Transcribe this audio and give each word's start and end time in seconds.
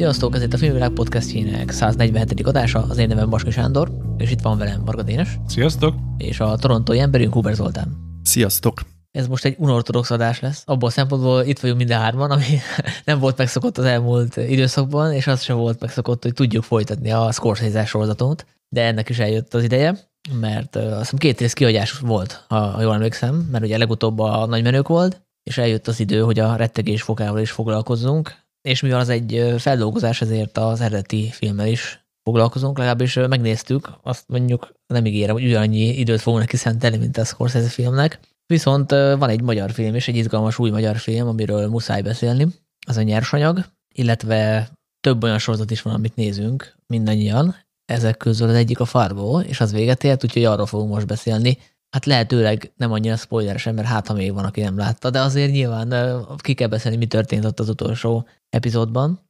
Sziasztok, 0.00 0.34
ez 0.34 0.42
itt 0.42 0.52
a 0.52 0.58
Filmvilág 0.58 0.90
podcastjének 0.90 1.70
147. 1.70 2.46
adása, 2.46 2.86
az 2.88 2.98
én 2.98 3.08
nevem 3.08 3.30
Baska 3.30 3.50
Sándor, 3.50 3.90
és 4.18 4.30
itt 4.30 4.40
van 4.40 4.58
velem 4.58 4.84
Varga 4.84 5.02
Dénes. 5.02 5.38
Sziasztok! 5.46 5.94
És 6.18 6.40
a 6.40 6.56
torontói 6.56 6.98
emberünk 6.98 7.32
Huber 7.32 7.54
Zoltán. 7.54 7.96
Sziasztok! 8.22 8.80
Ez 9.10 9.26
most 9.26 9.44
egy 9.44 9.54
unortodox 9.58 10.10
adás 10.10 10.40
lesz. 10.40 10.62
Abból 10.66 10.88
a 10.88 10.92
szempontból 10.92 11.42
itt 11.42 11.58
vagyunk 11.58 11.78
minden 11.78 12.00
hárman, 12.00 12.30
ami 12.30 12.44
nem 13.04 13.18
volt 13.18 13.36
megszokott 13.36 13.78
az 13.78 13.84
elmúlt 13.84 14.36
időszakban, 14.36 15.12
és 15.12 15.26
az 15.26 15.42
sem 15.42 15.56
volt 15.56 15.80
megszokott, 15.80 16.22
hogy 16.22 16.32
tudjuk 16.32 16.64
folytatni 16.64 17.10
a 17.10 17.32
Scorsese 17.32 17.84
sorozatot, 17.84 18.46
de 18.68 18.84
ennek 18.84 19.08
is 19.08 19.18
eljött 19.18 19.54
az 19.54 19.62
ideje, 19.62 19.98
mert 20.40 20.76
azt 20.76 20.98
hiszem 20.98 21.18
két 21.18 21.40
rész 21.40 21.52
kiadás 21.52 21.98
volt, 21.98 22.44
ha 22.48 22.82
jól 22.82 22.94
emlékszem, 22.94 23.48
mert 23.52 23.64
ugye 23.64 23.78
legutóbb 23.78 24.18
a 24.18 24.46
nagymenők 24.46 24.88
volt, 24.88 25.22
és 25.42 25.58
eljött 25.58 25.88
az 25.88 26.00
idő, 26.00 26.20
hogy 26.20 26.38
a 26.38 26.56
rettegés 26.56 27.02
fokával 27.02 27.40
is 27.40 27.50
foglalkozzunk, 27.50 28.48
és 28.62 28.80
mivel 28.80 28.98
az 28.98 29.08
egy 29.08 29.54
feldolgozás, 29.58 30.20
ezért 30.20 30.58
az 30.58 30.80
eredeti 30.80 31.30
filmmel 31.30 31.66
is 31.66 32.04
foglalkozunk, 32.22 32.78
legalábbis 32.78 33.14
megnéztük, 33.14 33.90
azt 34.02 34.24
mondjuk 34.28 34.72
nem 34.86 35.06
ígérem, 35.06 35.34
hogy 35.34 35.44
ugyanannyi 35.44 35.98
időt 35.98 36.20
fogunk 36.20 36.42
neki 36.42 36.56
szentelni, 36.56 36.96
mint 36.96 37.16
a 37.16 37.24
Scorsese 37.24 37.68
filmnek. 37.68 38.20
Viszont 38.46 38.90
van 38.90 39.28
egy 39.28 39.42
magyar 39.42 39.72
film 39.72 39.94
is, 39.94 40.08
egy 40.08 40.16
izgalmas 40.16 40.58
új 40.58 40.70
magyar 40.70 40.96
film, 40.96 41.28
amiről 41.28 41.68
muszáj 41.68 42.02
beszélni, 42.02 42.46
az 42.86 42.96
a 42.96 43.02
nyersanyag, 43.02 43.64
illetve 43.94 44.70
több 45.00 45.22
olyan 45.22 45.38
sorozat 45.38 45.70
is 45.70 45.82
van, 45.82 45.94
amit 45.94 46.16
nézünk 46.16 46.74
mindannyian. 46.86 47.56
Ezek 47.84 48.16
közül 48.16 48.48
az 48.48 48.54
egyik 48.54 48.80
a 48.80 48.84
Fargo, 48.84 49.40
és 49.40 49.60
az 49.60 49.72
véget 49.72 50.04
ért, 50.04 50.24
úgyhogy 50.24 50.44
arról 50.44 50.66
fogunk 50.66 50.92
most 50.92 51.06
beszélni. 51.06 51.58
Hát 51.90 52.06
lehetőleg 52.06 52.72
nem 52.76 52.92
annyira 52.92 53.16
spoileresen, 53.16 53.74
mert 53.74 53.88
hát 53.88 54.06
ha 54.06 54.14
még 54.14 54.32
van, 54.32 54.44
aki 54.44 54.60
nem 54.60 54.76
látta, 54.76 55.10
de 55.10 55.20
azért 55.20 55.50
nyilván 55.50 55.94
ki 56.36 56.54
kell 56.54 56.68
beszélni, 56.68 56.96
mi 56.96 57.06
történt 57.06 57.44
ott 57.44 57.60
az 57.60 57.68
utolsó 57.68 58.28
epizódban. 58.48 59.20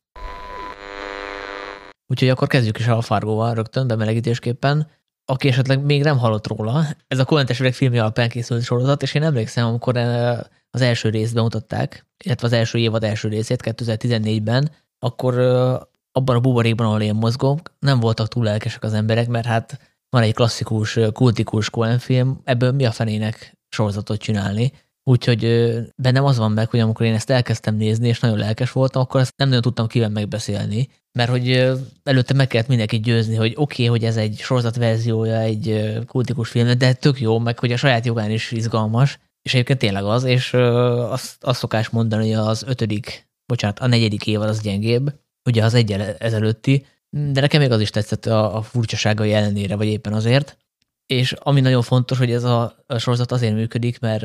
Úgyhogy 2.06 2.28
akkor 2.28 2.48
kezdjük 2.48 2.78
is 2.78 2.86
a 2.86 3.00
Fargóval 3.00 3.54
rögtön, 3.54 3.86
bemelegítésképpen. 3.86 4.88
Aki 5.24 5.48
esetleg 5.48 5.84
még 5.84 6.02
nem 6.02 6.18
hallott 6.18 6.46
róla, 6.46 6.84
ez 7.08 7.18
a 7.18 7.24
Coen 7.24 7.46
testvérek 7.46 7.74
filmje 7.74 8.00
alapján 8.00 8.28
készült 8.28 8.62
sorozat, 8.62 9.02
és 9.02 9.14
én 9.14 9.22
emlékszem, 9.22 9.66
amikor 9.66 9.96
az 10.70 10.80
első 10.80 11.08
részt 11.08 11.34
bemutatták, 11.34 12.06
illetve 12.24 12.46
az 12.46 12.52
első 12.52 12.78
évad 12.78 13.04
első 13.04 13.28
részét 13.28 13.62
2014-ben, 13.64 14.70
akkor 14.98 15.38
abban 16.12 16.36
a 16.36 16.40
buborékban, 16.40 16.86
ahol 16.86 17.00
én 17.00 17.14
mozgok, 17.14 17.74
nem 17.78 18.00
voltak 18.00 18.28
túl 18.28 18.44
lelkesek 18.44 18.82
az 18.82 18.92
emberek, 18.92 19.28
mert 19.28 19.46
hát 19.46 19.89
van 20.10 20.22
egy 20.22 20.34
klasszikus, 20.34 20.98
kultikus 21.12 21.70
Coen 21.70 21.98
film, 21.98 22.40
ebből 22.44 22.72
mi 22.72 22.84
a 22.84 22.92
fenének 22.92 23.58
sorozatot 23.68 24.20
csinálni. 24.20 24.72
Úgyhogy 25.04 25.40
bennem 25.96 26.24
az 26.24 26.38
van 26.38 26.52
meg, 26.52 26.70
hogy 26.70 26.80
amikor 26.80 27.06
én 27.06 27.14
ezt 27.14 27.30
elkezdtem 27.30 27.76
nézni, 27.76 28.08
és 28.08 28.20
nagyon 28.20 28.38
lelkes 28.38 28.72
voltam, 28.72 29.02
akkor 29.02 29.20
ezt 29.20 29.32
nem 29.36 29.48
nagyon 29.48 29.62
tudtam 29.62 29.86
kivel 29.86 30.08
megbeszélni, 30.08 30.88
mert 31.12 31.30
hogy 31.30 31.50
előtte 32.02 32.34
meg 32.34 32.46
kellett 32.46 32.68
mindenki 32.68 33.00
győzni, 33.00 33.34
hogy 33.34 33.52
oké, 33.56 33.84
okay, 33.84 33.86
hogy 33.86 34.04
ez 34.04 34.16
egy 34.16 34.38
sorozatverziója 34.38 35.38
egy 35.38 35.90
kultikus 36.06 36.50
film, 36.50 36.78
de 36.78 36.92
tök 36.92 37.20
jó, 37.20 37.38
meg 37.38 37.58
hogy 37.58 37.72
a 37.72 37.76
saját 37.76 38.06
jogán 38.06 38.30
is 38.30 38.50
izgalmas, 38.50 39.18
és 39.42 39.54
egyébként 39.54 39.78
tényleg 39.78 40.04
az, 40.04 40.24
és 40.24 40.52
azt, 40.54 41.44
azt 41.44 41.58
szokás 41.58 41.88
mondani, 41.88 42.30
hogy 42.32 42.46
az 42.46 42.62
ötödik, 42.66 43.28
bocsánat, 43.46 43.78
a 43.78 43.86
negyedik 43.86 44.26
évad 44.26 44.48
az 44.48 44.60
gyengébb, 44.60 45.14
ugye 45.44 45.64
az 45.64 45.74
egyel 45.74 46.00
ezelőtti, 46.18 46.86
de 47.10 47.40
nekem 47.40 47.60
még 47.60 47.70
az 47.70 47.80
is 47.80 47.90
tetszett 47.90 48.26
a, 48.26 48.56
a 48.56 48.62
furcsasága 48.62 49.24
ellenére, 49.24 49.76
vagy 49.76 49.86
éppen 49.86 50.12
azért. 50.12 50.58
És 51.06 51.32
ami 51.32 51.60
nagyon 51.60 51.82
fontos, 51.82 52.18
hogy 52.18 52.32
ez 52.32 52.44
a, 52.44 52.84
sorozat 52.98 53.32
azért 53.32 53.54
működik, 53.54 53.98
mert 53.98 54.22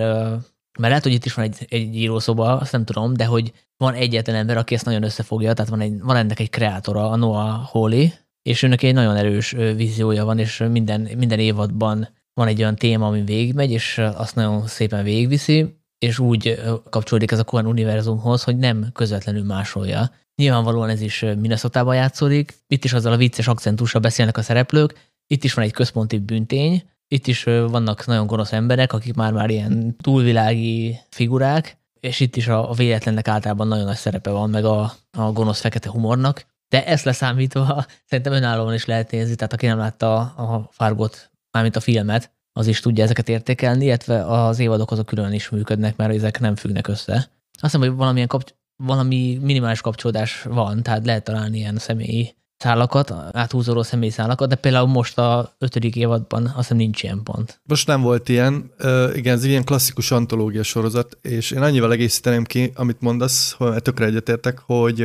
mert 0.80 0.89
lehet, 0.89 1.03
hogy 1.03 1.14
itt 1.14 1.25
is 1.25 1.33
van 1.33 1.45
egy, 1.45 1.66
egy 1.69 1.95
írószoba, 1.95 2.58
azt 2.58 2.72
nem 2.72 2.86
tudom, 2.86 3.14
de 3.14 3.26
hogy 3.26 3.52
van 3.77 3.93
egyetlen 3.93 4.36
ember, 4.36 4.58
aki 4.58 4.73
ezt 4.73 4.86
nagyon 4.86 5.04
összefogja, 5.04 5.54
tehát 5.54 5.71
van, 5.71 5.82
egy, 5.82 5.99
van 6.02 6.15
ennek 6.15 6.39
egy 6.39 6.49
kreátora, 6.49 7.09
a 7.09 7.15
Noah 7.15 7.65
Hawley, 7.65 8.08
és 8.42 8.64
őnek 8.64 8.83
egy 8.83 8.93
nagyon 8.93 9.15
erős 9.15 9.52
víziója 9.52 10.26
van, 10.26 10.39
és 10.39 10.64
minden, 10.71 11.02
minden 11.02 11.39
évadban 11.39 12.08
van 12.33 12.48
egy 12.48 12.59
olyan 12.59 12.76
téma, 12.76 13.08
ami 13.08 13.23
végigmegy, 13.23 13.71
és 13.71 13.98
azt 13.98 14.36
nagyon 14.36 14.67
szépen 14.67 15.04
végigviszi, 15.04 15.80
és 15.98 16.20
úgy 16.20 16.61
kapcsolódik 16.89 17.32
ez 17.32 17.39
a 17.39 17.43
Cohen 17.43 17.65
univerzumhoz, 17.65 18.43
hogy 18.43 18.58
nem 18.58 18.89
közvetlenül 18.93 19.43
másolja. 19.43 20.11
Nyilvánvalóan 20.35 20.89
ez 20.89 21.01
is 21.01 21.19
minnesota 21.19 21.93
játszódik, 21.93 22.57
itt 22.67 22.83
is 22.83 22.93
azzal 22.93 23.13
a 23.13 23.17
vicces 23.17 23.47
akcentussal 23.47 24.01
beszélnek 24.01 24.37
a 24.37 24.41
szereplők, 24.41 25.13
itt 25.27 25.43
is 25.43 25.53
van 25.53 25.65
egy 25.65 25.71
központi 25.71 26.17
büntény, 26.17 26.83
itt 27.07 27.27
is 27.27 27.43
vannak 27.43 28.05
nagyon 28.05 28.27
gonosz 28.27 28.51
emberek, 28.51 28.93
akik 28.93 29.13
már-már 29.13 29.49
ilyen 29.49 29.95
túlvilági 30.01 30.99
figurák, 31.09 31.77
és 31.99 32.19
itt 32.19 32.35
is 32.35 32.47
a, 32.47 32.73
véletlennek 32.73 33.27
általában 33.27 33.67
nagyon 33.67 33.85
nagy 33.85 33.95
szerepe 33.95 34.29
van, 34.29 34.49
meg 34.49 34.65
a, 34.65 34.93
a 35.11 35.31
gonosz 35.31 35.59
fekete 35.59 35.89
humornak. 35.89 36.45
De 36.69 36.85
ezt 36.85 37.05
leszámítva 37.05 37.85
szerintem 38.09 38.33
önállóan 38.33 38.73
is 38.73 38.85
lehet 38.85 39.11
nézni, 39.11 39.35
tehát 39.35 39.53
aki 39.53 39.65
nem 39.65 39.77
látta 39.77 40.15
a 40.19 40.69
Fargot, 40.71 41.31
mármint 41.52 41.75
a 41.75 41.79
filmet, 41.79 42.31
az 42.53 42.67
is 42.67 42.79
tudja 42.79 43.03
ezeket 43.03 43.29
értékelni, 43.29 43.85
illetve 43.85 44.25
az 44.25 44.59
évadok 44.59 44.91
azok 44.91 45.05
külön 45.05 45.33
is 45.33 45.49
működnek, 45.49 45.95
mert 45.95 46.13
ezek 46.13 46.39
nem 46.39 46.55
függnek 46.55 46.87
össze. 46.87 47.13
Azt 47.13 47.27
hiszem, 47.61 47.79
hogy 47.79 47.91
valamilyen 47.95 48.27
kap- 48.27 48.55
valami 48.75 49.39
minimális 49.41 49.81
kapcsolódás 49.81 50.43
van, 50.43 50.83
tehát 50.83 51.05
lehet 51.05 51.23
találni 51.23 51.58
ilyen 51.58 51.77
személyi 51.77 52.36
szálakat, 52.58 53.13
áthúzódó 53.31 53.83
személyszálakat, 53.83 54.49
de 54.49 54.55
például 54.55 54.87
most 54.87 55.17
a 55.17 55.55
ötödik 55.58 55.95
évadban 55.95 56.45
azt 56.45 56.55
hiszem 56.55 56.77
nincs 56.77 57.03
ilyen 57.03 57.23
pont. 57.23 57.61
Most 57.64 57.87
nem 57.87 58.02
volt 58.02 58.30
ilyen, 58.30 58.71
igen, 59.14 59.35
ez 59.35 59.43
ilyen 59.43 59.64
klasszikus 59.64 60.11
antológia 60.11 60.64
sorozat, 60.64 61.17
és 61.21 61.52
én 61.52 61.61
annyival 61.61 61.91
egészíteném 61.91 62.43
ki, 62.43 62.71
amit 62.75 63.02
mondasz, 63.02 63.52
hogy 63.52 63.81
tökre 63.81 64.05
egyetértek, 64.05 64.59
hogy 64.59 65.03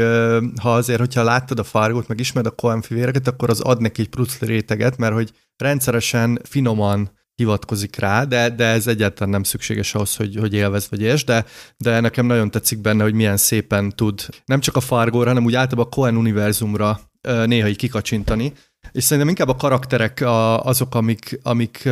ha 0.60 0.74
azért, 0.74 0.98
hogyha 0.98 1.22
láttad 1.22 1.58
a 1.58 1.64
Fargot, 1.64 2.08
meg 2.08 2.20
ismered 2.20 2.52
a 2.52 2.54
Coen 2.54 2.82
fivéreket, 2.82 3.26
akkor 3.26 3.50
az 3.50 3.60
ad 3.60 3.80
neki 3.80 4.00
egy 4.00 4.08
plusz 4.08 4.38
réteget, 4.38 4.96
mert 4.96 5.14
hogy 5.14 5.30
rendszeresen, 5.56 6.40
finoman 6.42 7.10
hivatkozik 7.34 7.96
rá, 7.96 8.24
de, 8.24 8.50
de 8.50 8.64
ez 8.64 8.86
egyáltalán 8.86 9.30
nem 9.30 9.42
szükséges 9.42 9.94
ahhoz, 9.94 10.16
hogy, 10.16 10.36
hogy 10.36 10.54
élvez 10.54 10.86
vagy 10.90 11.02
és, 11.02 11.24
de, 11.24 11.44
de 11.76 12.00
nekem 12.00 12.26
nagyon 12.26 12.50
tetszik 12.50 12.78
benne, 12.78 13.02
hogy 13.02 13.14
milyen 13.14 13.36
szépen 13.36 13.90
tud 13.90 14.28
nem 14.44 14.60
csak 14.60 14.76
a 14.76 14.80
Fargóra, 14.80 15.28
hanem 15.28 15.44
úgy 15.44 15.54
általában 15.54 15.92
a 15.92 15.94
Coen 15.94 16.16
univerzumra 16.16 17.00
néha 17.44 17.68
így 17.68 17.76
kikacsintani, 17.76 18.52
és 18.92 19.04
szerintem 19.04 19.28
inkább 19.28 19.48
a 19.48 19.56
karakterek 19.56 20.22
azok, 20.62 20.94
amik, 20.94 21.40
amik 21.42 21.88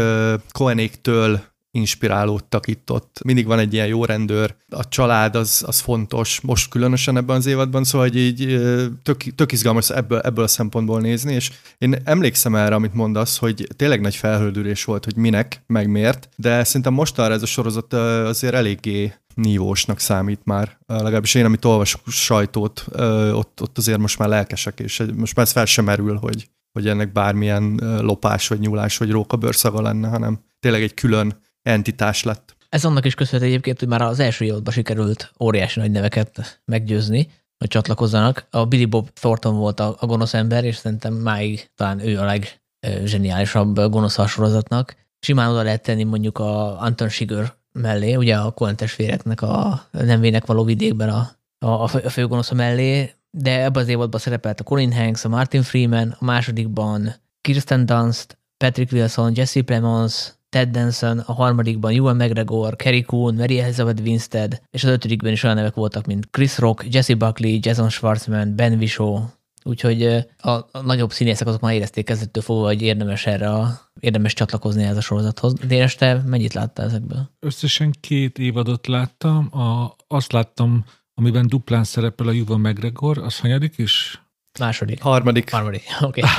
Cohenéktől 0.53 1.41
inspirálódtak 1.71 2.67
itt-ott. 2.67 3.21
Mindig 3.25 3.47
van 3.47 3.59
egy 3.59 3.73
ilyen 3.73 3.87
jó 3.87 4.05
rendőr, 4.05 4.55
a 4.69 4.89
család 4.89 5.37
az, 5.37 5.63
az 5.67 5.79
fontos, 5.79 6.41
most 6.41 6.71
különösen 6.71 7.17
ebben 7.17 7.37
az 7.37 7.47
évadban, 7.47 7.85
szóval 7.85 8.09
hogy 8.09 8.19
így 8.19 8.61
tök, 9.03 9.17
tök 9.35 9.53
izgalmas 9.53 9.91
ebből, 9.91 10.19
ebből 10.19 10.45
a 10.45 10.49
szempontból 10.49 11.01
nézni, 11.01 11.35
és 11.35 11.53
én 11.79 11.97
emlékszem 12.05 12.55
erre, 12.55 12.75
amit 12.75 12.95
mondasz, 12.95 13.39
hogy 13.39 13.67
tényleg 13.77 14.01
nagy 14.01 14.17
felhődülés 14.17 14.85
volt, 14.85 15.05
hogy 15.05 15.17
minek, 15.17 15.63
meg 15.67 15.89
miért, 15.89 16.29
de 16.37 16.65
szerintem 16.65 16.93
most 16.93 17.19
arra 17.19 17.35
ez 17.35 17.43
a 17.43 17.47
sorozat 17.47 17.93
azért 17.93 18.55
eléggé 18.55 19.13
nívósnak 19.35 19.99
számít 19.99 20.41
már. 20.45 20.79
Legalábbis 20.87 21.35
én, 21.35 21.45
amit 21.45 21.65
olvasok 21.65 22.01
sajtót, 22.07 22.85
ott, 23.33 23.61
ott 23.63 23.79
azért 23.79 23.99
most 23.99 24.19
már 24.19 24.29
lelkesek, 24.29 24.81
és 24.81 25.03
most 25.17 25.37
már 25.37 25.47
ez 25.47 25.53
fel 25.53 25.65
sem 25.65 25.85
merül, 25.85 26.17
hogy, 26.17 26.49
hogy 26.73 26.89
ennek 26.89 27.13
bármilyen 27.13 27.81
lopás, 28.01 28.49
vagy 28.49 28.61
nyúlás, 28.61 28.97
vagy 28.97 29.11
rókabőrszaga 29.11 29.83
lenne, 29.83 30.09
hanem 30.09 30.41
tényleg 30.61 30.83
egy 30.83 30.95
külön 30.95 31.41
entitás 31.69 32.23
lett. 32.23 32.57
Ez 32.69 32.85
annak 32.85 33.05
is 33.05 33.15
köszönhető 33.15 33.51
egyébként, 33.51 33.79
hogy 33.79 33.89
már 33.89 34.03
az 34.03 34.19
első 34.19 34.45
évadban 34.45 34.73
sikerült 34.73 35.33
óriási 35.41 35.81
nagy 35.81 35.91
neveket 35.91 36.61
meggyőzni, 36.65 37.31
hogy 37.59 37.69
csatlakozzanak. 37.69 38.47
A 38.51 38.67
Billy 38.67 38.85
Bob 38.85 39.11
Thornton 39.11 39.57
volt 39.57 39.81
a, 39.81 39.97
a 39.99 40.07
gonosz 40.07 40.35
ember, 40.35 40.65
és 40.65 40.77
szerintem 40.77 41.15
máig 41.15 41.71
talán 41.75 42.01
ő 42.01 42.19
a 42.19 42.39
leggeniálisabb 42.81 43.91
gonosz 43.91 44.29
sorozatnak. 44.29 44.97
Simán 45.21 45.51
oda 45.51 45.63
lehet 45.63 45.83
tenni 45.83 46.05
mondjuk 46.05 46.39
a 46.39 46.81
Anton 46.81 47.09
Sigur 47.09 47.57
mellé, 47.73 48.15
ugye 48.15 48.37
a 48.37 48.51
Coen 48.51 48.77
testvéreknek 48.77 49.43
a 49.43 49.87
nemvének 49.91 50.47
való 50.47 50.65
vidékben 50.65 51.09
a, 51.09 51.31
a, 51.59 51.83
a 51.83 51.89
főgonosz 51.89 52.51
mellé, 52.51 53.13
de 53.31 53.63
ebben 53.63 53.83
az 53.83 53.89
évadban 53.89 54.21
szerepelt 54.21 54.61
a 54.61 54.65
Colin 54.65 54.93
Hanks, 54.93 55.25
a 55.25 55.29
Martin 55.29 55.63
Freeman, 55.63 56.17
a 56.19 56.25
másodikban 56.25 57.15
Kirsten 57.41 57.87
Dunst, 57.87 58.39
Patrick 58.57 58.93
Wilson, 58.93 59.33
Jesse 59.35 59.63
Plemons, 59.63 60.33
Ted 60.49 60.69
Danson, 60.69 61.19
a 61.19 61.33
harmadikban 61.33 61.93
Ewan 61.93 62.17
McGregor, 62.17 62.77
Kerry 62.77 63.03
Coon, 63.03 63.35
Mary 63.35 63.61
Elizabeth 63.61 64.03
Winstead, 64.03 64.63
és 64.71 64.85
az 64.85 64.91
ötödikben 64.91 65.33
is 65.33 65.43
olyan 65.43 65.57
nevek 65.57 65.75
voltak, 65.75 66.07
mint 66.07 66.29
Chris 66.31 66.59
Rock, 66.59 66.87
Jesse 66.91 67.15
Buckley, 67.15 67.59
Jason 67.63 67.89
Schwartzman, 67.89 68.57
Ben 68.57 68.73
Whishaw, 68.73 69.21
úgyhogy 69.65 70.03
a, 70.39 70.51
a 70.51 70.83
nagyobb 70.85 71.13
színészek 71.13 71.47
azok 71.47 71.61
már 71.61 71.75
érezték 71.75 72.05
kezdettől 72.05 72.43
fogva, 72.43 72.67
hogy 72.67 72.83
érdemes 72.83 73.27
erre 73.27 73.51
a, 73.51 73.81
érdemes 74.01 74.33
csatlakozni 74.33 74.83
ez 74.83 74.97
a 74.97 75.01
sorozathoz. 75.01 75.53
Dénes, 75.53 75.95
te 75.95 76.23
mennyit 76.27 76.53
láttál 76.53 76.87
ezekből? 76.87 77.31
Összesen 77.41 77.95
két 78.01 78.39
évadot 78.39 78.87
láttam. 78.87 79.59
A, 79.59 79.97
azt 80.07 80.33
láttam, 80.33 80.85
amiben 81.15 81.47
duplán 81.47 81.85
szerepel 81.85 82.27
a 82.29 82.33
Ewan 82.33 82.61
McGregor, 82.61 83.19
az 83.19 83.39
hanyadik 83.39 83.79
is? 83.79 84.23
Második. 84.59 85.03
Harmadik. 85.03 85.51
Harmadik, 85.51 85.83
oké. 86.01 86.21
Okay. 86.21 86.33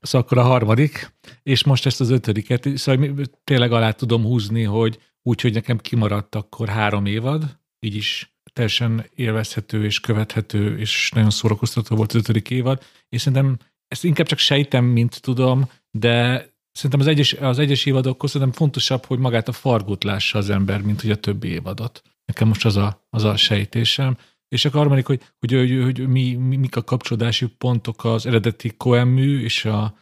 Szóval 0.00 0.20
akkor 0.20 0.38
a 0.38 0.42
harmadik, 0.42 1.14
és 1.42 1.64
most 1.64 1.86
ezt 1.86 2.00
az 2.00 2.10
ötödiket, 2.10 2.68
szóval 2.74 3.24
tényleg 3.44 3.72
alá 3.72 3.90
tudom 3.90 4.22
húzni, 4.22 4.62
hogy 4.62 4.98
úgy, 5.22 5.40
hogy 5.40 5.52
nekem 5.52 5.78
kimaradt 5.78 6.34
akkor 6.34 6.68
három 6.68 7.06
évad, 7.06 7.58
így 7.80 7.94
is 7.94 8.34
teljesen 8.52 9.06
élvezhető 9.14 9.84
és 9.84 10.00
követhető, 10.00 10.78
és 10.78 11.10
nagyon 11.14 11.30
szórakoztató 11.30 11.96
volt 11.96 12.12
az 12.12 12.20
ötödik 12.20 12.50
évad, 12.50 12.82
és 13.08 13.20
szerintem 13.20 13.58
ezt 13.88 14.04
inkább 14.04 14.26
csak 14.26 14.38
sejtem, 14.38 14.84
mint 14.84 15.20
tudom, 15.20 15.70
de 15.90 16.46
szerintem 16.72 17.00
az 17.00 17.06
egyes, 17.06 17.32
az 17.32 17.58
egyes 17.58 17.84
évadokhoz 17.84 18.30
szerintem 18.30 18.56
fontosabb, 18.56 19.04
hogy 19.04 19.18
magát 19.18 19.48
a 19.48 19.52
fargót 19.52 20.04
lássa 20.04 20.38
az 20.38 20.50
ember, 20.50 20.82
mint 20.82 21.00
hogy 21.00 21.10
a 21.10 21.16
többi 21.16 21.48
évadot. 21.48 22.02
Nekem 22.24 22.48
most 22.48 22.64
az 22.64 22.76
a, 22.76 23.06
az 23.10 23.24
a 23.24 23.36
sejtésem. 23.36 24.16
És 24.48 24.64
a 24.64 24.70
harmadik, 24.70 25.06
hogy, 25.06 25.22
hogy, 25.38 25.52
hogy, 25.52 25.82
hogy 25.82 26.08
mi, 26.08 26.34
mi, 26.34 26.56
mik 26.56 26.76
a 26.76 26.82
kapcsolódási 26.82 27.46
pontok 27.46 28.04
az 28.04 28.26
eredeti 28.26 28.74
Cohen 28.76 29.18
és 29.18 29.64
a, 29.64 29.94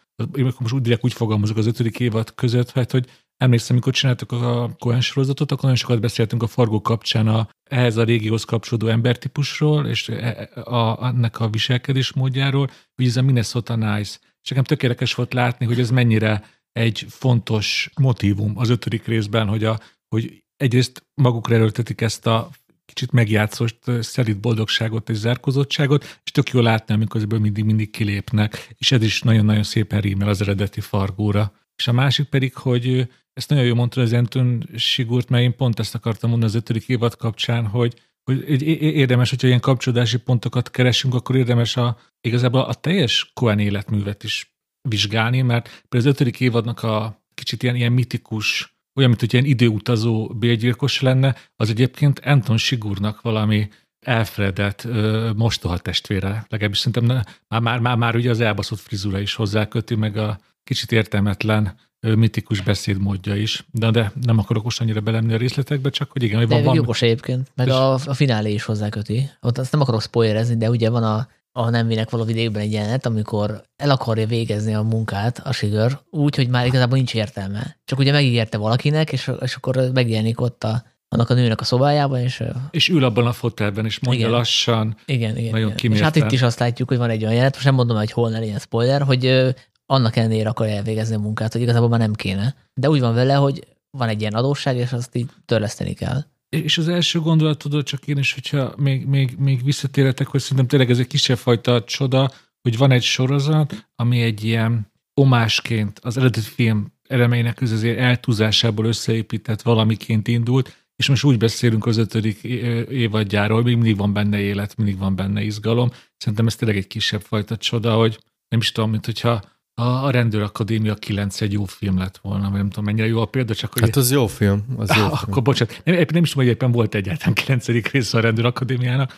most 0.58 0.72
úgy 0.72 0.82
direkt 0.82 1.04
úgy 1.04 1.12
fogalmazok 1.12 1.56
az 1.56 1.66
ötödik 1.66 2.00
évad 2.00 2.34
között, 2.34 2.70
hát, 2.70 2.90
hogy 2.90 3.08
emlékszem, 3.36 3.76
mikor 3.76 3.92
csináltuk 3.92 4.32
a 4.32 4.74
Cohen 4.78 5.00
sorozatot, 5.00 5.50
akkor 5.50 5.62
nagyon 5.62 5.78
sokat 5.78 6.00
beszéltünk 6.00 6.42
a 6.42 6.46
Fargó 6.46 6.80
kapcsán 6.80 7.28
a, 7.28 7.48
ehhez 7.64 7.96
a 7.96 8.04
régióhoz 8.04 8.44
kapcsolódó 8.44 8.86
embertípusról, 8.86 9.86
és 9.86 10.08
e, 10.08 10.14
e, 10.14 10.60
a, 10.60 11.02
a, 11.02 11.06
ennek 11.06 11.40
a 11.40 11.48
viselkedés 11.48 12.12
módjáról, 12.12 12.70
hogy 12.94 13.06
ez 13.06 13.16
a 13.16 13.22
Minnesota 13.22 13.76
Nice. 13.76 14.18
És 14.42 14.48
nekem 14.48 14.64
tökéletes 14.64 15.14
volt 15.14 15.32
látni, 15.32 15.66
hogy 15.66 15.80
ez 15.80 15.90
mennyire 15.90 16.44
egy 16.72 17.06
fontos 17.08 17.90
motivum 18.00 18.58
az 18.58 18.68
ötödik 18.68 19.06
részben, 19.06 19.48
hogy, 19.48 19.64
a, 19.64 19.80
hogy 20.08 20.44
egyrészt 20.56 21.06
magukra 21.14 21.54
erőltetik 21.54 22.00
ezt 22.00 22.26
a 22.26 22.50
kicsit 22.86 23.12
megjátszott 23.12 23.90
szerint 24.00 24.40
boldogságot 24.40 25.10
és 25.10 25.16
zárkozottságot, 25.16 26.20
és 26.24 26.30
tök 26.30 26.48
jól 26.48 26.62
látni, 26.62 26.94
amikor 26.94 27.20
ebből 27.20 27.38
mindig-mindig 27.38 27.90
kilépnek, 27.90 28.74
és 28.78 28.92
ez 28.92 29.02
is 29.02 29.22
nagyon-nagyon 29.22 29.62
szépen 29.62 30.00
rímel 30.00 30.28
az 30.28 30.40
eredeti 30.40 30.80
fargóra. 30.80 31.52
És 31.76 31.88
a 31.88 31.92
másik 31.92 32.28
pedig, 32.28 32.54
hogy 32.54 33.08
ezt 33.32 33.48
nagyon 33.48 33.64
jól 33.64 33.74
mondta 33.74 34.00
az 34.00 34.12
Anton 34.12 34.68
Sigurt, 34.76 35.28
mert 35.28 35.42
én 35.42 35.56
pont 35.56 35.78
ezt 35.78 35.94
akartam 35.94 36.30
mondani 36.30 36.50
az 36.52 36.58
ötödik 36.58 36.88
évad 36.88 37.16
kapcsán, 37.16 37.66
hogy, 37.66 37.94
hogy 38.24 38.62
érdemes, 38.82 39.30
hogyha 39.30 39.46
ilyen 39.46 39.60
kapcsolódási 39.60 40.18
pontokat 40.18 40.70
keresünk, 40.70 41.14
akkor 41.14 41.36
érdemes 41.36 41.76
a, 41.76 41.98
igazából 42.20 42.60
a 42.60 42.74
teljes 42.74 43.30
Cohen 43.34 43.58
életművet 43.58 44.24
is 44.24 44.56
vizsgálni, 44.88 45.42
mert 45.42 45.84
például 45.88 46.12
az 46.12 46.18
ötödik 46.18 46.40
évadnak 46.40 46.82
a 46.82 47.24
kicsit 47.34 47.62
ilyen, 47.62 47.76
ilyen 47.76 47.92
mitikus, 47.92 48.73
olyan, 48.94 49.08
mint 49.08 49.20
hogy 49.20 49.32
ilyen 49.32 49.44
időutazó 49.44 50.26
bélgyilkos 50.26 51.00
lenne, 51.00 51.34
az 51.56 51.70
egyébként 51.70 52.20
Anton 52.24 52.56
Sigurnak 52.56 53.20
valami 53.20 53.68
elfredett 54.00 54.88
mostoha 55.36 55.78
testvére, 55.78 56.46
legalábbis 56.48 56.78
szerintem 56.78 57.04
már, 57.48 57.60
már, 57.60 57.78
már, 57.78 57.96
már 57.96 58.16
ugye 58.16 58.30
az 58.30 58.40
elbaszott 58.40 58.78
frizura 58.78 59.18
is 59.18 59.34
hozzáköti, 59.34 59.94
meg 59.94 60.16
a 60.16 60.38
kicsit 60.64 60.92
értelmetlen 60.92 61.76
mitikus 62.00 62.60
beszédmódja 62.60 63.36
is, 63.36 63.64
de, 63.70 63.90
de 63.90 64.12
nem 64.20 64.38
akarok 64.38 64.64
most 64.64 64.80
annyira 64.80 65.00
belemni 65.00 65.32
a 65.32 65.36
részletekbe, 65.36 65.90
csak 65.90 66.10
hogy 66.10 66.22
igen, 66.22 66.38
hogy 66.38 66.48
van, 66.48 66.62
van. 66.62 66.74
jogos 66.74 67.02
egyébként, 67.02 67.50
meg 67.54 67.68
a, 67.68 67.92
a 67.92 68.14
finálé 68.14 68.52
is 68.52 68.64
hozzáköti. 68.64 69.30
Ott 69.40 69.58
azt 69.58 69.72
nem 69.72 69.80
akarok 69.80 70.02
spoilerezni, 70.02 70.56
de 70.56 70.70
ugye 70.70 70.90
van 70.90 71.02
a, 71.02 71.28
a 71.56 71.70
nem 71.70 71.86
vinek 71.86 72.10
való 72.10 72.24
vidékben 72.24 72.62
egy 72.62 72.72
jelenet, 72.72 73.06
amikor 73.06 73.62
el 73.76 73.90
akarja 73.90 74.26
végezni 74.26 74.74
a 74.74 74.82
munkát 74.82 75.40
a 75.44 75.52
Sigör, 75.52 75.98
úgy, 76.10 76.36
hogy 76.36 76.48
már 76.48 76.66
igazából 76.66 76.96
nincs 76.96 77.14
értelme. 77.14 77.76
Csak 77.84 77.98
ugye 77.98 78.12
megígérte 78.12 78.58
valakinek, 78.58 79.12
és, 79.12 79.30
és 79.40 79.54
akkor 79.54 79.90
megjelenik 79.92 80.40
ott 80.40 80.64
a, 80.64 80.84
annak 81.08 81.30
a 81.30 81.34
nőnek 81.34 81.60
a 81.60 81.64
szobájában, 81.64 82.20
és... 82.20 82.42
És 82.70 82.88
ül 82.88 83.04
abban 83.04 83.26
a 83.26 83.32
fotelben, 83.32 83.84
és 83.84 84.00
mondja 84.00 84.26
igen. 84.26 84.38
lassan, 84.38 84.96
igen, 85.06 85.36
igen, 85.36 85.50
nagyon 85.50 85.72
igen. 85.76 85.92
És 85.92 86.00
hát 86.00 86.16
itt 86.16 86.32
is 86.32 86.42
azt 86.42 86.58
látjuk, 86.58 86.88
hogy 86.88 86.98
van 86.98 87.10
egy 87.10 87.20
olyan 87.20 87.32
jelenet, 87.32 87.54
most 87.54 87.66
nem 87.66 87.74
mondom, 87.74 87.96
hogy 87.96 88.10
hol 88.10 88.30
ne 88.30 88.38
legyen 88.38 88.58
spoiler, 88.58 89.02
hogy 89.02 89.54
annak 89.86 90.16
ellenére 90.16 90.48
akar 90.48 90.68
elvégezni 90.68 91.14
a 91.14 91.18
munkát, 91.18 91.52
hogy 91.52 91.62
igazából 91.62 91.88
már 91.88 91.98
nem 91.98 92.12
kéne. 92.12 92.54
De 92.74 92.88
úgy 92.88 93.00
van 93.00 93.14
vele, 93.14 93.34
hogy 93.34 93.66
van 93.90 94.08
egy 94.08 94.20
ilyen 94.20 94.34
adósság, 94.34 94.76
és 94.76 94.92
azt 94.92 95.16
így 95.16 95.30
törleszteni 95.44 95.92
kell. 95.92 96.24
És 96.62 96.78
az 96.78 96.88
első 96.88 97.20
gondolat 97.20 97.58
tudod 97.58 97.84
csak 97.84 98.06
én 98.06 98.18
is, 98.18 98.32
hogyha 98.32 98.74
még, 98.76 99.06
még, 99.06 99.36
még 99.38 99.64
visszatérhetek, 99.64 100.26
hogy 100.26 100.40
szerintem 100.40 100.66
tényleg 100.66 100.90
ez 100.90 100.98
egy 100.98 101.06
kisebb 101.06 101.36
fajta 101.36 101.84
csoda, 101.84 102.30
hogy 102.62 102.76
van 102.76 102.90
egy 102.90 103.02
sorozat, 103.02 103.88
ami 103.96 104.20
egy 104.20 104.44
ilyen 104.44 104.92
omásként 105.14 105.98
az 106.02 106.16
eredeti 106.16 106.40
film 106.40 106.92
elemeinek 107.08 107.60
az 107.60 107.72
azért 107.72 107.98
eltúzásából 107.98 108.84
összeépített 108.84 109.62
valamiként 109.62 110.28
indult, 110.28 110.86
és 110.96 111.08
most 111.08 111.24
úgy 111.24 111.38
beszélünk 111.38 111.86
az 111.86 111.96
ötödik 111.96 112.42
évadjáról, 112.90 113.62
még 113.62 113.74
mindig 113.74 113.96
van 113.96 114.12
benne 114.12 114.40
élet, 114.40 114.76
mindig 114.76 114.98
van 114.98 115.16
benne 115.16 115.42
izgalom. 115.42 115.90
Szerintem 116.16 116.46
ez 116.46 116.56
tényleg 116.56 116.76
egy 116.76 116.86
kisebb 116.86 117.20
fajta 117.20 117.56
csoda, 117.56 117.94
hogy 117.94 118.18
nem 118.48 118.60
is 118.60 118.72
tudom, 118.72 118.90
mint 118.90 119.04
hogyha 119.04 119.42
a, 119.74 120.10
Rendőrakadémia 120.10 120.94
9 120.94 121.40
egy 121.40 121.52
jó 121.52 121.64
film 121.64 121.98
lett 121.98 122.18
volna, 122.22 122.50
vagy 122.50 122.58
nem 122.58 122.68
tudom 122.68 122.84
mennyire 122.84 123.06
jó 123.06 123.20
a 123.20 123.24
példa, 123.26 123.54
csak 123.54 123.72
hogy... 123.72 123.82
Hát 123.82 123.96
az 123.96 124.10
jó 124.10 124.26
film. 124.26 124.64
Az 124.76 124.96
jó 124.96 125.02
ah, 125.02 125.18
film. 125.18 125.30
Akkor 125.30 125.42
bocsánat, 125.42 125.80
nem, 125.84 125.94
nem 125.94 126.22
is 126.22 126.30
tudom, 126.30 126.46
hogy 126.46 126.54
éppen 126.54 126.72
volt 126.72 126.94
egyáltalán 126.94 127.34
9. 127.34 127.66
része 127.66 128.18
a 128.18 128.20
Rendőrakadémiának, 128.20 129.12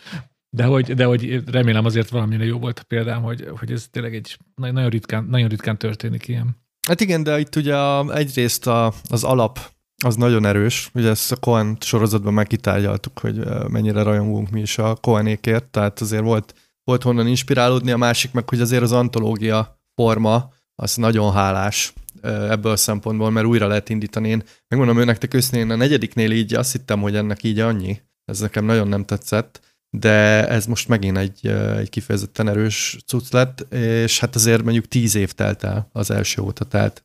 de 0.51 0.65
hogy, 0.65 0.95
de 0.95 1.05
hogy 1.05 1.43
remélem 1.51 1.85
azért 1.85 2.09
valamire 2.09 2.45
jó 2.45 2.59
volt 2.59 2.79
a 2.79 2.85
példám, 2.89 3.23
hogy, 3.23 3.49
hogy 3.59 3.73
ez 3.73 3.87
tényleg 3.91 4.15
egy 4.15 4.39
nagyon 4.55 4.89
ritkán, 4.89 5.25
nagyon 5.25 5.49
ritkán 5.49 5.79
történik 5.79 6.29
ilyen. 6.29 6.57
Hát 6.89 7.01
igen, 7.01 7.23
de 7.23 7.39
itt 7.39 7.57
ugye 7.57 7.77
a, 7.77 8.17
egyrészt 8.17 8.67
a, 8.67 8.93
az 9.09 9.25
alap 9.25 9.59
az 10.05 10.17
nagyon 10.17 10.45
erős. 10.45 10.91
Ugye 10.95 11.09
ezt 11.09 11.33
a 11.33 11.37
Cohen 11.37 11.77
sorozatban 11.81 12.35
megkitárgyaltuk, 12.35 13.19
hogy 13.19 13.39
mennyire 13.69 14.03
rajongunk 14.03 14.51
mi 14.51 14.61
is 14.61 14.79
a 14.79 14.95
Cohenékért, 14.95 15.65
tehát 15.65 16.01
azért 16.01 16.23
volt, 16.23 16.55
volt 16.85 17.03
honnan 17.03 17.27
inspirálódni, 17.27 17.91
a 17.91 17.97
másik 17.97 18.33
meg, 18.33 18.49
hogy 18.49 18.61
azért 18.61 18.83
az 18.83 18.93
antológia 18.93 19.76
forma, 19.97 20.53
az 20.83 20.97
nagyon 20.97 21.33
hálás 21.33 21.93
ebből 22.23 22.73
a 22.73 22.77
szempontból, 22.77 23.31
mert 23.31 23.47
újra 23.47 23.67
lehet 23.67 23.89
indítani. 23.89 24.29
Én 24.29 24.43
megmondom 24.69 25.15
te 25.15 25.29
őszintén, 25.33 25.71
a 25.71 25.77
negyediknél 25.77 26.31
így 26.31 26.55
azt 26.55 26.73
hittem, 26.73 27.01
hogy 27.01 27.17
ennek 27.17 27.43
így 27.43 27.59
annyi. 27.59 28.01
Ez 28.25 28.41
nekem 28.41 28.65
nagyon 28.65 28.89
nem 28.89 29.05
tetszett, 29.05 29.61
de 29.97 30.49
ez 30.49 30.67
most 30.67 30.89
megint 30.89 31.17
egy, 31.17 31.47
egy 31.77 31.91
kifejezetten 31.91 32.49
erős 32.49 32.99
cucc 33.07 33.33
lett, 33.33 33.75
és 33.75 34.21
hát 34.21 34.35
azért 34.35 34.63
mondjuk 34.63 34.89
tíz 34.89 35.15
év 35.15 35.33
telt 35.33 35.63
el 35.63 35.89
az 35.93 36.11
első 36.11 36.43
óta, 36.43 36.65
tehát 36.65 37.05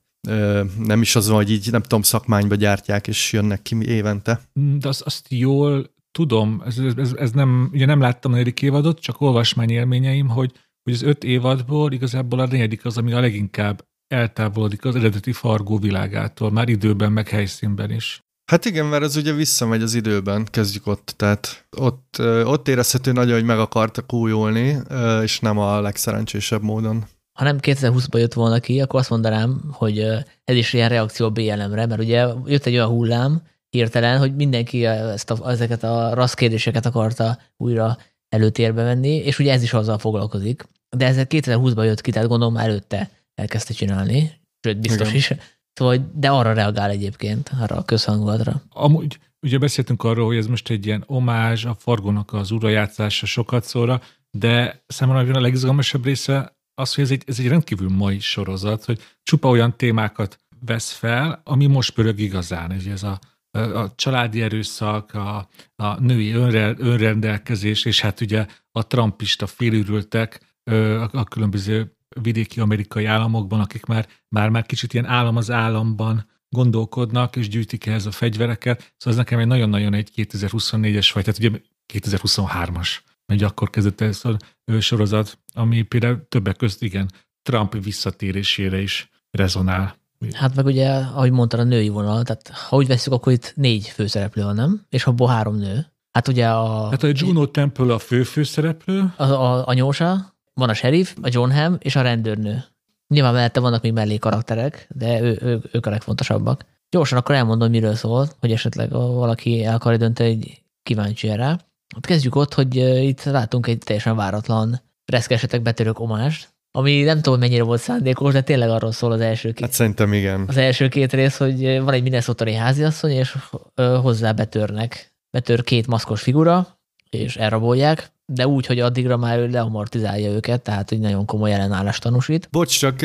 nem 0.77 1.01
is 1.01 1.15
az, 1.15 1.29
hogy 1.29 1.51
így 1.51 1.71
nem 1.71 1.81
tudom, 1.81 2.01
szakmányba 2.01 2.55
gyártják, 2.55 3.07
és 3.07 3.33
jönnek 3.33 3.61
ki 3.61 3.87
évente. 3.87 4.41
De 4.53 4.87
azt, 4.87 5.01
azt 5.01 5.25
jól 5.29 5.93
tudom, 6.11 6.61
ez, 6.65 6.77
ez, 6.95 7.11
ez 7.13 7.31
nem, 7.31 7.69
ugye 7.73 7.85
nem 7.85 7.99
láttam 7.99 8.31
a 8.31 8.33
negyedik 8.33 8.61
évadot, 8.61 8.99
csak 8.99 9.21
olvasmány 9.21 9.69
élményeim, 9.69 10.27
hogy 10.27 10.51
hogy 10.83 10.93
az 10.93 11.01
öt 11.01 11.23
évadból 11.23 11.91
igazából 11.91 12.39
a 12.39 12.47
negyedik 12.47 12.85
az, 12.85 12.97
ami 12.97 13.13
a 13.13 13.19
leginkább 13.19 13.85
eltávolodik 14.07 14.85
az 14.85 14.95
eredeti 14.95 15.31
Fargó 15.31 15.77
világától, 15.77 16.51
már 16.51 16.69
időben, 16.69 17.11
meg 17.11 17.29
helyszínben 17.29 17.91
is. 17.91 18.21
Hát 18.51 18.65
igen, 18.65 18.85
mert 18.85 19.03
ez 19.03 19.15
ugye 19.15 19.33
visszamegy 19.33 19.81
az 19.81 19.93
időben, 19.93 20.47
kezdjük 20.51 20.87
ott, 20.87 21.13
tehát 21.15 21.67
ott, 21.77 22.15
ott 22.43 22.67
érezhető 22.67 23.11
nagyon, 23.11 23.33
hogy 23.33 23.45
meg 23.45 23.59
akartak 23.59 24.13
újulni, 24.13 24.77
és 25.23 25.39
nem 25.39 25.57
a 25.57 25.81
legszerencsésebb 25.81 26.61
módon. 26.61 27.05
Ha 27.39 27.43
nem 27.43 27.57
2020-ban 27.61 28.19
jött 28.19 28.33
volna 28.33 28.59
ki, 28.59 28.81
akkor 28.81 28.99
azt 28.99 29.09
mondanám, 29.09 29.61
hogy 29.71 29.99
ez 30.43 30.55
is 30.55 30.73
ilyen 30.73 30.89
reakció 30.89 31.25
a 31.25 31.29
BLM-re, 31.29 31.85
mert 31.85 32.01
ugye 32.01 32.27
jött 32.45 32.65
egy 32.65 32.73
olyan 32.73 32.87
hullám 32.87 33.41
hirtelen, 33.69 34.19
hogy 34.19 34.35
mindenki 34.35 34.85
ezt 34.85 35.31
a, 35.31 35.49
ezeket 35.49 35.83
a 35.83 36.13
rassz 36.13 36.33
kérdéseket 36.33 36.85
akarta 36.85 37.37
újra 37.57 37.97
előtérbe 38.31 38.83
venni, 38.83 39.15
és 39.15 39.39
ugye 39.39 39.51
ez 39.51 39.63
is 39.63 39.73
azzal 39.73 39.97
foglalkozik. 39.97 40.63
De 40.89 41.05
ez 41.05 41.15
2020-ban 41.19 41.85
jött 41.85 42.01
ki, 42.01 42.11
tehát 42.11 42.27
gondolom 42.27 42.57
előtte 42.57 43.09
elkezdte 43.35 43.73
csinálni, 43.73 44.31
sőt 44.61 44.79
biztos 44.79 45.07
Igen. 45.07 45.15
is. 45.15 45.33
Szóval, 45.73 46.11
de 46.13 46.29
arra 46.29 46.53
reagál 46.53 46.89
egyébként, 46.89 47.51
arra 47.59 47.75
a 47.75 47.83
közhangulatra. 47.83 48.61
Amúgy, 48.69 49.19
ugye 49.41 49.57
beszéltünk 49.57 50.03
arról, 50.03 50.25
hogy 50.25 50.37
ez 50.37 50.47
most 50.47 50.69
egy 50.69 50.85
ilyen 50.85 51.03
omázs, 51.07 51.65
a 51.65 51.75
Fargónak 51.79 52.33
az 52.33 52.51
urajátszása 52.51 53.25
sokat 53.25 53.63
szóra, 53.63 54.01
de 54.31 54.83
számomra 54.87 55.33
a 55.33 55.41
legizgalmasabb 55.41 56.05
része 56.05 56.55
az, 56.73 56.93
hogy 56.93 57.03
ez 57.03 57.11
egy, 57.11 57.23
ez 57.25 57.39
egy 57.39 57.47
rendkívül 57.47 57.89
mai 57.89 58.19
sorozat, 58.19 58.85
hogy 58.85 58.99
csupa 59.23 59.49
olyan 59.49 59.77
témákat 59.77 60.39
vesz 60.65 60.91
fel, 60.91 61.41
ami 61.43 61.65
most 61.65 61.93
pörög 61.93 62.19
igazán. 62.19 62.71
Ez 62.71 63.03
a 63.03 63.19
a 63.51 63.95
családi 63.95 64.41
erőszak, 64.41 65.13
a, 65.13 65.49
a 65.75 65.99
női 65.99 66.31
önre, 66.31 66.73
önrendelkezés, 66.77 67.85
és 67.85 68.01
hát 68.01 68.21
ugye 68.21 68.45
a 68.71 68.87
trumpista 68.87 69.47
félürültek 69.47 70.39
a, 70.63 70.73
a 71.17 71.23
különböző 71.23 71.95
vidéki 72.21 72.59
amerikai 72.59 73.05
államokban, 73.05 73.59
akik 73.59 73.85
már, 73.85 74.07
már, 74.29 74.49
már 74.49 74.65
kicsit 74.65 74.93
ilyen 74.93 75.05
állam 75.05 75.35
az 75.35 75.51
államban 75.51 76.29
gondolkodnak, 76.49 77.35
és 77.35 77.47
gyűjtik 77.47 77.85
ehhez 77.85 78.05
a 78.05 78.11
fegyvereket. 78.11 78.79
Szóval 78.79 79.19
ez 79.19 79.25
nekem 79.25 79.39
egy 79.39 79.47
nagyon-nagyon 79.47 79.93
egy 79.93 80.11
2024-es 80.15 81.09
vagy, 81.13 81.23
tehát 81.23 81.39
ugye 81.39 81.61
2023-as, 81.93 82.97
mert 83.25 83.41
akkor 83.41 83.69
kezdett 83.69 84.01
ez 84.01 84.21
a 84.25 84.79
sorozat, 84.79 85.39
ami 85.53 85.81
például 85.81 86.27
többek 86.27 86.55
között 86.55 86.81
igen, 86.81 87.11
Trump 87.41 87.83
visszatérésére 87.83 88.81
is 88.81 89.09
rezonál. 89.31 90.00
Hát 90.33 90.55
meg 90.55 90.65
ugye, 90.65 90.89
ahogy 90.89 91.31
mondtad, 91.31 91.59
a 91.59 91.63
női 91.63 91.89
vonal, 91.89 92.23
tehát 92.23 92.49
ha 92.49 92.75
úgy 92.75 92.87
veszük, 92.87 93.13
akkor 93.13 93.33
itt 93.33 93.53
négy 93.55 93.87
főszereplő 93.87 94.43
van, 94.43 94.55
nem? 94.55 94.85
És 94.89 95.05
abból 95.05 95.27
három 95.27 95.55
nő. 95.55 95.85
Hát 96.11 96.27
ugye 96.27 96.49
a... 96.49 96.89
Hát 96.89 97.03
a 97.03 97.11
Juno 97.13 97.45
Temple 97.45 97.93
a 97.93 97.99
fő 97.99 98.23
főszereplő. 98.23 99.13
A, 99.17 99.23
a, 99.23 99.67
a 99.67 99.73
nyósa, 99.73 100.35
van 100.53 100.69
a 100.69 100.73
sheriff, 100.73 101.15
a 101.21 101.29
John 101.31 101.51
Ham 101.51 101.77
és 101.79 101.95
a 101.95 102.01
rendőrnő. 102.01 102.63
Nyilván 103.07 103.33
mellette 103.33 103.59
vannak 103.59 103.81
még 103.81 103.93
mellé 103.93 104.17
karakterek, 104.17 104.87
de 104.95 105.21
ő, 105.21 105.39
ő, 105.41 105.61
ők 105.71 105.85
a 105.85 105.89
legfontosabbak. 105.89 106.65
Gyorsan 106.89 107.17
akkor 107.17 107.35
elmondom, 107.35 107.69
miről 107.69 107.95
szól, 107.95 108.27
hogy 108.39 108.51
esetleg 108.51 108.89
valaki 108.91 109.63
el 109.63 109.75
akarja 109.75 109.97
dönteni, 109.97 110.29
hogy 110.29 110.61
kíváncsi 110.83 111.27
rá. 111.27 111.59
Hát 111.95 112.05
kezdjük 112.05 112.35
ott, 112.35 112.53
hogy 112.53 112.75
itt 112.75 113.23
látunk 113.23 113.67
egy 113.67 113.77
teljesen 113.77 114.15
váratlan 114.15 114.81
reszkesetek 115.05 115.61
betörök 115.61 115.99
omást, 115.99 116.53
ami 116.71 117.01
nem 117.01 117.21
tudom, 117.21 117.39
mennyire 117.39 117.63
volt 117.63 117.81
szándékos, 117.81 118.33
de 118.33 118.41
tényleg 118.41 118.69
arról 118.69 118.91
szól 118.91 119.11
az 119.11 119.19
első 119.19 119.51
két. 119.51 119.65
Hát 119.65 119.73
szerintem 119.73 120.13
igen. 120.13 120.45
Az 120.47 120.57
első 120.57 120.87
két 120.87 121.13
rész, 121.13 121.37
hogy 121.37 121.81
van 121.81 121.93
egy 121.93 122.03
minnesota 122.03 122.57
háziasszony, 122.57 123.11
és 123.11 123.35
hozzá 123.75 124.31
betörnek. 124.31 125.13
Betör 125.31 125.63
két 125.63 125.87
maszkos 125.87 126.21
figura, 126.21 126.79
és 127.09 127.35
elrabolják, 127.35 128.11
de 128.25 128.47
úgy, 128.47 128.65
hogy 128.65 128.79
addigra 128.79 129.17
már 129.17 129.39
ő 129.39 129.47
leamortizálja 129.47 130.31
őket, 130.31 130.61
tehát 130.61 130.89
hogy 130.89 130.99
nagyon 130.99 131.25
komoly 131.25 131.53
ellenállást 131.53 132.01
tanúsít. 132.01 132.47
Bocs, 132.51 132.79
csak, 132.79 132.95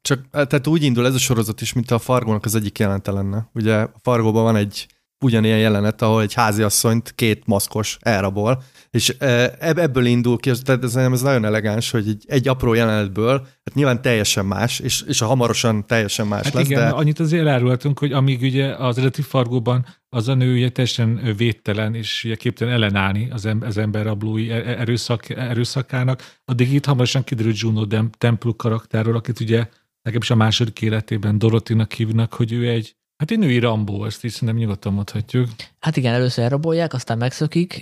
csak 0.00 0.28
tehát 0.30 0.66
úgy 0.66 0.82
indul 0.82 1.06
ez 1.06 1.14
a 1.14 1.18
sorozat 1.18 1.60
is, 1.60 1.72
mint 1.72 1.90
a 1.90 1.98
Fargónak 1.98 2.44
az 2.44 2.54
egyik 2.54 2.78
jelente 2.78 3.10
lenne. 3.10 3.48
Ugye 3.54 3.74
a 3.74 3.92
Fargóban 4.02 4.42
van 4.42 4.56
egy 4.56 4.86
ugyanilyen 5.20 5.58
jelenet, 5.58 6.02
ahol 6.02 6.22
egy 6.22 6.34
háziasszonyt 6.34 7.12
két 7.14 7.42
maszkos 7.46 7.98
elrabol, 8.00 8.62
és 8.90 9.16
ebből 9.58 10.04
indul 10.04 10.38
ki, 10.38 10.50
tehát 10.64 10.84
ez, 10.84 10.96
ez 10.96 11.22
nagyon 11.22 11.44
elegáns, 11.44 11.90
hogy 11.90 12.08
egy, 12.08 12.24
egy 12.26 12.48
apró 12.48 12.74
jelenetből, 12.74 13.38
hát 13.40 13.74
nyilván 13.74 14.02
teljesen 14.02 14.46
más, 14.46 14.78
és, 14.78 15.02
és 15.02 15.20
a 15.20 15.26
hamarosan 15.26 15.86
teljesen 15.86 16.26
más 16.26 16.44
hát 16.44 16.52
lesz. 16.52 16.64
Igen, 16.64 16.80
de... 16.80 16.88
annyit 16.88 17.20
azért 17.20 17.42
elárultunk, 17.46 17.98
hogy 17.98 18.12
amíg 18.12 18.42
ugye 18.42 18.74
az 18.74 18.98
eredeti 18.98 19.22
fargóban 19.22 19.86
az 20.08 20.28
a 20.28 20.34
nő 20.34 20.52
ugye 20.52 20.68
teljesen 20.68 21.34
védtelen, 21.36 21.94
és 21.94 22.24
ugye 22.24 22.34
képtelen 22.34 22.74
ellenállni 22.74 23.28
az, 23.30 23.46
em, 23.46 23.62
az 23.62 23.78
emberrablói 23.78 24.50
e-, 24.50 24.54
e-, 24.54 24.78
erőszak, 24.78 25.28
erőszakának, 25.28 26.36
addig 26.44 26.72
itt 26.72 26.84
hamarosan 26.84 27.24
kiderült 27.24 27.58
Juno 27.58 27.86
Temple 28.18 28.52
karakterről, 28.56 29.16
akit 29.16 29.40
ugye 29.40 29.68
nekem 30.02 30.20
is 30.22 30.30
a 30.30 30.34
második 30.34 30.82
életében 30.82 31.38
Dorotinak 31.38 31.92
hívnak, 31.92 32.34
hogy 32.34 32.52
ő 32.52 32.68
egy 32.68 32.96
Hát 33.18 33.30
egy 33.30 33.38
női 33.38 33.58
Rambó, 33.58 34.04
ezt 34.04 34.24
is 34.24 34.38
nem 34.38 34.56
nyugodtan 34.56 34.92
mondhatjuk. 34.92 35.48
Hát 35.78 35.96
igen, 35.96 36.14
először 36.14 36.44
elrabolják, 36.44 36.92
aztán 36.94 37.18
megszökik, 37.18 37.74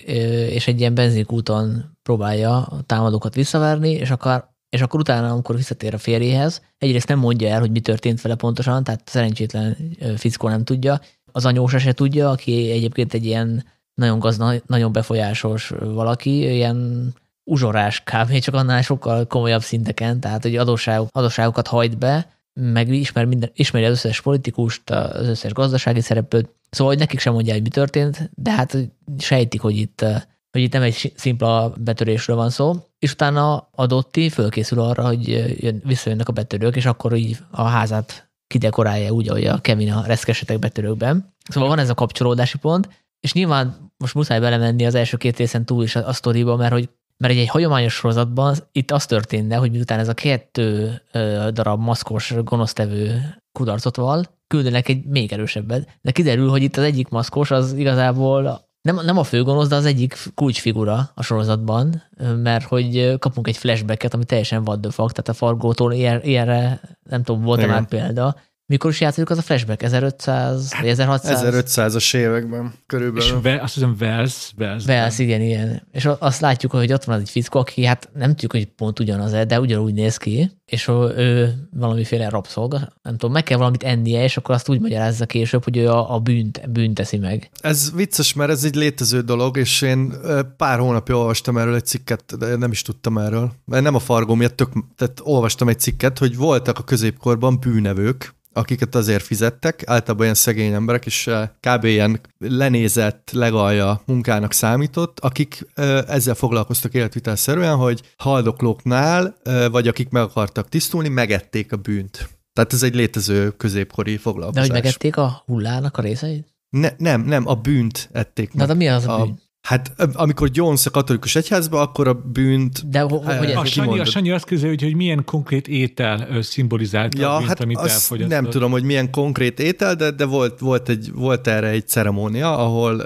és 0.51 0.67
egy 0.67 0.81
ilyen 0.81 0.95
benzinkúton 0.95 1.97
próbálja 2.03 2.57
a 2.57 2.81
támadókat 2.87 3.35
visszavárni, 3.35 3.91
és 3.91 4.11
akkor, 4.11 4.49
és 4.69 4.81
akkor 4.81 5.01
utána, 5.01 5.31
amikor 5.31 5.57
visszatér 5.57 5.95
a 5.95 5.99
férjéhez, 5.99 6.63
egyrészt 6.79 7.09
nem 7.09 7.19
mondja 7.19 7.49
el, 7.49 7.61
hogy 7.61 7.71
mi 7.71 7.81
történt 7.81 8.21
vele 8.21 8.35
pontosan, 8.35 8.85
tehát 8.85 9.09
szerencsétlen 9.09 9.77
fickó 10.17 10.49
nem 10.49 10.65
tudja. 10.65 11.01
Az 11.33 11.47
anyósa 11.47 11.79
se 11.79 11.93
tudja, 11.93 12.31
aki 12.31 12.71
egyébként 12.71 13.15
egy 13.15 13.25
ilyen 13.25 13.65
nagyon 13.95 14.19
gazda, 14.19 14.53
nagyon 14.67 14.93
befolyásos 14.93 15.73
valaki, 15.79 16.55
ilyen 16.55 17.13
uzsorás 17.45 18.03
kb. 18.03 18.39
csak 18.39 18.55
annál 18.55 18.83
sokkal 18.83 19.27
komolyabb 19.27 19.63
szinteken, 19.63 20.21
tehát 20.21 20.43
hogy 20.43 20.57
adósságok, 20.57 21.09
adósságokat 21.13 21.67
hajt 21.67 21.99
be, 21.99 22.36
meg 22.61 22.89
ismer 22.89 23.25
minden, 23.25 23.51
ismeri 23.55 23.85
az 23.85 23.91
összes 23.93 24.21
politikust, 24.21 24.91
az 24.91 25.29
összes 25.29 25.53
gazdasági 25.53 26.01
szereplőt, 26.01 26.49
szóval 26.71 26.93
hogy 26.93 27.03
nekik 27.03 27.21
sem 27.21 27.33
mondja, 27.33 27.53
hogy 27.53 27.63
mi 27.63 27.69
történt, 27.69 28.31
de 28.35 28.51
hát 28.53 28.77
sejtik, 29.19 29.61
hogy 29.61 29.77
itt, 29.77 30.05
hogy 30.51 30.63
itt 30.63 30.73
nem 30.73 30.83
egy 30.83 31.13
szimpla 31.17 31.75
betörésről 31.79 32.37
van 32.37 32.51
szó, 32.51 32.75
és 32.99 33.13
utána 33.13 33.69
adotti 33.71 34.29
fölkészül 34.29 34.81
arra, 34.81 35.07
hogy 35.07 35.29
jön, 35.61 35.83
visszajönnek 35.85 36.29
a 36.29 36.33
betörők, 36.33 36.77
és 36.77 36.87
akkor 36.87 37.15
így 37.15 37.39
a 37.51 37.63
házát 37.63 38.31
kidekorálja 38.47 39.11
úgy, 39.11 39.29
ahogy 39.29 39.45
a 39.45 39.59
Kevin 39.59 39.93
a 39.93 40.07
reszkesetek 40.07 40.59
betörőkben. 40.59 41.35
Szóval 41.49 41.69
van 41.69 41.79
ez 41.79 41.91
a 41.91 41.95
kapcsolódási 41.95 42.59
pont, 42.59 42.89
és 43.21 43.33
nyilván 43.33 43.93
most 43.97 44.15
muszáj 44.15 44.41
belemenni 44.41 44.87
az 44.87 44.95
első 44.95 45.17
két 45.17 45.37
részen 45.37 45.65
túl 45.65 45.83
is 45.83 45.97
a, 45.97 46.09
a 46.09 46.13
sztoriba, 46.13 46.57
mert 46.57 46.73
hogy 46.73 46.89
mert 47.17 47.33
egy, 47.33 47.39
egy 47.39 47.49
hagyományos 47.49 47.95
sorozatban 47.95 48.57
itt 48.73 48.91
az 48.91 49.07
történne, 49.07 49.57
hogy 49.57 49.71
miután 49.71 49.99
ez 49.99 50.09
a 50.09 50.15
kettő 50.15 51.03
darab 51.51 51.81
maszkos, 51.81 52.35
gonosztevő 52.45 53.21
kudarcot 53.53 53.97
val, 53.97 54.25
küldenek 54.47 54.89
egy 54.89 55.05
még 55.05 55.33
erősebbet. 55.33 55.99
De 56.03 56.11
kiderül, 56.11 56.49
hogy 56.49 56.63
itt 56.63 56.77
az 56.77 56.85
egyik 56.85 57.09
maszkos 57.09 57.51
az 57.51 57.73
igazából 57.73 58.65
nem, 58.83 59.05
nem 59.05 59.19
a 59.19 59.25
főgonosz, 59.25 59.69
de 59.69 59.77
az 59.77 59.85
egyik 59.85 60.17
kulcsfigura 60.35 61.11
a 61.15 61.23
sorozatban, 61.23 62.03
mert 62.43 62.65
hogy 62.65 63.19
kapunk 63.19 63.49
egy 63.49 63.57
flashbacket, 63.57 64.15
ami 64.15 64.25
teljesen 64.25 64.63
what 64.67 64.81
the 64.81 64.91
fuck, 64.91 65.13
tehát 65.13 65.29
a 65.29 65.33
Fargótól 65.33 65.93
ilyen, 65.93 66.21
ilyenre 66.23 66.81
nem 67.09 67.23
tudom, 67.23 67.43
volt 67.43 67.67
már 67.67 67.89
példa, 67.89 68.37
mikor 68.67 68.91
is 68.91 69.01
játszottuk 69.01 69.31
az 69.31 69.39
a 69.39 69.43
flashback? 69.43 69.83
1500 69.83 70.75
vagy 70.81 70.89
1600? 70.89 71.65
1500-as 71.65 72.15
években 72.15 72.75
körülbelül. 72.87 73.29
És 73.29 73.35
ve, 73.43 73.63
azt 73.63 73.75
hiszem 73.75 73.97
Wells. 74.01 74.53
Wells, 74.59 74.85
Wells 74.85 75.19
igen, 75.19 75.41
igen. 75.41 75.87
És 75.93 76.09
azt 76.19 76.41
látjuk, 76.41 76.73
hogy 76.73 76.93
ott 76.93 77.05
van 77.05 77.21
egy 77.21 77.31
fickó, 77.31 77.59
aki 77.59 77.85
hát 77.85 78.09
nem 78.15 78.29
tudjuk, 78.29 78.53
hogy 78.53 78.67
pont 78.67 79.01
ugyanaz 79.01 79.33
-e, 79.33 79.45
de 79.45 79.61
ugyanúgy 79.61 79.95
néz 79.95 80.17
ki, 80.17 80.51
és 80.67 80.89
ő 80.89 81.55
valamiféle 81.71 82.29
rabszolga, 82.29 82.79
nem 83.03 83.13
tudom, 83.13 83.33
meg 83.33 83.43
kell 83.43 83.59
valamit 83.59 83.83
ennie, 83.83 84.23
és 84.23 84.37
akkor 84.37 84.55
azt 84.55 84.69
úgy 84.69 84.81
magyarázza 84.81 85.27
később, 85.27 85.65
hogy 85.65 85.77
ő 85.77 85.89
a, 85.89 86.15
a 86.15 86.19
bűnt, 86.19 86.71
bűnt 86.71 86.95
teszi 86.95 87.19
meg. 87.19 87.51
Ez 87.61 87.93
vicces, 87.95 88.35
mert 88.35 88.51
ez 88.51 88.65
egy 88.65 88.75
létező 88.75 89.21
dolog, 89.21 89.57
és 89.57 89.83
én 89.83 90.13
pár 90.57 90.79
hónapja 90.79 91.17
olvastam 91.17 91.59
erről 91.59 91.75
egy 91.75 91.87
cikket, 91.87 92.39
de 92.39 92.57
nem 92.57 92.71
is 92.71 92.83
tudtam 92.83 93.19
erről. 93.19 93.53
Mert 93.65 93.83
nem 93.83 93.95
a 93.95 93.99
fargó 93.99 94.35
miatt, 94.35 94.57
tök, 94.57 94.73
tehát 94.97 95.21
olvastam 95.23 95.69
egy 95.69 95.79
cikket, 95.79 96.19
hogy 96.19 96.37
voltak 96.37 96.79
a 96.79 96.83
középkorban 96.83 97.61
bűnevők, 97.61 98.35
akiket 98.57 98.95
azért 98.95 99.23
fizettek, 99.23 99.83
általában 99.87 100.21
olyan 100.21 100.35
szegény 100.35 100.73
emberek, 100.73 101.07
és 101.07 101.27
eh, 101.27 101.49
kb. 101.61 101.85
ilyen 101.85 102.21
lenézett, 102.39 103.31
legalja 103.33 104.03
munkának 104.05 104.53
számított, 104.53 105.21
akik 105.21 105.67
eh, 105.75 105.99
ezzel 105.99 106.35
foglalkoztak 106.35 106.95
életvitelszerűen, 106.95 107.77
hogy 107.77 108.03
haldoklóknál, 108.17 109.37
eh, 109.43 109.69
vagy 109.71 109.89
akik 109.89 110.09
meg 110.09 110.23
akartak 110.23 110.69
tisztulni, 110.69 111.09
megették 111.09 111.73
a 111.73 111.77
bűnt. 111.77 112.29
Tehát 112.53 112.73
ez 112.73 112.83
egy 112.83 112.95
létező 112.95 113.51
középkori 113.51 114.17
foglalkozás. 114.17 114.67
De 114.67 114.73
hogy 114.73 114.83
megették 114.83 115.17
a 115.17 115.43
hullának 115.47 115.97
a 115.97 116.03
részeit? 116.03 116.55
Ne, 116.69 116.89
nem, 116.99 117.21
nem, 117.21 117.49
a 117.49 117.55
bűnt 117.55 118.09
ették 118.13 118.53
meg. 118.53 118.67
De, 118.67 118.73
de 118.73 118.79
mi 118.79 118.89
az 118.89 119.07
a 119.07 119.17
bűn? 119.17 119.41
Hát 119.67 119.93
amikor 120.13 120.49
Jones 120.53 120.87
a 120.87 120.91
katolikus 120.91 121.37
egyházba, 121.37 121.81
akkor 121.81 122.09
a 122.09 122.15
bűnt... 122.15 122.91
De 122.91 123.01
ho, 123.01 123.19
hogy 123.19 123.51
ez 123.51 123.57
a, 123.57 123.65
Sanyi, 123.65 123.99
a 123.99 124.05
Sanyi 124.05 124.31
azt 124.31 124.45
közül, 124.45 124.69
hogy 124.69 124.97
milyen 124.97 125.25
konkrét 125.25 125.69
étel 125.69 126.43
szimbolizálta 126.43 127.21
ja, 127.21 127.35
a 127.35 127.37
bűnt, 127.37 127.49
hát 127.49 127.61
amit 127.61 127.77
elfogyasztott. 127.77 128.29
Nem 128.29 128.51
tudom, 128.51 128.71
hogy 128.71 128.83
milyen 128.83 129.11
konkrét 129.11 129.61
étel, 129.61 129.95
de, 129.95 130.11
de 130.11 130.25
volt, 130.25 130.59
volt, 130.59 130.89
egy, 130.89 131.13
volt 131.13 131.47
erre 131.47 131.69
egy 131.69 131.89
ceremónia, 131.89 132.59
ahol 132.59 133.01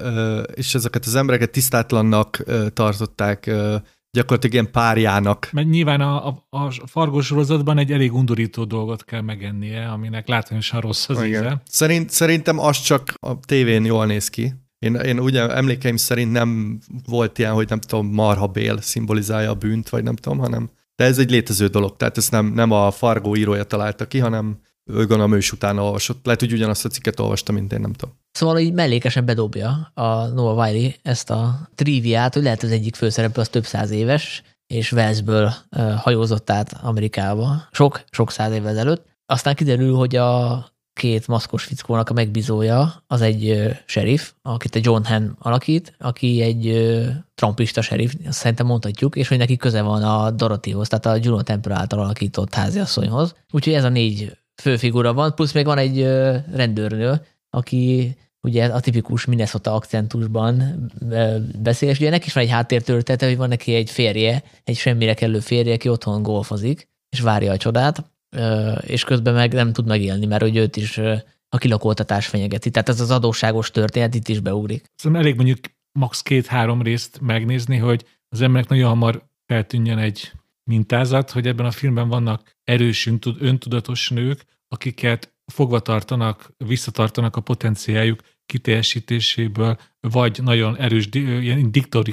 és 0.55 0.75
ezeket 0.75 1.07
az 1.07 1.15
embereket 1.15 1.51
tisztátlannak 1.51 2.45
tartották 2.73 3.51
gyakorlatilag 4.11 4.55
ilyen 4.55 4.71
párjának. 4.71 5.49
Mert 5.53 5.69
nyilván 5.69 6.01
a, 6.01 6.27
a, 6.51 6.71
a 6.91 7.21
sorozatban 7.21 7.79
egy 7.79 7.93
elég 7.93 8.15
undorító 8.15 8.65
dolgot 8.65 9.05
kell 9.05 9.21
megennie, 9.21 9.89
aminek 9.89 10.29
látványosan 10.29 10.81
rossz 10.81 11.09
az 11.09 11.23
Igen. 11.23 11.43
íze. 11.43 11.63
Szerint, 11.65 12.11
szerintem 12.11 12.59
az 12.59 12.81
csak 12.81 13.15
a 13.21 13.39
tévén 13.41 13.85
jól 13.85 14.07
néz 14.07 14.29
ki. 14.29 14.55
Én, 14.87 14.95
én 14.95 15.19
ugye 15.19 15.49
emlékeim 15.49 15.97
szerint 15.97 16.33
nem 16.33 16.79
volt 17.07 17.39
ilyen, 17.39 17.53
hogy 17.53 17.69
nem 17.69 17.81
tudom, 17.81 18.07
marhabél 18.07 18.81
szimbolizálja 18.81 19.51
a 19.51 19.55
bűnt, 19.55 19.89
vagy 19.89 20.03
nem 20.03 20.17
tudom, 20.17 20.39
hanem 20.39 20.71
de 21.01 21.07
ez 21.07 21.19
egy 21.19 21.31
létező 21.31 21.67
dolog, 21.67 21.97
tehát 21.97 22.17
ezt 22.17 22.31
nem, 22.31 22.47
nem 22.47 22.71
a 22.71 22.91
Fargo 22.91 23.37
írója 23.37 23.65
találta 23.65 24.07
ki, 24.07 24.19
hanem 24.19 24.61
ő 24.85 25.07
gondolom 25.07 25.33
ő 25.33 25.37
is 25.37 25.53
utána 25.53 25.85
olvasott. 25.85 26.25
Lehet, 26.25 26.41
hogy 26.41 26.53
ugyanazt 26.53 26.85
a 26.85 26.89
cikket 26.89 27.21
olvastam, 27.21 27.55
mint 27.55 27.73
én, 27.73 27.81
nem 27.81 27.93
tudom. 27.93 28.15
Szóval 28.33 28.59
így 28.59 28.73
mellékesen 28.73 29.25
bedobja 29.25 29.91
a 29.95 30.27
Noah 30.27 30.57
Wiley 30.57 30.91
ezt 31.03 31.31
a 31.31 31.69
triviát, 31.75 32.35
hogy 32.35 32.43
lehet 32.43 32.63
az 32.63 32.71
egyik 32.71 32.95
főszereplő 32.95 33.43
az 33.43 33.49
több 33.49 33.65
száz 33.65 33.91
éves, 33.91 34.43
és 34.67 34.93
Walesből 34.93 35.53
hajózott 35.97 36.51
át 36.51 36.73
Amerikába 36.83 37.69
sok, 37.71 38.03
sok 38.11 38.31
száz 38.31 38.53
évvel 38.53 38.71
ezelőtt. 38.71 39.07
Aztán 39.27 39.55
kiderül, 39.55 39.95
hogy 39.95 40.17
a 40.17 40.65
két 41.01 41.27
maszkos 41.27 41.65
fickónak 41.65 42.11
a 42.11 42.13
megbízója 42.13 43.03
az 43.07 43.21
egy 43.21 43.71
sheriff, 43.87 44.31
akit 44.43 44.75
a 44.75 44.79
John 44.83 45.05
Hamm 45.05 45.27
alakít, 45.39 45.95
aki 45.99 46.43
egy 46.43 46.63
trumpista 47.35 47.83
sheriff, 47.83 48.13
azt 48.27 48.39
szerintem 48.39 48.67
mondhatjuk, 48.67 49.17
és 49.17 49.29
hogy 49.29 49.39
neki 49.39 49.57
köze 49.57 49.83
van 49.83 50.03
a 50.03 50.31
Dorothyhoz, 50.31 50.89
tehát 50.89 51.07
a 51.07 51.25
Juno 51.25 51.43
Temple 51.43 51.75
által 51.75 51.99
alakított 51.99 52.55
háziasszonyhoz. 52.55 53.35
Úgyhogy 53.51 53.73
ez 53.73 53.85
a 53.85 53.89
négy 53.89 54.37
főfigura 54.63 55.13
van, 55.13 55.35
plusz 55.35 55.53
még 55.53 55.65
van 55.65 55.79
egy 55.79 56.03
rendőrnő, 56.53 57.27
aki 57.51 58.17
ugye 58.41 58.67
a 58.67 58.81
tipikus 58.81 59.25
Minnesota 59.25 59.75
akcentusban 59.75 60.87
beszél, 61.63 61.89
és 61.89 61.99
ugye 61.99 62.11
neki 62.11 62.27
is 62.27 62.33
van 62.33 62.43
egy 62.43 62.51
háttértörténete, 62.51 63.27
hogy 63.27 63.37
van 63.37 63.49
neki 63.49 63.75
egy 63.75 63.91
férje, 63.91 64.43
egy 64.65 64.77
semmire 64.77 65.15
kellő 65.15 65.41
férje, 65.41 65.75
aki 65.75 65.89
otthon 65.89 66.23
golfozik, 66.23 66.89
és 67.11 67.21
várja 67.21 67.53
a 67.53 67.57
csodát, 67.57 68.10
és 68.81 69.05
közben 69.05 69.35
meg 69.35 69.53
nem 69.53 69.73
tud 69.73 69.87
megélni, 69.87 70.27
mert 70.27 70.43
hogy 70.43 70.57
őt 70.57 70.77
is 70.77 70.99
a 71.49 71.59
kilakoltatás 71.59 72.27
fenyegeti. 72.27 72.71
Tehát 72.71 72.89
ez 72.89 73.01
az 73.01 73.11
adósságos 73.11 73.71
történet 73.71 74.15
itt 74.15 74.29
is 74.29 74.41
beugrik. 74.41 74.85
Szerintem 74.95 75.27
elég 75.27 75.37
mondjuk 75.37 75.59
max. 75.93 76.23
két-három 76.23 76.83
részt 76.83 77.21
megnézni, 77.21 77.77
hogy 77.77 78.05
az 78.29 78.41
emberek 78.41 78.69
nagyon 78.69 78.89
hamar 78.89 79.29
feltűnjön 79.47 79.99
egy 79.99 80.33
mintázat, 80.71 81.31
hogy 81.31 81.47
ebben 81.47 81.67
a 81.67 81.71
filmben 81.71 82.09
vannak 82.09 82.57
erős, 82.65 83.11
öntudatos 83.39 84.09
nők, 84.09 84.45
akiket 84.69 85.35
fogva 85.53 85.81
tartanak, 85.81 86.53
visszatartanak 86.57 87.37
a 87.37 87.41
potenciáljuk 87.41 88.21
kiteljesítéséből, 88.47 89.79
vagy 90.01 90.39
nagyon 90.43 90.77
erős, 90.77 91.09
ilyen 91.13 91.71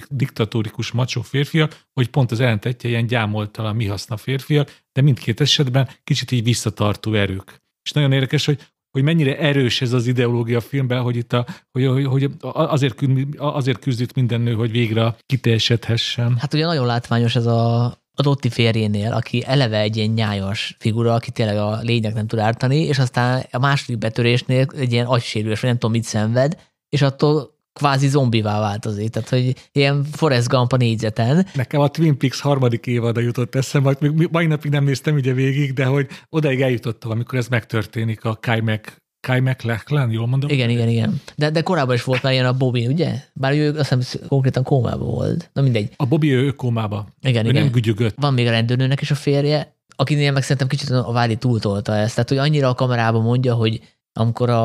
diktatórikus 0.10 0.92
macsó 0.92 1.22
férfiak, 1.22 1.82
vagy 1.94 2.10
pont 2.10 2.32
az 2.32 2.40
ellentetje 2.40 2.90
ilyen 2.90 3.08
gyámoltalan 3.08 3.76
mi 3.76 3.86
haszna 3.86 4.18
férfiak, 4.18 4.84
de 4.98 5.04
mindkét 5.04 5.42
esetben 5.42 5.89
kicsit 6.04 6.32
így 6.32 6.44
visszatartó 6.44 7.13
erők. 7.13 7.62
És 7.84 7.92
nagyon 7.92 8.12
érdekes, 8.12 8.46
hogy 8.46 8.60
hogy 8.92 9.04
mennyire 9.04 9.38
erős 9.38 9.82
ez 9.82 9.94
az 9.94 10.08
ideológia 10.08 10.58
a 10.58 10.62
filmben, 10.62 11.01
hogy 11.01 11.16
itt 11.16 11.34
a, 11.34 11.46
hogy, 11.72 11.86
hogy, 11.86 12.06
hogy 12.06 12.30
azért, 12.42 12.96
küzd, 12.96 13.36
azért 13.38 13.80
küzd 13.80 14.01
itt 14.01 14.13
minden 14.13 14.42
nő, 14.42 14.54
hogy 14.54 14.72
végre 14.72 15.16
kiteljesedhessen. 15.25 16.38
Hát 16.38 16.54
ugye 16.54 16.66
nagyon 16.66 16.86
látványos 16.86 17.36
ez 17.36 17.46
a, 17.46 17.86
a 17.86 18.22
Dotti 18.22 18.50
férjénél, 18.50 19.12
aki 19.12 19.44
eleve 19.46 19.80
egy 19.80 19.98
ilyen 19.98 20.10
nyájas 20.10 20.75
figura, 20.80 21.13
aki 21.13 21.32
tényleg 21.32 21.58
a 21.58 21.80
lénynek 21.82 22.13
nem 22.13 22.27
tud 22.27 22.39
ártani, 22.39 22.77
és 22.77 23.00
aztán 23.00 23.46
a 23.51 23.60
második 23.60 23.98
betörésnél 23.98 24.66
egy 24.75 24.92
ilyen 24.92 25.06
agysérülés, 25.06 25.60
vagy 25.60 25.70
nem 25.70 25.80
tudom 25.80 25.96
mit 25.96 26.04
szenved, 26.04 26.58
és 26.89 27.01
attól 27.01 27.57
kvázi 27.77 28.07
zombivá 28.07 28.60
változik, 28.60 29.10
tehát 29.10 29.29
hogy 29.29 29.53
ilyen 29.72 30.03
Forrest 30.03 30.48
Gump 30.48 30.74
a 30.74 30.77
négyzeten. 30.77 31.46
Nekem 31.53 31.81
a 31.81 31.88
Twin 31.88 32.17
Peaks 32.17 32.41
harmadik 32.41 32.86
évada 32.86 33.19
jutott 33.19 33.55
eszembe, 33.55 33.96
még 34.00 34.27
mai 34.31 34.46
napig 34.46 34.72
nem 34.72 34.84
néztem 34.84 35.15
ugye 35.15 35.34
végig, 35.34 35.74
de 35.74 35.86
hogy 35.86 36.07
odaig 36.29 36.62
eljutottam, 36.62 37.12
amikor 37.12 37.38
ez 37.38 37.48
megtörténik 37.48 38.24
a 38.24 38.38
Kai 38.41 38.60
Mac 38.60 38.81
Kai 39.27 39.39
McLachlan, 39.39 40.12
jól 40.12 40.27
mondom? 40.27 40.50
Igen, 40.50 40.69
igen, 40.69 40.88
igen. 40.88 41.22
De, 41.36 41.50
de 41.50 41.62
korábban 41.62 41.96
is 41.96 42.03
volt 42.03 42.22
már 42.24 42.34
ilyen 42.34 42.46
a 42.46 42.53
Bobby, 42.53 42.88
ugye? 42.88 43.13
Bár 43.34 43.53
ő 43.53 43.77
azt 43.77 43.93
hiszem 43.93 44.27
konkrétan 44.27 44.63
kómában 44.63 45.07
volt. 45.07 45.50
Na 45.53 45.62
mindegy. 45.62 45.89
A 45.96 46.05
Bobby 46.05 46.34
ő 46.34 46.51
kómába. 46.51 47.07
Igen, 47.22 47.46
ő 47.46 47.50
igen. 47.50 47.62
nem 47.62 47.72
gügyögött. 47.72 48.15
Van 48.19 48.34
még 48.34 48.48
a 48.48 48.50
rendőrnőnek 48.50 49.01
is 49.01 49.12
a 49.12 49.15
férje, 49.15 49.75
akinél 49.96 50.31
meg 50.31 50.41
szerintem 50.41 50.67
kicsit 50.67 50.89
a 50.89 51.12
Vádi 51.12 51.36
túltolta 51.36 51.96
ezt. 51.96 52.13
Tehát, 52.13 52.29
hogy 52.29 52.38
annyira 52.38 52.69
a 52.69 52.74
kamerában 52.74 53.22
mondja, 53.22 53.53
hogy 53.53 53.81
amikor 54.18 54.50
a, 54.50 54.58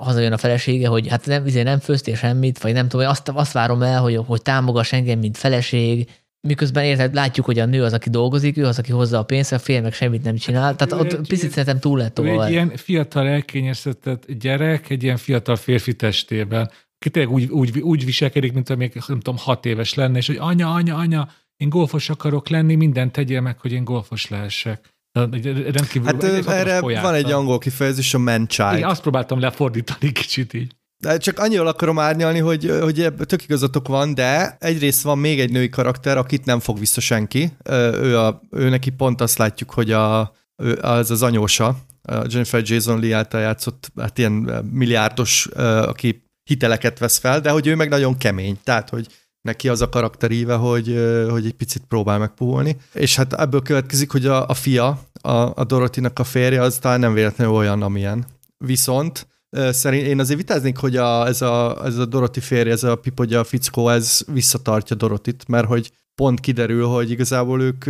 hazajön 0.00 0.32
a 0.32 0.38
felesége, 0.38 0.88
hogy 0.88 1.08
hát 1.08 1.26
nem, 1.26 1.46
izé 1.46 1.62
nem 1.62 1.78
főztél 1.78 2.14
semmit, 2.14 2.58
vagy 2.58 2.72
nem 2.72 2.88
tudom, 2.88 3.08
azt, 3.08 3.28
azt 3.28 3.52
várom 3.52 3.82
el, 3.82 4.00
hogy, 4.00 4.16
hogy 4.26 4.42
támogass 4.42 4.92
engem, 4.92 5.18
mint 5.18 5.36
feleség, 5.36 6.08
miközben 6.40 6.84
érted, 6.84 7.14
látjuk, 7.14 7.46
hogy 7.46 7.58
a 7.58 7.66
nő 7.66 7.82
az, 7.82 7.92
aki 7.92 8.10
dolgozik, 8.10 8.56
ő 8.56 8.66
az, 8.66 8.78
aki 8.78 8.92
hozza 8.92 9.18
a 9.18 9.22
pénzt, 9.22 9.52
a 9.52 9.58
férj 9.58 9.80
meg 9.80 9.92
semmit 9.92 10.22
nem 10.22 10.36
csinál. 10.36 10.76
Tehát 10.76 11.04
ott 11.04 11.12
egy, 11.12 11.28
picit 11.28 11.50
szerintem 11.50 11.78
túl 11.80 11.98
lett 11.98 12.18
Ő 12.18 12.40
egy 12.42 12.50
ilyen 12.50 12.72
fiatal 12.76 13.28
elkényeztetett 13.28 14.32
gyerek, 14.32 14.90
egy 14.90 15.02
ilyen 15.02 15.16
fiatal 15.16 15.56
férfi 15.56 15.94
testében, 15.94 16.70
aki 16.98 17.10
tényleg 17.10 17.32
úgy, 17.32 17.50
úgy, 17.50 17.78
úgy 17.78 18.04
viselkedik, 18.04 18.52
mint 18.52 18.70
amíg 18.70 19.02
nem 19.06 19.20
tudom, 19.20 19.36
hat 19.38 19.66
éves 19.66 19.94
lenne, 19.94 20.18
és 20.18 20.26
hogy 20.26 20.36
anya, 20.40 20.72
anya, 20.72 20.96
anya, 20.96 21.28
én 21.56 21.68
golfos 21.68 22.10
akarok 22.10 22.48
lenni, 22.48 22.74
mindent 22.74 23.12
tegyél 23.12 23.40
meg, 23.40 23.58
hogy 23.58 23.72
én 23.72 23.84
golfos 23.84 24.28
lehessek. 24.28 24.96
Rendkívül, 25.18 26.04
hát 26.04 26.48
erre 26.48 26.80
van 26.80 27.14
egy 27.14 27.32
angol 27.32 27.58
kifejezés, 27.58 28.14
a 28.14 28.18
man 28.18 28.46
child. 28.46 28.76
Igen, 28.76 28.88
azt 28.88 29.00
próbáltam 29.00 29.40
lefordítani 29.40 30.12
kicsit 30.12 30.52
így. 30.52 30.76
De 31.02 31.18
csak 31.18 31.38
annyival 31.38 31.66
akarom 31.66 31.98
árnyalni, 31.98 32.38
hogy, 32.38 32.72
hogy 32.80 33.12
tök 33.26 33.42
igazatok 33.42 33.88
van, 33.88 34.14
de 34.14 34.56
egyrészt 34.60 35.02
van 35.02 35.18
még 35.18 35.40
egy 35.40 35.50
női 35.50 35.68
karakter, 35.68 36.16
akit 36.16 36.44
nem 36.44 36.60
fog 36.60 36.78
vissza 36.78 37.00
senki. 37.00 37.52
Ő, 37.70 38.18
a, 38.18 38.40
ő 38.50 38.68
neki 38.68 38.90
pont 38.90 39.20
azt 39.20 39.38
látjuk, 39.38 39.70
hogy 39.70 39.92
a, 39.92 40.32
ő, 40.62 40.78
az 40.80 41.10
az 41.10 41.22
anyósa, 41.22 41.66
a 42.02 42.24
Jennifer 42.28 42.62
Jason 42.64 43.00
Lee 43.00 43.16
által 43.16 43.40
játszott, 43.40 43.92
hát 43.96 44.18
ilyen 44.18 44.32
milliárdos, 44.72 45.46
aki 45.86 46.22
hiteleket 46.50 46.98
vesz 46.98 47.18
fel, 47.18 47.40
de 47.40 47.50
hogy 47.50 47.66
ő 47.66 47.74
meg 47.74 47.88
nagyon 47.88 48.18
kemény. 48.18 48.58
Tehát, 48.64 48.88
hogy 48.88 49.06
neki 49.48 49.68
az 49.68 49.80
a 49.80 49.88
karakteríve, 49.88 50.54
hogy, 50.54 50.86
hogy 51.30 51.46
egy 51.46 51.54
picit 51.54 51.82
próbál 51.88 52.18
megpuholni. 52.18 52.76
És 52.92 53.16
hát 53.16 53.32
ebből 53.32 53.62
következik, 53.62 54.10
hogy 54.10 54.26
a, 54.26 54.48
a 54.48 54.54
fia, 54.54 55.00
a, 55.20 55.30
a 55.30 55.64
Dorotinak 55.66 56.18
a 56.18 56.24
férje, 56.24 56.62
az 56.62 56.78
talán 56.78 57.00
nem 57.00 57.14
véletlenül 57.14 57.54
olyan, 57.54 57.82
amilyen. 57.82 58.26
Viszont 58.58 59.26
szerint 59.70 60.06
én 60.06 60.20
azért 60.20 60.38
vitáznék, 60.38 60.76
hogy 60.76 60.96
a, 60.96 61.26
ez, 61.26 61.42
a, 61.42 61.84
ez 61.84 61.96
a 61.96 62.06
Doroti 62.06 62.40
férje, 62.40 62.72
ez 62.72 62.82
a 62.82 62.96
Pipogya 62.96 63.44
fickó, 63.44 63.88
ez 63.88 64.20
visszatartja 64.32 64.96
Dorotit, 64.96 65.48
mert 65.48 65.66
hogy 65.66 65.90
pont 66.14 66.40
kiderül, 66.40 66.86
hogy 66.86 67.10
igazából 67.10 67.62
ők 67.62 67.84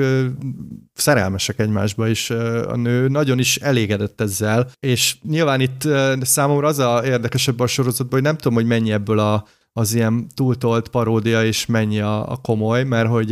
szerelmesek 0.95 1.59
egymásba, 1.59 2.09
és 2.09 2.31
a 2.69 2.77
nő 2.77 3.09
nagyon 3.09 3.39
is 3.39 3.57
elégedett 3.57 4.21
ezzel, 4.21 4.71
és 4.81 5.17
nyilván 5.23 5.61
itt 5.61 5.89
számomra 6.21 6.67
az 6.67 6.79
a 6.79 7.03
érdekesebb 7.05 7.61
a 7.61 7.67
sorozatban, 7.67 8.21
hogy 8.21 8.23
nem 8.23 8.37
tudom, 8.37 8.55
hogy 8.55 8.67
mennyi 8.67 8.93
ebből 8.93 9.19
a 9.19 9.47
az 9.73 9.95
ilyen 9.95 10.27
túltolt 10.35 10.89
paródia, 10.89 11.45
és 11.45 11.67
mennyi 11.67 12.01
a, 12.01 12.31
a 12.31 12.37
komoly, 12.37 12.85
mert 12.85 13.09
hogy, 13.09 13.31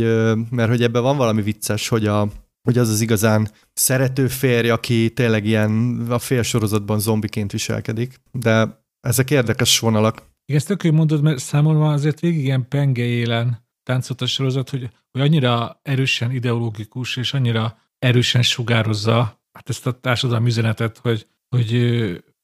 mert 0.49 0.69
hogy 0.69 0.83
ebben 0.83 1.01
van 1.01 1.17
valami 1.17 1.41
vicces, 1.41 1.87
hogy, 1.87 2.05
a, 2.05 2.27
hogy 2.61 2.77
az 2.77 2.89
az 2.89 3.01
igazán 3.01 3.51
szerető 3.73 4.27
férj, 4.27 4.69
aki 4.69 5.13
tényleg 5.13 5.45
ilyen 5.45 6.05
a 6.09 6.19
félsorozatban 6.19 6.99
zombiként 6.99 7.51
viselkedik, 7.51 8.21
de 8.31 8.85
ezek 8.99 9.31
érdekes 9.31 9.79
vonalak. 9.79 10.15
Igen, 10.45 10.61
ezt 10.61 10.67
tök 10.67 10.83
mondod, 10.83 11.21
mert 11.21 11.39
számomra 11.39 11.91
azért 11.91 12.19
végig 12.19 12.43
ilyen 12.43 12.67
penge 12.67 13.03
élen 13.03 13.65
táncolt 13.83 14.21
a 14.21 14.25
sorozat, 14.25 14.69
hogy, 14.69 14.89
hogy 15.11 15.21
annyira 15.21 15.79
erősen 15.83 16.31
ideológikus, 16.31 17.17
és 17.17 17.33
annyira 17.33 17.77
erősen 17.99 18.41
sugározza 18.41 19.37
hát 19.57 19.69
ezt 19.69 19.87
a 19.87 19.99
társadalmi 19.99 20.47
üzenetet, 20.47 20.97
hogy, 20.97 21.27
hogy 21.49 21.67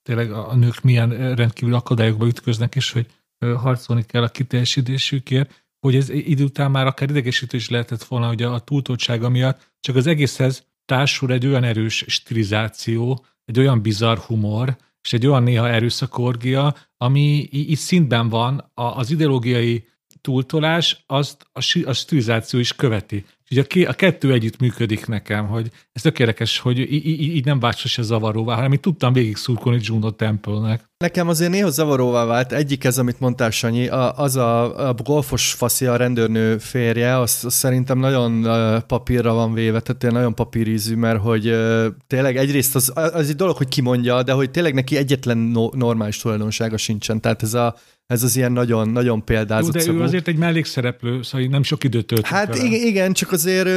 tényleg 0.03 0.31
a 0.31 0.55
nők 0.55 0.81
milyen 0.81 1.35
rendkívül 1.35 1.75
akadályokba 1.75 2.25
ütköznek, 2.25 2.75
és 2.75 2.91
hogy 2.91 3.07
harcolni 3.57 4.03
kell 4.05 4.23
a 4.23 4.29
kiteljesítésükért, 4.29 5.65
hogy 5.79 5.95
ez 5.95 6.09
idő 6.09 6.43
után 6.43 6.71
már 6.71 6.85
akár 6.85 7.09
idegesítő 7.09 7.57
is 7.57 7.69
lehetett 7.69 8.03
volna, 8.03 8.27
hogy 8.27 8.43
a 8.43 8.59
túltoltsága 8.59 9.29
miatt, 9.29 9.71
csak 9.79 9.95
az 9.95 10.07
egészhez 10.07 10.67
társul 10.85 11.31
egy 11.31 11.47
olyan 11.47 11.63
erős 11.63 12.03
stilizáció, 12.07 13.25
egy 13.45 13.59
olyan 13.59 13.81
bizarr 13.81 14.17
humor, 14.17 14.77
és 15.01 15.13
egy 15.13 15.27
olyan 15.27 15.43
néha 15.43 15.69
erőszakorgia, 15.69 16.75
ami 16.97 17.47
így 17.51 17.77
szintben 17.77 18.29
van, 18.29 18.71
az 18.73 19.11
ideológiai 19.11 19.87
túltolás, 20.21 21.03
azt 21.07 21.47
a, 21.85 21.93
stilizáció 21.93 22.59
is 22.59 22.75
követi. 22.75 23.25
Ugye 23.51 23.63
a, 23.69 23.89
a 23.89 23.93
kettő 23.93 24.31
együtt 24.31 24.59
működik 24.59 25.05
nekem, 25.05 25.47
hogy 25.47 25.71
ez 25.91 26.01
tök 26.01 26.19
érdekes, 26.19 26.59
hogy 26.59 26.79
így, 26.79 27.21
így 27.21 27.45
nem 27.45 27.59
vált 27.59 27.77
sose 27.77 28.01
zavaróvá, 28.01 28.55
hanem 28.55 28.73
így 28.73 28.79
tudtam 28.79 29.13
végig 29.13 29.35
szurkolni 29.35 29.79
Juno 29.83 30.11
Temple-nek. 30.11 30.91
Nekem 31.03 31.27
azért 31.27 31.51
néha 31.51 31.69
zavaróvá 31.69 32.25
vált. 32.25 32.51
Egyik 32.51 32.83
ez, 32.83 32.97
amit 32.97 33.19
mondtál, 33.19 33.49
Sanyi, 33.49 33.87
az 34.15 34.35
a, 34.35 34.87
a 34.87 34.93
golfos 35.03 35.53
faszi, 35.53 35.85
a 35.85 35.95
rendőrnő 35.95 36.57
férje, 36.57 37.19
az, 37.19 37.39
az 37.43 37.53
szerintem 37.53 37.97
nagyon 37.99 38.47
papírra 38.87 39.33
van 39.33 39.53
véve, 39.53 39.79
tehát 39.79 40.15
nagyon 40.15 40.35
papírízű, 40.35 40.95
mert 40.95 41.19
hogy 41.19 41.55
tényleg 42.07 42.37
egyrészt 42.37 42.75
az, 42.75 42.91
az 42.95 43.29
egy 43.29 43.35
dolog, 43.35 43.57
hogy 43.57 43.67
kimondja, 43.67 44.23
de 44.23 44.31
hogy 44.31 44.51
tényleg 44.51 44.73
neki 44.73 44.97
egyetlen 44.97 45.37
no, 45.37 45.69
normális 45.73 46.17
tulajdonsága 46.17 46.77
sincsen. 46.77 47.21
Tehát 47.21 47.43
ez 47.43 47.53
a 47.53 47.75
ez 48.07 48.23
az 48.23 48.35
ilyen 48.35 48.51
nagyon, 48.51 48.89
nagyon 48.89 49.25
példázott 49.25 49.85
Jó, 49.85 49.93
de 49.93 49.99
ő 49.99 50.01
azért 50.01 50.27
egy 50.27 50.37
mellékszereplő, 50.37 51.21
szóval 51.21 51.47
nem 51.47 51.63
sok 51.63 51.83
időt 51.83 52.05
tölt. 52.05 52.25
Hát 52.25 52.55
igen, 52.55 52.87
igen, 52.87 53.13
csak 53.13 53.31
azért 53.31 53.67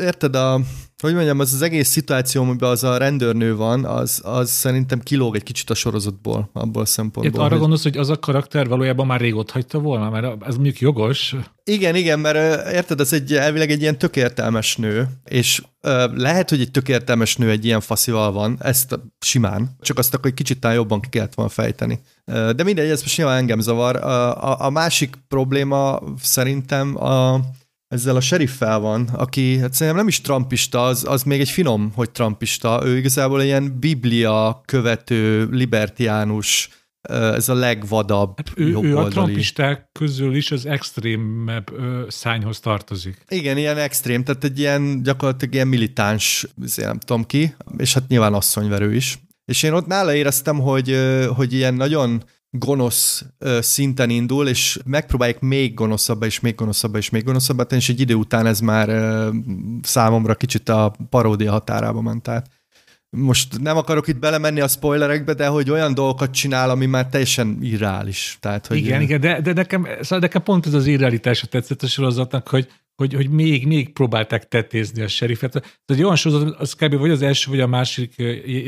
érted 0.00 0.36
a, 0.36 0.60
hogy 1.02 1.14
mondjam, 1.14 1.38
az 1.38 1.52
az 1.52 1.62
egész 1.62 1.88
szituáció, 1.88 2.42
amiben 2.42 2.70
az 2.70 2.84
a 2.84 2.96
rendőrnő 2.96 3.56
van, 3.56 3.84
az, 3.84 4.20
az 4.24 4.50
szerintem 4.50 5.00
kilóg 5.00 5.34
egy 5.36 5.42
kicsit 5.42 5.70
a 5.70 5.74
sorozatból, 5.74 6.50
abból 6.52 6.82
a 6.82 6.86
szempontból. 6.86 7.34
Itt 7.34 7.38
arra 7.38 7.48
hogy... 7.48 7.58
gondolsz, 7.58 7.82
hogy 7.82 7.96
az 7.96 8.10
a 8.10 8.18
karakter 8.18 8.68
valójában 8.68 9.06
már 9.06 9.20
rég 9.20 9.34
ott 9.34 9.50
hagyta 9.50 9.78
volna, 9.78 10.10
mert 10.10 10.46
ez 10.46 10.54
mondjuk 10.54 10.78
jogos. 10.78 11.34
Igen, 11.64 11.94
igen, 11.94 12.18
mert 12.18 12.68
érted, 12.72 13.00
ez 13.00 13.12
egy 13.12 13.32
elvileg 13.32 13.70
egy 13.70 13.80
ilyen 13.80 13.98
tökértelmes 13.98 14.76
nő, 14.76 15.08
és 15.24 15.62
uh, 15.82 16.16
lehet, 16.16 16.50
hogy 16.50 16.60
egy 16.60 16.70
tökértelmes 16.70 17.36
nő 17.36 17.50
egy 17.50 17.64
ilyen 17.64 17.80
faszival 17.80 18.32
van, 18.32 18.56
ezt 18.60 18.98
simán, 19.18 19.76
csak 19.80 19.98
azt 19.98 20.14
akkor 20.14 20.26
egy 20.26 20.36
kicsit 20.36 20.60
talán 20.60 20.76
jobban 20.76 21.00
ki 21.00 21.08
kellett 21.08 21.34
volna 21.34 21.50
fejteni. 21.50 22.00
De 22.24 22.62
mindegy, 22.62 22.88
ez 22.88 23.00
most 23.00 23.16
nyilván 23.16 23.36
engem 23.36 23.60
zavar. 23.60 23.96
Uh, 23.96 24.04
a, 24.04 24.64
a 24.64 24.70
másik 24.70 25.16
probléma 25.28 26.00
szerintem 26.20 27.04
a 27.04 27.40
ezzel 27.88 28.16
a 28.16 28.20
sheriffel 28.20 28.78
van, 28.78 29.08
aki 29.12 29.58
hát 29.58 29.72
szerintem 29.72 29.96
nem 29.96 30.08
is 30.08 30.20
trumpista, 30.20 30.84
az, 30.84 31.04
az 31.08 31.22
még 31.22 31.40
egy 31.40 31.50
finom, 31.50 31.92
hogy 31.94 32.10
trumpista. 32.10 32.80
Ő 32.84 32.96
igazából 32.96 33.42
ilyen 33.42 33.78
biblia 33.78 34.62
követő, 34.64 35.48
libertiánus, 35.50 36.68
ez 37.08 37.48
a 37.48 37.54
legvadabb 37.54 38.36
hát 38.36 38.52
ő, 38.54 38.78
ő 38.82 38.96
a 38.96 39.08
trumpisták 39.08 39.88
közül 39.92 40.34
is 40.34 40.50
az 40.50 40.66
extrémebb 40.66 41.70
szányhoz 42.08 42.60
tartozik. 42.60 43.24
Igen, 43.28 43.56
ilyen 43.56 43.76
extrém, 43.76 44.24
tehát 44.24 44.44
egy 44.44 44.58
ilyen 44.58 45.02
gyakorlatilag 45.02 45.54
ilyen 45.54 45.68
militáns, 45.68 46.46
nem 46.76 46.98
tudom 46.98 47.24
ki, 47.24 47.54
és 47.76 47.94
hát 47.94 48.08
nyilván 48.08 48.34
asszonyverő 48.34 48.94
is. 48.94 49.18
És 49.44 49.62
én 49.62 49.72
ott 49.72 49.86
nála 49.86 50.14
éreztem, 50.14 50.58
hogy, 50.58 50.98
hogy 51.34 51.52
ilyen 51.52 51.74
nagyon 51.74 52.22
gonosz 52.50 53.24
szinten 53.60 54.10
indul, 54.10 54.48
és 54.48 54.78
megpróbálják 54.84 55.40
még 55.40 55.74
gonoszabbá, 55.74 56.26
és 56.26 56.40
még 56.40 56.54
gonoszabbá, 56.54 56.98
és 56.98 57.10
még 57.10 57.24
gonoszabbá 57.24 57.64
tenni, 57.64 57.80
és 57.80 57.88
egy 57.88 58.00
idő 58.00 58.14
után 58.14 58.46
ez 58.46 58.60
már 58.60 58.88
számomra 59.82 60.34
kicsit 60.34 60.68
a 60.68 60.96
paródia 61.10 61.50
határába 61.50 62.00
ment 62.00 62.28
át. 62.28 62.50
Most 63.10 63.60
nem 63.60 63.76
akarok 63.76 64.08
itt 64.08 64.18
belemenni 64.18 64.60
a 64.60 64.68
spoilerekbe, 64.68 65.34
de 65.34 65.46
hogy 65.46 65.70
olyan 65.70 65.94
dolgokat 65.94 66.30
csinál, 66.30 66.70
ami 66.70 66.86
már 66.86 67.06
teljesen 67.08 67.58
irreális. 67.62 68.36
Tehát, 68.40 68.66
hogy 68.66 68.76
igen, 68.76 69.00
igen, 69.00 69.20
de, 69.20 69.40
de 69.40 69.52
nekem, 69.52 69.86
szóval 70.00 70.18
nekem 70.18 70.42
pont 70.42 70.66
ez 70.66 70.74
az 70.74 70.86
irrealitása 70.86 71.46
tetszett 71.46 71.82
a 71.82 71.86
sorozatnak, 71.86 72.48
hogy, 72.48 72.68
hogy, 72.94 73.14
hogy 73.14 73.30
még, 73.30 73.66
még 73.66 73.92
próbálták 73.92 74.48
tetézni 74.48 75.02
a 75.02 75.08
serifet. 75.08 75.50
Tehát 75.52 75.68
egy 75.86 76.02
olyan 76.02 76.16
sorozat, 76.16 76.60
az 76.60 76.74
kb. 76.74 76.94
vagy 76.94 77.10
az 77.10 77.22
első, 77.22 77.50
vagy 77.50 77.60
a 77.60 77.66
másik 77.66 78.16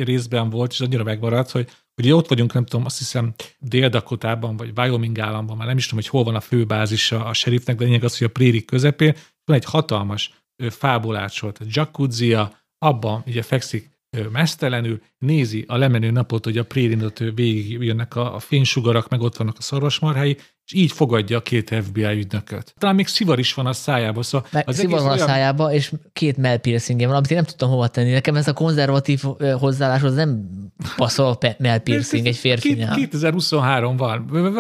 részben 0.05 0.51
volt, 0.51 0.73
és 0.73 0.81
annyira 0.81 1.05
megmaradt, 1.05 1.51
hogy 1.51 1.69
Ugye 1.99 2.15
ott 2.15 2.29
vagyunk, 2.29 2.53
nem 2.53 2.65
tudom, 2.65 2.85
azt 2.85 2.99
hiszem 2.99 3.35
Dél-Dakotában, 3.59 4.57
vagy 4.57 4.73
Wyoming 4.77 5.19
államban, 5.19 5.57
már 5.57 5.67
nem 5.67 5.77
is 5.77 5.87
tudom, 5.87 6.01
hogy 6.01 6.11
hol 6.11 6.25
van 6.25 6.35
a 6.35 6.41
főbázisa 6.41 7.25
a 7.25 7.33
serifnek, 7.33 7.77
de 7.77 7.85
lényeg 7.85 8.05
az, 8.05 8.19
hogy 8.19 8.27
a 8.27 8.31
prérik 8.31 8.65
közepén 8.65 9.15
van 9.45 9.57
egy 9.57 9.65
hatalmas 9.65 10.33
fából 10.71 11.17
átsolt 11.17 11.61
jacuzzi 11.69 12.37
abban 12.79 13.23
ugye 13.27 13.43
fekszik 13.43 13.91
mesztelenül, 14.33 15.01
nézi 15.19 15.65
a 15.69 15.77
lemenő 15.77 16.11
napot, 16.11 16.45
hogy 16.45 16.59
a 16.59 16.65
prérinot 16.65 17.19
végig 17.35 17.83
jönnek 17.83 18.17
a, 18.17 18.35
a 18.35 18.39
fénysugarak, 18.39 19.09
meg 19.09 19.21
ott 19.21 19.37
vannak 19.37 19.57
a 19.59 19.63
szarvasmarhái, 19.63 20.37
és 20.65 20.75
így 20.75 20.93
fogadja 20.93 21.37
a 21.37 21.41
két 21.41 21.75
FBI 21.85 22.05
ügynököt. 22.05 22.75
Talán 22.79 22.95
még 22.95 23.07
szivar 23.07 23.39
is 23.39 23.55
van 23.55 23.67
a 23.67 23.73
szájába. 23.73 24.23
Szóval 24.23 24.49
az 24.65 24.77
szivar 24.77 25.01
van 25.01 25.11
olyan... 25.11 25.23
a 25.23 25.27
szájába, 25.27 25.73
és 25.73 25.93
két 26.13 26.37
melpiercingje 26.37 27.07
van, 27.07 27.17
amit 27.17 27.31
én 27.31 27.37
nem 27.37 27.47
tudtam 27.47 27.71
hova 27.71 27.89
tenni. 27.89 28.11
Nekem 28.11 28.37
ez 28.37 28.49
a 28.49 28.53
konzervatív 28.53 29.23
hozzáálláshoz 29.59 30.15
nem 30.15 30.49
passzol 30.97 31.39
melpiercing 31.59 32.27
egy 32.27 32.37
férfinál. 32.37 32.95
2023 32.95 33.97
van. 33.97 34.57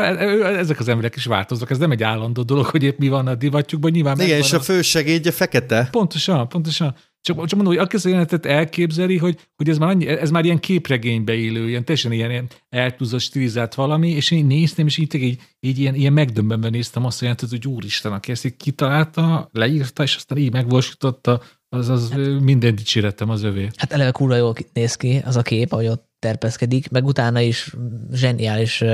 Ezek 0.59 0.79
az 0.79 0.89
emberek 0.89 1.17
is 1.17 1.25
változnak. 1.25 1.71
Ez 1.71 1.79
nem 1.79 1.91
egy 1.91 2.03
állandó 2.03 2.43
dolog, 2.43 2.65
hogy 2.65 2.83
épp 2.83 2.99
mi 2.99 3.09
van 3.09 3.27
a 3.27 3.35
divatjukban. 3.35 3.91
Nyilván 3.91 4.21
Igen, 4.21 4.39
és 4.39 4.53
a 4.53 4.61
fősegédje 4.61 5.31
fekete. 5.31 5.89
Pontosan, 5.91 6.49
pontosan. 6.49 6.95
Csak, 7.21 7.47
csak 7.47 7.59
mondom, 7.61 7.77
hogy 7.77 7.89
a 8.03 8.09
jelenetet 8.09 8.47
elképzeli, 8.47 9.17
hogy, 9.17 9.49
hogy 9.57 9.69
ez, 9.69 9.79
már 9.79 9.89
annyi, 9.89 10.07
ez 10.07 10.31
már 10.31 10.45
ilyen 10.45 10.59
képregénybe 10.59 11.35
élő, 11.35 11.69
ilyen 11.69 11.85
teljesen 11.85 12.13
ilyen, 12.13 12.31
ilyen 12.31 12.47
eltúzott, 12.69 13.21
stilizált 13.21 13.75
valami, 13.75 14.11
és 14.11 14.31
én 14.31 14.47
néztem, 14.47 14.87
és 14.87 14.99
így, 14.99 15.15
így, 15.15 15.41
így 15.61 15.79
ilyen, 15.79 15.95
ilyen 15.95 16.13
megdöbbenve 16.13 16.69
néztem 16.69 17.05
azt 17.05 17.21
a 17.21 17.25
jelenetet, 17.25 17.51
hogy 17.51 17.67
úristen, 17.67 18.13
aki 18.13 18.31
ezt 18.31 18.45
így 18.45 18.57
kitalálta, 18.57 19.49
leírta, 19.53 20.03
és 20.03 20.17
aztán 20.17 20.39
így 20.39 20.53
megvalósította, 20.53 21.43
az, 21.69 21.89
az 21.89 22.11
hát, 22.11 22.41
minden 22.41 22.75
dicséretem 22.75 23.31
az 23.31 23.43
övé. 23.43 23.69
Hát 23.77 23.93
eleve 23.93 24.11
kurva 24.11 24.35
jól 24.37 24.55
néz 24.73 24.95
ki 24.95 25.23
az 25.25 25.37
a 25.37 25.43
kép, 25.43 25.73
ahogy 25.73 25.87
ott 25.87 26.09
terpeszkedik, 26.19 26.91
meg 26.91 27.05
utána 27.05 27.41
is 27.41 27.75
zseniális 28.13 28.85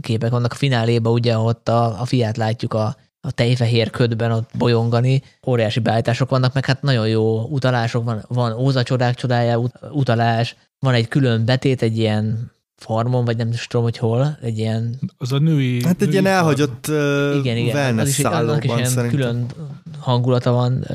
képek 0.00 0.30
vannak 0.30 0.52
a 0.52 0.56
fináléba, 0.56 1.10
ugye 1.10 1.38
ott 1.38 1.68
a, 1.68 2.00
a 2.00 2.04
fiát 2.04 2.36
látjuk 2.36 2.74
a 2.74 2.96
a 3.24 3.30
tejfehér 3.30 3.90
ködben 3.90 4.30
ott 4.30 4.50
bolyongani. 4.58 5.22
Óriási 5.46 5.80
beállítások 5.80 6.30
vannak, 6.30 6.54
meg 6.54 6.64
hát 6.64 6.82
nagyon 6.82 7.08
jó 7.08 7.42
utalások, 7.42 8.04
van, 8.04 8.24
van 8.28 8.52
Óza 8.52 8.82
csodák 8.82 9.14
csodája 9.14 9.60
utalás, 9.90 10.56
van 10.78 10.94
egy 10.94 11.08
külön 11.08 11.44
betét, 11.44 11.82
egy 11.82 11.98
ilyen 11.98 12.52
farmon, 12.76 13.24
vagy 13.24 13.36
nem 13.36 13.48
is 13.48 13.66
tudom, 13.66 13.84
hogy 13.84 13.98
hol, 13.98 14.38
egy 14.42 14.58
ilyen... 14.58 14.98
Az 15.18 15.32
a 15.32 15.38
női... 15.38 15.84
Hát 15.84 16.02
egy 16.02 16.12
ilyen 16.12 16.26
elhagyott 16.26 16.86
uh, 16.88 17.36
igen, 17.38 17.56
igen, 17.56 17.98
az 17.98 18.08
is, 18.08 18.18
annak 18.20 18.64
is 18.64 18.70
ilyen 18.70 18.84
szerintem. 18.84 19.18
külön 19.18 19.46
hangulata 19.98 20.52
van, 20.52 20.72
uh, 20.72 20.86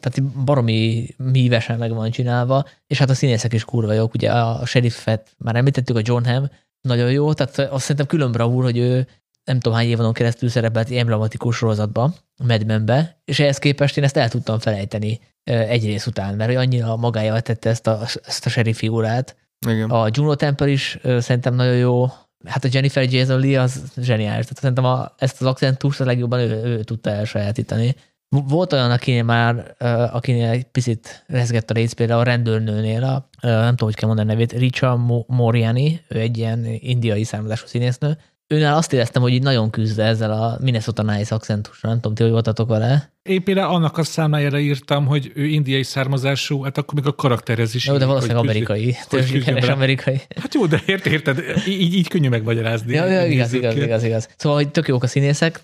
tehát 0.00 0.22
baromi 0.44 1.08
mívesen 1.16 1.78
meg 1.78 1.94
van 1.94 2.10
csinálva, 2.10 2.64
és 2.86 2.98
hát 2.98 3.10
a 3.10 3.14
színészek 3.14 3.52
is 3.52 3.64
kurva 3.64 3.92
jók, 3.92 4.14
ugye 4.14 4.30
a 4.30 4.66
sheriffet 4.66 5.34
már 5.38 5.56
említettük, 5.56 5.96
a 5.96 6.00
John 6.02 6.24
Hamm, 6.24 6.44
nagyon 6.80 7.10
jó, 7.10 7.32
tehát 7.32 7.72
azt 7.72 7.82
szerintem 7.82 8.06
külön 8.06 8.32
bravúr, 8.32 8.64
hogy 8.64 8.78
ő 8.78 9.06
nem 9.46 9.60
tudom 9.60 9.78
hány 9.78 9.86
évon 9.86 10.12
keresztül 10.12 10.48
szerepelt 10.48 10.90
emblematikus 10.90 11.56
sorozatba, 11.56 12.14
Mad 12.44 12.66
Men-be, 12.66 13.20
és 13.24 13.40
ehhez 13.40 13.58
képest 13.58 13.96
én 13.96 14.04
ezt 14.04 14.16
el 14.16 14.28
tudtam 14.28 14.58
felejteni 14.58 15.20
egy 15.44 15.84
rész 15.84 16.06
után, 16.06 16.34
mert 16.34 16.48
hogy 16.48 16.58
annyira 16.58 16.96
magája 16.96 17.40
tette 17.40 17.70
ezt 17.70 17.86
a, 17.86 18.00
ezt 18.26 18.46
a 18.46 18.48
sheriff 18.48 18.76
figurát. 18.76 19.36
Igen. 19.68 19.90
A 19.90 20.08
Juno 20.10 20.34
Temple 20.34 20.68
is 20.68 20.98
szerintem 21.18 21.54
nagyon 21.54 21.76
jó, 21.76 22.06
hát 22.44 22.64
a 22.64 22.68
Jennifer 22.70 23.12
Jason 23.12 23.40
Lee 23.40 23.60
az 23.60 23.82
zseniális, 23.96 24.44
tehát 24.44 24.58
szerintem 24.60 24.84
a, 24.84 25.14
ezt 25.18 25.40
az 25.40 25.46
accentust 25.46 26.00
a 26.00 26.04
legjobban 26.04 26.38
ő, 26.38 26.64
ő 26.64 26.82
tudta 26.82 27.10
elsajátítani. 27.10 27.94
Volt 28.28 28.72
olyan, 28.72 28.90
akinél 28.90 29.22
már, 29.22 29.74
akinél 30.12 30.50
egy 30.50 30.64
picit 30.64 31.24
rezgett 31.26 31.70
a 31.70 31.74
rész, 31.74 31.92
például 31.92 32.20
a 32.20 32.24
rendőrnőnél, 32.24 33.04
a, 33.04 33.28
nem 33.40 33.76
tudom, 33.76 33.88
hogy 33.88 33.94
kell 33.94 34.08
mondani 34.08 34.28
a 34.28 34.32
nevét, 34.32 34.52
Richa 34.52 35.24
Moriani, 35.26 36.04
ő 36.08 36.18
egy 36.18 36.38
ilyen 36.38 36.64
indiai 36.64 37.24
származású 37.24 37.66
színésznő, 37.66 38.18
Őnál 38.48 38.76
azt 38.76 38.92
éreztem, 38.92 39.22
hogy 39.22 39.32
így 39.32 39.42
nagyon 39.42 39.70
küzd 39.70 39.98
ezzel 39.98 40.32
a 40.32 40.58
Minnesota 40.60 41.02
Nice 41.02 41.34
akcentussal. 41.34 41.90
Nem 41.90 42.00
tudom, 42.00 42.14
ti 42.14 42.22
hogy 42.22 42.32
voltatok 42.32 42.68
vele? 42.68 43.12
Én 43.22 43.44
például 43.44 43.74
annak 43.74 43.98
a 43.98 44.02
számájára 44.02 44.58
írtam, 44.58 45.06
hogy 45.06 45.32
ő 45.34 45.44
indiai 45.44 45.82
származású, 45.82 46.62
hát 46.62 46.78
akkor 46.78 46.94
még 46.94 47.06
a 47.06 47.14
karakterhez 47.14 47.74
is. 47.74 47.86
Jó, 47.86 47.96
de 47.96 48.04
valószínűleg 48.04 48.42
amerikai. 48.42 48.96
Többséges 49.08 49.68
amerikai. 49.68 50.20
Hát 50.40 50.54
jó, 50.54 50.66
de 50.66 50.82
ért, 50.86 51.06
érted, 51.06 51.42
így, 51.68 51.94
így 51.94 52.08
könnyű 52.08 52.28
megmagyarázni. 52.28 52.94
Ja, 52.94 53.06
ja 53.06 53.26
igaz, 53.26 53.52
igaz, 53.52 53.76
igaz, 53.76 54.02
igaz. 54.02 54.28
Szóval, 54.36 54.58
hogy 54.58 54.70
tök 54.70 54.88
jók 54.88 55.02
a 55.02 55.06
színészek, 55.06 55.60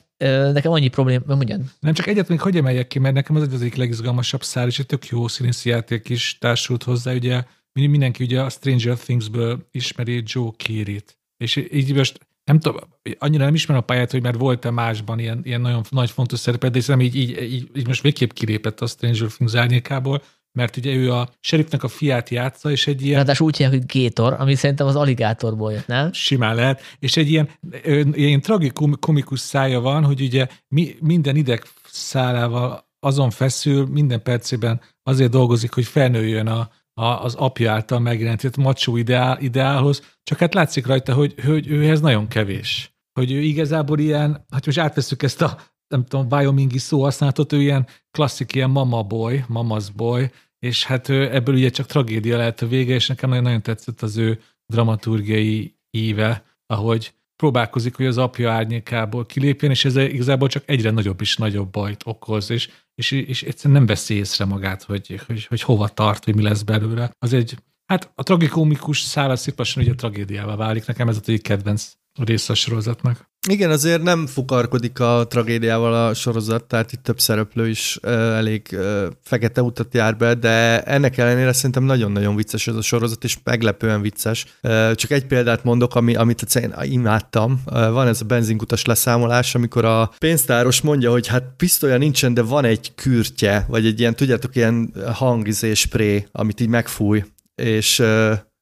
nekem 0.53 0.73
annyi 0.73 0.89
probléma, 0.89 1.23
mondjam. 1.27 1.71
Nem 1.81 1.95
csak 1.95 2.07
egyet 2.07 2.29
még 2.29 2.41
hogy 2.41 2.57
emeljek 2.57 2.87
ki, 2.87 2.99
mert 2.99 3.15
nekem 3.15 3.37
az 3.37 3.43
az 3.53 3.61
egyik 3.61 3.75
legizgalmasabb 3.75 4.43
szár, 4.43 4.67
és 4.67 4.79
egy 4.79 4.87
tök 4.87 5.07
jó 5.07 5.29
színészi 5.29 5.69
játék 5.69 6.09
is 6.09 6.37
társult 6.41 6.83
hozzá, 6.83 7.13
ugye 7.13 7.43
mindenki 7.73 8.25
ugye 8.25 8.41
a 8.41 8.49
Stranger 8.49 8.97
Things-ből 8.97 9.69
ismeri 9.71 10.23
Joe 10.27 10.51
Keery-t. 10.57 11.19
És 11.37 11.57
így 11.73 11.95
most 11.95 12.19
nem 12.45 12.61
tudom, 12.61 12.77
annyira 13.19 13.45
nem 13.45 13.55
ismerem 13.55 13.83
a 13.83 13.87
pályát, 13.87 14.11
hogy 14.11 14.23
mert 14.23 14.39
volt-e 14.39 14.71
másban 14.71 15.19
ilyen, 15.19 15.41
ilyen 15.45 15.61
nagyon 15.61 15.83
nagy 15.91 16.11
fontos 16.11 16.39
szerepet, 16.39 16.71
de 16.71 16.79
hiszem 16.79 17.01
így, 17.01 17.17
így, 17.17 17.43
így, 17.43 17.71
így 17.77 17.87
most 17.87 18.03
végképp 18.03 18.31
kilépett 18.31 18.81
a 18.81 18.87
Stranger 18.87 19.31
Things 19.31 19.55
árnyékából, 19.55 20.23
mert 20.53 20.77
ugye 20.77 20.95
ő 20.95 21.13
a 21.13 21.29
sheriffnek 21.41 21.83
a 21.83 21.89
fiát 21.89 22.29
játsza, 22.29 22.71
és 22.71 22.87
egy 22.87 23.03
ilyen... 23.03 23.17
Ráadásul 23.17 23.47
úgy 23.47 23.57
hívják, 23.57 23.79
hogy 23.79 23.87
Gétor, 23.87 24.37
ami 24.39 24.55
szerintem 24.55 24.87
az 24.87 24.97
aligátorból 24.97 25.73
jött, 25.73 25.87
nem? 25.87 26.13
Simán 26.13 26.55
lehet, 26.55 26.83
és 26.99 27.17
egy 27.17 27.31
ilyen, 27.31 27.49
ilyen 28.13 28.41
tragikomikus 28.41 29.41
szája 29.41 29.81
van, 29.81 30.05
hogy 30.05 30.21
ugye 30.21 30.47
mi, 30.69 30.97
minden 31.01 31.37
ideg 31.37 31.65
szálával 31.85 32.91
azon 33.01 33.31
feszül, 33.31 33.87
minden 33.87 34.23
percében 34.23 34.81
azért 35.03 35.31
dolgozik, 35.31 35.73
hogy 35.73 35.85
felnőjön 35.85 36.47
a, 36.47 36.71
a, 36.95 37.05
az 37.05 37.35
apja 37.35 37.73
által 37.73 37.99
megjelentett 37.99 38.57
macsó 38.57 38.97
ideál, 38.97 39.41
ideálhoz, 39.41 40.17
csak 40.23 40.39
hát 40.39 40.55
látszik 40.55 40.87
rajta, 40.87 41.15
hogy, 41.15 41.35
hogy 41.45 41.69
őhez 41.69 42.01
nagyon 42.01 42.29
kevés. 42.29 42.97
Hogy 43.13 43.33
ő 43.33 43.41
igazából 43.41 43.99
ilyen, 43.99 44.47
hát 44.51 44.67
most 44.67 44.79
átveszük 44.79 45.23
ezt 45.23 45.43
a, 45.43 45.59
nem 45.89 46.05
tudom, 46.05 46.27
Wyomingi 46.31 46.79
szóhasználatot, 46.79 47.53
ő 47.53 47.61
ilyen 47.61 47.87
klasszik, 48.11 48.55
ilyen 48.55 48.71
mama 48.71 49.03
boy, 49.03 49.45
mama's 49.49 49.87
boy, 49.97 50.31
és 50.59 50.85
hát 50.85 51.09
ő, 51.09 51.35
ebből 51.35 51.55
ugye 51.55 51.71
csak 51.71 51.87
tragédia 51.87 52.37
lehet 52.37 52.63
a 52.63 52.67
vége, 52.67 52.95
és 52.95 53.07
nekem 53.07 53.31
nagyon 53.31 53.63
tetszett 53.63 54.03
az 54.03 54.17
ő 54.17 54.41
dramaturgiai 54.67 55.77
íve, 55.91 56.45
ahogy 56.67 57.15
próbálkozik, 57.37 57.97
hogy 57.97 58.07
az 58.07 58.19
apja 58.19 58.53
árnyékából 58.53 59.27
kilépjen, 59.27 59.71
és 59.71 59.85
ez 59.85 59.97
igazából 59.97 60.49
csak 60.49 60.63
egyre 60.67 60.91
nagyobb 60.91 61.21
és 61.21 61.37
nagyobb 61.37 61.71
bajt 61.71 62.03
okoz, 62.05 62.51
és, 62.51 62.69
és, 63.03 63.11
és 63.11 63.43
egyszerűen 63.43 63.79
nem 63.79 63.87
veszi 63.87 64.15
észre 64.15 64.45
magát, 64.45 64.83
hogy, 64.83 65.21
hogy, 65.27 65.45
hogy 65.45 65.63
hova 65.63 65.89
tart, 65.89 66.25
hogy 66.25 66.35
mi 66.35 66.43
lesz 66.43 66.63
belőle. 66.63 67.11
Az 67.19 67.33
egy, 67.33 67.57
hát 67.87 68.13
a 68.15 68.23
tragikomikus 68.23 69.01
szála 69.01 69.37
szépen 69.37 69.67
ugye 69.77 69.91
a 69.91 69.95
tragédiával 69.95 70.57
válik. 70.57 70.87
Nekem 70.87 71.09
ez 71.09 71.17
a 71.17 71.21
egyik 71.27 71.43
kedvenc 71.43 71.93
része 72.19 72.53
a 72.53 72.57
sorozatnak. 72.57 73.31
Igen, 73.49 73.71
azért 73.71 74.03
nem 74.03 74.27
fukarkodik 74.27 75.01
a 75.01 75.27
tragédiával 75.29 76.07
a 76.07 76.15
sorozat, 76.15 76.65
tehát 76.65 76.93
itt 76.93 77.03
több 77.03 77.21
szereplő 77.21 77.69
is 77.69 77.99
elég 78.03 78.67
uh, 78.73 79.07
fekete 79.23 79.63
utat 79.63 79.95
jár 79.95 80.17
be, 80.17 80.35
de 80.35 80.83
ennek 80.83 81.19
ellenére 81.19 81.53
szerintem 81.53 81.85
nagyon-nagyon 81.85 82.37
vicces 82.37 82.67
ez 82.67 82.75
a 82.75 82.83
sorozat, 82.83 83.25
és 83.25 83.37
meglepően 83.45 84.01
vicces. 84.01 84.47
Csak 84.95 85.11
egy 85.11 85.27
példát 85.27 85.65
mondok, 85.65 85.95
ami, 85.95 86.15
amit 86.15 86.55
én 86.55 86.75
imádtam. 86.83 87.63
Van 87.65 88.07
ez 88.07 88.21
a 88.21 88.25
benzinkutas 88.25 88.85
leszámolás, 88.85 89.55
amikor 89.55 89.85
a 89.85 90.11
pénztáros 90.19 90.81
mondja, 90.81 91.11
hogy 91.11 91.27
hát 91.27 91.45
pisztolya 91.57 91.99
nincsen, 91.99 92.35
de 92.35 92.43
van 92.43 92.65
egy 92.65 92.95
kürtje, 92.95 93.67
vagy 93.69 93.87
egy 93.87 94.01
ilyen, 94.01 94.15
tudjátok, 94.15 94.57
ilyen 94.57 94.93
hangizés 95.13 95.79
spré, 95.79 96.27
amit 96.33 96.61
így 96.61 96.69
megfúj, 96.69 97.25
és 97.55 98.03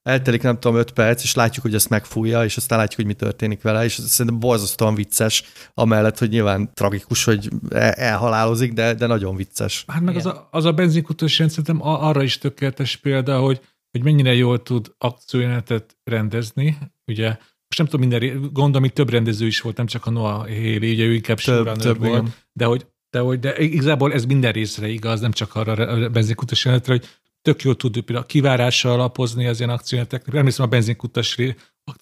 eltelik 0.03 0.43
nem 0.43 0.59
tudom 0.59 0.77
öt 0.77 0.91
perc, 0.91 1.23
és 1.23 1.35
látjuk, 1.35 1.65
hogy 1.65 1.75
ezt 1.75 1.89
megfújja, 1.89 2.45
és 2.45 2.57
aztán 2.57 2.79
látjuk, 2.79 2.97
hogy 2.97 3.07
mi 3.07 3.15
történik 3.15 3.63
vele, 3.63 3.85
és 3.85 3.93
szerintem 3.93 4.41
borzasztóan 4.41 4.95
vicces, 4.95 5.45
amellett, 5.75 6.19
hogy 6.19 6.29
nyilván 6.29 6.75
tragikus, 6.75 7.25
hogy 7.25 7.49
elhalálozik, 7.95 8.73
de, 8.73 8.95
de 8.95 9.07
nagyon 9.07 9.37
vicces. 9.37 9.85
Hát 9.87 10.03
meg 10.03 10.17
az 10.17 10.27
a, 10.27 10.49
az 10.51 10.65
a 10.65 10.73
benzinkutós 10.73 11.35
szerintem 11.35 11.83
arra 11.83 12.23
is 12.23 12.39
tökéletes 12.39 12.97
példa, 12.97 13.39
hogy, 13.39 13.61
hogy 13.91 14.03
mennyire 14.03 14.35
jól 14.35 14.63
tud 14.63 14.95
akciójelenetet 14.99 15.97
rendezni, 16.05 16.79
ugye 17.07 17.29
most 17.29 17.79
nem 17.79 17.87
tudom, 17.87 18.09
minden, 18.09 18.41
gondolom, 18.53 18.83
hogy 18.83 18.93
több 18.93 19.11
rendező 19.11 19.47
is 19.47 19.61
volt, 19.61 19.77
nem 19.77 19.87
csak 19.87 20.07
a 20.07 20.11
Noah 20.11 20.39
Haley, 20.39 20.91
ugye 20.91 21.05
ő 21.05 21.15
inkább 21.15 21.39
több, 21.39 21.73
több 21.73 21.99
volt, 21.99 22.21
igen. 22.21 22.35
de 22.53 22.65
hogy 22.65 22.87
de, 23.11 23.19
hogy, 23.19 23.39
de 23.39 23.59
igazából 23.59 24.13
ez 24.13 24.25
minden 24.25 24.53
részre 24.53 24.89
igaz, 24.89 25.21
nem 25.21 25.33
csak 25.33 25.55
arra 25.55 25.73
a 25.73 26.09
benzinkutós 26.09 26.65
jelenetre, 26.65 26.93
hogy 26.93 27.07
tök 27.43 27.63
jól 27.63 27.77
tud 27.77 27.93
például 27.93 28.25
a 28.25 28.27
kivárásra 28.27 28.93
alapozni 28.93 29.47
az 29.47 29.59
ilyen 29.59 29.71
akcióneteknek. 29.71 30.35
Emlékszem 30.35 30.65
a 30.65 30.69
benzinkutas 30.69 31.37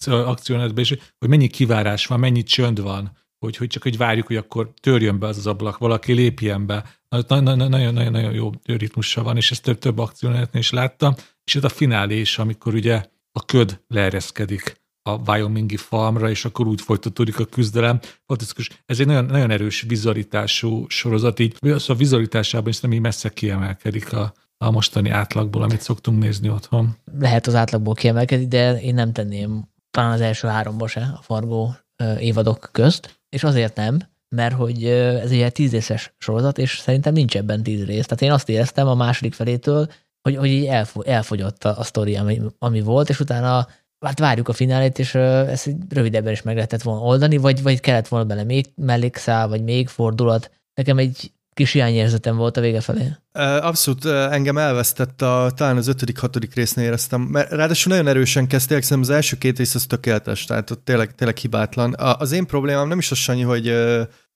akciónetben 0.07 0.85
is, 0.85 0.95
hogy 1.19 1.29
mennyi 1.29 1.47
kivárás 1.47 2.07
van, 2.07 2.21
mennyi 2.21 2.43
csönd 2.43 2.81
van, 2.81 3.17
hogy, 3.39 3.57
hogy 3.57 3.69
csak 3.69 3.83
hogy 3.83 3.97
várjuk, 3.97 4.27
hogy 4.27 4.37
akkor 4.37 4.73
törjön 4.81 5.19
be 5.19 5.27
az 5.27 5.37
az 5.37 5.47
ablak, 5.47 5.79
valaki 5.79 6.13
lépjen 6.13 6.67
be. 6.67 6.85
Nagyon-nagyon 7.29 8.33
jó 8.33 8.51
ritmussal 8.65 9.25
van, 9.25 9.37
és 9.37 9.51
ezt 9.51 9.63
több, 9.63 9.79
több 9.79 9.99
akciónetnél 9.99 10.61
is 10.63 10.71
láttam. 10.71 11.15
És 11.45 11.55
ez 11.55 11.65
a 11.65 11.69
finálé 11.69 12.21
is, 12.21 12.39
amikor 12.39 12.75
ugye 12.75 13.05
a 13.33 13.45
köd 13.45 13.81
leereszkedik 13.89 14.77
a 15.03 15.33
Wyomingi 15.33 15.77
farmra, 15.77 16.31
és 16.31 16.45
akkor 16.45 16.67
úgy 16.67 16.81
folytatódik 16.81 17.39
a 17.39 17.45
küzdelem. 17.45 18.01
Fantasztikus. 18.27 18.71
Ez 18.87 19.01
egy 19.01 19.07
nagyon, 19.07 19.25
nagyon 19.25 19.51
erős 19.51 19.85
vizualitású 19.89 20.85
sorozat, 20.89 21.39
így 21.39 21.57
a 21.87 21.95
vizualitásában 21.95 22.69
is 22.69 22.81
nem 22.81 22.93
így 22.93 23.01
messze 23.01 23.29
kiemelkedik 23.29 24.13
a, 24.13 24.35
a 24.59 24.71
mostani 24.71 25.11
átlagból, 25.11 25.63
amit 25.63 25.81
szoktunk 25.81 26.23
nézni 26.23 26.49
otthon. 26.49 26.97
Lehet 27.19 27.47
az 27.47 27.55
átlagból 27.55 27.95
kiemelkedni, 27.95 28.47
de 28.47 28.81
én 28.81 28.95
nem 28.95 29.13
tenném 29.13 29.69
talán 29.91 30.13
az 30.13 30.21
első 30.21 30.49
háromba 30.49 30.87
se 30.87 31.01
a 31.01 31.23
Fargo 31.23 31.71
évadok 32.19 32.69
közt, 32.73 33.21
és 33.29 33.45
azért 33.45 33.77
nem, 33.77 33.99
mert 34.29 34.55
hogy 34.55 34.85
ez 34.85 35.31
egy 35.31 35.53
tíz 35.53 35.71
részes 35.71 36.15
sorozat, 36.19 36.59
és 36.59 36.79
szerintem 36.79 37.13
nincs 37.13 37.37
ebben 37.37 37.63
tíz 37.63 37.85
rész. 37.85 38.05
Tehát 38.05 38.23
én 38.23 38.33
azt 38.33 38.49
éreztem 38.49 38.89
a 38.89 38.95
második 38.95 39.35
felétől, 39.35 39.89
hogy, 40.23 40.37
hogy 40.37 40.49
így 40.49 40.67
elfo, 40.67 41.03
elfogyott 41.03 41.65
a, 41.65 41.79
a 41.79 41.83
sztori, 41.83 42.17
ami, 42.17 42.41
ami 42.59 42.81
volt, 42.81 43.09
és 43.09 43.21
utána 43.21 43.69
hát 44.07 44.19
várjuk 44.19 44.49
a 44.49 44.53
finálét, 44.53 44.99
és 44.99 45.15
ezt 45.15 45.71
rövidebben 45.89 46.33
is 46.33 46.43
meg 46.43 46.55
lehetett 46.55 46.83
volna 46.83 47.01
oldani, 47.01 47.37
vagy, 47.37 47.63
vagy 47.63 47.81
kellett 47.81 48.09
volna 48.09 48.27
bele 48.27 48.45
még 48.45 48.67
mellékszál, 48.75 49.49
vagy 49.49 49.63
még 49.63 49.89
fordulat. 49.89 50.51
Nekem 50.75 50.99
egy 50.99 51.33
kis 51.59 51.73
hiányérzetem 51.73 52.37
volt 52.37 52.57
a 52.57 52.61
vége 52.61 52.81
felé. 52.81 53.13
Abszolút 53.61 54.05
engem 54.05 54.59
elvesztett, 54.59 55.23
a, 55.23 55.51
talán 55.55 55.77
az 55.77 55.89
ötödik, 55.89 56.19
hatodik 56.19 56.55
résznél 56.55 56.85
éreztem, 56.85 57.21
mert 57.21 57.51
ráadásul 57.51 57.93
nagyon 57.93 58.09
erősen 58.09 58.47
kezdték, 58.47 58.83
szerintem 58.83 59.01
az 59.01 59.17
első 59.17 59.37
két 59.37 59.59
rész 59.59 59.75
az 59.75 59.87
tökéletes, 59.87 60.45
tehát 60.45 60.71
ott 60.71 60.85
tényleg, 60.85 61.15
tényleg 61.15 61.37
hibátlan. 61.37 61.95
Az 61.99 62.33
én 62.33 62.47
problémám 62.47 62.89
nem 62.89 62.99
is 62.99 63.11
az 63.11 63.19
Sanyi, 63.19 63.43
hogy 63.43 63.75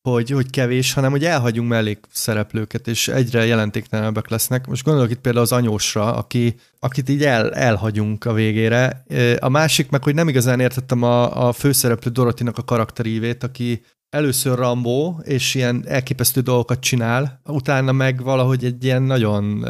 hogy, 0.08 0.30
hogy 0.30 0.50
kevés, 0.50 0.92
hanem 0.92 1.10
hogy 1.10 1.24
elhagyunk 1.24 1.68
mellékszereplőket, 1.68 2.86
és 2.88 3.08
egyre 3.08 3.46
jelentéktelenebbek 3.46 4.28
lesznek. 4.28 4.66
Most 4.66 4.84
gondolok 4.84 5.10
itt 5.10 5.20
például 5.20 5.44
az 5.44 5.52
anyósra, 5.52 6.14
aki, 6.14 6.54
akit 6.78 7.08
így 7.08 7.24
el, 7.24 7.54
elhagyunk 7.54 8.24
a 8.24 8.32
végére. 8.32 9.04
A 9.38 9.48
másik 9.48 9.90
meg, 9.90 10.02
hogy 10.02 10.14
nem 10.14 10.28
igazán 10.28 10.60
értettem 10.60 11.02
a, 11.02 11.48
a 11.48 11.52
főszereplő 11.52 12.10
Dorotinak 12.10 12.58
a 12.58 12.64
karakterívét, 12.64 13.44
aki 13.44 13.82
először 14.12 14.58
Rambó, 14.58 15.20
és 15.24 15.54
ilyen 15.54 15.84
elképesztő 15.86 16.40
dolgokat 16.40 16.80
csinál, 16.80 17.40
utána 17.44 17.92
meg 17.92 18.22
valahogy 18.22 18.64
egy 18.64 18.84
ilyen 18.84 19.02
nagyon 19.02 19.66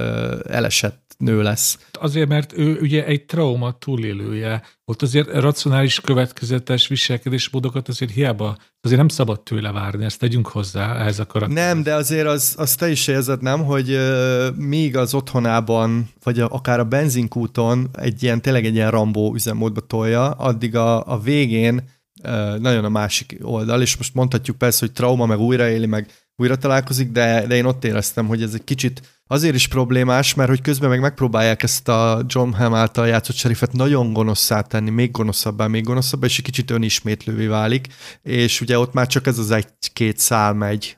elesett 0.49 1.15
nő 1.19 1.43
lesz. 1.43 1.79
Azért, 1.93 2.29
mert 2.29 2.59
ő 2.59 2.79
ugye 2.81 3.07
egy 3.07 3.25
trauma 3.25 3.79
túlélője. 3.79 4.63
Ott 4.85 5.03
azért 5.03 5.33
racionális, 5.33 6.01
következetes 6.01 6.89
viselkedésmódokat 6.89 7.89
azért 7.89 8.11
hiába, 8.13 8.57
azért 8.81 8.99
nem 8.99 9.09
szabad 9.09 9.41
tőle 9.41 9.73
várni, 9.73 10.05
ezt 10.05 10.19
tegyünk 10.19 10.49
hozzá 10.49 10.97
ehhez 10.97 11.19
a 11.19 11.27
karakterhez. 11.27 11.67
Nem, 11.67 11.83
de 11.83 11.95
azért 11.95 12.27
az, 12.27 12.55
az 12.59 12.75
te 12.75 12.91
is 12.91 13.07
érzed, 13.07 13.43
nem, 13.43 13.65
hogy 13.65 13.91
uh, 13.91 14.57
míg 14.57 14.97
az 14.97 15.15
otthonában, 15.15 16.09
vagy 16.23 16.41
a, 16.41 16.49
akár 16.51 16.81
a 16.81 16.85
benzinkúton 16.85 17.89
egy 17.93 18.23
ilyen, 18.23 18.43
tényleg 18.43 18.65
egy 18.65 18.75
ilyen 18.75 18.91
Rambó 18.91 19.35
üzemmódba 19.35 19.81
tolja, 19.81 20.31
addig 20.31 20.77
a, 20.77 21.07
a 21.07 21.21
végén 21.21 22.01
nagyon 22.59 22.85
a 22.85 22.89
másik 22.89 23.39
oldal, 23.43 23.83
és 23.83 23.97
most 23.97 24.15
mondhatjuk 24.15 24.59
persze, 24.59 24.79
hogy 24.81 24.93
trauma, 24.93 25.27
meg 25.27 25.39
újraéli, 25.39 25.87
meg 25.87 26.11
újra 26.37 26.57
találkozik, 26.57 27.11
de, 27.11 27.47
de 27.47 27.55
én 27.55 27.65
ott 27.65 27.85
éreztem, 27.85 28.27
hogy 28.27 28.43
ez 28.43 28.55
egy 28.55 28.65
kicsit 28.65 29.03
azért 29.27 29.55
is 29.55 29.69
problémás, 29.69 30.35
mert 30.35 30.49
hogy 30.49 30.61
közben 30.61 30.89
meg 30.89 31.01
megpróbálják 31.01 31.63
ezt 31.63 31.89
a 31.89 32.25
John 32.27 32.53
Hamm 32.53 32.75
által 32.75 33.07
játszott 33.07 33.37
serifet 33.37 33.73
nagyon 33.73 34.13
gonoszszá 34.13 34.61
tenni, 34.61 34.91
még 34.91 35.11
gonoszabbá, 35.11 35.67
még 35.67 35.85
gonoszabbá, 35.85 36.27
és 36.27 36.39
egy 36.39 36.45
kicsit 36.45 36.71
önismétlővé 36.71 37.47
válik, 37.47 37.87
és 38.23 38.61
ugye 38.61 38.79
ott 38.79 38.93
már 38.93 39.07
csak 39.07 39.27
ez 39.27 39.39
az 39.39 39.51
egy-két 39.51 40.19
szál 40.19 40.53
megy, 40.53 40.97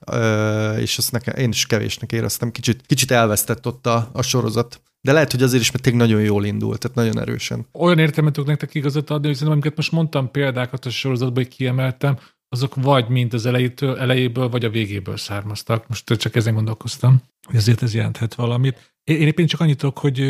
és 0.76 0.98
azt 0.98 1.12
nekem, 1.12 1.34
én 1.36 1.48
is 1.48 1.66
kevésnek 1.66 2.12
éreztem, 2.12 2.50
kicsit, 2.50 2.82
kicsit 2.86 3.10
elvesztett 3.10 3.66
ott 3.66 3.86
a, 3.86 4.10
a 4.12 4.22
sorozat. 4.22 4.80
De 5.04 5.12
lehet, 5.12 5.30
hogy 5.30 5.42
azért 5.42 5.62
is, 5.62 5.70
mert 5.70 5.82
tényleg 5.82 6.08
nagyon 6.08 6.24
jól 6.24 6.44
indult, 6.44 6.78
tehát 6.78 6.96
nagyon 6.96 7.18
erősen. 7.18 7.66
Olyan 7.72 7.98
értelmet 7.98 8.44
nektek 8.44 8.74
igazat 8.74 9.10
adni, 9.10 9.26
hogy 9.26 9.34
szerintem, 9.34 9.52
amiket 9.52 9.76
most 9.76 9.92
mondtam 9.92 10.30
példákat 10.30 10.84
a 10.84 10.90
sorozatban, 10.90 11.42
hogy 11.42 11.54
kiemeltem, 11.54 12.18
azok 12.48 12.74
vagy 12.74 13.08
mind 13.08 13.34
az 13.34 13.46
elejétől, 13.46 13.98
elejéből, 13.98 14.48
vagy 14.48 14.64
a 14.64 14.70
végéből 14.70 15.16
származtak. 15.16 15.88
Most 15.88 16.12
csak 16.16 16.36
ezen 16.36 16.54
gondolkoztam, 16.54 17.22
hogy 17.46 17.56
azért 17.56 17.82
ez 17.82 17.94
jelenthet 17.94 18.34
valamit. 18.34 18.94
Én, 19.04 19.16
én 19.20 19.26
éppen 19.26 19.46
csak 19.46 19.60
annyit 19.60 19.78
tudok, 19.78 19.98
hogy 19.98 20.20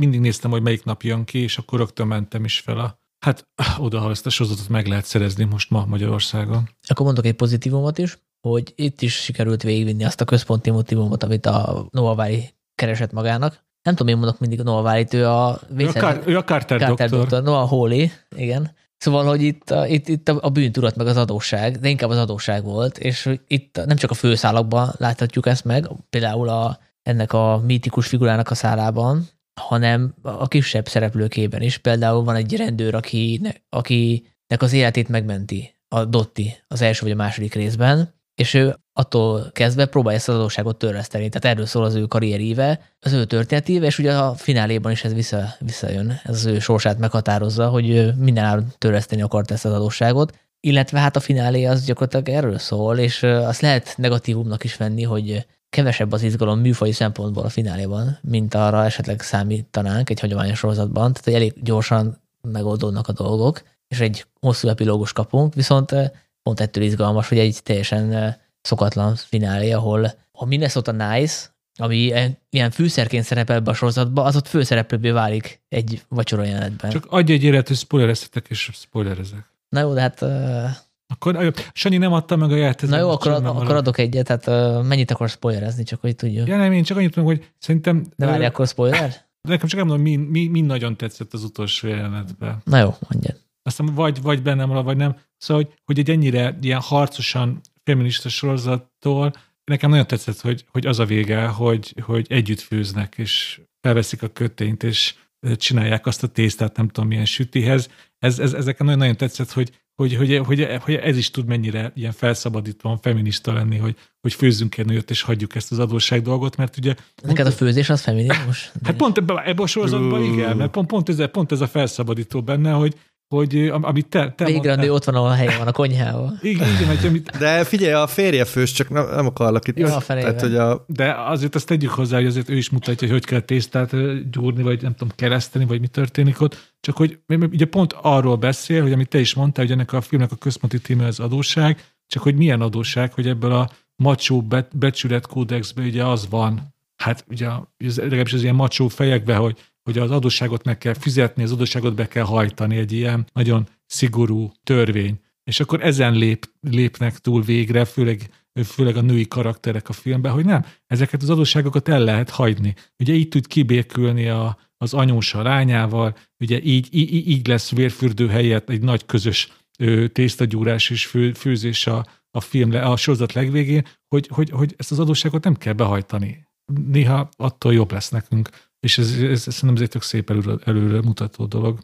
mindig 0.00 0.20
néztem, 0.20 0.50
hogy 0.50 0.62
melyik 0.62 0.84
nap 0.84 1.02
jön 1.02 1.24
ki, 1.24 1.38
és 1.38 1.58
akkor 1.58 1.78
rögtön 1.78 2.06
mentem 2.06 2.44
is 2.44 2.58
fel 2.58 2.78
a 2.78 3.04
Hát 3.24 3.48
oda, 3.78 4.00
ha 4.00 4.10
ezt 4.10 4.26
a 4.26 4.30
sorozatot 4.30 4.68
meg 4.68 4.86
lehet 4.86 5.04
szerezni 5.04 5.44
most 5.44 5.70
ma 5.70 5.84
Magyarországon. 5.86 6.68
Akkor 6.88 7.06
mondok 7.06 7.26
egy 7.26 7.34
pozitívumot 7.34 7.98
is, 7.98 8.18
hogy 8.40 8.72
itt 8.76 9.02
is 9.02 9.14
sikerült 9.14 9.62
végigvinni 9.62 10.04
azt 10.04 10.20
a 10.20 10.24
központi 10.24 10.70
motivumot, 10.70 11.22
amit 11.22 11.46
a 11.46 11.86
Novavári 11.90 12.54
keresett 12.74 13.12
magának. 13.12 13.65
Nem 13.86 13.94
tudom, 13.94 14.12
én 14.12 14.18
mondok 14.18 14.38
mindig 14.38 14.60
a 14.60 14.62
Novavárit, 14.62 15.14
ő 15.14 15.26
a... 15.26 15.60
Ő 15.76 15.86
a, 15.86 15.92
Car- 15.92 16.26
ő 16.26 16.36
a 16.36 16.44
Carter, 16.44 16.78
Carter 16.78 17.08
doktor. 17.08 17.18
doktor. 17.18 17.42
Noah 17.42 17.68
Hawley, 17.68 18.06
igen 18.36 18.74
Szóval, 18.98 19.24
hogy 19.24 19.42
itt, 19.42 19.70
a, 19.70 19.86
itt, 19.86 20.08
itt 20.08 20.28
a 20.28 20.50
bűntudat 20.50 20.96
meg 20.96 21.06
az 21.06 21.16
adósság, 21.16 21.76
de 21.76 21.88
inkább 21.88 22.10
az 22.10 22.18
adósság 22.18 22.64
volt, 22.64 22.98
és 22.98 23.30
itt 23.46 23.80
nem 23.86 23.96
csak 23.96 24.10
a 24.10 24.14
főszálakban 24.14 24.94
láthatjuk 24.98 25.46
ezt 25.46 25.64
meg, 25.64 25.88
például 26.10 26.48
a, 26.48 26.78
ennek 27.02 27.32
a 27.32 27.62
mítikus 27.64 28.06
figurának 28.06 28.50
a 28.50 28.54
szálában, 28.54 29.28
hanem 29.60 30.14
a 30.22 30.48
kisebb 30.48 30.88
szereplőkében 30.88 31.62
is. 31.62 31.78
Például 31.78 32.24
van 32.24 32.34
egy 32.34 32.56
rendőr, 32.56 32.94
aki, 32.94 33.40
akinek 33.68 34.62
az 34.62 34.72
életét 34.72 35.08
megmenti 35.08 35.74
a 35.88 36.04
Dotti 36.04 36.56
az 36.68 36.80
első 36.82 37.02
vagy 37.02 37.12
a 37.12 37.16
második 37.16 37.54
részben, 37.54 38.14
és 38.34 38.54
ő 38.54 38.76
attól 38.98 39.50
kezdve 39.52 39.86
próbálja 39.86 40.18
ezt 40.18 40.28
az 40.28 40.34
adósságot 40.34 40.76
törleszteni. 40.76 41.28
Tehát 41.28 41.56
erről 41.56 41.66
szól 41.66 41.84
az 41.84 41.94
ő 41.94 42.04
karrieríve, 42.04 42.80
az 43.00 43.12
ő 43.12 43.24
történetíve, 43.24 43.86
és 43.86 43.98
ugye 43.98 44.16
a 44.16 44.34
fináléban 44.34 44.92
is 44.92 45.04
ez 45.04 45.14
vissza, 45.14 45.54
visszajön, 45.58 46.20
ez 46.24 46.34
az 46.34 46.44
ő 46.44 46.58
sorsát 46.58 46.98
meghatározza, 46.98 47.68
hogy 47.68 48.14
minden 48.16 48.44
áron 48.44 48.72
törleszteni 48.78 49.22
akart 49.22 49.50
ezt 49.50 49.64
az 49.64 49.72
adósságot, 49.72 50.38
illetve 50.60 51.00
hát 51.00 51.16
a 51.16 51.20
finálé 51.20 51.64
az 51.64 51.84
gyakorlatilag 51.84 52.28
erről 52.28 52.58
szól, 52.58 52.98
és 52.98 53.22
azt 53.22 53.60
lehet 53.60 53.94
negatívumnak 53.96 54.64
is 54.64 54.76
venni, 54.76 55.02
hogy 55.02 55.46
kevesebb 55.68 56.12
az 56.12 56.22
izgalom 56.22 56.60
műfai 56.60 56.92
szempontból 56.92 57.44
a 57.44 57.48
fináléban, 57.48 58.18
mint 58.22 58.54
arra 58.54 58.84
esetleg 58.84 59.20
számítanánk 59.20 60.10
egy 60.10 60.20
hagyományos 60.20 60.58
sorozatban, 60.58 61.12
tehát 61.12 61.40
elég 61.40 61.62
gyorsan 61.62 62.22
megoldódnak 62.40 63.08
a 63.08 63.12
dolgok, 63.12 63.62
és 63.88 64.00
egy 64.00 64.26
hosszú 64.40 64.68
epilógus 64.68 65.12
kapunk, 65.12 65.54
viszont 65.54 65.94
pont 66.42 66.60
ettől 66.60 66.84
izgalmas, 66.84 67.28
hogy 67.28 67.38
egy 67.38 67.60
teljesen 67.62 68.36
szokatlan 68.66 69.16
finálé, 69.16 69.72
ahol 69.72 70.12
a 70.32 70.44
Minnesota 70.44 70.92
Nice, 70.92 71.54
ami 71.78 72.12
ilyen 72.50 72.70
fűszerként 72.70 73.24
szerepel 73.24 73.56
ebbe 73.56 73.70
a 73.70 73.74
sorozatba, 73.74 74.22
az 74.22 74.36
ott 74.36 74.48
főszereplőbbé 74.48 75.10
válik 75.10 75.60
egy 75.68 76.02
vacsora 76.08 76.44
jelenetben. 76.44 76.90
Csak 76.90 77.06
adj 77.08 77.32
egy 77.32 77.42
élet, 77.44 77.68
hogy 77.68 77.76
spoilereztetek, 77.76 78.46
és 78.48 78.70
spoilerezek. 78.74 79.50
Na 79.68 79.80
jó, 79.80 79.94
de 79.94 80.00
hát... 80.00 80.22
Uh... 80.22 80.64
Akkor 81.08 81.54
Sanyi 81.72 81.96
nem 81.96 82.12
adta 82.12 82.36
meg 82.36 82.50
a 82.50 82.56
játékot. 82.56 82.94
Na 82.94 82.98
jó, 83.00 83.10
akkor, 83.10 83.32
ad, 83.32 83.46
akkor 83.46 83.74
adok 83.74 83.98
egyet, 83.98 84.26
tehát 84.26 84.46
uh, 84.46 84.86
mennyit 84.86 85.10
akarsz 85.10 85.32
spoilerezni, 85.32 85.82
csak 85.82 86.00
hogy 86.00 86.16
tudjuk. 86.16 86.48
Ja 86.48 86.56
nem, 86.56 86.72
én 86.72 86.82
csak 86.82 86.96
annyit 86.96 87.16
mondom, 87.16 87.34
hogy 87.34 87.46
szerintem... 87.58 88.06
De 88.16 88.26
várj, 88.26 88.40
uh, 88.40 88.46
akkor 88.46 88.66
spoiler? 88.66 89.08
De 89.42 89.52
nekem 89.52 89.68
csak 89.68 89.80
mondom, 89.80 90.00
mi, 90.00 90.16
mi, 90.16 90.46
mi 90.46 90.60
nagyon 90.60 90.96
tetszett 90.96 91.32
az 91.32 91.44
utolsó 91.44 91.88
jelenetben. 91.88 92.62
Na 92.64 92.78
jó, 92.78 92.96
mondjad. 93.08 93.40
Aztán 93.62 93.94
vagy, 93.94 94.22
vagy 94.22 94.42
bennem 94.42 94.68
van, 94.68 94.84
vagy 94.84 94.96
nem. 94.96 95.16
Szóval, 95.36 95.62
hogy, 95.62 95.74
hogy 95.84 95.98
egy 95.98 96.10
ennyire 96.10 96.58
ilyen 96.60 96.80
harcosan 96.80 97.60
feminista 97.86 98.28
sorozattól 98.28 99.32
nekem 99.64 99.90
nagyon 99.90 100.06
tetszett, 100.06 100.40
hogy, 100.40 100.64
hogy 100.68 100.86
az 100.86 100.98
a 100.98 101.04
vége, 101.04 101.46
hogy, 101.46 101.94
hogy 102.02 102.26
együtt 102.28 102.60
főznek, 102.60 103.14
és 103.16 103.60
felveszik 103.80 104.22
a 104.22 104.28
kötényt, 104.28 104.82
és 104.82 105.14
csinálják 105.56 106.06
azt 106.06 106.22
a 106.22 106.26
tésztát, 106.26 106.76
nem 106.76 106.88
tudom 106.88 107.08
milyen 107.08 107.24
sütihez. 107.24 107.88
Ez, 108.18 108.38
ez, 108.38 108.52
ezeken 108.52 108.86
nagyon, 108.86 109.00
nagyon 109.00 109.16
tetszett, 109.16 109.50
hogy, 109.50 109.70
hogy, 109.94 110.14
hogy, 110.14 110.40
hogy, 110.44 110.68
hogy, 110.82 110.94
ez 110.94 111.16
is 111.16 111.30
tud 111.30 111.46
mennyire 111.46 111.92
ilyen 111.94 112.12
felszabadítóan 112.12 112.98
feminista 112.98 113.52
lenni, 113.52 113.76
hogy, 113.76 113.96
hogy 114.20 114.34
főzzünk 114.34 114.78
egy 114.78 114.86
nőt, 114.86 115.10
és 115.10 115.22
hagyjuk 115.22 115.54
ezt 115.54 115.72
az 115.72 115.78
adósság 115.78 116.22
dolgot, 116.22 116.56
mert 116.56 116.76
ugye... 116.76 116.94
Neked 117.22 117.46
a 117.46 117.50
főzés 117.50 117.88
az 117.88 118.00
feminizmus? 118.00 118.72
Hát 118.82 118.96
pont 118.96 119.18
ebben, 119.18 119.38
ebben 119.38 119.64
a 119.64 119.66
sorozatban 119.66 120.22
igen, 120.22 120.56
mert 120.56 120.70
pont, 120.70 120.86
pont, 120.86 121.08
ez, 121.08 121.30
pont 121.30 121.52
ez 121.52 121.60
a 121.60 121.66
felszabadító 121.66 122.42
benne, 122.42 122.70
hogy, 122.70 122.94
hogy 123.28 123.72
amit 123.80 124.08
te, 124.08 124.32
te 124.36 124.44
Végre 124.44 124.68
mondtál. 124.68 124.90
ott 124.90 125.04
van, 125.04 125.14
ahol 125.14 125.28
a 125.28 125.34
helye 125.34 125.58
van, 125.58 125.66
a 125.66 125.72
konyhában. 125.72 126.38
Igen, 126.42 126.68
igen, 126.68 126.86
hogy 126.86 127.06
amit... 127.06 127.30
De 127.38 127.64
figyelj, 127.64 127.92
a 127.92 128.06
férje 128.06 128.44
fős, 128.44 128.72
csak 128.72 128.88
nem, 128.88 129.08
nem 129.08 129.26
akarlak 129.26 129.68
itt. 129.68 129.78
Jó, 129.78 129.86
a 129.86 130.02
Tehát, 130.06 130.40
hogy 130.40 130.54
a... 130.54 130.84
De 130.86 131.14
azért 131.14 131.54
azt 131.54 131.66
tegyük 131.66 131.90
hozzá, 131.90 132.16
hogy 132.16 132.26
azért 132.26 132.48
ő 132.48 132.56
is 132.56 132.70
mutatja, 132.70 133.08
hogy 133.08 133.16
hogy 133.16 133.24
kell 133.24 133.40
tésztát 133.40 133.90
gyúrni, 134.30 134.62
vagy 134.62 134.82
nem 134.82 134.94
tudom, 134.94 135.12
kereszteni, 135.16 135.64
vagy 135.64 135.80
mi 135.80 135.86
történik 135.86 136.40
ott. 136.40 136.74
Csak 136.80 136.96
hogy 136.96 137.18
ugye 137.28 137.64
pont 137.64 137.94
arról 138.02 138.36
beszél, 138.36 138.82
hogy 138.82 138.92
amit 138.92 139.08
te 139.08 139.18
is 139.18 139.34
mondtál, 139.34 139.64
hogy 139.64 139.74
ennek 139.74 139.92
a 139.92 140.00
filmnek 140.00 140.32
a 140.32 140.36
központi 140.36 140.80
téma 140.80 141.04
az 141.04 141.20
adósság, 141.20 141.84
csak 142.06 142.22
hogy 142.22 142.34
milyen 142.34 142.60
adósság, 142.60 143.12
hogy 143.12 143.28
ebből 143.28 143.52
a 143.52 143.70
macsó 143.96 144.46
becsület 144.72 145.26
kódexben 145.26 145.86
ugye 145.86 146.04
az 146.04 146.28
van, 146.30 146.74
hát 146.96 147.24
ugye 147.28 147.48
legalábbis 147.96 148.32
az 148.32 148.42
ilyen 148.42 148.54
macsó 148.54 148.88
fejekben, 148.88 149.38
hogy 149.38 149.58
hogy 149.86 149.98
az 149.98 150.10
adósságot 150.10 150.64
meg 150.64 150.78
kell 150.78 150.94
fizetni, 150.94 151.42
az 151.42 151.52
adósságot 151.52 151.94
be 151.94 152.08
kell 152.08 152.24
hajtani, 152.24 152.76
egy 152.76 152.92
ilyen 152.92 153.26
nagyon 153.32 153.68
szigorú 153.86 154.52
törvény. 154.64 155.20
És 155.44 155.60
akkor 155.60 155.82
ezen 155.82 156.14
lép, 156.14 156.48
lépnek 156.60 157.18
túl 157.18 157.42
végre, 157.42 157.84
főleg, 157.84 158.30
főleg 158.64 158.96
a 158.96 159.00
női 159.00 159.28
karakterek 159.28 159.88
a 159.88 159.92
filmben, 159.92 160.32
hogy 160.32 160.44
nem, 160.44 160.64
ezeket 160.86 161.22
az 161.22 161.30
adósságokat 161.30 161.88
el 161.88 162.00
lehet 162.00 162.30
hagyni. 162.30 162.74
Ugye 162.98 163.12
így 163.12 163.28
tud 163.28 163.46
kibékülni 163.46 164.28
a, 164.28 164.58
az 164.76 164.94
anyós 164.94 165.34
a 165.34 165.42
lányával, 165.42 166.16
ugye 166.38 166.62
így, 166.62 166.88
így, 166.90 167.28
így 167.28 167.46
lesz 167.46 167.70
vérfürdő 167.70 168.28
helyett 168.28 168.70
egy 168.70 168.82
nagy 168.82 169.06
közös 169.06 169.52
ö, 169.78 170.08
tésztagyúrás 170.08 170.90
és 170.90 171.06
fő, 171.06 171.32
főzés 171.32 171.86
a, 171.86 172.06
a 172.30 172.40
film, 172.40 172.70
a 172.70 172.96
sorozat 172.96 173.32
legvégén, 173.32 173.86
hogy, 174.08 174.28
hogy, 174.32 174.50
hogy 174.50 174.74
ezt 174.76 174.90
az 174.90 174.98
adósságot 174.98 175.44
nem 175.44 175.56
kell 175.56 175.72
behajtani. 175.72 176.46
Néha 176.86 177.28
attól 177.36 177.74
jobb 177.74 177.92
lesz 177.92 178.08
nekünk 178.08 178.50
és 178.80 178.98
ez, 178.98 179.10
ez, 179.10 179.44
ez 179.46 179.54
szerintem 179.54 179.84
egy 179.84 179.90
tök 179.90 180.02
szép 180.02 180.30
előre, 180.30 180.54
előre 180.64 181.00
mutató 181.00 181.46
dolog. 181.46 181.78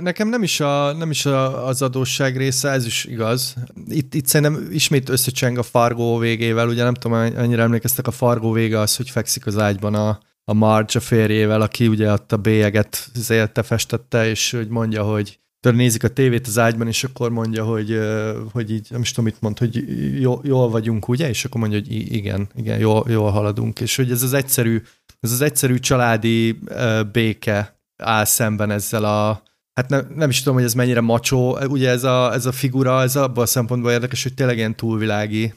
Nekem 0.00 0.28
nem 0.28 0.42
is, 0.42 0.60
a, 0.60 0.92
nem 0.92 1.10
is 1.10 1.26
a, 1.26 1.66
az 1.66 1.82
adósság 1.82 2.36
része, 2.36 2.70
ez 2.70 2.86
is 2.86 3.04
igaz. 3.04 3.54
Itt, 3.86 4.14
itt 4.14 4.26
szerintem 4.26 4.68
ismét 4.70 5.08
összecseng 5.08 5.58
a 5.58 5.62
Fargó 5.62 6.18
végével, 6.18 6.68
ugye 6.68 6.82
nem 6.82 6.94
tudom, 6.94 7.18
annyira 7.36 7.62
emlékeztek, 7.62 8.06
a 8.06 8.10
Fargó 8.10 8.52
vége 8.52 8.78
az, 8.78 8.96
hogy 8.96 9.10
fekszik 9.10 9.46
az 9.46 9.58
ágyban 9.58 9.94
a, 9.94 10.18
a 10.44 10.52
Marge 10.52 10.98
a 10.98 11.00
férjével, 11.00 11.60
aki 11.60 11.88
ugye 11.88 12.12
ott 12.12 12.32
a 12.32 12.36
bélyeget 12.36 13.08
zélte, 13.14 13.62
festette, 13.62 14.28
és 14.28 14.50
hogy 14.50 14.68
mondja, 14.68 15.02
hogy 15.02 15.38
tudod, 15.62 15.78
nézik 15.78 16.04
a 16.04 16.08
tévét 16.08 16.46
az 16.46 16.58
ágyban, 16.58 16.86
és 16.86 17.04
akkor 17.04 17.30
mondja, 17.30 17.64
hogy, 17.64 17.98
hogy 18.52 18.70
így, 18.70 18.86
nem 18.90 19.00
is 19.00 19.10
tudom, 19.10 19.24
mit 19.24 19.40
mond, 19.40 19.58
hogy 19.58 19.84
jól, 20.20 20.40
jól 20.44 20.70
vagyunk, 20.70 21.08
ugye? 21.08 21.28
És 21.28 21.44
akkor 21.44 21.60
mondja, 21.60 21.78
hogy 21.78 21.92
igen, 21.92 22.48
igen, 22.54 22.78
jól, 22.78 23.04
jól 23.08 23.30
haladunk. 23.30 23.80
És 23.80 23.96
hogy 23.96 24.10
ez 24.10 24.22
az 24.22 24.32
egyszerű, 24.32 24.82
ez 25.20 25.32
az 25.32 25.40
egyszerű 25.40 25.78
családi 25.78 26.58
béke 27.12 27.76
áll 27.96 28.24
szemben 28.24 28.70
ezzel 28.70 29.04
a, 29.04 29.42
hát 29.74 29.88
ne, 29.88 30.00
nem 30.14 30.30
is 30.30 30.38
tudom, 30.38 30.54
hogy 30.54 30.64
ez 30.64 30.74
mennyire 30.74 31.00
macsó, 31.00 31.58
ugye 31.66 31.88
ez 31.88 32.04
a, 32.04 32.32
ez 32.32 32.46
a 32.46 32.52
figura, 32.52 33.02
ez 33.02 33.16
abban 33.16 33.42
a 33.42 33.46
szempontból 33.46 33.90
érdekes, 33.90 34.22
hogy 34.22 34.34
tényleg 34.34 34.56
ilyen 34.56 34.76
túlvilági, 34.76 35.54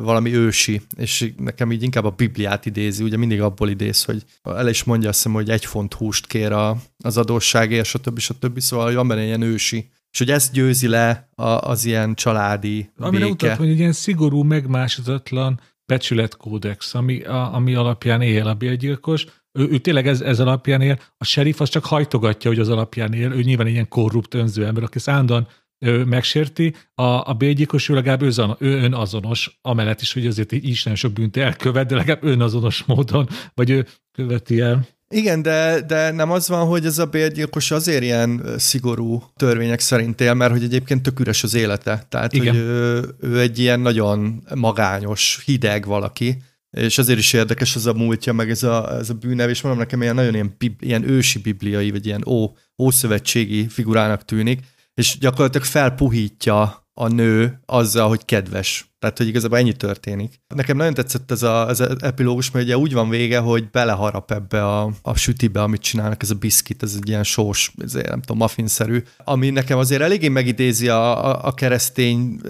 valami 0.00 0.34
ősi, 0.34 0.82
és 0.96 1.32
nekem 1.36 1.72
így 1.72 1.82
inkább 1.82 2.04
a 2.04 2.10
Bibliát 2.10 2.66
idézi, 2.66 3.02
ugye 3.02 3.16
mindig 3.16 3.40
abból 3.40 3.68
idéz, 3.68 4.04
hogy 4.04 4.24
el 4.42 4.68
is 4.68 4.84
mondja 4.84 5.08
azt 5.08 5.18
hiszem, 5.18 5.32
hogy 5.32 5.50
egy 5.50 5.64
font 5.64 5.94
húst 5.94 6.26
kér 6.26 6.52
a, 6.52 6.76
az 6.98 7.16
adósságért, 7.16 7.86
stb. 7.86 8.18
stb. 8.18 8.60
Szóval 8.60 8.86
hogy 8.86 8.94
van 8.94 9.08
benne 9.08 9.24
ilyen 9.24 9.42
ősi 9.42 9.90
és 10.10 10.18
hogy 10.18 10.30
ezt 10.30 10.52
győzi 10.52 10.88
le 10.88 11.28
a, 11.34 11.42
az 11.42 11.84
ilyen 11.84 12.14
családi 12.14 12.90
Amire 12.96 13.24
béke. 13.24 13.46
utat, 13.46 13.58
hogy 13.58 13.68
egy 13.68 13.78
ilyen 13.78 13.92
szigorú, 13.92 14.42
megmásodatlan 14.42 15.60
becsületkódex, 15.86 16.94
ami, 16.94 17.22
a, 17.22 17.54
ami 17.54 17.74
alapján 17.74 18.22
él 18.22 18.46
a 18.46 18.54
bélgyilkos, 18.54 19.26
ő, 19.58 19.68
ő 19.70 19.78
tényleg 19.78 20.06
ez, 20.06 20.20
ez 20.20 20.40
alapján 20.40 20.80
él, 20.80 20.98
a 21.18 21.24
sheriff 21.24 21.60
az 21.60 21.68
csak 21.68 21.84
hajtogatja, 21.84 22.50
hogy 22.50 22.58
az 22.60 22.68
alapján 22.68 23.12
él, 23.12 23.32
ő 23.32 23.42
nyilván 23.42 23.66
ilyen 23.66 23.88
korrupt 23.88 24.34
önző 24.34 24.66
ember, 24.66 24.82
aki 24.82 24.98
szándan 24.98 25.48
ő 25.78 26.04
megsérti, 26.04 26.74
a, 26.94 27.02
a 27.02 27.34
bélgyilkos 27.38 27.88
ő 27.88 27.94
legalább 27.94 28.22
ő, 28.22 28.32
ő 28.58 28.82
önazonos, 28.82 29.58
amellett 29.62 30.00
is, 30.00 30.12
hogy 30.12 30.26
azért 30.26 30.52
is 30.52 30.82
nagyon 30.82 30.98
sok 30.98 31.12
bűnt 31.12 31.36
elkövet, 31.36 31.86
de 31.86 31.96
legalább 31.96 32.24
önazonos 32.24 32.84
módon, 32.84 33.28
vagy 33.54 33.70
ő 33.70 33.86
követi 34.12 34.60
el. 34.60 34.86
Igen, 35.10 35.42
de, 35.42 35.80
de 35.86 36.10
nem 36.10 36.30
az 36.30 36.48
van, 36.48 36.66
hogy 36.66 36.84
ez 36.84 36.98
a 36.98 37.06
bérgyilkos 37.06 37.70
azért 37.70 38.02
ilyen 38.02 38.44
szigorú 38.56 39.22
törvények 39.36 39.80
szerint 39.80 40.20
él, 40.20 40.34
mert 40.34 40.52
hogy 40.52 40.62
egyébként 40.62 41.02
tök 41.02 41.20
üres 41.20 41.42
az 41.42 41.54
élete. 41.54 42.06
Tehát, 42.08 42.32
Igen. 42.32 42.54
hogy 42.54 42.62
ő, 42.62 43.04
ő 43.20 43.40
egy 43.40 43.58
ilyen 43.58 43.80
nagyon 43.80 44.42
magányos, 44.54 45.42
hideg 45.44 45.86
valaki, 45.86 46.42
és 46.70 46.98
azért 46.98 47.18
is 47.18 47.32
érdekes 47.32 47.76
az 47.76 47.86
a 47.86 47.92
múltja, 47.92 48.32
meg 48.32 48.50
ez 48.50 48.62
a, 48.62 48.96
ez 48.98 49.10
a 49.10 49.14
bűnev, 49.14 49.48
és 49.48 49.60
mondom 49.60 49.80
nekem 49.80 50.02
ilyen 50.02 50.14
nagyon 50.14 50.34
ilyen, 50.34 50.56
ilyen 50.78 51.08
ősi 51.08 51.38
bibliai, 51.38 51.90
vagy 51.90 52.06
ilyen 52.06 52.24
ó, 52.26 52.52
ószövetségi 52.82 53.68
figurának 53.68 54.24
tűnik, 54.24 54.60
és 54.94 55.18
gyakorlatilag 55.18 55.66
felpuhítja 55.66 56.86
a 56.94 57.08
nő 57.08 57.60
azzal, 57.66 58.08
hogy 58.08 58.24
kedves. 58.24 58.92
Tehát, 58.98 59.18
hogy 59.18 59.26
igazából 59.26 59.58
ennyi 59.58 59.72
történik. 59.72 60.40
Nekem 60.54 60.76
nagyon 60.76 60.94
tetszett 60.94 61.30
ez 61.30 61.42
az 61.42 61.80
epilógus, 62.00 62.50
mert 62.50 62.64
ugye 62.64 62.76
úgy 62.76 62.92
van 62.92 63.08
vége, 63.08 63.38
hogy 63.38 63.70
beleharap 63.70 64.30
ebbe 64.30 64.64
a, 64.64 64.90
a 65.02 65.16
sütibe, 65.16 65.62
amit 65.62 65.80
csinálnak, 65.80 66.22
ez 66.22 66.30
a 66.30 66.34
biszkit, 66.34 66.82
ez 66.82 66.94
egy 67.00 67.08
ilyen 67.08 67.24
sós, 67.24 67.72
ez 67.82 67.92
nem 67.92 68.20
tudom, 68.20 68.36
muffinszerű, 68.36 69.02
ami 69.16 69.50
nekem 69.50 69.78
azért 69.78 70.02
eléggé 70.02 70.28
megidézi 70.28 70.88
a, 70.88 71.26
a, 71.26 71.46
a 71.46 71.54
keresztény 71.54 72.40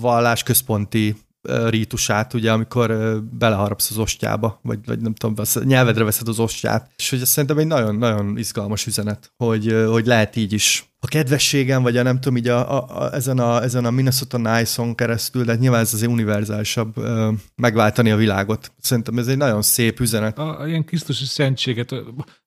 vallás 0.00 0.42
központi 0.42 1.16
rítusát, 1.42 2.34
ugye, 2.34 2.52
amikor 2.52 3.20
beleharapsz 3.38 3.90
az 3.90 3.98
ostjába, 3.98 4.60
vagy, 4.62 4.78
vagy 4.86 5.00
nem 5.00 5.14
tudom, 5.14 5.34
vesz, 5.34 5.58
nyelvedre 5.64 6.04
veszed 6.04 6.28
az 6.28 6.38
ostját. 6.38 6.90
És 6.96 7.10
hogy 7.10 7.20
ez 7.20 7.28
szerintem 7.28 7.58
egy 7.58 7.66
nagyon-nagyon 7.66 8.38
izgalmas 8.38 8.86
üzenet, 8.86 9.32
hogy, 9.36 9.84
hogy 9.88 10.06
lehet 10.06 10.36
így 10.36 10.52
is 10.52 10.92
a 11.04 11.06
kedvességem, 11.06 11.82
vagy 11.82 11.96
a 11.96 12.02
nem 12.02 12.20
tudom, 12.20 12.36
így 12.36 12.48
a, 12.48 12.72
a, 12.72 13.00
a, 13.00 13.14
ezen, 13.14 13.38
a, 13.38 13.62
ezen 13.62 13.84
a 13.84 13.90
Minnesota 13.90 14.38
Nice-on 14.38 14.94
keresztül, 14.94 15.44
de 15.44 15.54
nyilván 15.54 15.80
ez 15.80 15.94
azért 15.94 16.10
univerzálisabb 16.10 16.96
ö, 16.96 17.30
megváltani 17.56 18.10
a 18.10 18.16
világot. 18.16 18.72
Szerintem 18.80 19.18
ez 19.18 19.26
egy 19.26 19.36
nagyon 19.36 19.62
szép 19.62 20.00
üzenet. 20.00 20.38
A, 20.38 20.60
a 20.60 20.66
ilyen 20.66 20.84
Krisztusi 20.84 21.24
szentséget, 21.24 21.94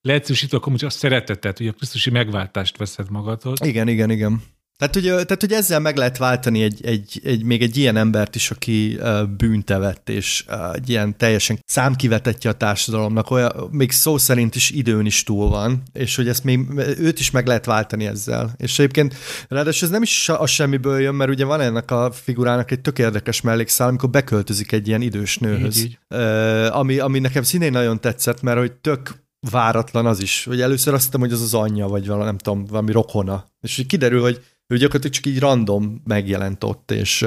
leegyszerűsítve 0.02 0.58
akkor 0.58 0.74
a 0.84 0.90
szeretetet, 0.90 1.58
hogy 1.58 1.68
a 1.68 1.72
Krisztusi 1.72 2.10
megváltást 2.10 2.78
veszed 2.78 3.10
magadhoz. 3.10 3.60
Igen, 3.64 3.88
igen, 3.88 4.10
igen. 4.10 4.42
Tehát 4.78 4.94
hogy, 4.94 5.04
tehát, 5.04 5.38
hogy 5.40 5.52
ezzel 5.52 5.80
meg 5.80 5.98
lehet 5.98 6.18
váltani 6.18 6.64
egy, 6.64 6.86
egy, 6.86 7.22
egy, 7.24 7.44
még 7.44 7.62
egy 7.62 7.78
ilyen 7.78 7.98
embert 7.98 8.36
is, 8.36 8.52
aki 8.52 8.98
uh, 9.00 9.28
bűntevett, 9.28 10.10
és 10.10 10.46
uh, 10.48 10.74
egy 10.74 10.90
ilyen 10.90 11.18
teljesen 11.18 11.60
számkivetetje 11.66 12.50
a 12.50 12.54
társadalomnak, 12.54 13.32
olyan, 13.32 13.68
még 13.72 13.92
szó 13.92 14.18
szerint 14.18 14.56
is 14.56 14.70
időn 14.70 15.06
is 15.06 15.24
túl 15.24 15.50
van, 15.50 15.84
és 15.94 16.16
hogy 16.16 16.28
ezt 16.28 16.44
még 16.44 16.60
őt 16.98 17.20
is 17.20 17.32
meg 17.32 17.48
lehet 17.48 17.66
váltani 17.66 18.06
ezzel. 18.06 18.54
És 18.58 18.80
egyébként 18.80 19.16
ráadásul 19.48 19.88
ez 19.88 19.94
nem 19.94 20.02
is 20.02 20.30
a 20.30 20.46
semmiből 20.46 21.00
jön, 21.00 21.16
mert 21.16 21.30
ugye 21.30 21.46
van 21.46 21.62
ennek 21.62 21.92
a 21.92 22.12
figurának 22.12 22.72
egy 22.72 22.82
tök 22.82 23.00
érdekes 23.00 23.42
mellékszál, 23.42 23.88
amikor 23.88 24.10
beköltözik 24.10 24.72
egy 24.72 24.88
ilyen 24.88 25.02
idős 25.02 25.38
nőhöz. 25.38 25.78
Így, 25.78 25.84
így. 25.84 25.98
Uh, 26.10 26.78
ami, 26.78 27.00
ami 27.00 27.20
nekem 27.20 27.44
színén 27.44 27.72
nagyon 27.72 28.02
tetszett, 28.02 28.42
mert 28.42 28.58
hogy 28.58 28.72
tök 28.72 29.24
váratlan 29.52 30.06
az 30.06 30.22
is, 30.22 30.44
hogy 30.46 30.62
először 30.62 30.94
azt 30.94 31.04
hittem, 31.04 31.20
hogy 31.20 31.32
az 31.32 31.42
az 31.42 31.54
anyja, 31.54 31.88
vagy 31.88 32.08
valami, 32.08 32.26
nem 32.26 32.38
tudom, 32.38 32.66
valami 32.66 32.92
rokona. 32.92 33.46
És 33.62 33.76
hogy 33.76 33.86
kiderül, 33.86 34.22
hogy 34.22 34.44
ő 34.68 34.78
gyakorlatilag 34.78 35.16
csak 35.16 35.26
így 35.26 35.40
random 35.40 36.02
megjelent 36.04 36.64
ott, 36.64 36.92
és 36.92 37.26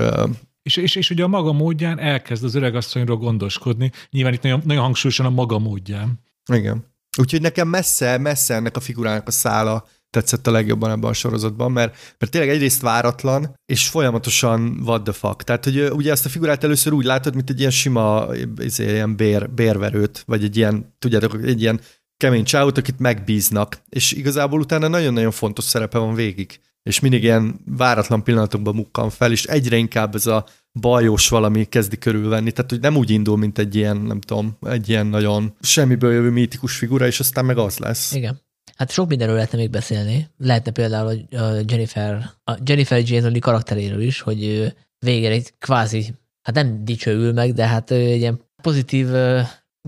és, 0.63 0.77
és, 0.77 0.97
és 0.97 1.11
ugye 1.11 1.23
a 1.25 1.29
maga 1.29 1.53
módján 1.53 1.99
elkezd 1.99 2.45
az 2.45 2.55
öregasszonyról 2.55 3.17
gondoskodni, 3.17 3.93
nyilván 4.11 4.33
itt 4.33 4.43
nagyon, 4.43 4.63
nagyon 4.65 4.83
hangsúlyosan 4.83 5.27
a 5.27 5.31
maga 5.31 5.59
módján. 5.59 6.21
Igen. 6.53 6.85
Úgyhogy 7.19 7.41
nekem 7.41 7.69
messze, 7.69 8.19
messze 8.19 8.55
ennek 8.55 8.77
a 8.77 8.81
figurának 8.81 9.29
a 9.29 9.31
szála 9.31 9.87
tetszett 10.11 10.47
a 10.47 10.51
legjobban 10.51 10.91
ebben 10.91 11.11
a 11.11 11.13
sorozatban, 11.13 11.73
mert, 11.73 12.15
mert 12.19 12.33
tényleg 12.33 12.51
egyrészt 12.51 12.81
váratlan, 12.81 13.55
és 13.67 13.89
folyamatosan 13.89 14.81
what 14.85 15.03
the 15.03 15.13
fuck. 15.13 15.43
Tehát, 15.43 15.65
hogy 15.65 15.81
ugye 15.81 16.11
ezt 16.11 16.27
a 16.27 16.29
figurát 16.29 16.65
először 16.65 16.93
úgy 16.93 17.05
látod, 17.05 17.35
mint 17.35 17.51
egy 17.51 17.59
ilyen 17.59 17.71
sima, 17.71 18.27
izé, 18.59 18.93
ilyen 18.93 19.17
bér, 19.17 19.51
bérverőt, 19.51 20.23
vagy 20.27 20.45
egy 20.45 20.57
ilyen, 20.57 20.95
tudjátok, 20.99 21.43
egy 21.45 21.61
ilyen 21.61 21.81
kemény 22.17 22.45
csávot, 22.45 22.79
akit 22.79 22.99
megbíznak, 22.99 23.83
és 23.89 24.13
igazából 24.13 24.61
utána 24.61 24.89
nagyon-nagyon 24.89 25.31
fontos 25.31 25.65
szerepe 25.65 25.99
van 25.99 26.15
végig 26.15 26.61
és 26.89 27.01
mindig 27.01 27.23
ilyen 27.23 27.61
váratlan 27.65 28.23
pillanatokban 28.23 28.75
mukkan 28.75 29.11
fel, 29.11 29.33
és 29.33 29.45
egyre 29.45 29.77
inkább 29.77 30.15
ez 30.15 30.27
a 30.27 30.47
bajós 30.81 31.29
valami 31.29 31.65
kezdi 31.65 31.99
körülvenni, 31.99 32.53
tehát 32.53 32.71
hogy 32.71 32.81
nem 32.81 32.97
úgy 32.97 33.11
indul, 33.11 33.37
mint 33.37 33.59
egy 33.59 33.75
ilyen, 33.75 33.97
nem 33.97 34.21
tudom, 34.21 34.57
egy 34.67 34.89
ilyen 34.89 35.07
nagyon 35.07 35.55
semmiből 35.61 36.13
jövő 36.13 36.31
mítikus 36.31 36.77
figura, 36.77 37.07
és 37.07 37.21
aztán 37.21 37.45
meg 37.45 37.59
az 37.59 37.79
lesz. 37.79 38.13
Igen. 38.13 38.41
Hát 38.77 38.91
sok 38.91 39.09
mindenről 39.09 39.35
lehetne 39.35 39.59
még 39.59 39.71
beszélni. 39.71 40.29
Lehetne 40.37 40.71
például 40.71 41.27
a 41.31 41.43
Jennifer, 41.67 42.31
a 42.45 42.59
Jennifer 42.65 43.03
Jason 43.05 43.41
karakteréről 43.41 44.01
is, 44.01 44.21
hogy 44.21 44.73
végére 44.99 45.35
egy 45.35 45.53
kvázi, 45.59 46.15
hát 46.43 46.55
nem 46.55 46.85
dicsőül 46.85 47.33
meg, 47.33 47.53
de 47.53 47.67
hát 47.67 47.91
egy 47.91 48.21
ilyen 48.21 48.41
pozitív 48.63 49.09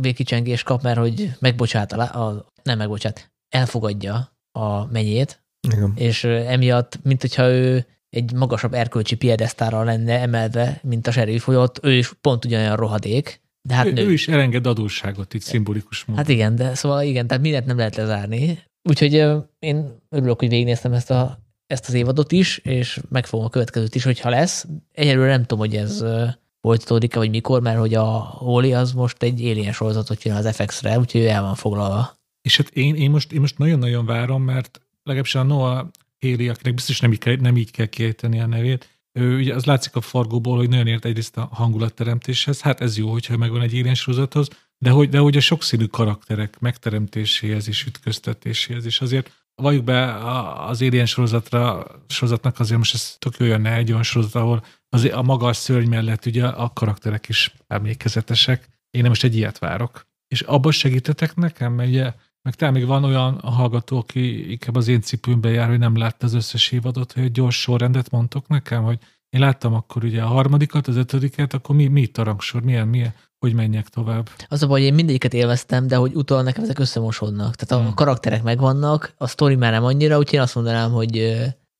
végkicsengés 0.00 0.62
kap, 0.62 0.82
mert 0.82 0.98
hogy 0.98 1.32
megbocsát, 1.38 1.92
a, 1.92 2.26
a, 2.26 2.46
nem 2.62 2.78
megbocsát, 2.78 3.32
elfogadja 3.48 4.36
a 4.52 4.84
menyét, 4.86 5.39
igen. 5.68 5.92
és 5.96 6.24
emiatt, 6.24 6.98
mint 7.02 7.20
hogyha 7.20 7.48
ő 7.48 7.86
egy 8.10 8.32
magasabb 8.32 8.74
erkölcsi 8.74 9.16
piedesztára 9.16 9.82
lenne 9.82 10.20
emelve, 10.20 10.80
mint 10.82 11.06
a 11.06 11.10
serif, 11.10 11.44
hogy 11.44 11.54
ott 11.54 11.78
ő 11.82 11.92
is 11.92 12.12
pont 12.20 12.44
ugyanolyan 12.44 12.76
rohadék. 12.76 13.40
De 13.62 13.74
hát 13.74 13.86
ő, 13.86 13.92
nő. 13.92 14.06
ő 14.06 14.12
is 14.12 14.28
elenged 14.28 14.66
adósságot 14.66 15.34
itt 15.34 15.42
szimbolikus 15.42 16.04
módon. 16.04 16.24
Hát 16.24 16.32
igen, 16.32 16.56
de 16.56 16.74
szóval 16.74 17.02
igen, 17.02 17.26
tehát 17.26 17.42
mindent 17.42 17.66
nem 17.66 17.76
lehet 17.76 17.96
lezárni. 17.96 18.58
Úgyhogy 18.82 19.14
én 19.58 20.02
örülök, 20.08 20.38
hogy 20.38 20.48
végignéztem 20.48 20.92
ezt, 20.92 21.10
a, 21.10 21.38
ezt 21.66 21.88
az 21.88 21.94
évadot 21.94 22.32
is, 22.32 22.58
és 22.58 23.00
megfogom 23.08 23.46
a 23.46 23.48
következőt 23.48 23.94
is, 23.94 24.04
hogyha 24.04 24.28
lesz. 24.28 24.66
Egyelőre 24.92 25.30
nem 25.30 25.40
tudom, 25.40 25.58
hogy 25.58 25.76
ez 25.76 26.04
folytatódik-e, 26.60 27.18
vagy 27.18 27.30
mikor, 27.30 27.60
mert 27.60 27.78
hogy 27.78 27.94
a 27.94 28.08
Holy 28.18 28.72
az 28.72 28.92
most 28.92 29.22
egy 29.22 29.44
Alien 29.44 29.72
sorozatot 29.72 30.18
csinál 30.18 30.46
az 30.46 30.56
FX-re, 30.56 30.98
úgyhogy 30.98 31.20
ő 31.20 31.28
el 31.28 31.42
van 31.42 31.54
foglalva. 31.54 32.18
És 32.42 32.56
hát 32.56 32.68
én, 32.68 32.94
én 32.94 33.10
most, 33.10 33.32
én 33.32 33.40
most 33.40 33.58
nagyon-nagyon 33.58 34.06
várom, 34.06 34.42
mert 34.42 34.80
legalábbis 35.02 35.34
a 35.34 35.42
Noah 35.42 35.86
Haley, 36.20 36.48
akinek 36.48 36.74
biztos 36.74 37.00
nem 37.00 37.12
így 37.12 37.40
nem 37.40 37.56
így 37.56 37.70
kell 37.70 37.86
kiejteni 37.86 38.40
a 38.40 38.46
nevét, 38.46 39.00
ő, 39.12 39.36
ugye 39.36 39.54
az 39.54 39.64
látszik 39.64 39.96
a 39.96 40.00
fargóból, 40.00 40.56
hogy 40.56 40.68
nagyon 40.68 40.86
ért 40.86 41.04
egyrészt 41.04 41.36
a 41.36 41.48
hangulatteremtéshez, 41.52 42.60
hát 42.60 42.80
ez 42.80 42.98
jó, 42.98 43.10
hogyha 43.10 43.36
megvan 43.36 43.62
egy 43.62 43.74
élén 43.74 43.94
sorozathoz, 43.94 44.48
de 44.78 44.90
hogy, 44.90 45.08
de 45.08 45.18
hogy 45.18 45.36
a 45.36 45.40
sokszínű 45.40 45.86
karakterek 45.86 46.58
megteremtéséhez 46.58 47.68
és 47.68 47.86
ütköztetéséhez, 47.86 48.84
és 48.84 49.00
azért 49.00 49.44
valljuk 49.54 49.84
be 49.84 50.14
az 50.66 50.82
Alien 50.82 51.06
sorozatra, 51.06 51.86
sorozatnak 52.08 52.60
azért 52.60 52.78
most 52.78 52.94
ez 52.94 53.16
tök 53.18 53.36
jó 53.38 53.46
jönne 53.46 53.74
egy 53.74 53.90
olyan 53.90 54.02
sorozat, 54.02 54.34
ahol 54.34 54.64
azért 54.88 55.14
a 55.14 55.22
maga 55.22 55.46
a 55.46 55.52
szörny 55.52 55.88
mellett 55.88 56.26
ugye 56.26 56.46
a 56.46 56.72
karakterek 56.72 57.28
is 57.28 57.54
emlékezetesek. 57.66 58.68
Én 58.90 59.04
most 59.04 59.24
egy 59.24 59.36
ilyet 59.36 59.58
várok. 59.58 60.06
És 60.28 60.40
abban 60.40 60.72
segítetek 60.72 61.36
nekem, 61.36 61.72
mert 61.72 61.88
ugye 61.88 62.12
meg 62.42 62.54
talán 62.54 62.74
még 62.74 62.86
van 62.86 63.04
olyan 63.04 63.40
hallgató, 63.40 63.98
aki 63.98 64.50
inkább 64.50 64.76
az 64.76 64.88
én 64.88 65.00
cipőmbe 65.00 65.50
jár, 65.50 65.68
hogy 65.68 65.78
nem 65.78 65.96
látta 65.96 66.26
az 66.26 66.34
összes 66.34 66.72
évadot, 66.72 67.12
hogy 67.12 67.22
egy 67.22 67.32
gyors 67.32 67.60
sorrendet 67.60 68.10
mondtok 68.10 68.48
nekem, 68.48 68.82
hogy 68.82 68.98
én 69.30 69.40
láttam 69.40 69.74
akkor 69.74 70.04
ugye 70.04 70.22
a 70.22 70.26
harmadikat, 70.26 70.86
az 70.86 70.96
ötödiket, 70.96 71.54
akkor 71.54 71.74
mi, 71.76 71.86
mi 71.86 72.00
itt 72.00 72.18
a 72.18 72.22
rangsor, 72.22 72.62
milyen, 72.62 72.88
milyen, 72.88 73.14
hogy 73.38 73.54
menjek 73.54 73.88
tovább. 73.88 74.28
Az 74.48 74.62
a 74.62 74.66
baj, 74.66 74.78
hogy 74.80 74.88
én 74.88 74.94
mindegyiket 74.94 75.34
élveztem, 75.34 75.86
de 75.86 75.96
hogy 75.96 76.14
utána 76.14 76.42
nekem 76.42 76.62
ezek 76.62 76.78
összemosodnak. 76.78 77.54
Tehát 77.54 77.84
a 77.84 77.86
hmm. 77.86 77.94
karakterek 77.94 78.42
megvannak, 78.42 79.14
a 79.16 79.26
sztori 79.26 79.54
már 79.54 79.72
nem 79.72 79.84
annyira, 79.84 80.18
úgyhogy 80.18 80.34
én 80.34 80.40
azt 80.40 80.54
mondanám, 80.54 80.90
hogy 80.90 81.36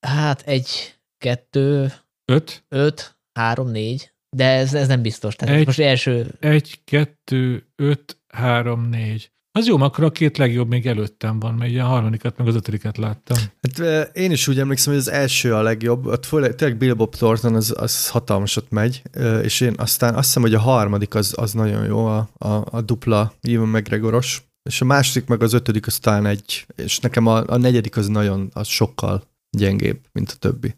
hát 0.06 0.40
egy, 0.40 0.98
kettő, 1.18 1.92
öt, 2.24 2.64
öt 2.68 3.18
három, 3.32 3.68
négy, 3.68 4.12
de 4.36 4.44
ez, 4.44 4.74
ez 4.74 4.88
nem 4.88 5.02
biztos. 5.02 5.36
Tehát 5.36 5.54
egy, 5.54 5.66
most 5.66 5.80
első... 5.80 6.34
Egy, 6.40 6.80
kettő, 6.84 7.66
öt, 7.76 8.18
három, 8.28 8.88
négy. 8.88 9.32
Az 9.52 9.66
jó, 9.66 9.80
akkor 9.80 10.04
a 10.04 10.10
két 10.10 10.38
legjobb 10.38 10.68
még 10.68 10.86
előttem 10.86 11.38
van, 11.38 11.54
mert 11.54 11.70
ugye 11.70 11.82
a 11.82 11.86
harmadikat 11.86 12.38
meg 12.38 12.46
az 12.46 12.54
ötödiket 12.54 12.96
láttam. 12.96 13.36
Hát 13.60 14.16
én 14.16 14.30
is 14.30 14.48
úgy 14.48 14.58
emlékszem, 14.58 14.92
hogy 14.92 15.02
az 15.02 15.10
első 15.10 15.54
a 15.54 15.62
legjobb, 15.62 16.06
ott 16.06 16.26
főleg, 16.26 16.54
tényleg 16.54 16.78
Bill 16.78 16.92
Bob 16.92 17.14
Thornton 17.14 17.54
az, 17.54 17.74
az 17.78 18.08
hatalmasat 18.08 18.70
megy, 18.70 19.02
és 19.42 19.60
én 19.60 19.74
aztán 19.76 20.14
azt 20.14 20.26
hiszem, 20.26 20.42
hogy 20.42 20.54
a 20.54 20.60
harmadik 20.60 21.14
az, 21.14 21.34
az 21.36 21.52
nagyon 21.52 21.84
jó, 21.84 22.06
a, 22.06 22.28
a, 22.38 22.64
a 22.70 22.80
dupla 22.80 23.32
Ewan 23.40 23.68
McGregoros, 23.68 24.42
és 24.62 24.80
a 24.80 24.84
második 24.84 25.28
meg 25.28 25.42
az 25.42 25.52
ötödik 25.52 25.86
az 25.86 25.98
talán 25.98 26.26
egy, 26.26 26.66
és 26.76 26.98
nekem 26.98 27.26
a, 27.26 27.42
a 27.46 27.56
negyedik 27.56 27.96
az 27.96 28.06
nagyon, 28.06 28.50
az 28.52 28.66
sokkal 28.66 29.22
gyengébb, 29.56 29.98
mint 30.12 30.30
a 30.30 30.36
többi. 30.38 30.74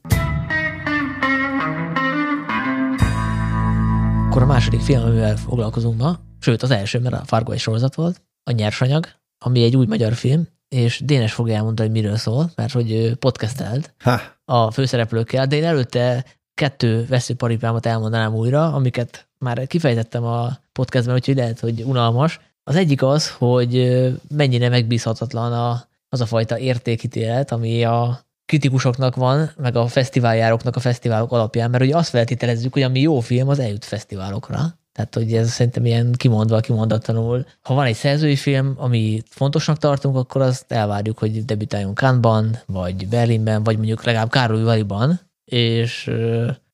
Akkor 4.26 4.42
a 4.42 4.46
második 4.46 4.80
film, 4.80 5.02
amivel 5.02 5.36
foglalkozunk 5.36 5.98
ma, 5.98 6.18
sőt 6.38 6.62
az 6.62 6.70
első, 6.70 6.98
mert 6.98 7.14
a 7.14 7.24
Fargo 7.24 7.52
egy 7.52 7.58
sorozat 7.58 7.94
volt, 7.94 8.22
a 8.45 8.51
Nyersanyag, 8.51 9.09
ami 9.45 9.62
egy 9.62 9.76
új 9.76 9.86
magyar 9.86 10.14
film, 10.14 10.49
és 10.68 11.01
Dénes 11.05 11.32
fogja 11.32 11.55
elmondani, 11.55 11.88
hogy 11.88 12.01
miről 12.01 12.16
szól, 12.16 12.51
mert 12.55 12.72
hogy 12.72 12.93
ő 12.93 13.14
podcastelt 13.14 13.95
ha. 13.99 14.20
a 14.45 14.70
főszereplőkkel, 14.70 15.47
de 15.47 15.57
én 15.57 15.64
előtte 15.64 16.24
kettő 16.55 17.07
veszőparipámat 17.07 17.86
elmondanám 17.86 18.34
újra, 18.34 18.72
amiket 18.72 19.28
már 19.38 19.66
kifejtettem 19.66 20.24
a 20.24 20.59
podcastben, 20.72 21.14
úgyhogy 21.14 21.36
lehet, 21.36 21.61
hogy 21.61 21.82
unalmas. 21.82 22.40
Az 22.64 22.76
egyik 22.76 23.03
az, 23.03 23.30
hogy 23.30 24.03
mennyire 24.28 24.68
megbízhatatlan 24.68 25.53
a, 25.53 25.88
az 26.09 26.20
a 26.20 26.26
fajta 26.26 26.59
értékítélet, 26.59 27.53
ami 27.53 27.84
a 27.84 28.20
kritikusoknak 28.45 29.16
van, 29.16 29.51
meg 29.57 29.76
a 29.76 29.86
fesztiváljáróknak 29.86 30.76
a 30.76 30.80
fesztiválok 30.80 31.32
alapján, 31.32 31.70
mert 31.70 31.82
ugye 31.82 31.97
azt 31.97 32.09
feltételezzük, 32.09 32.72
hogy 32.72 32.82
ami 32.82 33.01
jó 33.01 33.20
film, 33.20 33.49
az 33.49 33.59
eljut 33.59 33.84
fesztiválokra. 33.84 34.80
Tehát, 34.93 35.14
hogy 35.14 35.32
ez 35.32 35.51
szerintem 35.51 35.86
ilyen 35.86 36.12
kimondva, 36.12 36.61
kimondatlanul. 36.61 37.47
Ha 37.61 37.74
van 37.74 37.86
egy 37.86 37.95
szerzői 37.95 38.36
film, 38.36 38.74
ami 38.76 39.22
fontosnak 39.28 39.78
tartunk, 39.78 40.16
akkor 40.16 40.40
azt 40.40 40.72
elvárjuk, 40.72 41.18
hogy 41.18 41.45
debütáljon 41.45 41.95
Cannes-ban, 41.95 42.59
vagy 42.66 43.09
Berlinben, 43.09 43.62
vagy 43.62 43.76
mondjuk 43.76 44.05
legalább 44.05 44.30
Károly 44.30 44.62
Valiban, 44.62 45.20
és 45.45 46.11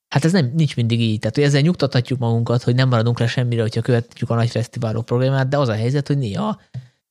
hát 0.08 0.24
ez 0.24 0.32
nem, 0.32 0.52
nincs 0.54 0.76
mindig 0.76 1.00
így. 1.00 1.18
Tehát, 1.18 1.34
hogy 1.34 1.44
ezzel 1.44 1.60
nyugtathatjuk 1.60 2.18
magunkat, 2.18 2.62
hogy 2.62 2.74
nem 2.74 2.88
maradunk 2.88 3.18
le 3.18 3.26
semmire, 3.26 3.62
hogyha 3.62 3.80
követjük 3.80 4.30
a 4.30 4.34
nagy 4.34 4.50
fesztiválok 4.50 5.04
problémát, 5.04 5.48
de 5.48 5.58
az 5.58 5.68
a 5.68 5.74
helyzet, 5.74 6.06
hogy 6.06 6.18
néha 6.18 6.60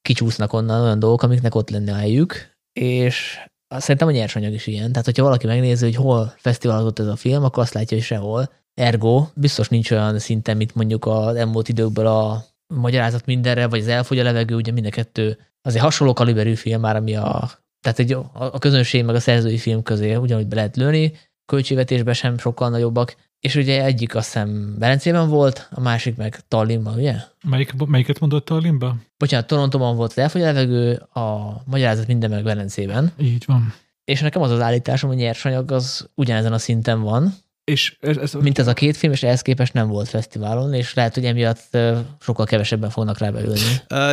kicsúsznak 0.01 0.53
onnan 0.53 0.81
olyan 0.81 0.99
dolgok, 0.99 1.23
amiknek 1.23 1.55
ott 1.55 1.69
lenne 1.69 1.91
a 1.91 1.97
helyük, 1.97 2.57
és 2.73 3.39
szerintem 3.69 4.07
a 4.07 4.11
nyersanyag 4.11 4.53
is 4.53 4.67
ilyen. 4.67 4.89
Tehát, 4.91 5.05
hogyha 5.05 5.23
valaki 5.23 5.47
megnézi, 5.47 5.85
hogy 5.85 5.95
hol 5.95 6.33
fesztiválozott 6.37 6.99
ez 6.99 7.07
a 7.07 7.15
film, 7.15 7.43
akkor 7.43 7.63
azt 7.63 7.73
látja, 7.73 7.97
hogy 7.97 8.05
sehol. 8.05 8.49
Ergo 8.77 9.27
biztos 9.33 9.67
nincs 9.67 9.91
olyan 9.91 10.19
szinten, 10.19 10.57
mint 10.57 10.75
mondjuk 10.75 11.05
az 11.05 11.35
elmúlt 11.35 11.69
időkből 11.69 12.07
a 12.07 12.45
magyarázat 12.67 13.25
mindenre, 13.25 13.67
vagy 13.67 13.79
az 13.79 13.87
elfogy 13.87 14.19
a 14.19 14.23
levegő, 14.23 14.55
ugye 14.55 14.71
mind 14.71 14.85
a 14.85 14.89
kettő 14.89 15.37
azért 15.61 15.83
hasonló 15.83 16.13
kaliberű 16.13 16.53
film 16.53 16.81
már, 16.81 16.95
ami 16.95 17.15
a, 17.15 17.51
tehát 17.81 17.99
egy, 17.99 18.13
a 18.33 18.59
közönség 18.59 19.03
meg 19.03 19.15
a 19.15 19.19
szerzői 19.19 19.57
film 19.57 19.83
közé 19.83 20.15
ugyanúgy 20.15 20.47
be 20.47 20.55
lehet 20.55 20.75
lőni, 20.75 21.13
költségvetésben 21.45 22.13
sem 22.13 22.37
sokkal 22.37 22.69
nagyobbak, 22.69 23.15
és 23.39 23.55
ugye 23.55 23.83
egyik 23.83 24.15
azt 24.15 24.25
hiszem 24.25 24.75
Velencében 24.79 25.29
volt, 25.29 25.67
a 25.71 25.79
másik 25.79 26.15
meg 26.15 26.39
Tallinnban, 26.47 26.97
ugye? 26.97 27.15
Melyik, 27.43 27.73
melyiket 27.85 28.19
mondott 28.19 28.45
Tallinnban? 28.45 29.05
Bocsánat, 29.17 29.47
Torontoban 29.47 29.95
volt 29.95 30.11
az 30.11 30.17
elfogy 30.17 30.41
a 30.41 30.45
levegő, 30.45 30.93
a 30.95 31.57
magyarázat 31.65 32.07
minden 32.07 32.29
meg 32.29 32.43
Velencében. 32.43 33.11
Így 33.17 33.43
van. 33.47 33.73
És 34.03 34.21
nekem 34.21 34.41
az 34.41 34.51
az 34.51 34.61
állításom, 34.61 35.09
hogy 35.09 35.19
nyersanyag 35.19 35.71
az 35.71 36.09
ugyanezen 36.15 36.53
a 36.53 36.57
szinten 36.57 37.01
van, 37.01 37.33
és 37.71 37.97
ez, 37.99 38.17
ez, 38.17 38.33
mint 38.33 38.59
ez 38.59 38.67
a 38.67 38.73
két 38.73 38.97
film, 38.97 39.11
és 39.11 39.23
ehhez 39.23 39.41
képest 39.41 39.73
nem 39.73 39.87
volt 39.87 40.07
fesztiválon, 40.07 40.73
és 40.73 40.93
lehet, 40.93 41.13
hogy 41.13 41.25
emiatt 41.25 41.77
sokkal 42.19 42.45
kevesebben 42.45 42.89
fognak 42.89 43.17
rá 43.17 43.29
belülni. 43.29 43.59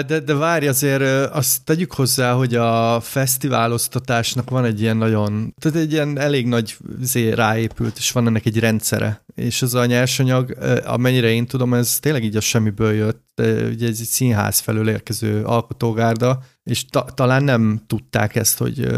De, 0.06 0.20
de 0.20 0.34
várj, 0.34 0.66
azért 0.66 1.30
azt 1.30 1.64
tegyük 1.64 1.92
hozzá, 1.92 2.32
hogy 2.32 2.54
a 2.54 3.00
fesztiváloztatásnak 3.00 4.50
van 4.50 4.64
egy 4.64 4.80
ilyen 4.80 4.96
nagyon, 4.96 5.54
tehát 5.58 5.78
egy 5.78 5.92
ilyen 5.92 6.18
elég 6.18 6.46
nagy 6.46 6.76
zé 7.00 7.32
ráépült, 7.32 7.96
és 7.96 8.12
van 8.12 8.26
ennek 8.26 8.46
egy 8.46 8.58
rendszere. 8.58 9.24
És 9.34 9.62
az 9.62 9.74
a 9.74 9.86
nyersanyag, 9.86 10.56
amennyire 10.84 11.28
én 11.28 11.46
tudom, 11.46 11.74
ez 11.74 11.98
tényleg 11.98 12.24
így 12.24 12.36
a 12.36 12.40
semmiből 12.40 12.92
jött, 12.92 13.40
ugye 13.70 13.88
ez 13.88 13.98
egy 14.00 14.06
színház 14.06 14.58
felől 14.58 14.88
érkező 14.88 15.44
alkotógárda, 15.44 16.42
és 16.64 16.84
ta, 16.84 17.04
talán 17.14 17.44
nem 17.44 17.82
tudták 17.86 18.36
ezt, 18.36 18.58
hogy 18.58 18.88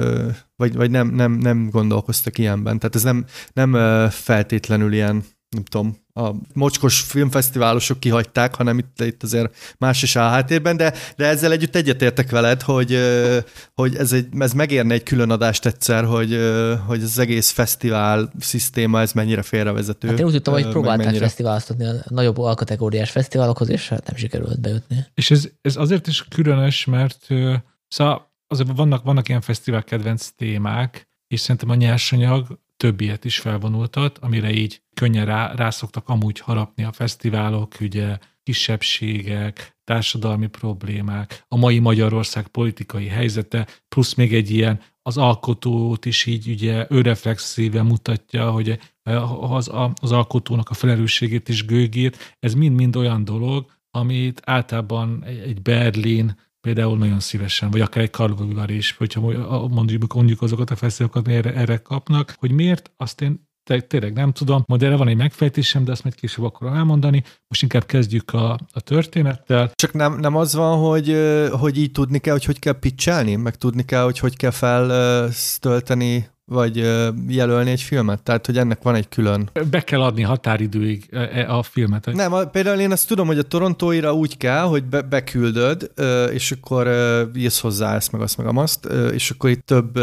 vagy, 0.56 0.74
vagy 0.74 0.90
nem, 0.90 1.08
nem, 1.08 1.32
nem 1.32 1.70
gondolkoztak 1.70 2.38
ilyenben. 2.38 2.78
Tehát 2.78 2.94
ez 2.94 3.02
nem, 3.02 3.24
nem 3.52 3.72
feltétlenül 4.10 4.92
ilyen, 4.92 5.24
nem 5.48 5.64
tudom, 5.64 6.04
a 6.14 6.34
mocskos 6.54 7.00
filmfesztiválosok 7.00 8.00
kihagyták, 8.00 8.54
hanem 8.54 8.78
itt, 8.78 9.00
itt 9.00 9.22
azért 9.22 9.56
más 9.78 10.02
is 10.02 10.16
áll 10.16 10.30
háttérben, 10.30 10.76
de, 10.76 10.92
de 11.16 11.26
ezzel 11.26 11.52
együtt 11.52 11.76
egyetértek 11.76 12.30
veled, 12.30 12.62
hogy, 12.62 12.98
hogy 13.74 13.96
ez, 13.96 14.12
egy, 14.12 14.26
ez 14.38 14.52
megérne 14.52 14.94
egy 14.94 15.02
külön 15.02 15.30
adást 15.30 15.66
egyszer, 15.66 16.04
hogy, 16.04 16.38
hogy 16.86 17.02
az 17.02 17.18
egész 17.18 17.50
fesztivál 17.50 18.32
szisztéma 18.38 19.00
ez 19.00 19.12
mennyire 19.12 19.42
félrevezető. 19.42 20.08
Hát 20.08 20.18
én 20.18 20.24
úgy 20.24 20.32
tudtam, 20.32 20.54
hogy 20.54 20.68
próbálták 20.68 21.06
mennyire... 21.06 21.24
fesztiváloztatni 21.24 21.86
a 21.86 21.92
nagyobb 22.08 22.38
alkategóriás 22.38 23.10
fesztiválokhoz, 23.10 23.68
és 23.68 23.88
hát 23.88 24.06
nem 24.06 24.16
sikerült 24.16 24.60
bejutni. 24.60 25.06
És 25.14 25.30
ez, 25.30 25.48
ez 25.62 25.76
azért 25.76 26.06
is 26.06 26.24
különös, 26.28 26.84
mert 26.84 27.26
szóval 27.88 28.34
azért 28.46 28.76
vannak, 28.76 29.04
vannak 29.04 29.28
ilyen 29.28 29.40
fesztivál 29.40 29.84
kedvenc 29.84 30.28
témák, 30.28 31.08
és 31.28 31.40
szerintem 31.40 31.70
a 31.70 31.74
nyersanyag 31.74 32.60
több 32.76 33.00
ilyet 33.00 33.24
is 33.24 33.38
felvonultat, 33.38 34.18
amire 34.18 34.52
így 34.52 34.82
könnyen 34.94 35.26
rá, 35.26 35.54
rászoktak 35.54 36.08
amúgy 36.08 36.40
harapni 36.40 36.84
a 36.84 36.92
fesztiválok, 36.92 37.74
ugye 37.80 38.18
kisebbségek, 38.42 39.76
társadalmi 39.84 40.46
problémák, 40.46 41.44
a 41.48 41.56
mai 41.56 41.78
Magyarország 41.78 42.48
politikai 42.48 43.06
helyzete, 43.06 43.66
plusz 43.88 44.14
még 44.14 44.34
egy 44.34 44.50
ilyen 44.50 44.80
az 45.02 45.16
alkotót 45.16 46.04
is 46.04 46.26
így 46.26 46.48
ugye 46.48 46.86
önreflexíven 46.88 47.86
mutatja, 47.86 48.50
hogy 48.50 48.78
az, 49.40 49.70
az 50.00 50.12
alkotónak 50.12 50.70
a 50.70 50.74
felelősségét 50.74 51.48
is 51.48 51.64
gőgét, 51.64 52.36
ez 52.38 52.54
mind-mind 52.54 52.96
olyan 52.96 53.24
dolog, 53.24 53.66
amit 53.90 54.42
általában 54.44 55.24
egy 55.24 55.62
Berlin, 55.62 56.36
például 56.66 56.98
nagyon 56.98 57.20
szívesen, 57.20 57.70
vagy 57.70 57.80
akár 57.80 58.02
egy 58.02 58.10
Karlovivar 58.10 58.70
is, 58.70 58.94
hogyha 58.98 59.20
mondjuk, 59.68 60.14
mondjuk 60.14 60.42
azokat 60.42 60.70
a 60.70 60.76
fesztiválokat 60.76 61.28
erre, 61.28 61.54
erre 61.54 61.76
kapnak, 61.76 62.34
hogy 62.38 62.50
miért, 62.50 62.90
azt 62.96 63.20
én 63.20 63.48
tényleg 63.86 64.12
nem 64.12 64.32
tudom, 64.32 64.62
majd 64.66 64.82
erre 64.82 64.96
van 64.96 65.08
egy 65.08 65.16
megfejtésem, 65.16 65.84
de 65.84 65.92
azt 65.92 66.02
majd 66.02 66.14
később 66.14 66.44
akarom 66.44 66.74
elmondani. 66.74 67.24
Most 67.48 67.62
inkább 67.62 67.84
kezdjük 67.84 68.32
a, 68.32 68.58
a 68.72 68.80
történettel. 68.80 69.70
Csak 69.74 69.92
nem, 69.92 70.18
nem 70.18 70.36
az 70.36 70.54
van, 70.54 70.78
hogy, 70.78 71.16
hogy 71.50 71.78
így 71.78 71.90
tudni 71.90 72.18
kell, 72.18 72.32
hogy 72.32 72.44
hogy 72.44 72.58
kell 72.58 72.78
pitchelni, 72.78 73.34
meg 73.36 73.56
tudni 73.56 73.84
kell, 73.84 74.02
hogy 74.02 74.18
hogy 74.18 74.36
kell 74.36 74.50
feltölteni 74.50 76.28
vagy 76.46 76.76
jelölni 77.28 77.70
egy 77.70 77.80
filmet? 77.80 78.22
Tehát, 78.22 78.46
hogy 78.46 78.58
ennek 78.58 78.82
van 78.82 78.94
egy 78.94 79.08
külön... 79.08 79.50
Be 79.70 79.80
kell 79.80 80.02
adni 80.02 80.22
határidőig 80.22 81.08
e, 81.10 81.54
a 81.56 81.62
filmet. 81.62 82.12
Nem, 82.12 82.32
a, 82.32 82.44
például 82.44 82.80
én 82.80 82.92
azt 82.92 83.08
tudom, 83.08 83.26
hogy 83.26 83.38
a 83.38 83.42
torontóira 83.42 84.14
úgy 84.14 84.36
kell, 84.36 84.62
hogy 84.62 84.84
be, 84.84 85.02
beküldöd, 85.02 85.90
és 86.32 86.52
akkor 86.52 86.88
írsz 87.36 87.60
hozzá 87.60 87.94
ezt, 87.94 88.12
meg 88.12 88.20
azt, 88.20 88.36
meg 88.36 88.56
azt, 88.56 88.84
és 89.12 89.30
akkor 89.30 89.50
itt 89.50 89.66
több 89.66 89.98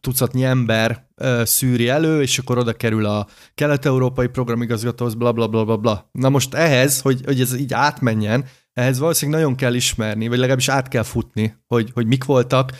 tucatnyi 0.00 0.44
ember 0.44 1.05
szűri 1.42 1.88
elő, 1.88 2.22
és 2.22 2.38
akkor 2.38 2.58
oda 2.58 2.72
kerül 2.72 3.06
a 3.06 3.26
kelet-európai 3.54 4.26
programigazgatóhoz, 4.26 5.14
bla, 5.14 5.32
bla, 5.32 5.46
bla, 5.46 5.64
bla, 5.64 5.76
bla. 5.76 6.10
Na 6.12 6.28
most 6.28 6.54
ehhez, 6.54 7.00
hogy, 7.00 7.20
hogy 7.24 7.40
ez 7.40 7.54
így 7.54 7.72
átmenjen, 7.72 8.44
ehhez 8.72 8.98
valószínűleg 8.98 9.40
nagyon 9.40 9.56
kell 9.56 9.74
ismerni, 9.74 10.28
vagy 10.28 10.38
legalábbis 10.38 10.68
át 10.68 10.88
kell 10.88 11.02
futni, 11.02 11.54
hogy, 11.66 11.90
hogy 11.94 12.06
mik 12.06 12.24
voltak, 12.24 12.72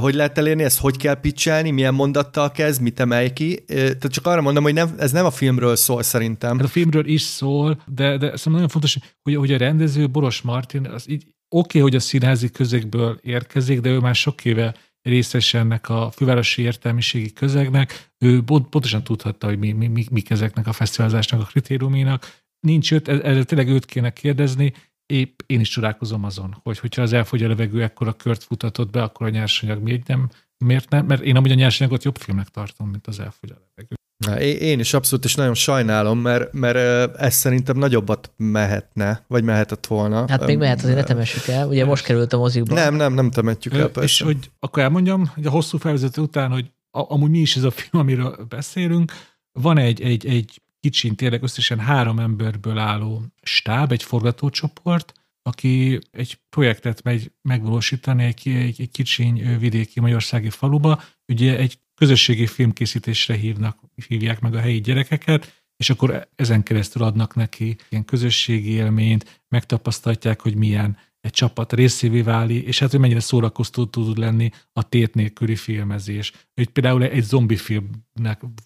hogy 0.00 0.14
lehet 0.14 0.38
elérni, 0.38 0.62
ezt 0.62 0.80
hogy 0.80 0.96
kell 0.96 1.20
pitchelni, 1.20 1.70
milyen 1.70 1.94
mondattal 1.94 2.50
kezd, 2.50 2.80
mit 2.80 3.00
emelj 3.00 3.32
ki. 3.32 3.64
Tehát 3.64 4.06
csak 4.06 4.26
arra 4.26 4.40
mondom, 4.40 4.62
hogy 4.62 4.74
nem, 4.74 4.94
ez 4.98 5.12
nem 5.12 5.24
a 5.24 5.30
filmről 5.30 5.76
szól 5.76 6.02
szerintem. 6.02 6.56
Hát 6.56 6.66
a 6.66 6.70
filmről 6.70 7.06
is 7.06 7.22
szól, 7.22 7.82
de, 7.86 8.08
de 8.10 8.26
szerintem 8.26 8.52
nagyon 8.52 8.68
fontos, 8.68 8.98
hogy, 9.22 9.34
hogy 9.34 9.52
a 9.52 9.58
rendező 9.58 10.08
Boros 10.08 10.42
Martin, 10.42 10.86
az 10.86 11.10
így 11.10 11.22
oké, 11.48 11.78
okay, 11.78 11.80
hogy 11.80 11.94
a 11.94 12.00
színházi 12.00 12.50
közékből 12.50 13.18
érkezik, 13.22 13.80
de 13.80 13.88
ő 13.88 13.98
már 13.98 14.14
sok 14.14 14.44
éve 14.44 14.74
részes 15.06 15.54
ennek 15.54 15.88
a 15.88 16.10
fővárosi 16.10 16.62
értelmiségi 16.62 17.32
közegnek, 17.32 18.10
ő 18.18 18.42
pontosan 18.42 19.04
tudhatta, 19.04 19.46
hogy 19.46 19.58
mi, 19.58 19.72
mi, 19.72 19.86
mi, 19.86 20.04
mik 20.10 20.30
ezeknek 20.30 20.66
a 20.66 20.72
fesztiválzásnak 20.72 21.40
a 21.40 21.44
kritériuménak. 21.44 22.42
Nincs 22.60 22.92
őt, 22.92 23.08
erre 23.08 23.44
tényleg 23.44 23.68
őt 23.68 23.84
kéne 23.84 24.12
kérdezni, 24.12 24.72
épp 25.06 25.40
én 25.46 25.60
is 25.60 25.68
csodálkozom 25.68 26.24
azon, 26.24 26.56
hogy 26.62 26.78
hogyha 26.78 27.02
az 27.02 27.12
elfogy 27.12 27.42
a 27.42 27.48
levegő 27.48 27.82
ekkora 27.82 28.12
kört 28.12 28.42
futatott 28.42 28.90
be, 28.90 29.02
akkor 29.02 29.26
a 29.26 29.30
nyersanyag 29.30 29.82
miért 29.82 30.06
nem, 30.06 30.28
miért 30.64 30.90
nem? 30.90 31.06
Mert 31.06 31.22
én 31.22 31.36
amúgy 31.36 31.50
a 31.50 31.54
nyersanyagot 31.54 32.04
jobb 32.04 32.16
filmnek 32.16 32.48
tartom, 32.48 32.88
mint 32.88 33.06
az 33.06 33.20
elfogy 33.20 33.50
a 33.50 33.54
levegő. 33.54 33.94
Én 34.40 34.78
is 34.78 34.94
abszolút, 34.94 35.24
és 35.24 35.34
nagyon 35.34 35.54
sajnálom, 35.54 36.18
mert, 36.18 36.52
mert 36.52 36.76
ez 37.16 37.34
szerintem 37.34 37.76
nagyobbat 37.76 38.32
mehetne, 38.36 39.24
vagy 39.28 39.44
mehetett 39.44 39.86
volna. 39.86 40.24
Hát 40.28 40.46
még 40.46 40.58
mehet, 40.58 40.82
azért 40.82 40.96
ne 40.96 41.02
temessük 41.02 41.46
el. 41.46 41.68
Ugye 41.68 41.84
most 41.84 42.04
került 42.04 42.32
a 42.32 42.38
mozikba. 42.38 42.74
Nem, 42.74 42.94
nem, 42.94 43.14
nem 43.14 43.30
temetjük 43.30 43.74
el, 43.74 43.88
persze. 43.88 44.02
És 44.02 44.20
hogy 44.20 44.50
akkor 44.58 44.82
elmondjam, 44.82 45.26
hogy 45.34 45.46
a 45.46 45.50
hosszú 45.50 45.78
felvezető 45.78 46.22
után, 46.22 46.50
hogy 46.50 46.70
amúgy 46.90 47.30
mi 47.30 47.38
is 47.38 47.56
ez 47.56 47.62
a 47.62 47.70
film, 47.70 48.02
amiről 48.02 48.46
beszélünk, 48.48 49.12
van 49.52 49.78
egy, 49.78 50.02
egy, 50.02 50.26
egy 50.26 50.62
kicsin 50.80 51.14
tényleg 51.14 51.42
összesen 51.42 51.78
három 51.78 52.18
emberből 52.18 52.78
álló 52.78 53.22
stáb, 53.42 53.92
egy 53.92 54.02
forgatócsoport, 54.02 55.12
aki 55.42 55.98
egy 56.10 56.40
projektet 56.48 57.02
megy 57.02 57.32
megvalósítani 57.42 58.24
egy, 58.24 58.42
egy, 58.44 58.80
egy 58.80 58.90
kicsiny 58.90 59.58
vidéki 59.58 60.00
magyarországi 60.00 60.50
faluba, 60.50 61.02
ugye 61.26 61.58
egy 61.58 61.78
közösségi 61.96 62.46
filmkészítésre 62.46 63.34
hívnak, 63.34 63.78
hívják 64.08 64.40
meg 64.40 64.54
a 64.54 64.60
helyi 64.60 64.80
gyerekeket, 64.80 65.64
és 65.76 65.90
akkor 65.90 66.28
ezen 66.34 66.62
keresztül 66.62 67.02
adnak 67.02 67.34
neki 67.34 67.76
ilyen 67.88 68.04
közösségi 68.04 68.70
élményt, 68.70 69.42
megtapasztalják, 69.48 70.40
hogy 70.40 70.54
milyen 70.54 70.98
egy 71.20 71.32
csapat 71.32 71.72
részévé 71.72 72.20
váli, 72.20 72.64
és 72.66 72.78
hát, 72.78 72.90
hogy 72.90 73.00
mennyire 73.00 73.20
szórakoztató 73.20 74.04
tud 74.04 74.18
lenni 74.18 74.50
a 74.72 74.88
tét 74.88 75.14
nélküli 75.14 75.56
filmezés. 75.56 76.32
Hogy 76.54 76.68
például 76.68 77.02
egy 77.04 77.22
zombi 77.22 77.56
filmnek, 77.56 78.05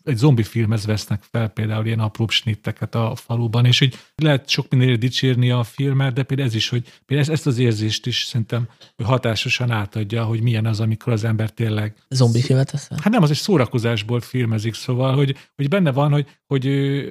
egy 0.04 0.16
zombi 0.16 0.42
filmhez 0.42 0.86
vesznek 0.86 1.22
fel 1.30 1.48
például 1.48 1.86
ilyen 1.86 2.00
apróbb 2.00 2.30
snitteket 2.30 2.94
a 2.94 3.14
faluban, 3.14 3.64
és 3.64 3.78
hogy 3.78 3.98
lehet 4.14 4.48
sok 4.48 4.70
mindenre 4.70 4.96
dicsérni 4.96 5.50
a 5.50 5.62
filmet, 5.62 6.12
de 6.12 6.22
például 6.22 6.48
ez 6.48 6.54
is, 6.54 6.68
hogy 6.68 6.92
például 7.06 7.32
ezt 7.32 7.46
az 7.46 7.58
érzést 7.58 8.06
is 8.06 8.24
szerintem 8.24 8.68
hogy 8.96 9.06
hatásosan 9.06 9.70
átadja, 9.70 10.24
hogy 10.24 10.42
milyen 10.42 10.66
az, 10.66 10.80
amikor 10.80 11.12
az 11.12 11.24
ember 11.24 11.50
tényleg... 11.50 11.94
Zombi 12.08 12.40
filmet 12.40 12.70
vesz 12.70 12.88
Hát 12.88 13.12
nem, 13.12 13.22
az 13.22 13.30
egy 13.30 13.36
szórakozásból 13.36 14.20
filmezik, 14.20 14.74
szóval, 14.74 15.14
hogy, 15.14 15.36
hogy 15.56 15.68
benne 15.68 15.92
van, 15.92 16.12
hogy, 16.12 16.26
hogy, 16.46 16.64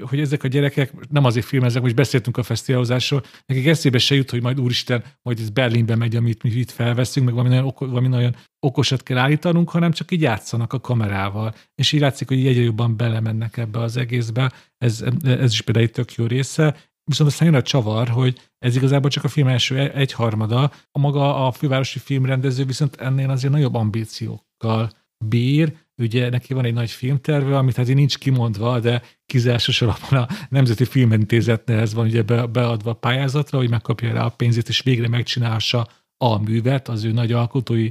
hogy 0.09 0.19
ezek 0.19 0.43
a 0.43 0.47
gyerekek 0.47 0.93
nem 1.09 1.25
azért 1.25 1.45
filmeznek, 1.45 1.81
hogy 1.81 1.93
beszéltünk 1.93 2.37
a 2.37 2.43
fesztiválozásról, 2.43 3.23
nekik 3.45 3.65
eszébe 3.65 3.97
se 3.97 4.15
jut, 4.15 4.29
hogy 4.29 4.41
majd 4.41 4.59
úristen, 4.59 5.03
majd 5.21 5.39
ez 5.39 5.49
Berlinbe 5.49 5.95
megy, 5.95 6.15
amit 6.15 6.43
mi 6.43 6.49
itt 6.49 6.71
felveszünk, 6.71 7.25
meg 7.25 7.35
valami 7.35 7.55
nagyon, 7.55 7.73
valami 7.79 8.07
nagyon 8.07 8.35
okosat 8.59 9.03
kell 9.03 9.17
állítanunk, 9.17 9.69
hanem 9.69 9.91
csak 9.91 10.11
így 10.11 10.21
játszanak 10.21 10.73
a 10.73 10.79
kamerával. 10.79 11.53
És 11.75 11.91
így 11.91 11.99
látszik, 11.99 12.27
hogy 12.27 12.45
egyre 12.45 12.61
jobban 12.61 12.97
belemennek 12.97 13.57
ebbe 13.57 13.79
az 13.79 13.97
egészbe. 13.97 14.51
Ez, 14.77 15.03
ez 15.23 15.51
is 15.51 15.61
például 15.61 15.85
egy 15.85 15.91
tök 15.91 16.13
jó 16.13 16.25
része. 16.25 16.75
Viszont 17.03 17.29
aztán 17.29 17.47
jön 17.47 17.57
a 17.57 17.61
csavar, 17.61 18.07
hogy 18.07 18.49
ez 18.57 18.75
igazából 18.75 19.09
csak 19.09 19.23
a 19.23 19.27
film 19.27 19.47
első 19.47 19.77
egyharmada. 19.77 20.71
A 20.91 20.99
maga 20.99 21.47
a 21.47 21.51
fővárosi 21.51 21.99
filmrendező 21.99 22.65
viszont 22.65 22.95
ennél 22.95 23.29
azért 23.29 23.53
nagyobb 23.53 23.75
ambíciókkal 23.75 24.91
bír, 25.25 25.73
ugye 25.97 26.29
neki 26.29 26.53
van 26.53 26.65
egy 26.65 26.73
nagy 26.73 26.91
filmterve, 26.91 27.57
amit 27.57 27.75
hát 27.75 27.87
nincs 27.87 28.17
kimondva, 28.17 28.79
de 28.79 29.01
kizásos 29.25 29.81
alapon 29.81 30.19
a 30.19 30.27
Nemzeti 30.49 30.85
Filmintézetnél 30.85 31.77
ez 31.77 31.93
van 31.93 32.05
ugye 32.05 32.23
beadva 32.23 32.89
a 32.89 32.93
pályázatra, 32.93 33.57
hogy 33.57 33.69
megkapja 33.69 34.13
rá 34.13 34.25
a 34.25 34.29
pénzét, 34.29 34.69
és 34.69 34.81
végre 34.81 35.07
megcsinálsa 35.07 35.87
a 36.17 36.37
művet, 36.37 36.87
az 36.87 37.03
ő 37.03 37.11
nagy 37.11 37.31
alkotói 37.31 37.89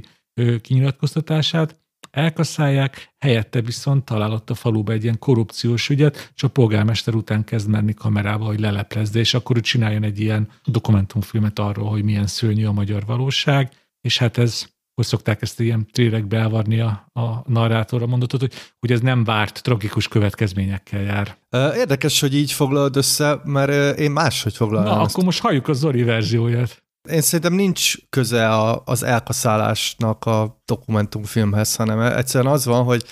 kinyilatkoztatását, 0.61 1.79
elkaszálják, 2.11 3.13
helyette 3.19 3.61
viszont 3.61 4.05
találott 4.05 4.49
a 4.49 4.55
faluba 4.55 4.91
egy 4.91 5.03
ilyen 5.03 5.19
korrupciós 5.19 5.89
ügyet, 5.89 6.31
és 6.35 6.43
a 6.43 6.47
polgármester 6.47 7.13
után 7.13 7.43
kezd 7.43 7.69
menni 7.69 7.93
kamerába, 7.93 8.45
hogy 8.45 8.59
leleplezze, 8.59 9.19
és 9.19 9.33
akkor 9.33 9.57
ő 9.57 9.59
csináljon 9.59 10.03
egy 10.03 10.19
ilyen 10.19 10.49
dokumentumfilmet 10.65 11.59
arról, 11.59 11.89
hogy 11.89 12.03
milyen 12.03 12.27
szörnyű 12.27 12.65
a 12.65 12.71
magyar 12.71 13.05
valóság, 13.05 13.71
és 14.01 14.17
hát 14.17 14.37
ez 14.37 14.67
hogy 14.99 15.07
szokták 15.07 15.41
ezt 15.41 15.59
ilyen 15.59 15.87
trérekbe 15.91 16.37
elvarni 16.37 16.79
a, 16.79 17.09
a 17.13 17.43
narrátorra 17.45 18.05
mondatot, 18.05 18.39
hogy, 18.39 18.53
hogy 18.79 18.91
ez 18.91 18.99
nem 18.99 19.23
várt 19.23 19.63
tragikus 19.63 20.07
következményekkel 20.07 21.01
jár. 21.01 21.37
Érdekes, 21.75 22.19
hogy 22.19 22.35
így 22.35 22.51
foglalod 22.51 22.95
össze, 22.95 23.41
mert 23.43 23.99
én 23.99 24.11
máshogy 24.11 24.55
foglalom. 24.55 24.85
Na, 24.85 25.01
ezt. 25.01 25.11
akkor 25.11 25.23
most 25.23 25.41
halljuk 25.41 25.67
a 25.67 25.73
Zori 25.73 26.03
verzióját. 26.03 26.83
Én 27.11 27.21
szerintem 27.21 27.53
nincs 27.53 27.93
köze 28.09 28.49
a, 28.49 28.81
az 28.85 29.03
elkaszálásnak 29.03 30.25
a 30.25 30.61
dokumentumfilmhez, 30.65 31.75
hanem 31.75 31.99
egyszerűen 31.99 32.53
az 32.53 32.65
van, 32.65 32.83
hogy, 32.83 33.03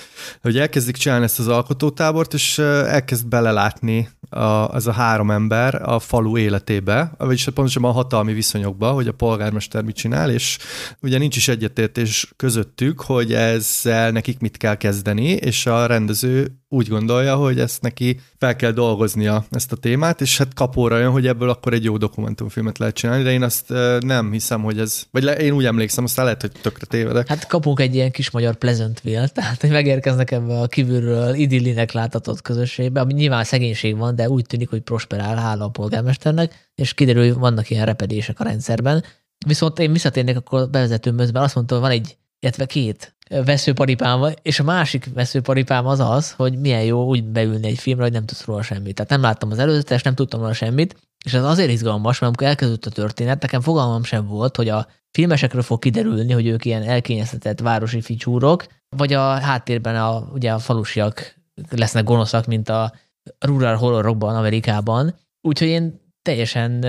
hogy 0.42 0.58
elkezdik 0.58 0.96
csinálni 0.96 1.24
ezt 1.24 1.40
az 1.40 1.48
alkotótábort, 1.48 2.34
és 2.34 2.58
elkezd 2.58 3.28
belelátni 3.28 4.10
a, 4.30 4.40
az 4.68 4.88
a 4.88 4.92
három 4.92 5.32
ember 5.32 5.90
a 5.90 6.00
falu 6.00 6.38
életébe, 6.38 7.12
vagyis 7.18 7.44
pontosabban 7.44 7.90
a 7.92 7.94
hatalmi 7.94 8.34
viszonyokba, 8.34 8.92
hogy 8.92 9.08
a 9.08 9.14
polgármester 9.14 9.84
mit 9.84 9.96
csinál, 9.96 10.32
és 10.32 10.58
ugye 11.02 11.18
nincs 11.18 11.36
is 11.36 11.48
egyetértés 11.48 12.34
közöttük, 12.36 13.02
hogy 13.02 13.34
ezzel 13.34 14.12
nekik 14.12 14.40
mit 14.40 14.58
kell 14.58 14.76
kezdeni, 14.76 15.28
és 15.28 15.66
a 15.66 15.86
rendező 15.86 16.58
úgy 16.70 16.88
gondolja, 16.88 17.36
hogy 17.36 17.60
ezt 17.60 17.82
neki 17.82 18.20
fel 18.38 18.56
kell 18.56 18.72
dolgoznia 18.72 19.46
ezt 19.52 19.72
a 19.72 19.76
témát, 19.76 20.22
és 20.22 20.38
hát 20.38 20.54
kapóra 20.54 20.98
jön, 20.98 21.12
hogy 21.12 21.28
ebből 21.28 21.50
akkor 21.50 21.74
egy 21.74 21.84
jó 21.84 21.98
dokumentumfilmet 21.98 22.78
lehet 22.78 22.96
csinálni, 22.96 23.24
de 23.24 23.32
én 23.32 23.44
azt 23.44 23.74
nem 24.00 24.32
hiszem, 24.32 24.64
hogy 24.64 24.80
ez, 24.80 25.04
vagy 25.12 25.24
le, 25.24 25.38
én 25.38 25.54
úgy 25.54 25.66
emlékszem, 25.66 26.04
aztán 26.04 26.26
lehet, 26.26 26.42
hogy 26.42 26.52
tökre 26.62 26.86
tévedek. 26.86 27.28
Hát 27.28 27.48
kapunk 27.48 27.80
egy 27.80 27.96
ilyen 27.96 28.12
kis 28.12 28.32
magyar 28.32 28.56
Pleasantville, 28.56 29.28
tehát 29.28 29.62
hogy 29.62 29.70
megérkeznek 29.70 30.32
ebbe 30.32 30.60
a 30.60 30.68
kívülről 30.68 31.34
idillinek 31.34 31.92
látatott 31.92 32.42
közösségbe, 32.42 33.00
ami 33.00 33.14
nyilván 33.14 33.44
szegénység 33.44 33.98
van, 33.98 34.16
de 34.16 34.30
úgy 34.30 34.46
tűnik, 34.46 34.70
hogy 34.70 34.82
prosperál 34.82 35.36
hála 35.36 35.66
a 35.66 35.70
polgármesternek, 35.70 36.70
és 36.76 36.94
kiderül, 36.94 37.24
hogy 37.28 37.34
vannak 37.34 37.70
ilyen 37.70 37.86
repedések 37.86 38.40
a 38.40 38.44
rendszerben. 38.44 39.04
Viszont 39.46 39.80
én 39.80 39.92
visszatérnék 39.92 40.38
akkor 40.38 40.70
bevezetőmhöz, 40.70 41.32
mert 41.32 41.46
azt 41.46 41.56
mondta, 41.56 41.74
hogy 41.74 41.84
van 41.84 41.94
egy, 41.94 42.18
illetve 42.40 42.66
két 42.66 43.17
veszőparipám, 43.30 44.34
és 44.42 44.60
a 44.60 44.64
másik 44.64 45.10
veszőparipám 45.14 45.86
az 45.86 46.00
az, 46.00 46.32
hogy 46.32 46.60
milyen 46.60 46.84
jó 46.84 47.06
úgy 47.06 47.24
beülni 47.24 47.68
egy 47.68 47.80
filmre, 47.80 48.04
hogy 48.04 48.12
nem 48.12 48.26
tudsz 48.26 48.46
róla 48.46 48.62
semmit. 48.62 48.96
Tehát 48.96 49.12
nem 49.12 49.22
láttam 49.22 49.52
az 49.52 49.60
előzetes, 49.60 50.02
nem 50.02 50.16
tudtam 50.16 50.40
róla 50.40 50.54
semmit, 50.54 50.96
és 51.26 51.34
ez 51.34 51.44
azért 51.44 51.70
izgalmas, 51.70 52.20
mert 52.20 52.32
amikor 52.32 52.48
elkezdődött 52.48 52.86
a 52.86 52.90
történet, 52.96 53.42
nekem 53.42 53.62
fogalmam 53.62 54.04
sem 54.04 54.28
volt, 54.28 54.56
hogy 54.56 54.70
a 54.70 54.88
filmesekről 55.12 55.62
fog 55.62 55.80
kiderülni, 55.80 56.34
hogy 56.34 56.48
ők 56.48 56.66
ilyen 56.66 56.84
elkényeztetett 56.84 57.60
városi 57.60 58.02
ficsúrok, 58.02 58.66
vagy 58.90 59.14
a 59.14 59.40
háttérben 59.40 59.96
a, 59.96 60.30
ugye 60.34 60.52
a 60.52 60.60
falusiak 60.60 61.36
lesznek 61.70 62.04
gonoszak, 62.04 62.46
mint 62.46 62.70
a 62.70 62.94
rural 63.40 63.76
horrorokban 63.76 64.36
Amerikában. 64.36 65.16
Úgyhogy 65.42 65.68
én 65.68 66.07
teljesen 66.28 66.86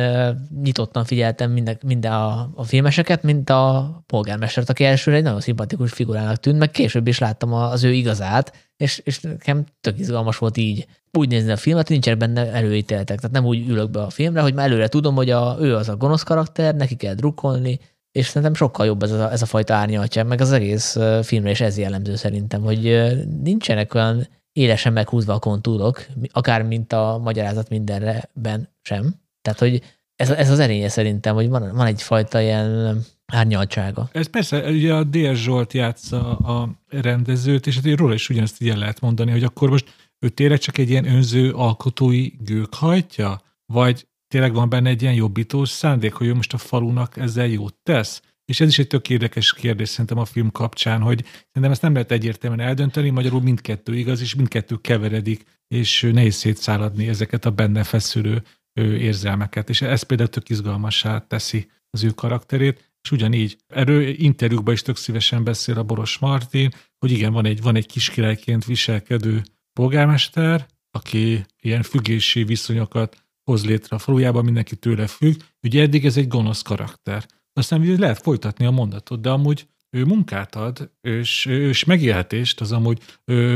nyitottan 0.63 1.05
figyeltem 1.05 1.51
minden, 1.51 1.79
minden 1.87 2.13
a, 2.13 2.51
a 2.55 2.65
filmeseket, 2.65 3.23
mint 3.23 3.51
a 3.51 4.03
polgármestert, 4.07 4.71
aki 4.71 4.85
elsőre 4.85 5.17
egy 5.17 5.23
nagyon 5.23 5.41
szimpatikus 5.41 5.93
figurának 5.93 6.37
tűnt, 6.37 6.59
meg 6.59 6.71
később 6.71 7.07
is 7.07 7.19
láttam 7.19 7.53
az 7.53 7.85
ő 7.85 7.93
igazát, 7.93 8.71
és, 8.77 9.01
és 9.05 9.21
nekem 9.21 9.65
tök 9.81 9.99
izgalmas 9.99 10.39
volt 10.39 10.57
így 10.57 10.87
úgy 11.13 11.29
nézni 11.29 11.51
a 11.51 11.57
filmet, 11.57 11.89
nincsenek 11.89 12.19
benne 12.19 12.53
előítéletek. 12.53 13.17
Tehát 13.17 13.33
nem 13.33 13.45
úgy 13.45 13.69
ülök 13.69 13.91
be 13.91 14.03
a 14.03 14.11
filmre, 14.11 14.41
hogy 14.41 14.55
már 14.55 14.67
előre 14.67 14.89
tudom, 14.89 15.15
hogy 15.15 15.31
a, 15.31 15.57
ő 15.61 15.75
az 15.75 15.89
a 15.89 15.97
gonosz 15.97 16.23
karakter, 16.23 16.75
neki 16.75 16.97
kell 16.97 17.15
drukkolni, 17.15 17.79
és 18.13 18.27
szerintem 18.27 18.55
sokkal 18.55 18.87
jobb 18.87 19.03
ez 19.03 19.11
a, 19.11 19.33
ez 19.33 19.43
a 19.43 19.47
fajta 19.47 19.75
árnyaltja, 19.75 20.25
meg 20.25 20.41
az 20.41 20.53
egész 20.53 20.97
filmre 21.23 21.51
is 21.51 21.61
ez 21.61 21.79
jellemző 21.79 22.17
szerintem, 22.17 22.63
hogy 22.63 23.13
nincsenek 23.43 23.95
olyan 23.95 24.29
élesen 24.53 24.93
meghúzva 24.93 25.33
a 25.33 25.39
kontúrok, 25.39 26.07
akár 26.33 26.63
mint 26.63 26.93
a 26.93 27.21
magyarázat 27.23 27.69
mindenreben 27.69 28.69
sem. 28.83 29.27
Tehát, 29.53 29.73
hogy 29.73 29.83
ez, 30.17 30.31
ez 30.31 30.51
az 30.51 30.59
erénye 30.59 30.89
szerintem, 30.89 31.35
hogy 31.35 31.49
van, 31.49 31.75
van 31.75 31.87
egyfajta 31.87 32.41
ilyen 32.41 33.01
árnyaltsága. 33.27 34.09
Ez 34.13 34.27
persze, 34.27 34.71
ugye 34.71 34.95
a 34.95 35.05
D.S. 35.05 35.43
Zsolt 35.43 35.73
játsza 35.73 36.37
a 36.37 36.69
rendezőt, 36.89 37.67
és 37.67 37.75
hát 37.75 37.99
róla 37.99 38.15
is 38.15 38.29
ugyanezt 38.29 38.63
így 38.63 38.77
lehet 38.77 39.01
mondani, 39.01 39.31
hogy 39.31 39.45
akkor 39.45 39.71
most 39.71 39.95
ő 40.19 40.29
tényleg 40.29 40.59
csak 40.59 40.79
egy 40.79 40.91
ilyen 40.91 41.09
önző 41.09 41.51
alkotói 41.51 42.31
gők 42.39 42.75
hajtja? 42.75 43.41
Vagy 43.73 44.07
tényleg 44.29 44.55
van 44.55 44.69
benne 44.69 44.89
egy 44.89 45.03
ilyen 45.03 45.15
jobbítós 45.15 45.69
szándék, 45.69 46.13
hogy 46.13 46.27
ő 46.27 46.35
most 46.35 46.53
a 46.53 46.59
falunak 46.59 47.17
ezzel 47.17 47.47
jót 47.47 47.75
tesz? 47.83 48.23
És 48.45 48.61
ez 48.61 48.69
is 48.69 48.79
egy 48.79 48.87
tök 48.87 49.09
érdekes 49.09 49.53
kérdés 49.53 49.89
szerintem 49.89 50.19
a 50.19 50.25
film 50.25 50.51
kapcsán, 50.51 51.01
hogy 51.01 51.25
szerintem 51.47 51.71
ezt 51.71 51.83
nem 51.83 51.93
lehet 51.93 52.13
egyértelműen 52.13 52.69
eldönteni, 52.69 53.11
magyarul 53.11 53.41
mindkettő 53.41 53.97
igaz, 53.97 54.21
és 54.21 54.35
mindkettő 54.35 54.77
keveredik, 54.81 55.45
és 55.69 56.09
nehéz 56.13 56.35
szétszáladni 56.35 57.09
ezeket 57.09 57.45
a 57.45 57.51
benne 57.51 57.85
feszülő 57.85 58.43
érzelmeket. 58.83 59.69
És 59.69 59.83
ez 59.83 60.03
például 60.03 60.29
tök 60.29 60.49
izgalmassá 60.49 61.27
teszi 61.27 61.71
az 61.91 62.05
ő 62.05 62.11
karakterét, 62.11 62.93
és 63.03 63.11
ugyanígy 63.11 63.57
erről 63.67 64.09
interjúkban 64.09 64.75
is 64.75 64.83
tök 64.83 64.97
szívesen 64.97 65.45
beszél 65.45 65.79
a 65.79 65.83
Boros 65.83 66.19
Martin, 66.19 66.71
hogy 66.99 67.11
igen, 67.11 67.33
van 67.33 67.45
egy, 67.45 67.63
van 67.63 67.77
egy 67.77 67.87
kiskirályként 67.87 68.65
viselkedő 68.65 69.43
polgármester, 69.73 70.67
aki 70.91 71.45
ilyen 71.61 71.83
függési 71.83 72.45
viszonyokat 72.45 73.27
hoz 73.45 73.65
létre 73.65 73.97
a 73.97 73.99
falujában, 73.99 74.45
mindenki 74.45 74.77
tőle 74.77 75.07
függ. 75.07 75.41
Ugye 75.63 75.83
eddig 75.83 76.05
ez 76.05 76.17
egy 76.17 76.29
gonosz 76.29 76.63
karakter. 76.63 77.27
Aztán 77.53 77.97
lehet 77.99 78.23
folytatni 78.23 78.65
a 78.65 78.71
mondatot, 78.71 79.21
de 79.21 79.31
amúgy 79.31 79.69
ő 79.91 80.05
munkát 80.05 80.55
ad, 80.55 80.91
és, 81.01 81.47
és 81.47 81.85
megélhetést 81.85 82.61
az 82.61 82.73
amúgy 82.73 83.03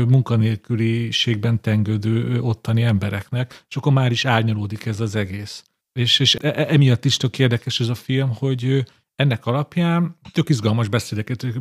munkanélküliségben 0.07 1.61
tengődő 1.61 2.41
ottani 2.41 2.83
embereknek, 2.83 3.65
és 3.69 3.75
akkor 3.75 3.93
már 3.93 4.11
is 4.11 4.25
árnyalódik 4.25 4.85
ez 4.85 4.99
az 4.99 5.15
egész. 5.15 5.63
És, 5.93 6.19
és 6.19 6.35
e, 6.35 6.47
e, 6.47 6.65
emiatt 6.69 7.05
is 7.05 7.17
tök 7.17 7.39
érdekes 7.39 7.79
ez 7.79 7.87
a 7.87 7.95
film, 7.95 8.29
hogy 8.35 8.85
ennek 9.15 9.45
alapján 9.45 10.17
tök 10.31 10.49
izgalmas 10.49 10.87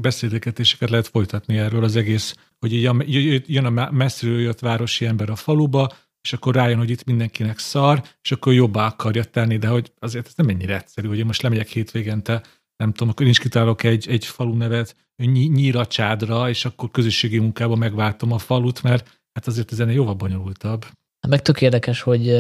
beszélgetéseket 0.01 0.91
lehet 0.91 1.09
folytatni 1.09 1.59
erről 1.59 1.85
az 1.85 1.97
egész, 1.97 2.35
hogy 2.59 2.73
így 2.73 3.43
jön 3.47 3.65
a 3.65 3.91
messziről 3.91 4.41
jött 4.41 4.59
városi 4.59 5.07
ember 5.07 5.31
a 5.31 5.37
faluba, 5.37 5.93
és 6.23 6.33
akkor 6.33 6.55
rájön, 6.55 6.79
hogy 6.79 6.91
itt 6.91 7.05
mindenkinek 7.05 7.59
szar, 7.59 8.03
és 8.23 8.33
akkor 8.33 8.53
jobbá 8.53 8.87
akarja 8.87 9.25
tenni, 9.25 9.59
de 9.59 9.69
hogy 9.69 9.93
azért 9.99 10.27
ez 10.27 10.33
nem 10.37 10.49
ennyire 10.49 10.77
egyszerű, 10.77 11.09
hogy 11.09 11.19
én 11.19 11.27
most 11.27 11.43
lemegyek 11.43 11.69
hétvégente, 11.69 12.43
nem 12.77 12.93
tudom, 12.93 13.09
akkor 13.09 13.25
nincs 13.25 13.41
kitálok 13.41 13.83
egy, 13.83 14.09
egy 14.09 14.25
falu 14.25 14.55
nevet 14.55 14.97
Nyíracsádra, 15.25 16.49
és 16.49 16.65
akkor 16.65 16.91
közösségi 16.91 17.39
munkában 17.39 17.79
megváltom 17.79 18.33
a 18.33 18.39
falut, 18.39 18.83
mert 18.83 19.21
hát 19.33 19.47
azért 19.47 19.73
ez 19.73 19.81
ennél 19.81 19.95
jóval 19.95 20.15
bonyolultabb. 20.15 20.87
Meg 21.29 21.43
tök 21.43 21.61
érdekes, 21.61 22.01
hogy 22.01 22.37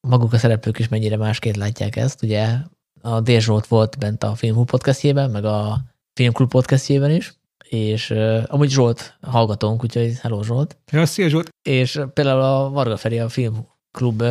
maguk 0.00 0.32
a 0.32 0.38
szereplők 0.38 0.78
is 0.78 0.88
mennyire 0.88 1.16
másként 1.16 1.56
látják 1.56 1.96
ezt. 1.96 2.22
Ugye 2.22 2.56
a 3.02 3.20
Dér 3.20 3.40
Zsolt 3.40 3.66
volt 3.66 3.98
bent 3.98 4.22
a 4.22 4.34
Filmhú 4.34 4.64
podcastjében, 4.64 5.30
meg 5.30 5.44
a 5.44 5.80
Filmklub 6.12 6.50
podcastjében 6.50 7.10
is, 7.10 7.34
és 7.68 8.10
uh, 8.10 8.42
amúgy 8.46 8.70
Zsolt 8.70 9.18
hallgatónk, 9.20 9.82
úgyhogy 9.82 10.18
hello 10.20 10.42
Zsolt. 10.42 10.76
Ja, 10.92 11.06
szia 11.06 11.28
Zsolt. 11.28 11.48
És 11.62 12.00
például 12.14 12.40
a 12.40 12.70
Varga 12.70 12.96
Feri 12.96 13.18
a 13.18 13.28
Filmklub 13.28 14.22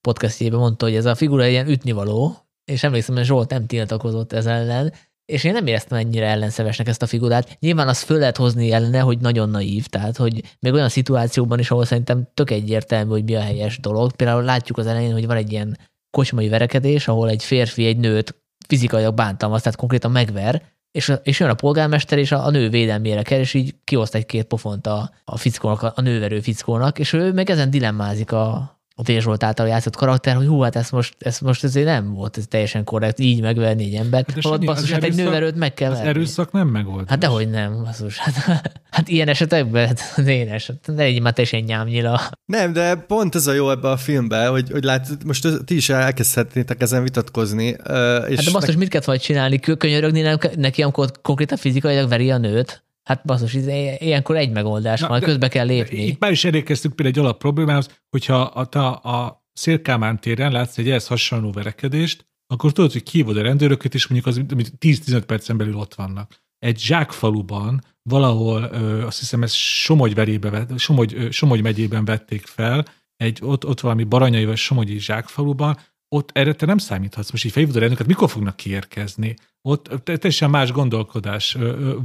podcastjében 0.00 0.58
mondta, 0.58 0.84
hogy 0.84 0.94
ez 0.94 1.04
a 1.04 1.14
figura 1.14 1.42
egy 1.42 1.50
ilyen 1.50 1.68
ütnivaló, 1.68 2.45
és 2.72 2.82
emlékszem, 2.82 3.14
hogy 3.14 3.24
Zsolt 3.24 3.50
nem 3.50 3.66
tiltakozott 3.66 4.32
ez 4.32 4.46
ellen, 4.46 4.92
és 5.32 5.44
én 5.44 5.52
nem 5.52 5.66
éreztem 5.66 5.98
ennyire 5.98 6.26
ellenszevesnek 6.26 6.88
ezt 6.88 7.02
a 7.02 7.06
figurát. 7.06 7.56
Nyilván 7.60 7.88
azt 7.88 8.04
föl 8.04 8.18
lehet 8.18 8.36
hozni 8.36 8.72
ellene, 8.72 9.00
hogy 9.00 9.18
nagyon 9.18 9.48
naív, 9.48 9.86
tehát 9.86 10.16
hogy 10.16 10.42
még 10.60 10.72
olyan 10.72 10.88
szituációkban 10.88 11.58
is, 11.58 11.70
ahol 11.70 11.84
szerintem 11.84 12.28
tök 12.34 12.50
egyértelmű, 12.50 13.10
hogy 13.10 13.24
mi 13.24 13.34
a 13.34 13.40
helyes 13.40 13.78
dolog. 13.78 14.16
Például 14.16 14.42
látjuk 14.42 14.78
az 14.78 14.86
elején, 14.86 15.12
hogy 15.12 15.26
van 15.26 15.36
egy 15.36 15.52
ilyen 15.52 15.78
kocsmai 16.10 16.48
verekedés, 16.48 17.08
ahol 17.08 17.28
egy 17.28 17.44
férfi 17.44 17.86
egy 17.86 17.98
nőt 17.98 18.34
fizikailag 18.68 19.14
bántalmaz, 19.14 19.62
tehát 19.62 19.78
konkrétan 19.78 20.10
megver, 20.10 20.62
és, 20.90 21.12
és 21.22 21.40
jön 21.40 21.50
a 21.50 21.54
polgármester, 21.54 22.18
és 22.18 22.32
a, 22.32 22.44
a 22.44 22.50
nő 22.50 22.68
védelmére 22.68 23.22
kell, 23.22 23.38
és 23.38 23.54
így 23.54 23.74
kioszt 23.84 24.14
egy-két 24.14 24.44
pofont 24.44 24.86
a, 24.86 25.10
a 25.24 25.36
fickónak, 25.36 25.82
a 25.82 26.00
nőverő 26.00 26.40
fickónak, 26.40 26.98
és 26.98 27.12
ő 27.12 27.32
meg 27.32 27.50
ezen 27.50 27.70
dilemmázik 27.70 28.32
a, 28.32 28.75
a 28.98 29.02
Dér 29.02 29.22
Zsolt 29.22 29.42
által 29.42 29.68
játszott 29.68 29.96
karakter, 29.96 30.36
hogy 30.36 30.46
hú, 30.46 30.60
hát 30.60 30.76
ez 30.76 30.90
most, 30.90 31.14
ez 31.18 31.38
most 31.38 31.64
ezért 31.64 31.86
nem 31.86 32.14
volt 32.14 32.36
ez 32.36 32.44
teljesen 32.48 32.84
korrekt, 32.84 33.20
így 33.20 33.40
megverni 33.40 33.84
egy 33.84 33.94
embert. 33.94 34.30
Hát 34.30 34.42
Holott 34.42 34.64
basszus, 34.64 34.90
hát 34.90 35.02
egy 35.02 35.14
nőverőt 35.14 35.56
meg 35.56 35.74
kell 35.74 35.90
Az 35.90 35.96
verni. 35.96 36.10
erőszak 36.10 36.52
nem 36.52 36.68
megoldás. 36.68 37.08
Hát 37.08 37.18
dehogy 37.18 37.50
nem, 37.50 37.82
basszus. 37.82 38.18
Hát, 38.18 38.34
hát 38.90 39.08
ilyen 39.08 39.28
esetekben, 39.28 39.86
hát 39.86 40.00
az 40.16 40.26
én 40.26 40.48
eset, 40.48 40.86
ne 40.86 40.94
legyél 40.94 41.20
már 41.20 41.32
teljesen 41.32 41.60
nyámnyila. 41.60 42.20
Nem, 42.44 42.72
de 42.72 42.94
pont 42.94 43.34
ez 43.34 43.46
a 43.46 43.52
jó 43.52 43.70
ebbe 43.70 43.90
a 43.90 43.96
filmbe, 43.96 44.46
hogy, 44.46 44.70
hogy 44.70 44.84
lát, 44.84 45.24
most 45.24 45.64
ti 45.64 45.76
is 45.76 45.88
elkezdhetnétek 45.88 46.82
ezen 46.82 47.02
vitatkozni. 47.02 47.66
És 47.66 47.76
hát 47.86 48.44
de 48.44 48.50
basszus, 48.52 48.76
mit 48.76 48.88
kellett 48.88 49.06
vagy 49.06 49.20
csinálni? 49.20 49.58
Könyörögni 49.58 50.36
neki, 50.56 50.82
amikor 50.82 51.10
konkrétan 51.22 51.58
fizikailag 51.58 52.08
veri 52.08 52.30
a 52.30 52.38
nőt? 52.38 52.85
Hát 53.06 53.24
basszus, 53.24 53.54
ilyenkor 53.98 54.36
egy 54.36 54.50
megoldás 54.50 55.00
van, 55.00 55.20
közbe 55.20 55.48
kell 55.48 55.66
lépni. 55.66 56.06
Itt 56.06 56.18
már 56.18 56.30
is 56.30 56.44
elérkeztünk 56.44 56.96
például 56.96 57.16
egy 57.16 57.24
alap 57.24 57.38
problémához, 57.38 58.00
hogyha 58.10 58.40
a, 58.40 58.78
a, 58.78 59.08
a 59.10 59.44
Szélkámán 59.52 60.20
téren 60.20 60.52
látsz 60.52 60.78
egy 60.78 60.88
ehhez 60.88 61.06
hasonló 61.06 61.52
verekedést, 61.52 62.26
akkor 62.46 62.72
tudod, 62.72 62.92
hogy 62.92 63.02
kívod 63.02 63.36
a 63.36 63.42
rendőröket, 63.42 63.94
és 63.94 64.06
mondjuk 64.06 64.36
az 64.36 64.40
10-15 64.80 65.22
percen 65.26 65.56
belül 65.56 65.76
ott 65.76 65.94
vannak. 65.94 66.44
Egy 66.58 66.78
zsákfaluban, 66.78 67.84
valahol 68.02 68.68
ö, 68.72 69.06
azt 69.06 69.18
hiszem 69.18 69.42
ez 69.42 69.52
Somogy, 69.52 70.14
verébe, 70.14 70.66
Somogy, 70.76 71.14
ö, 71.14 71.30
Somogy 71.30 71.62
megyében 71.62 72.04
vették 72.04 72.46
fel, 72.46 72.84
egy, 73.16 73.38
ott, 73.42 73.66
ott 73.66 73.80
valami 73.80 74.04
baranyai 74.04 74.44
vagy 74.44 74.56
Somogyi 74.56 74.98
zsákfaluban, 74.98 75.78
ott 76.08 76.30
erre 76.32 76.52
te 76.52 76.66
nem 76.66 76.78
számíthatsz. 76.78 77.30
Most 77.30 77.44
így 77.44 77.52
felhívod 77.52 77.76
a 77.76 77.80
rendőröket, 77.80 78.08
mikor 78.08 78.30
fognak 78.30 78.56
kiérkezni? 78.56 79.36
Ott 79.68 79.90
teljesen 80.04 80.50
más 80.50 80.72
gondolkodás 80.72 81.56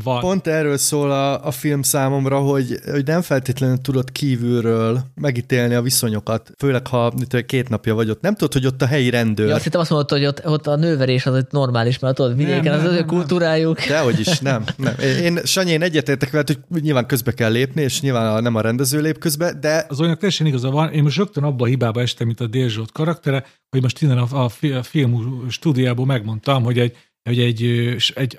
van. 0.03 0.19
Pont 0.19 0.47
erről 0.47 0.77
szól 0.77 1.11
a, 1.11 1.45
a 1.45 1.51
film 1.51 1.81
számomra, 1.81 2.39
hogy, 2.39 2.79
hogy 2.91 3.05
nem 3.05 3.21
feltétlenül 3.21 3.77
tudod 3.77 4.11
kívülről 4.11 5.01
megítélni 5.15 5.73
a 5.73 5.81
viszonyokat, 5.81 6.51
főleg 6.57 6.87
ha 6.87 7.13
két 7.45 7.69
napja 7.69 7.95
vagy 7.95 8.09
ott. 8.09 8.21
Nem 8.21 8.33
tudod, 8.33 8.53
hogy 8.53 8.65
ott 8.65 8.81
a 8.81 8.85
helyi 8.85 9.09
rendőr. 9.09 9.47
Ja, 9.47 9.55
azt 9.55 9.63
hittem 9.63 9.81
azt 9.81 9.89
mondod, 9.89 10.09
hogy 10.09 10.25
ott, 10.25 10.47
ott 10.47 10.67
a 10.67 10.75
nőverés 10.75 11.25
az 11.25 11.35
ott 11.35 11.51
normális, 11.51 11.99
mert 11.99 12.15
tudod, 12.15 12.35
vidéken 12.35 12.63
nem, 12.63 12.73
az 12.73 12.81
nem, 12.81 12.91
az 12.91 12.97
ő 12.97 13.03
kultúrájuk. 13.03 13.79
Dehogy 13.87 14.19
is, 14.19 14.39
nem. 14.39 14.63
nem. 14.77 14.93
Én, 14.99 15.39
Sanyi, 15.43 15.71
én 15.71 15.81
egyetértek 15.81 16.31
veled, 16.31 16.47
hogy 16.47 16.81
nyilván 16.81 17.05
közbe 17.05 17.31
kell 17.31 17.51
lépni, 17.51 17.81
és 17.81 18.01
nyilván 18.01 18.35
a, 18.35 18.39
nem 18.39 18.55
a 18.55 18.61
rendező 18.61 19.01
lép 19.01 19.17
közbe, 19.17 19.53
de... 19.53 19.85
Az 19.89 19.99
olyan 19.99 20.15
teljesen 20.17 20.47
igaza 20.47 20.69
van. 20.69 20.91
Én 20.91 21.03
most 21.03 21.17
rögtön 21.17 21.43
abba 21.43 21.63
a 21.63 21.67
hibába 21.67 22.01
estem, 22.01 22.27
mint 22.27 22.39
a 22.39 22.47
Dérzsót 22.47 22.91
karaktere, 22.91 23.45
hogy 23.69 23.81
most 23.81 24.01
innen 24.01 24.17
a, 24.17 24.43
a, 24.43 24.51
a 24.75 24.83
film 24.83 25.45
stúdiából 25.49 26.05
megmondtam, 26.05 26.63
hogy 26.63 26.79
egy 26.79 26.95
hogy 27.23 27.39
egy, 27.39 27.63
egy 28.15 28.37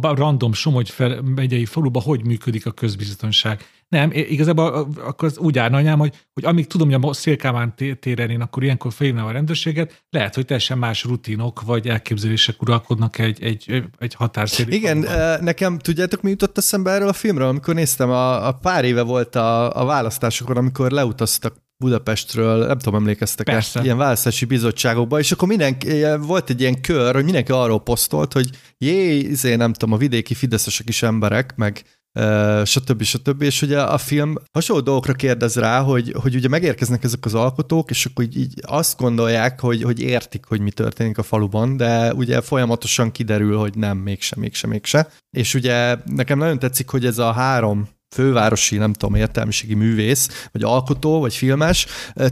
random 0.00 0.52
Somogy 0.52 0.94
megyei 1.24 1.64
faluba 1.64 2.00
hogy 2.00 2.24
működik 2.24 2.66
a 2.66 2.70
közbiztonság. 2.70 3.66
Nem, 3.88 4.10
igazából 4.12 4.88
akkor 5.04 5.28
az 5.28 5.38
úgy 5.38 5.58
állna 5.58 5.96
hogy, 5.98 6.14
hogy 6.32 6.44
amíg 6.44 6.66
tudom, 6.66 6.90
hogy 6.90 7.04
a 7.08 7.12
Szélkámán 7.12 7.74
téren 8.00 8.30
én 8.30 8.40
akkor 8.40 8.62
ilyenkor 8.62 8.92
felhívnám 8.92 9.26
a 9.26 9.30
rendőrséget, 9.30 10.04
lehet, 10.10 10.34
hogy 10.34 10.44
teljesen 10.44 10.78
más 10.78 11.04
rutinok 11.04 11.62
vagy 11.62 11.88
elképzelések 11.88 12.62
uralkodnak 12.62 13.18
egy, 13.18 13.42
egy, 13.42 13.84
egy 13.98 14.14
határszéli 14.14 14.74
Igen, 14.74 15.02
faluban. 15.02 15.44
nekem 15.44 15.78
tudjátok, 15.78 16.22
mi 16.22 16.30
jutott 16.30 16.58
eszembe 16.58 16.90
erről 16.90 17.08
a 17.08 17.12
filmről, 17.12 17.48
amikor 17.48 17.74
néztem, 17.74 18.10
a, 18.10 18.46
a 18.46 18.52
pár 18.52 18.84
éve 18.84 19.02
volt 19.02 19.36
a, 19.36 19.80
a 19.80 19.84
választásokon, 19.84 20.56
amikor 20.56 20.90
leutaztak 20.90 21.61
Budapestről, 21.82 22.66
nem 22.66 22.78
tudom, 22.78 23.00
emlékeztek 23.00 23.48
ezt, 23.48 23.78
ilyen 23.82 23.96
választási 23.96 24.44
bizottságokba, 24.44 25.18
és 25.18 25.32
akkor 25.32 25.48
mindenki, 25.48 26.04
volt 26.20 26.50
egy 26.50 26.60
ilyen 26.60 26.80
kör, 26.80 27.14
hogy 27.14 27.24
mindenki 27.24 27.52
arról 27.52 27.80
posztolt, 27.80 28.32
hogy 28.32 28.50
jé, 28.78 29.16
izé, 29.16 29.54
nem 29.54 29.72
tudom, 29.72 29.94
a 29.94 29.98
vidéki 29.98 30.34
fideszesek 30.34 30.88
is 30.88 31.02
emberek, 31.02 31.56
meg 31.56 31.82
uh, 32.14 32.64
stb. 32.64 33.02
stb. 33.02 33.42
És 33.42 33.62
ugye 33.62 33.80
a 33.80 33.98
film 33.98 34.34
hasonló 34.52 34.82
dolgokra 34.82 35.12
kérdez 35.12 35.56
rá, 35.56 35.80
hogy, 35.80 36.14
hogy 36.22 36.34
ugye 36.34 36.48
megérkeznek 36.48 37.04
ezek 37.04 37.24
az 37.24 37.34
alkotók, 37.34 37.90
és 37.90 38.06
akkor 38.06 38.24
így, 38.24 38.38
így 38.38 38.54
azt 38.66 38.98
gondolják, 38.98 39.60
hogy, 39.60 39.82
hogy 39.82 40.00
értik, 40.00 40.44
hogy 40.44 40.60
mi 40.60 40.70
történik 40.70 41.18
a 41.18 41.22
faluban, 41.22 41.76
de 41.76 42.14
ugye 42.14 42.40
folyamatosan 42.40 43.10
kiderül, 43.10 43.56
hogy 43.56 43.76
nem, 43.76 43.98
mégse, 43.98 44.36
mégse, 44.38 44.66
mégse. 44.66 45.08
És 45.30 45.54
ugye 45.54 45.96
nekem 46.04 46.38
nagyon 46.38 46.58
tetszik, 46.58 46.88
hogy 46.88 47.06
ez 47.06 47.18
a 47.18 47.32
három 47.32 47.88
fővárosi, 48.12 48.76
nem 48.76 48.92
tudom, 48.92 49.14
értelmiségi 49.14 49.74
művész, 49.74 50.48
vagy 50.52 50.62
alkotó, 50.62 51.20
vagy 51.20 51.34
filmes, 51.34 51.86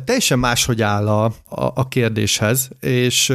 teljesen 0.04 0.38
máshogy 0.38 0.82
áll 0.82 1.08
a, 1.08 1.24
a, 1.24 1.32
a 1.74 1.88
kérdéshez, 1.88 2.68
és 2.80 3.26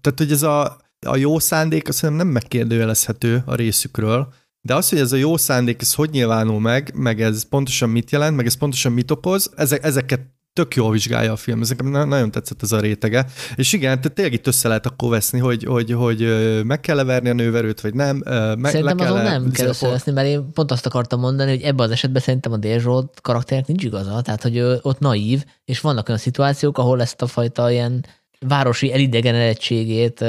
tehát, 0.00 0.18
hogy 0.18 0.32
ez 0.32 0.42
a, 0.42 0.76
a 1.06 1.16
jó 1.16 1.38
szándék, 1.38 1.88
azt 1.88 2.02
nem 2.02 2.26
megkérdőjelezhető 2.26 3.42
a 3.46 3.54
részükről, 3.54 4.32
de 4.60 4.74
az, 4.74 4.88
hogy 4.88 4.98
ez 4.98 5.12
a 5.12 5.16
jó 5.16 5.36
szándék, 5.36 5.80
ez 5.80 5.94
hogy 5.94 6.10
nyilvánul 6.10 6.60
meg, 6.60 6.92
meg 6.94 7.20
ez 7.20 7.48
pontosan 7.48 7.88
mit 7.88 8.10
jelent, 8.10 8.36
meg 8.36 8.46
ez 8.46 8.54
pontosan 8.54 8.92
mit 8.92 9.10
okoz, 9.10 9.50
ezek, 9.56 9.84
ezeket 9.84 10.20
tök 10.56 10.74
jól 10.74 10.90
vizsgálja 10.90 11.32
a 11.32 11.36
film, 11.36 11.60
ezek 11.60 11.82
nagyon 11.82 12.30
tetszett 12.30 12.62
ez 12.62 12.72
a 12.72 12.80
rétege. 12.80 13.26
És 13.54 13.72
igen, 13.72 13.96
tehát 13.96 14.12
tényleg 14.12 14.34
itt 14.34 14.46
össze 14.46 14.68
lehet 14.68 14.86
akkor 14.86 15.10
veszni, 15.10 15.38
hogy, 15.38 15.64
hogy, 15.64 15.92
hogy 15.92 16.28
meg 16.64 16.80
kell 16.80 16.96
leverni 16.96 17.28
a 17.28 17.32
nőverőt, 17.32 17.80
vagy 17.80 17.94
nem. 17.94 18.22
Meg, 18.58 18.70
szerintem 18.70 18.98
azon 18.98 19.22
nem 19.22 19.50
kell 19.50 19.66
összeveszni, 19.66 20.12
mert 20.12 20.26
én 20.26 20.52
pont 20.52 20.70
azt 20.70 20.86
akartam 20.86 21.20
mondani, 21.20 21.50
hogy 21.50 21.62
ebben 21.62 21.86
az 21.86 21.92
esetben 21.92 22.22
szerintem 22.22 22.52
a 22.52 22.56
Dézsolt 22.56 23.20
karakternek 23.20 23.66
nincs 23.66 23.84
igaza, 23.84 24.20
tehát 24.22 24.42
hogy 24.42 24.58
ott 24.60 24.98
naív, 24.98 25.44
és 25.64 25.80
vannak 25.80 26.08
olyan 26.08 26.20
szituációk, 26.20 26.78
ahol 26.78 27.00
ezt 27.00 27.22
a 27.22 27.26
fajta 27.26 27.70
ilyen 27.70 28.04
városi 28.40 28.92
elidegenedettségét 28.92 30.24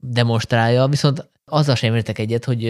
demonstrálja, 0.00 0.86
viszont 0.86 1.28
azzal 1.50 1.74
sem 1.74 1.94
értek 1.94 2.18
egyet, 2.18 2.44
hogy 2.44 2.64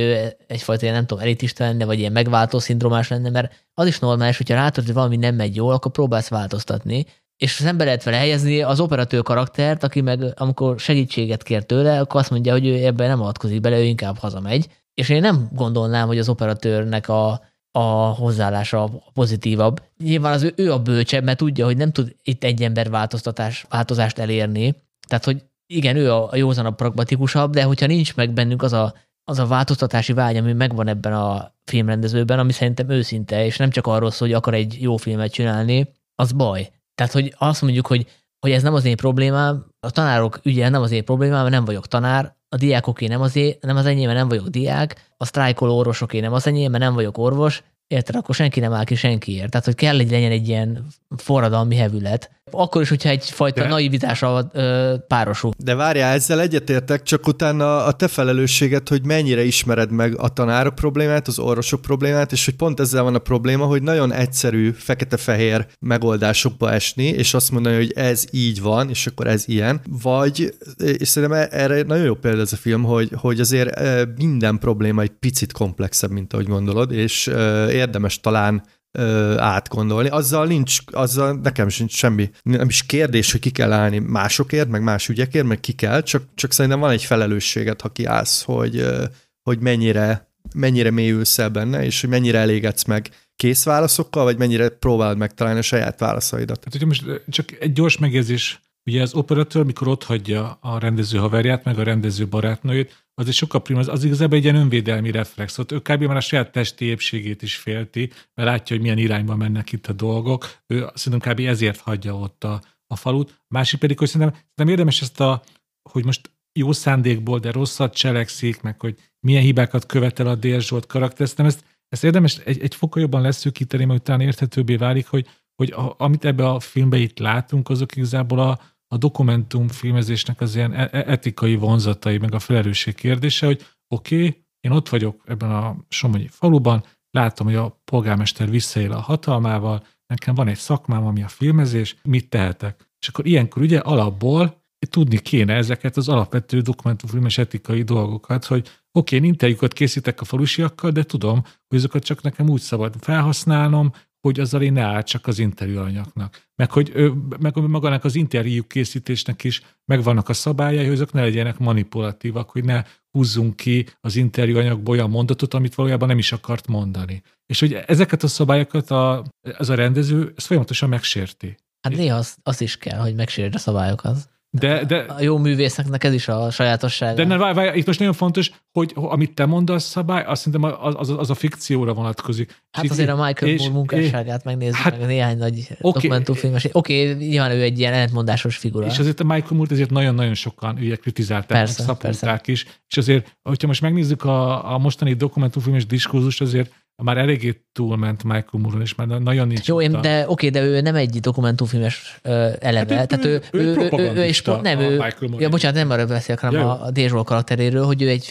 egyfajta 0.46 0.82
ilyen, 0.82 0.94
nem 0.94 1.06
tudom, 1.06 1.24
elitista 1.24 1.64
lenne, 1.64 1.84
vagy 1.84 1.98
ilyen 1.98 2.12
megváltó 2.12 2.58
szindrómás 2.58 3.08
lenne, 3.08 3.30
mert 3.30 3.66
az 3.74 3.86
is 3.86 3.98
normális, 3.98 4.36
hogyha 4.36 4.54
látod, 4.54 4.84
hogy 4.84 4.94
valami 4.94 5.16
nem 5.16 5.34
megy 5.34 5.56
jól, 5.56 5.72
akkor 5.72 5.92
próbálsz 5.92 6.28
változtatni, 6.28 7.06
és 7.36 7.60
az 7.60 7.66
ember 7.66 7.86
lehet 7.86 8.02
vele 8.02 8.16
helyezni 8.16 8.62
az 8.62 8.80
operatőr 8.80 9.22
karaktert, 9.22 9.82
aki 9.82 10.00
meg 10.00 10.32
amikor 10.36 10.80
segítséget 10.80 11.42
kér 11.42 11.64
tőle, 11.64 12.00
akkor 12.00 12.20
azt 12.20 12.30
mondja, 12.30 12.52
hogy 12.52 12.66
ő 12.66 12.86
ebben 12.86 13.08
nem 13.08 13.20
avatkozik 13.20 13.60
bele, 13.60 13.78
ő 13.78 13.82
inkább 13.82 14.18
hazamegy. 14.18 14.68
És 14.94 15.08
én 15.08 15.20
nem 15.20 15.48
gondolnám, 15.52 16.06
hogy 16.06 16.18
az 16.18 16.28
operatőrnek 16.28 17.08
a, 17.08 17.40
a 17.70 17.82
hozzáállása 18.14 18.90
pozitívabb. 19.12 19.82
Nyilván 19.98 20.32
az 20.32 20.42
ő, 20.42 20.52
ő 20.56 20.72
a 20.72 20.82
bölcsebb, 20.82 21.24
mert 21.24 21.38
tudja, 21.38 21.64
hogy 21.64 21.76
nem 21.76 21.92
tud 21.92 22.14
itt 22.22 22.44
egy 22.44 22.62
ember 22.62 22.90
változtatás, 22.90 23.66
változást 23.68 24.18
elérni. 24.18 24.74
Tehát, 25.08 25.24
hogy 25.24 25.42
igen, 25.66 25.96
ő 25.96 26.12
a, 26.12 26.32
a 26.32 26.36
józanabb, 26.36 26.74
pragmatikusabb, 26.74 27.52
de 27.52 27.62
hogyha 27.62 27.86
nincs 27.86 28.14
meg 28.14 28.30
bennünk 28.32 28.62
az 28.62 28.72
a, 28.72 28.94
az 29.24 29.38
a 29.38 29.46
változtatási 29.46 30.12
vágy, 30.12 30.36
ami 30.36 30.52
megvan 30.52 30.88
ebben 30.88 31.12
a 31.12 31.54
filmrendezőben, 31.64 32.38
ami 32.38 32.52
szerintem 32.52 32.88
őszinte, 32.88 33.44
és 33.44 33.56
nem 33.56 33.70
csak 33.70 33.86
arról 33.86 34.10
szól, 34.10 34.28
hogy 34.28 34.36
akar 34.36 34.54
egy 34.54 34.76
jó 34.80 34.96
filmet 34.96 35.32
csinálni, 35.32 35.92
az 36.14 36.32
baj. 36.32 36.70
Tehát, 36.94 37.12
hogy 37.12 37.34
azt 37.38 37.62
mondjuk, 37.62 37.86
hogy, 37.86 38.06
hogy 38.38 38.50
ez 38.50 38.62
nem 38.62 38.74
az 38.74 38.84
én 38.84 38.96
problémám, 38.96 39.66
a 39.80 39.90
tanárok 39.90 40.40
ügye 40.42 40.68
nem 40.68 40.82
az 40.82 40.90
én 40.90 41.04
problémám, 41.04 41.40
mert 41.40 41.54
nem 41.54 41.64
vagyok 41.64 41.86
tanár, 41.86 42.34
a 42.48 42.56
diákoké 42.56 43.06
nem 43.06 43.20
az, 43.20 43.36
én, 43.36 43.54
nem 43.60 43.76
az 43.76 43.86
enyém, 43.86 44.06
mert 44.06 44.18
nem 44.18 44.28
vagyok 44.28 44.48
diák, 44.48 45.14
a 45.16 45.24
sztrájkoló 45.24 45.76
orvosoké 45.76 46.20
nem 46.20 46.32
az 46.32 46.46
enyém, 46.46 46.70
mert 46.70 46.82
nem 46.82 46.94
vagyok 46.94 47.18
orvos, 47.18 47.62
érted, 47.88 48.14
akkor 48.14 48.34
senki 48.34 48.60
nem 48.60 48.72
áll 48.72 48.84
ki 48.84 48.94
senkiért. 48.94 49.50
Tehát, 49.50 49.66
hogy 49.66 49.74
kell, 49.74 49.96
hogy 49.96 50.10
legyen 50.10 50.30
egy 50.30 50.48
ilyen 50.48 50.86
forradalmi 51.16 51.76
hevület. 51.76 52.30
Akkor 52.50 52.82
is, 52.82 52.88
hogyha 52.88 53.08
egyfajta 53.08 53.62
De... 53.62 53.68
naivitással 53.68 54.50
ö, 54.52 54.94
párosul. 55.08 55.52
De 55.58 55.74
várjál, 55.74 56.14
ezzel 56.14 56.40
egyetértek, 56.40 57.02
csak 57.02 57.26
utána 57.26 57.84
a 57.84 57.92
te 57.92 58.08
felelősséget, 58.08 58.88
hogy 58.88 59.04
mennyire 59.04 59.44
ismered 59.44 59.90
meg 59.90 60.18
a 60.18 60.28
tanárok 60.28 60.74
problémát, 60.74 61.28
az 61.28 61.38
orvosok 61.38 61.80
problémát, 61.82 62.32
és 62.32 62.44
hogy 62.44 62.54
pont 62.54 62.80
ezzel 62.80 63.02
van 63.02 63.14
a 63.14 63.18
probléma, 63.18 63.64
hogy 63.64 63.82
nagyon 63.82 64.12
egyszerű, 64.12 64.70
fekete-fehér 64.70 65.66
megoldásokba 65.80 66.72
esni, 66.72 67.04
és 67.04 67.34
azt 67.34 67.50
mondani, 67.50 67.76
hogy 67.76 67.92
ez 67.94 68.24
így 68.30 68.60
van, 68.60 68.88
és 68.88 69.06
akkor 69.06 69.26
ez 69.26 69.48
ilyen. 69.48 69.80
Vagy, 70.02 70.54
és 70.76 71.08
szerintem 71.08 71.48
erre 71.50 71.82
nagyon 71.82 72.04
jó 72.04 72.14
példa 72.14 72.40
ez 72.40 72.52
a 72.52 72.56
film, 72.56 72.82
hogy, 72.82 73.10
hogy 73.14 73.40
azért 73.40 73.80
minden 74.16 74.58
probléma 74.58 75.02
egy 75.02 75.12
picit 75.20 75.52
komplexebb, 75.52 76.10
mint 76.10 76.32
ahogy 76.32 76.46
gondolod, 76.46 76.92
és 76.92 77.30
érdemes 77.76 78.20
talán 78.20 78.62
ö, 78.92 79.34
átgondolni. 79.38 80.08
Azzal 80.08 80.46
nincs, 80.46 80.78
azzal 80.90 81.38
nekem 81.42 81.68
sincs 81.68 81.92
semmi, 81.92 82.30
nem 82.42 82.68
is 82.68 82.86
kérdés, 82.86 83.32
hogy 83.32 83.40
ki 83.40 83.50
kell 83.50 83.72
állni 83.72 83.98
másokért, 83.98 84.68
meg 84.68 84.82
más 84.82 85.08
ügyekért, 85.08 85.46
meg 85.46 85.60
ki 85.60 85.72
kell, 85.72 86.02
csak, 86.02 86.22
csak 86.34 86.52
szerintem 86.52 86.80
van 86.80 86.90
egy 86.90 87.04
felelősséget, 87.04 87.80
ha 87.80 87.88
kiállsz, 87.88 88.42
hogy, 88.42 88.76
ö, 88.76 89.04
hogy 89.42 89.58
mennyire, 89.58 90.30
mennyire 90.54 90.90
mélyülsz 90.90 91.38
el 91.38 91.48
benne, 91.48 91.84
és 91.84 92.00
hogy 92.00 92.10
mennyire 92.10 92.38
elégedsz 92.38 92.84
meg 92.84 93.10
kész 93.36 93.64
válaszokkal, 93.64 94.24
vagy 94.24 94.38
mennyire 94.38 94.68
próbálod 94.68 95.18
megtalálni 95.18 95.58
a 95.58 95.62
saját 95.62 96.00
válaszaidat. 96.00 96.64
Hát, 96.64 96.72
hogyha 96.72 96.86
most 96.86 97.22
csak 97.28 97.52
egy 97.60 97.72
gyors 97.72 97.98
megjegyzés, 97.98 98.60
ugye 98.86 99.02
az 99.02 99.14
operatőr, 99.14 99.64
mikor 99.64 99.88
ott 99.88 100.04
hagyja 100.04 100.58
a 100.60 100.78
rendező 100.78 101.18
haverját, 101.18 101.64
meg 101.64 101.78
a 101.78 101.82
rendező 101.82 102.28
barátnőjét, 102.28 103.06
az 103.14 103.26
egy 103.26 103.34
sokkal 103.34 103.62
prim, 103.62 103.76
az, 103.76 103.88
az 103.88 104.04
igazából 104.04 104.36
egy 104.36 104.44
ilyen 104.44 104.56
önvédelmi 104.56 105.10
reflex. 105.10 105.58
Ott 105.58 105.72
ő 105.72 105.80
kb. 105.80 106.02
már 106.02 106.16
a 106.16 106.20
saját 106.20 106.52
testi 106.52 106.84
épségét 106.84 107.42
is 107.42 107.56
félti, 107.56 108.10
mert 108.34 108.48
látja, 108.48 108.76
hogy 108.76 108.84
milyen 108.84 108.98
irányba 108.98 109.36
mennek 109.36 109.72
itt 109.72 109.86
a 109.86 109.92
dolgok. 109.92 110.56
Ő 110.66 110.86
szerintem 110.94 111.32
kb. 111.32 111.40
ezért 111.40 111.80
hagyja 111.80 112.14
ott 112.14 112.44
a, 112.44 112.60
a 112.86 112.96
falut. 112.96 113.42
Másik 113.48 113.80
pedig, 113.80 113.98
hogy 113.98 114.08
szerintem, 114.08 114.40
nem 114.54 114.68
érdemes 114.68 115.02
ezt 115.02 115.20
a, 115.20 115.42
hogy 115.90 116.04
most 116.04 116.30
jó 116.58 116.72
szándékból, 116.72 117.38
de 117.38 117.50
rosszat 117.50 117.94
cselekszik, 117.94 118.62
meg 118.62 118.80
hogy 118.80 118.96
milyen 119.20 119.42
hibákat 119.42 119.86
követel 119.86 120.26
a 120.26 120.34
Dél 120.34 120.60
Zsolt 120.60 120.86
karakter, 120.86 121.26
ezt, 121.26 121.40
ezt, 121.40 121.64
ezt 121.88 122.04
érdemes 122.04 122.38
egy, 122.38 122.60
egy 122.60 122.74
fokkal 122.74 123.02
jobban 123.02 123.20
leszűkíteni, 123.20 123.84
mert 123.84 124.00
utána 124.00 124.22
érthetőbbé 124.22 124.76
válik, 124.76 125.06
hogy, 125.06 125.26
hogy 125.54 125.72
a, 125.72 125.94
amit 125.98 126.24
ebbe 126.24 126.48
a 126.48 126.60
filmbe 126.60 126.96
itt 126.96 127.18
látunk, 127.18 127.68
azok 127.68 127.96
igazából 127.96 128.38
a, 128.38 128.60
a 128.88 128.96
dokumentumfilmezésnek 128.96 130.40
az 130.40 130.54
ilyen 130.54 130.72
e-, 130.72 130.88
e-, 130.92 131.04
etikai 131.06 131.56
vonzatai, 131.56 132.18
meg 132.18 132.34
a 132.34 132.38
felelősség 132.38 132.94
kérdése, 132.94 133.46
hogy 133.46 133.66
oké, 133.88 134.16
okay, 134.16 134.44
én 134.60 134.70
ott 134.70 134.88
vagyok 134.88 135.22
ebben 135.26 135.50
a 135.50 135.76
Somonyi 135.88 136.28
faluban, 136.28 136.84
látom, 137.10 137.46
hogy 137.46 137.56
a 137.56 137.80
polgármester 137.84 138.50
visszaél 138.50 138.92
a 138.92 139.00
hatalmával, 139.00 139.84
nekem 140.06 140.34
van 140.34 140.48
egy 140.48 140.56
szakmám, 140.56 141.06
ami 141.06 141.22
a 141.22 141.28
filmezés, 141.28 141.96
mit 142.02 142.28
tehetek? 142.28 142.90
És 143.00 143.08
akkor 143.08 143.26
ilyenkor 143.26 143.62
ugye 143.62 143.78
alapból 143.78 144.64
tudni 144.90 145.18
kéne 145.18 145.54
ezeket 145.54 145.96
az 145.96 146.08
alapvető 146.08 146.60
dokumentumfilmes 146.60 147.38
etikai 147.38 147.82
dolgokat, 147.82 148.44
hogy 148.44 148.68
oké, 148.92 149.16
én 149.16 149.24
interjúkat 149.24 149.72
készítek 149.72 150.20
a 150.20 150.24
falusiakkal, 150.24 150.90
de 150.90 151.02
tudom, 151.02 151.42
hogy 151.68 151.78
azokat 151.78 152.04
csak 152.04 152.22
nekem 152.22 152.48
úgy 152.48 152.60
szabad 152.60 152.94
felhasználnom, 153.00 153.92
hogy 154.26 154.40
azzal 154.40 154.62
én 154.62 154.72
ne 154.72 154.82
áll 154.82 155.02
csak 155.02 155.26
az 155.26 155.38
interjú 155.38 155.78
anyagnak. 155.78 156.42
Meg 156.54 156.70
hogy 156.70 157.12
meg 157.38 157.56
magának 157.56 158.04
az 158.04 158.14
interjú 158.14 158.66
készítésnek 158.66 159.44
is 159.44 159.62
megvannak 159.84 160.28
a 160.28 160.32
szabályai, 160.32 160.84
hogy 160.84 160.94
azok 160.94 161.12
ne 161.12 161.20
legyenek 161.20 161.58
manipulatívak, 161.58 162.50
hogy 162.50 162.64
ne 162.64 162.82
húzzunk 163.10 163.56
ki 163.56 163.86
az 164.00 164.16
interjú 164.16 164.58
anyagból 164.58 164.94
olyan 164.94 165.10
mondatot, 165.10 165.54
amit 165.54 165.74
valójában 165.74 166.08
nem 166.08 166.18
is 166.18 166.32
akart 166.32 166.66
mondani. 166.66 167.22
És 167.46 167.60
hogy 167.60 167.72
ezeket 167.86 168.22
a 168.22 168.28
szabályokat 168.28 168.90
a, 168.90 169.24
az 169.58 169.70
a 169.70 169.74
rendező 169.74 170.32
ez 170.36 170.44
folyamatosan 170.44 170.88
megsérti. 170.88 171.56
Hát 171.80 171.96
néha 171.96 172.16
azt, 172.16 172.38
az 172.42 172.60
is 172.60 172.78
kell, 172.78 172.98
hogy 172.98 173.14
megsértsd 173.14 173.54
a 173.54 173.58
szabályokat. 173.58 174.30
De, 174.50 174.84
de, 174.84 174.96
a 174.96 175.22
jó 175.22 175.38
művészeknek 175.38 176.04
ez 176.04 176.12
is 176.12 176.28
a 176.28 176.50
sajátossága. 176.50 177.14
De 177.14 177.24
ne, 177.24 177.36
várj, 177.36 177.54
várj, 177.54 177.78
itt 177.78 177.86
most 177.86 177.98
nagyon 177.98 178.14
fontos, 178.14 178.50
hogy 178.72 178.92
amit 178.94 179.34
te 179.34 179.46
mondasz 179.46 179.84
szabály, 179.84 180.24
azt 180.24 180.42
szerintem 180.42 180.76
az, 180.80 180.94
az, 180.98 181.10
az 181.18 181.30
a 181.30 181.34
fikcióra 181.34 181.94
vonatkozik. 181.94 182.62
Hát 182.70 182.84
és 182.84 182.90
azért 182.90 183.08
a 183.08 183.24
Michael 183.24 183.54
Moore 183.56 183.72
munkásságát 183.72 184.44
megnézzük 184.44 184.76
hát, 184.76 184.98
meg 184.98 185.06
néhány 185.06 185.38
nagy 185.38 185.66
okay, 185.80 185.92
dokumentumfilmes. 185.92 186.64
Oké, 186.72 187.10
okay, 187.10 187.26
nyilván 187.26 187.50
ő 187.50 187.62
egy 187.62 187.78
ilyen 187.78 187.92
ellentmondásos 187.92 188.56
figura. 188.56 188.86
És 188.86 188.98
azért 188.98 189.20
a 189.20 189.24
Michael 189.24 189.54
Moore 189.56 189.70
ezért 189.72 189.90
nagyon-nagyon 189.90 190.34
sokan 190.34 190.76
ugye 190.80 190.96
kritizálták, 190.96 191.58
persze, 191.58 191.94
persze. 191.94 192.40
is. 192.44 192.66
És 192.88 192.96
azért, 192.96 193.36
hogyha 193.42 193.66
most 193.66 193.80
megnézzük 193.80 194.24
a, 194.24 194.72
a 194.72 194.78
mostani 194.78 195.14
dokumentumfilmes 195.14 195.86
diskurzust, 195.86 196.40
azért 196.40 196.70
már 197.02 197.16
eléggé 197.16 197.64
túlment 197.72 198.24
Michael 198.24 198.48
Moore-on, 198.50 198.80
és 198.80 198.94
már 198.94 199.06
nagyon 199.06 199.46
nincs. 199.46 199.66
Jó, 199.66 199.80
én, 199.80 200.00
de 200.00 200.24
oké, 200.28 200.48
de 200.48 200.62
ő 200.62 200.80
nem 200.80 200.94
egy 200.94 201.20
dokumentumfilmes 201.20 202.20
uh, 202.24 202.52
eleve. 202.60 202.94
Hát 202.94 203.08
tehát 203.08 203.24
ő, 203.24 203.42
ő, 203.52 203.60
ő, 203.60 203.90
ő, 203.96 204.12
ő, 204.14 204.24
és 204.24 204.42
pont 204.42 204.62
nem, 204.62 204.78
ő, 204.78 205.04
ja, 205.38 205.48
bocsánat, 205.48 205.76
nem 205.76 205.90
arra 205.90 206.06
beszélek, 206.06 206.40
hanem 206.40 206.60
ja, 206.60 206.80
a 206.80 206.90
Dézsol 206.90 207.24
karakteréről, 207.24 207.84
hogy 207.84 208.02
ő 208.02 208.08
egy 208.08 208.28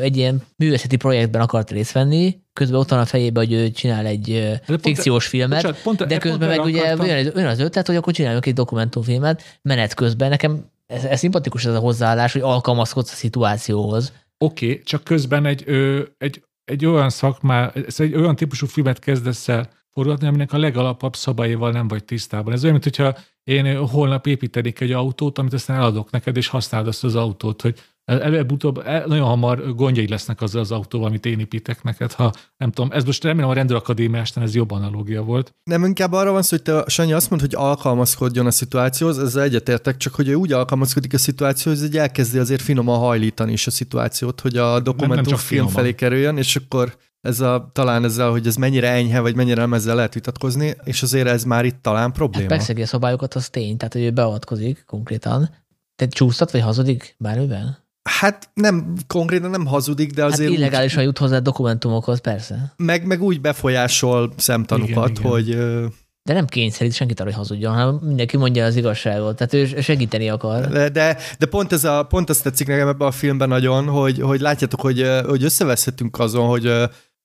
egy 0.00 0.16
ilyen 0.16 0.42
művészeti 0.56 0.96
projektben 0.96 1.40
akart 1.40 1.70
részt 1.70 1.92
venni, 1.92 2.40
közben 2.52 2.80
ott 2.80 2.88
van 2.88 2.98
a 2.98 3.04
fejében, 3.04 3.44
hogy 3.44 3.52
ő 3.52 3.70
csinál 3.70 4.06
egy 4.06 4.58
pont 4.66 4.80
fikciós 4.80 5.26
filmet, 5.26 5.62
bocsánat, 5.62 5.82
pont, 5.82 6.06
de 6.06 6.18
közben 6.18 6.48
meg 6.48 6.60
ugye 6.60 6.96
olyan, 6.96 7.32
olyan 7.34 7.48
az 7.48 7.58
ötlet, 7.58 7.86
hogy 7.86 7.96
akkor 7.96 8.12
csináljunk 8.12 8.46
egy 8.46 8.54
dokumentumfilmet 8.54 9.58
menet 9.62 9.94
közben. 9.94 10.28
Nekem 10.28 10.64
ez, 10.86 11.04
ez 11.04 11.18
szimpatikus 11.18 11.64
ez 11.64 11.74
a 11.74 11.78
hozzáállás, 11.78 12.32
hogy 12.32 12.42
alkalmazkodsz 12.42 13.12
a 13.12 13.14
szituációhoz. 13.14 14.12
Oké, 14.38 14.70
okay, 14.70 14.82
csak 14.82 15.04
közben 15.04 15.46
egy, 15.46 15.62
ö, 15.66 16.02
egy 16.18 16.42
egy 16.70 16.86
olyan 16.86 17.10
szakmá, 17.10 17.72
egy 17.96 18.14
olyan 18.14 18.36
típusú 18.36 18.66
filmet 18.66 18.98
kezdesz 18.98 19.48
el 19.48 19.70
forgatni, 19.92 20.26
aminek 20.26 20.52
a 20.52 20.58
legalapabb 20.58 21.16
szabályával 21.16 21.70
nem 21.70 21.88
vagy 21.88 22.04
tisztában. 22.04 22.52
Ez 22.52 22.64
olyan, 22.64 22.72
mint 22.80 22.96
hogyha 22.96 23.18
én 23.44 23.76
holnap 23.76 24.26
építenék 24.26 24.80
egy 24.80 24.92
autót, 24.92 25.38
amit 25.38 25.52
aztán 25.52 25.76
eladok 25.76 26.10
neked, 26.10 26.36
és 26.36 26.48
használod 26.48 26.88
azt 26.88 27.04
az 27.04 27.14
autót, 27.14 27.62
hogy 27.62 27.78
előbb-utóbb 28.18 28.84
nagyon 29.06 29.26
hamar 29.26 29.74
gondjai 29.74 30.08
lesznek 30.08 30.40
azzal 30.40 30.60
az 30.60 30.70
autóval, 30.70 31.06
amit 31.06 31.26
én 31.26 31.38
építek 31.38 31.82
neked, 31.82 32.12
ha 32.12 32.32
nem 32.56 32.70
tudom, 32.70 32.90
ez 32.92 33.04
most 33.04 33.24
remélem 33.24 33.50
a 33.50 33.52
rendőrakadémiástán 33.52 34.44
ez 34.44 34.54
jobb 34.54 34.70
analógia 34.70 35.22
volt. 35.22 35.54
Nem 35.64 35.84
inkább 35.84 36.12
arra 36.12 36.32
van 36.32 36.42
szó, 36.42 36.56
hogy 36.56 36.62
te, 36.62 36.84
Sanyi 36.86 37.12
azt 37.12 37.30
mondta, 37.30 37.48
hogy 37.48 37.66
alkalmazkodjon 37.68 38.46
a 38.46 38.50
szituációhoz, 38.50 39.18
ezzel 39.18 39.42
egyetértek, 39.42 39.96
csak 39.96 40.14
hogy 40.14 40.28
ő 40.28 40.34
úgy 40.34 40.52
alkalmazkodik 40.52 41.14
a 41.14 41.18
szituációhoz, 41.18 41.80
hogy 41.80 41.96
elkezdi 41.96 42.38
azért 42.38 42.62
finoman 42.62 42.98
hajlítani 42.98 43.52
is 43.52 43.66
a 43.66 43.70
szituációt, 43.70 44.40
hogy 44.40 44.56
a 44.56 44.80
dokumentumfilm 44.80 45.66
felé 45.66 45.94
kerüljön, 45.94 46.36
és 46.36 46.56
akkor 46.56 46.96
ez 47.20 47.40
a, 47.40 47.70
talán 47.72 48.04
ezzel, 48.04 48.30
hogy 48.30 48.46
ez 48.46 48.56
mennyire 48.56 48.90
enyhe, 48.90 49.20
vagy 49.20 49.34
mennyire 49.34 49.60
nem 49.60 49.74
ezzel 49.74 49.94
lehet 49.94 50.14
vitatkozni, 50.14 50.74
és 50.84 51.02
azért 51.02 51.26
ez 51.26 51.44
már 51.44 51.64
itt 51.64 51.82
talán 51.82 52.12
probléma. 52.12 52.48
Hát 52.48 52.66
persze, 52.66 52.82
a 52.82 52.86
szabályokat 52.86 53.34
az 53.34 53.48
tény, 53.48 53.76
tehát 53.76 53.92
hogy 53.92 54.02
ő 54.02 54.10
beavatkozik 54.10 54.84
konkrétan. 54.86 55.50
Te 55.96 56.06
csúsztat, 56.06 56.50
vagy 56.50 56.60
hazudik 56.60 57.14
bármivel? 57.18 57.79
Hát 58.02 58.50
nem, 58.54 58.94
konkrétan 59.06 59.50
nem 59.50 59.66
hazudik, 59.66 60.12
de 60.12 60.24
azért... 60.24 60.48
Hát 60.48 60.58
illegálisan 60.58 61.00
úgy, 61.00 61.04
jut 61.04 61.18
hozzá 61.18 61.38
dokumentumokhoz, 61.38 62.20
persze. 62.20 62.72
Meg, 62.76 63.06
meg 63.06 63.22
úgy 63.22 63.40
befolyásol 63.40 64.32
szemtanúkat, 64.36 65.10
igen, 65.18 65.30
hogy... 65.30 65.48
Igen. 65.48 65.92
De 66.22 66.32
nem 66.32 66.46
kényszerít 66.46 66.94
senkit 66.94 67.20
arra, 67.20 67.28
hogy 67.28 67.38
hazudjon, 67.38 67.74
hanem 67.74 67.98
mindenki 68.02 68.36
mondja 68.36 68.64
az 68.64 68.76
igazságot. 68.76 69.36
Tehát 69.36 69.52
ő 69.52 69.80
segíteni 69.80 70.28
akar. 70.28 70.68
De, 70.68 70.88
de, 70.88 71.16
de 71.38 71.46
pont, 71.46 71.72
ez 71.72 71.84
a, 71.84 72.02
pont 72.02 72.30
azt 72.30 72.42
tetszik 72.42 72.66
nekem 72.66 72.88
ebben 72.88 73.08
a 73.08 73.10
filmben 73.10 73.48
nagyon, 73.48 73.86
hogy, 73.86 74.20
hogy 74.20 74.40
látjátok, 74.40 74.80
hogy, 74.80 75.06
hogy 75.26 75.44
összeveszhetünk 75.44 76.18
azon, 76.18 76.48
hogy 76.48 76.72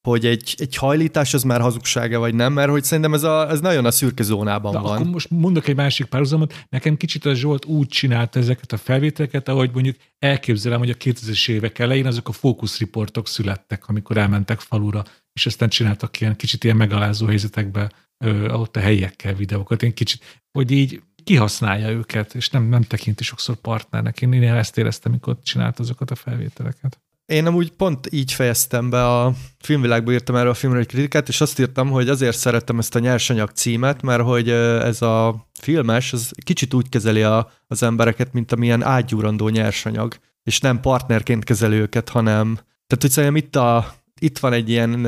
hogy 0.05 0.25
egy, 0.25 0.55
egy 0.57 0.75
hajlítás 0.75 1.33
az 1.33 1.43
már 1.43 1.61
hazugsága, 1.61 2.19
vagy 2.19 2.35
nem, 2.35 2.53
mert 2.53 2.69
hogy 2.69 2.83
szerintem 2.83 3.13
ez, 3.13 3.23
a, 3.23 3.49
ez 3.49 3.59
nagyon 3.59 3.85
a 3.85 3.91
szürke 3.91 4.23
zónában 4.23 4.71
De 4.71 4.79
van. 4.79 4.91
Akkor 4.91 5.05
most 5.05 5.29
mondok 5.29 5.67
egy 5.67 5.75
másik 5.75 6.05
párhuzamot, 6.05 6.65
nekem 6.69 6.97
kicsit 6.97 7.25
a 7.25 7.33
Zsolt 7.33 7.65
úgy 7.65 7.87
csinálta 7.87 8.39
ezeket 8.39 8.71
a 8.71 8.77
felvételeket, 8.77 9.47
ahogy 9.47 9.69
mondjuk 9.73 9.95
elképzelem, 10.19 10.79
hogy 10.79 10.89
a 10.89 10.93
2000-es 10.93 11.49
évek 11.49 11.79
elején 11.79 12.05
azok 12.05 12.27
a 12.27 12.31
fókuszriportok 12.31 13.27
születtek, 13.27 13.87
amikor 13.87 14.17
elmentek 14.17 14.59
falura, 14.59 15.03
és 15.33 15.45
aztán 15.45 15.69
csináltak 15.69 16.21
ilyen 16.21 16.35
kicsit 16.35 16.63
ilyen 16.63 16.77
megalázó 16.77 17.25
helyzetekbe 17.25 17.91
ö, 18.23 18.49
ott 18.49 18.75
a 18.75 18.79
helyiekkel 18.79 19.33
videókat. 19.33 19.83
Én 19.83 19.93
kicsit, 19.93 20.41
hogy 20.51 20.71
így 20.71 21.01
kihasználja 21.23 21.89
őket, 21.89 22.35
és 22.35 22.49
nem, 22.49 22.63
nem 22.63 22.81
tekinti 22.81 23.23
sokszor 23.23 23.55
partnernek. 23.55 24.21
Én, 24.21 24.33
én 24.33 24.43
ezt 24.43 24.77
éreztem, 24.77 25.11
amikor 25.11 25.37
csinált 25.43 25.79
azokat 25.79 26.11
a 26.11 26.15
felvételeket. 26.15 26.99
Én 27.25 27.45
amúgy 27.45 27.71
pont 27.71 28.07
így 28.11 28.31
fejeztem 28.31 28.89
be 28.89 29.05
a 29.05 29.33
filmvilágban 29.59 30.13
írtam 30.13 30.35
erről 30.35 30.49
a 30.49 30.53
filmről 30.53 30.81
egy 30.81 30.87
kritikát, 30.87 31.27
és 31.27 31.41
azt 31.41 31.59
írtam, 31.59 31.89
hogy 31.89 32.09
azért 32.09 32.37
szerettem 32.37 32.79
ezt 32.79 32.95
a 32.95 32.99
nyersanyag 32.99 33.49
címet, 33.49 34.01
mert 34.01 34.21
hogy 34.21 34.49
ez 34.49 35.01
a 35.01 35.47
filmes, 35.59 36.13
az 36.13 36.31
kicsit 36.43 36.73
úgy 36.73 36.89
kezeli 36.89 37.23
a, 37.23 37.51
az 37.67 37.83
embereket, 37.83 38.33
mint 38.33 38.51
amilyen 38.51 38.83
ágyúrandó 38.83 39.49
nyersanyag, 39.49 40.17
és 40.43 40.59
nem 40.59 40.79
partnerként 40.79 41.43
kezeli 41.43 41.75
őket, 41.75 42.09
hanem 42.09 42.53
tehát, 42.55 43.01
hogy 43.01 43.11
szerintem 43.11 43.35
itt, 43.35 43.55
a, 43.55 43.95
itt 44.19 44.39
van 44.39 44.53
egy 44.53 44.69
ilyen 44.69 45.05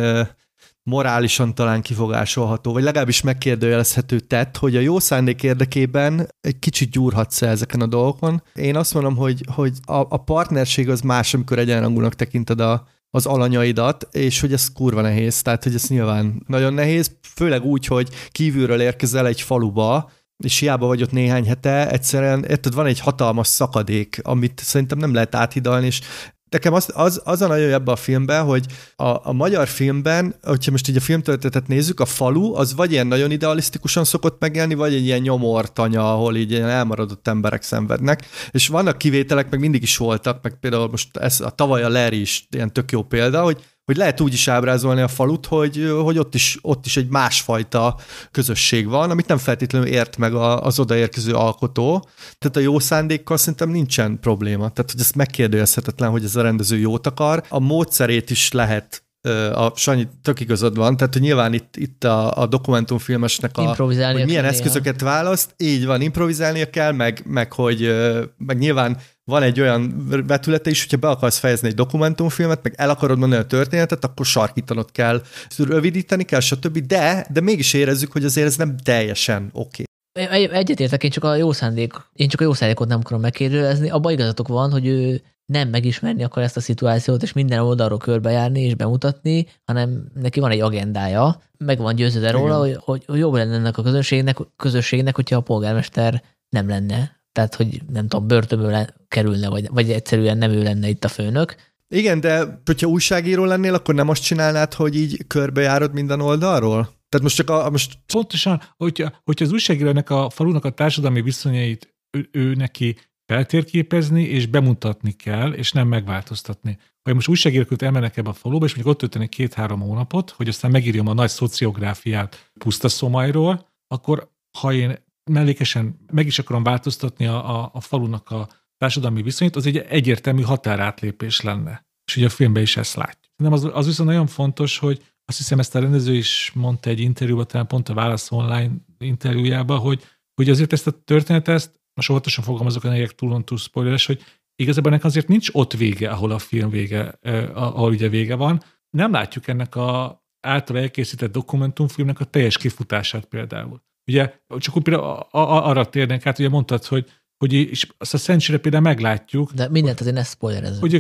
morálisan 0.88 1.56
talán 1.56 1.82
kifogásolható, 1.82 2.74
vagy 2.74 2.84
legalábbis 2.84 3.22
megkérdőjelezhető 3.22 4.20
tett, 4.20 4.58
hogy 4.58 4.76
a 4.76 4.80
jó 4.80 5.00
szándék 5.00 5.44
érdekében 5.44 6.28
egy 6.42 6.60
kicsit 6.60 6.90
gyúrhatsz 6.90 7.42
ezeken 7.42 7.82
a 7.82 7.86
dolgokon. 7.86 8.44
Én 8.54 8.76
azt 8.76 8.94
mondom, 8.94 9.16
hogy, 9.16 9.44
hogy 9.54 9.78
a, 9.86 9.94
a 9.94 10.18
partnerség 10.18 10.90
az 10.90 11.02
más, 11.02 11.34
amikor 11.34 11.60
egyenrangúnak 11.60 12.16
tekinted 12.16 12.60
a, 12.60 12.88
az 13.10 13.26
alanyaidat, 13.26 14.08
és 14.12 14.40
hogy 14.40 14.54
ez 14.54 14.72
kurva 14.74 15.02
nehéz, 15.02 15.42
tehát 15.42 15.64
hogy 15.64 15.74
ez 15.74 15.88
nyilván 15.88 16.44
nagyon 16.48 16.74
nehéz, 16.74 17.12
főleg 17.36 17.64
úgy, 17.64 17.86
hogy 17.86 18.10
kívülről 18.30 18.82
érkezel 18.82 19.28
egy 19.28 19.42
faluba, 19.42 20.12
és 20.44 20.60
hiába 20.60 20.88
vagy 20.88 21.02
ott 21.02 21.12
néhány 21.12 21.48
hete, 21.48 21.90
egyszerűen 21.90 22.44
érted, 22.44 22.74
van 22.74 22.86
egy 22.86 23.00
hatalmas 23.00 23.48
szakadék, 23.48 24.20
amit 24.24 24.62
szerintem 24.64 24.98
nem 24.98 25.14
lehet 25.14 25.36
áthidalni, 25.36 25.86
és 25.86 26.02
Nekem 26.50 26.74
az, 26.74 26.90
az, 26.94 27.22
az 27.24 27.42
a 27.42 27.48
nagyon 27.48 27.72
ebben 27.72 27.94
a 27.94 27.98
filmben, 27.98 28.44
hogy 28.44 28.66
a, 28.96 29.28
a 29.30 29.32
magyar 29.32 29.68
filmben, 29.68 30.36
hogyha 30.42 30.72
most 30.72 30.90
így 30.90 30.96
a 30.96 31.00
filmtörténetet 31.00 31.68
nézzük, 31.68 32.00
a 32.00 32.06
falu 32.06 32.56
az 32.56 32.76
vagy 32.76 32.92
ilyen 32.92 33.08
nagyon 33.08 33.32
idealisztikusan 33.32 34.04
szokott 34.04 34.40
megjelenni, 34.40 34.74
vagy 34.74 34.94
egy 34.94 35.06
ilyen 35.06 35.22
nyomortanya, 35.22 36.14
ahol 36.14 36.36
így 36.36 36.52
ilyen 36.52 36.70
elmaradott 36.70 37.28
emberek 37.28 37.62
szenvednek, 37.62 38.26
és 38.52 38.68
vannak 38.68 38.98
kivételek, 38.98 39.50
meg 39.50 39.60
mindig 39.60 39.82
is 39.82 39.98
voltak, 39.98 40.44
meg 40.44 40.60
például 40.60 40.88
most 40.88 41.18
ez 41.18 41.40
a 41.40 41.50
tavaly 41.50 41.84
a 41.84 41.90
Larry 41.90 42.22
is 42.22 42.48
ilyen 42.50 42.74
tök 42.74 42.92
jó 42.92 43.04
példa, 43.04 43.44
hogy 43.44 43.64
hogy 43.88 43.98
lehet 43.98 44.22
úgy 44.22 44.34
is 44.34 44.48
ábrázolni 44.48 45.02
a 45.02 45.08
falut, 45.08 45.46
hogy, 45.46 45.92
hogy 46.04 46.18
ott, 46.18 46.36
is, 46.36 46.58
ott 46.62 46.86
is 46.86 46.98
egy 46.98 47.10
másfajta 47.10 47.98
közösség 48.32 48.88
van, 48.88 49.10
amit 49.10 49.28
nem 49.28 49.38
feltétlenül 49.38 49.88
ért 49.88 50.18
meg 50.18 50.34
az 50.34 50.80
odaérkező 50.80 51.34
alkotó. 51.34 52.08
Tehát 52.38 52.58
a 52.58 52.60
jó 52.60 52.80
szándékkal 52.80 53.38
szerintem 53.38 53.70
nincsen 53.70 54.20
probléma. 54.20 54.70
Tehát, 54.70 54.92
hogy 54.92 55.00
ez 55.00 55.12
megkérdőjelezhetetlen, 55.12 56.10
hogy 56.10 56.24
ez 56.24 56.36
a 56.36 56.42
rendező 56.42 56.78
jót 56.78 57.08
akar. 57.08 57.44
A 57.50 57.60
módszerét 57.60 58.30
is 58.30 58.52
lehet 58.52 59.07
a 59.54 59.72
Sanyi 59.76 60.08
tök 60.22 60.40
igazad 60.40 60.76
van, 60.76 60.98
tehát 60.98 61.14
hogy 61.14 61.22
nyilván 61.22 61.54
itt, 61.54 61.76
itt 61.76 62.04
a, 62.04 62.42
a 62.42 62.46
dokumentumfilmesnek 62.46 63.58
a, 63.58 63.76
hogy 63.76 64.26
milyen 64.26 64.46
eszközöket 64.46 65.00
néha. 65.02 65.14
választ, 65.14 65.54
így 65.58 65.86
van, 65.86 66.02
improvizálnia 66.02 66.70
kell, 66.70 66.92
meg, 66.92 67.24
meg 67.26 67.54
hogy 67.54 67.96
meg 68.38 68.58
nyilván 68.58 68.98
van 69.24 69.44
egy 69.44 69.62
olyan 69.62 70.08
vetülete 70.28 70.70
is, 70.70 70.82
hogyha 70.82 70.98
be 70.98 71.10
akarsz 71.10 71.38
fejezni 71.38 71.68
egy 71.68 71.74
dokumentumfilmet, 71.74 72.64
meg 72.64 72.74
el 72.78 72.90
akarod 72.90 73.18
mondani 73.18 73.42
a 73.42 73.46
történetet, 73.46 74.04
akkor 74.04 74.26
sarkítanod 74.26 74.92
kell, 74.92 75.22
rövidíteni 75.58 76.24
kell, 76.24 76.40
stb. 76.40 76.78
De, 76.78 77.28
de 77.30 77.42
mégis 77.42 77.74
érezzük, 77.74 78.12
hogy 78.12 78.24
azért 78.24 78.48
ez 78.48 78.56
nem 78.56 78.78
teljesen 78.78 79.50
oké. 79.54 79.84
Okay. 80.20 80.48
Egyetértek, 80.52 81.04
én 81.04 81.10
csak 81.10 81.24
a 81.24 81.36
jó 81.36 81.52
szándék, 81.52 81.94
én 82.14 82.28
csak 82.28 82.42
a 82.42 82.44
jó 82.44 82.54
szándékot 82.54 82.88
nem 82.88 83.00
akarom 83.00 83.22
megkérdezni. 83.22 83.90
Abban 83.90 84.12
igazatok 84.12 84.48
van, 84.48 84.72
hogy 84.72 84.88
ő 84.88 85.22
nem 85.48 85.70
megismerni 85.70 86.24
akar 86.24 86.44
ezt 86.44 86.58
a 86.58 86.62
szituációt, 86.62 87.24
és 87.24 87.34
minden 87.34 87.60
oldalról 87.60 87.98
körbejárni 87.98 88.62
és 88.62 88.76
bemutatni, 88.76 89.48
hanem 89.66 90.12
neki 90.14 90.40
van 90.40 90.52
egy 90.52 90.60
agendája, 90.60 91.42
meg 91.58 91.78
van 91.78 91.96
győződve 91.96 92.32
róla, 92.32 92.58
hogy, 92.58 92.78
hogy, 92.80 93.04
hogy 93.06 93.20
jobb 93.20 93.34
lenne 93.34 93.56
ennek 93.56 93.78
a 93.78 93.84
közönségnek, 93.84 94.38
közösségnek, 94.56 95.16
hogyha 95.16 95.36
a 95.36 95.42
polgármester 95.42 96.24
nem 96.50 96.68
lenne. 96.68 97.16
Tehát, 97.32 97.56
hogy 97.56 97.82
nem 97.90 98.08
tudom, 98.08 98.28
börtönből 98.28 98.86
kerülne, 99.08 99.50
vagy, 99.50 99.68
vagy 99.72 99.92
egyszerűen 99.92 100.38
nem 100.38 100.52
ő 100.52 100.64
lenne 100.64 100.88
itt 100.88 101.04
a 101.04 101.08
főnök. 101.08 101.56
Igen, 101.88 102.20
de 102.20 102.62
hogyha 102.66 102.88
újságíró 102.88 103.44
lennél, 103.44 103.74
akkor 103.74 103.96
nem 103.96 104.10
azt 104.10 104.24
csinálnád, 104.24 104.74
hogy 104.74 104.96
így 104.96 105.28
körbejárod 105.28 105.94
minden 105.94 106.22
oldalról? 106.22 106.82
Tehát 107.10 107.22
most 107.22 107.36
csak 107.36 107.50
a... 107.50 107.70
Most... 107.70 107.98
Pontosan, 108.14 108.62
hogyha, 108.78 109.22
hogyha 109.24 109.46
az 109.46 109.52
újságírónak 109.52 110.10
a 110.10 110.30
falunak 110.30 110.66
a 110.66 110.70
társadalmi 110.70 111.22
viszonyait 111.22 111.96
ő, 112.18 112.30
ő 112.32 112.54
neki 112.54 112.98
feltérképezni 113.28 114.24
és 114.24 114.46
bemutatni 114.46 115.12
kell, 115.12 115.52
és 115.52 115.72
nem 115.72 115.88
megváltoztatni. 115.88 116.78
Ha 117.04 117.14
most 117.14 117.28
újságíróként 117.28 117.82
elmenek 117.82 118.18
ebbe 118.18 118.30
a 118.30 118.34
faluba, 118.34 118.66
és 118.66 118.72
mondjuk 118.76 118.94
ott 118.94 119.00
töltenek 119.00 119.30
két-három 119.30 119.80
hónapot, 119.80 120.30
hogy 120.30 120.48
aztán 120.48 120.72
megírjam 120.72 121.08
a 121.08 121.14
nagy 121.14 121.30
szociográfiát 121.30 122.52
puszta 122.60 122.90
szomajról, 122.90 123.68
akkor 123.88 124.32
ha 124.60 124.74
én 124.74 124.96
mellékesen 125.32 126.00
meg 126.12 126.26
is 126.26 126.40
akarom 126.40 126.64
változtatni 126.64 127.26
a, 127.26 127.60
a, 127.60 127.70
a 127.74 127.82
falunak 127.82 128.32
a 128.32 128.48
társadalmi 128.78 129.22
viszonyt, 129.22 129.56
az 129.56 129.66
egy 129.66 129.78
egyértelmű 129.78 130.42
határátlépés 130.42 131.42
lenne. 131.42 131.86
És 132.06 132.18
ugye 132.18 132.26
a 132.26 132.30
filmben 132.30 132.64
is 132.64 132.78
ezt 132.78 132.96
látjuk. 132.96 133.34
Nem 133.36 133.54
az, 133.54 133.70
az 133.74 133.86
viszont 133.86 134.10
nagyon 134.10 134.28
fontos, 134.28 134.78
hogy 134.78 135.04
azt 135.26 135.38
hiszem 135.38 135.60
ezt 135.60 135.76
a 135.76 135.80
rendező 135.80 136.16
is 136.16 136.52
mondta 136.56 136.90
egy 136.90 137.00
interjúban, 137.00 137.48
talán 137.48 137.68
pont 137.68 137.90
a 137.90 137.94
Válasz 137.94 138.32
Online 138.32 138.72
interjújában, 138.98 139.80
hogy, 139.80 140.04
hogy 140.34 140.50
azért 140.50 140.74
ezt 140.74 140.88
a 140.88 140.92
történetet 140.92 141.80
most 141.98 142.10
óvatosan 142.10 142.44
fogalmazok, 142.44 142.84
a 142.84 142.90
negyek 142.90 143.16
túlon 143.16 143.46
túl 143.46 143.58
spoileres, 143.58 144.06
hogy 144.06 144.24
igazából 144.56 144.92
ennek 144.92 145.04
azért 145.04 145.28
nincs 145.28 145.50
ott 145.52 145.74
vége, 145.74 146.10
ahol 146.10 146.32
a 146.32 146.40
film 146.40 146.70
vége, 146.70 147.20
ahol 147.54 147.92
ugye 147.92 148.10
vége 148.10 148.36
van. 148.36 148.64
Nem 148.90 149.12
látjuk 149.12 149.48
ennek 149.48 149.76
a 149.76 150.22
által 150.48 150.78
elkészített 150.78 151.32
dokumentumfilmnek 151.32 152.20
a 152.20 152.26
teljes 152.26 152.58
kifutását 152.58 153.26
például. 153.26 153.82
Ugye, 154.12 154.34
csak 154.58 154.78
úgy 154.78 154.84
például 154.84 155.28
arra 155.32 155.90
térnénk 155.90 156.26
át, 156.26 156.40
ugye 156.40 156.50
mondtad, 156.50 156.86
hogy 156.86 157.10
hogy 157.38 157.54
és 157.54 157.88
azt 157.98 158.14
a 158.14 158.18
Szentsire 158.18 158.58
például 158.58 158.84
meglátjuk. 158.84 159.52
De 159.52 159.70
mindent 159.70 160.00
azért 160.00 160.16
ne 160.16 160.24
spoilerezünk. 160.24 160.80
Hogy, 160.80 160.96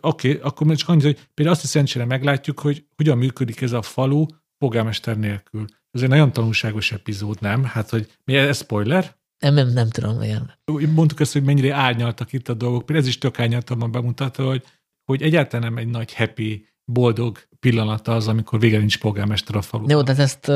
oké, 0.00 0.28
okay, 0.30 0.40
akkor 0.42 0.76
csak 0.76 0.88
annyit, 0.88 1.02
hogy 1.02 1.28
például 1.34 1.56
azt 1.56 1.64
a 1.64 1.68
Szentsire 1.68 2.04
meglátjuk, 2.04 2.60
hogy 2.60 2.84
hogyan 2.96 3.18
működik 3.18 3.60
ez 3.60 3.72
a 3.72 3.82
falu 3.82 4.26
polgármester 4.58 5.18
nélkül. 5.18 5.64
Ez 5.90 6.02
egy 6.02 6.08
nagyon 6.08 6.32
tanulságos 6.32 6.92
epizód, 6.92 7.40
nem? 7.40 7.64
Hát, 7.64 7.90
hogy 7.90 8.12
mi 8.24 8.36
ez 8.36 8.56
spoiler? 8.56 9.16
Nem, 9.42 9.54
nem, 9.54 9.68
nem 9.68 9.88
tudom, 9.88 10.22
igen. 10.22 10.58
Mondtuk 10.94 11.20
ezt, 11.20 11.32
hogy 11.32 11.42
mennyire 11.42 11.74
árnyaltak 11.74 12.32
itt 12.32 12.48
a 12.48 12.54
dolgok. 12.54 12.86
Például 12.86 13.06
ez 13.06 13.12
is 13.12 13.18
tök 13.18 13.40
árnyaltabban 13.40 13.90
bemutatva, 13.90 14.46
hogy, 14.46 14.62
hogy 15.04 15.22
egyáltalán 15.22 15.72
nem 15.72 15.84
egy 15.84 15.90
nagy 15.90 16.14
happy, 16.14 16.66
boldog 16.84 17.38
pillanata 17.60 18.14
az, 18.14 18.28
amikor 18.28 18.60
vége 18.60 18.78
nincs 18.78 18.98
polgármester 18.98 19.56
a 19.56 19.62
falu. 19.62 19.84
Jó, 19.88 20.02
tehát 20.02 20.20
ezt 20.20 20.52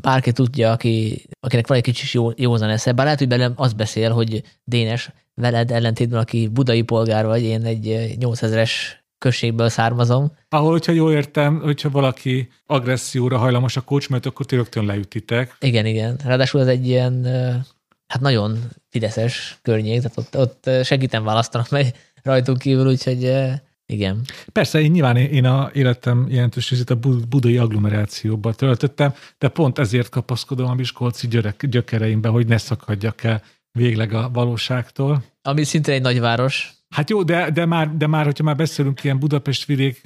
bárki 0.00 0.32
tudja, 0.32 0.72
aki, 0.72 1.22
akinek 1.40 1.66
van 1.66 1.76
egy 1.76 1.82
kicsit 1.82 2.10
jó, 2.10 2.30
józan 2.36 2.68
esze, 2.68 2.92
bár 2.92 3.04
lehet, 3.04 3.18
hogy 3.18 3.28
belem 3.28 3.52
az 3.56 3.72
beszél, 3.72 4.10
hogy 4.10 4.42
Dénes, 4.64 5.10
veled 5.34 5.70
ellentétben, 5.70 6.20
aki 6.20 6.48
budai 6.48 6.82
polgár 6.82 7.26
vagy, 7.26 7.42
én 7.42 7.64
egy 7.64 8.16
8000-es 8.20 8.70
községből 9.18 9.68
származom. 9.68 10.32
Ahol, 10.48 10.70
hogyha 10.70 10.92
jól 10.92 11.12
értem, 11.12 11.60
hogyha 11.60 11.90
valaki 11.90 12.48
agresszióra 12.66 13.38
hajlamos 13.38 13.76
a 13.76 13.80
kocsmát, 13.80 14.26
akkor 14.26 14.46
ti 14.46 14.56
rögtön 14.56 14.84
leütitek. 14.84 15.56
Igen, 15.60 15.86
igen. 15.86 16.20
Ráadásul 16.24 16.60
ez 16.60 16.66
egy 16.66 16.86
ilyen 16.86 17.26
hát 18.10 18.20
nagyon 18.20 18.58
fideszes 18.88 19.58
környék, 19.62 20.02
tehát 20.02 20.16
ott, 20.16 20.36
ott 20.36 20.84
segítem 20.84 21.24
választanak 21.24 21.70
meg 21.70 21.94
rajtunk 22.22 22.58
kívül, 22.58 22.86
úgyhogy 22.86 23.32
igen. 23.86 24.20
Persze, 24.52 24.80
én 24.80 24.90
nyilván 24.90 25.16
én 25.16 25.44
a 25.44 25.70
életem 25.72 26.26
jelentős 26.28 26.70
részét 26.70 26.90
a 26.90 26.98
budai 27.28 27.56
agglomerációban 27.56 28.54
töltöttem, 28.56 29.14
de 29.38 29.48
pont 29.48 29.78
ezért 29.78 30.08
kapaszkodom 30.08 30.66
a 30.66 30.74
Miskolci 30.74 31.28
gyökereimbe, 31.60 32.28
hogy 32.28 32.46
ne 32.46 32.58
szakadjak 32.58 33.22
el 33.22 33.42
végleg 33.72 34.12
a 34.12 34.30
valóságtól. 34.32 35.24
Ami 35.42 35.64
szintén 35.64 35.94
egy 35.94 36.02
nagyváros. 36.02 36.72
Hát 36.88 37.10
jó, 37.10 37.22
de, 37.22 37.50
de, 37.50 37.66
már, 37.66 37.96
de 37.96 38.06
már, 38.06 38.24
hogyha 38.24 38.44
már 38.44 38.56
beszélünk 38.56 39.04
ilyen 39.04 39.18
Budapest 39.18 39.64
vidék 39.64 40.00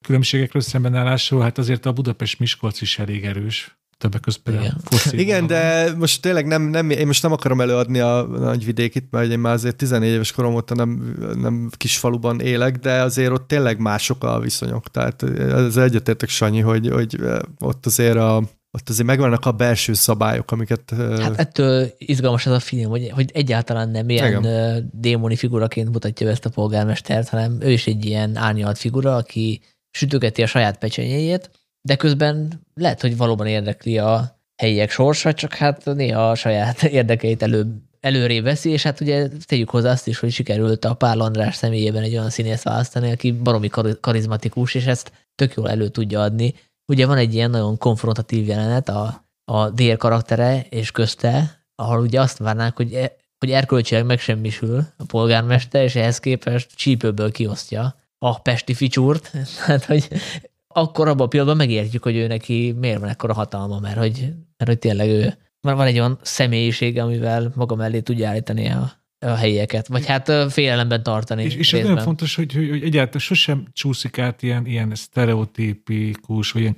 különbségekről 0.00 0.62
szembenállásról, 0.62 1.42
hát 1.42 1.58
azért 1.58 1.86
a 1.86 1.92
Budapest-Miskolc 1.92 2.80
is 2.80 2.98
elég 2.98 3.24
erős 3.24 3.76
többek 4.02 4.20
között 4.20 4.48
Igen, 4.48 4.74
Igen 5.10 5.46
de 5.46 5.92
most 5.98 6.22
tényleg 6.22 6.46
nem, 6.46 6.62
nem, 6.62 6.90
én 6.90 7.06
most 7.06 7.22
nem 7.22 7.32
akarom 7.32 7.60
előadni 7.60 8.00
a 8.00 8.22
nagyvidékit, 8.22 9.10
mert 9.10 9.30
én 9.30 9.38
már 9.38 9.52
azért 9.52 9.76
14 9.76 10.12
éves 10.12 10.32
korom 10.32 10.54
óta 10.54 10.74
nem, 10.74 11.16
nem 11.34 11.70
kis 11.76 11.98
faluban 11.98 12.40
élek, 12.40 12.76
de 12.76 13.02
azért 13.02 13.30
ott 13.30 13.48
tényleg 13.48 13.78
mások 13.78 14.24
a 14.24 14.40
viszonyok. 14.40 14.90
Tehát 14.90 15.22
ez 15.38 15.76
egyetértek 15.76 16.28
Sanyi, 16.28 16.60
hogy, 16.60 16.88
hogy 16.88 17.16
ott 17.58 17.86
azért 17.86 18.16
a, 18.16 18.42
ott 18.70 18.88
azért 18.88 19.06
megvannak 19.06 19.46
a 19.46 19.52
belső 19.52 19.92
szabályok, 19.92 20.50
amiket... 20.50 20.94
Hát 20.96 21.38
ettől 21.38 21.90
izgalmas 21.98 22.46
ez 22.46 22.52
a 22.52 22.60
film, 22.60 22.90
hogy, 22.90 23.10
hogy 23.10 23.30
egyáltalán 23.34 23.88
nem 23.88 24.08
ilyen 24.08 24.44
Igen. 24.44 24.90
démoni 24.92 25.36
figuraként 25.36 25.90
mutatja 25.90 26.28
ezt 26.28 26.44
a 26.44 26.50
polgármestert, 26.50 27.28
hanem 27.28 27.58
ő 27.60 27.70
is 27.70 27.86
egy 27.86 28.04
ilyen 28.04 28.36
árnyalt 28.36 28.78
figura, 28.78 29.16
aki 29.16 29.60
sütögeti 29.90 30.42
a 30.42 30.46
saját 30.46 30.78
pecsenyéjét, 30.78 31.50
de 31.82 31.96
közben 31.96 32.60
lehet, 32.74 33.00
hogy 33.00 33.16
valóban 33.16 33.46
érdekli 33.46 33.98
a 33.98 34.40
helyiek 34.56 34.90
sorsa, 34.90 35.34
csak 35.34 35.54
hát 35.54 35.84
néha 35.84 36.30
a 36.30 36.34
saját 36.34 36.82
érdekeit 36.98 37.42
elő, 37.42 37.82
előré 38.00 38.40
veszi, 38.40 38.70
és 38.70 38.82
hát 38.82 39.00
ugye 39.00 39.28
tegyük 39.46 39.70
hozzá 39.70 39.90
azt 39.90 40.06
is, 40.06 40.18
hogy 40.18 40.30
sikerült 40.30 40.84
a 40.84 40.94
Pál 40.94 41.20
András 41.20 41.54
személyében 41.56 42.02
egy 42.02 42.12
olyan 42.12 42.30
színész 42.30 42.62
választani, 42.62 43.10
aki 43.10 43.32
baromi 43.32 43.68
karizmatikus, 44.00 44.74
és 44.74 44.86
ezt 44.86 45.12
tök 45.34 45.54
jól 45.54 45.70
elő 45.70 45.88
tudja 45.88 46.20
adni. 46.20 46.54
Ugye 46.86 47.06
van 47.06 47.16
egy 47.16 47.34
ilyen 47.34 47.50
nagyon 47.50 47.78
konfrontatív 47.78 48.46
jelenet 48.46 48.88
a, 48.88 49.24
a 49.44 49.70
dél 49.70 49.96
karaktere 49.96 50.66
és 50.68 50.90
közte, 50.90 51.64
ahol 51.74 52.00
ugye 52.00 52.20
azt 52.20 52.38
várnák, 52.38 52.76
hogy, 52.76 52.94
e, 52.94 53.16
hogy 53.38 53.50
erkölcsileg 53.50 54.04
megsemmisül 54.04 54.86
a 54.96 55.04
polgármester, 55.04 55.82
és 55.82 55.94
ehhez 55.94 56.18
képest 56.18 56.74
csípőből 56.74 57.30
kiosztja 57.30 57.94
a 58.18 58.40
pesti 58.40 58.74
ficsúrt, 58.74 59.32
tehát 59.56 59.84
hogy 59.92 60.08
akkor 60.74 61.08
abban 61.08 61.26
a 61.26 61.28
pillanatban 61.28 61.66
megértjük, 61.66 62.02
hogy 62.02 62.16
ő 62.16 62.26
neki 62.26 62.74
miért 62.78 63.00
van 63.00 63.08
ekkora 63.08 63.34
hatalma, 63.34 63.78
mert 63.78 63.98
hogy, 63.98 64.20
mert 64.56 64.70
hogy 64.70 64.78
tényleg 64.78 65.08
ő 65.08 65.36
mert 65.62 65.76
van 65.76 65.86
egy 65.86 65.98
olyan 65.98 66.18
személyisége, 66.22 67.02
amivel 67.02 67.52
maga 67.54 67.74
mellé 67.74 68.00
tudja 68.00 68.28
állítani 68.28 68.68
a, 68.68 68.92
a 69.18 69.34
helyieket, 69.34 69.86
vagy 69.86 70.06
hát 70.06 70.52
félelemben 70.52 71.02
tartani. 71.02 71.44
És, 71.44 71.54
és 71.54 71.72
ez 71.72 71.82
nagyon 71.82 72.02
fontos, 72.02 72.34
hogy, 72.34 72.52
hogy, 72.52 72.68
hogy 72.68 72.82
egyáltalán 72.82 73.20
sosem 73.20 73.66
csúszik 73.72 74.18
át 74.18 74.42
ilyen, 74.42 74.66
ilyen 74.66 74.94
sztereotípikus, 74.94 76.52
vagy 76.52 76.62
ilyen 76.62 76.74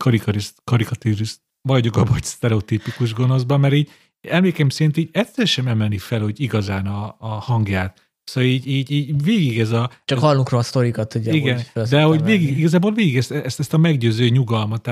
karikatíriszt, 0.64 1.42
vagyok 1.68 1.96
abban, 1.96 2.12
hogy 2.12 2.24
sztereotípikus 2.24 3.14
gonoszban, 3.14 3.60
mert 3.60 3.74
így 3.74 3.90
emlékem 4.28 4.68
szerint 4.68 4.96
így 4.96 5.08
egyszer 5.12 5.46
sem 5.46 5.66
emelni 5.66 5.98
fel, 5.98 6.20
hogy 6.20 6.40
igazán 6.40 6.86
a, 6.86 7.16
a 7.18 7.28
hangját. 7.28 8.03
Szóval 8.24 8.50
így, 8.50 8.66
így, 8.66 8.90
így 8.90 9.22
végig 9.22 9.60
ez 9.60 9.70
a... 9.70 9.90
Csak 10.04 10.18
hallunk 10.18 10.48
róla 10.48 10.62
a 10.62 10.66
sztorikat, 10.66 11.14
ugye. 11.14 11.32
Igen, 11.32 11.60
de 11.90 12.02
hogy 12.02 12.22
végig, 12.22 12.58
igazából 12.58 12.92
végig 12.92 13.16
ezt, 13.16 13.30
ezt, 13.30 13.60
ezt 13.60 13.74
a 13.74 13.78
meggyőző 13.78 14.28
nyugalmat 14.28 14.88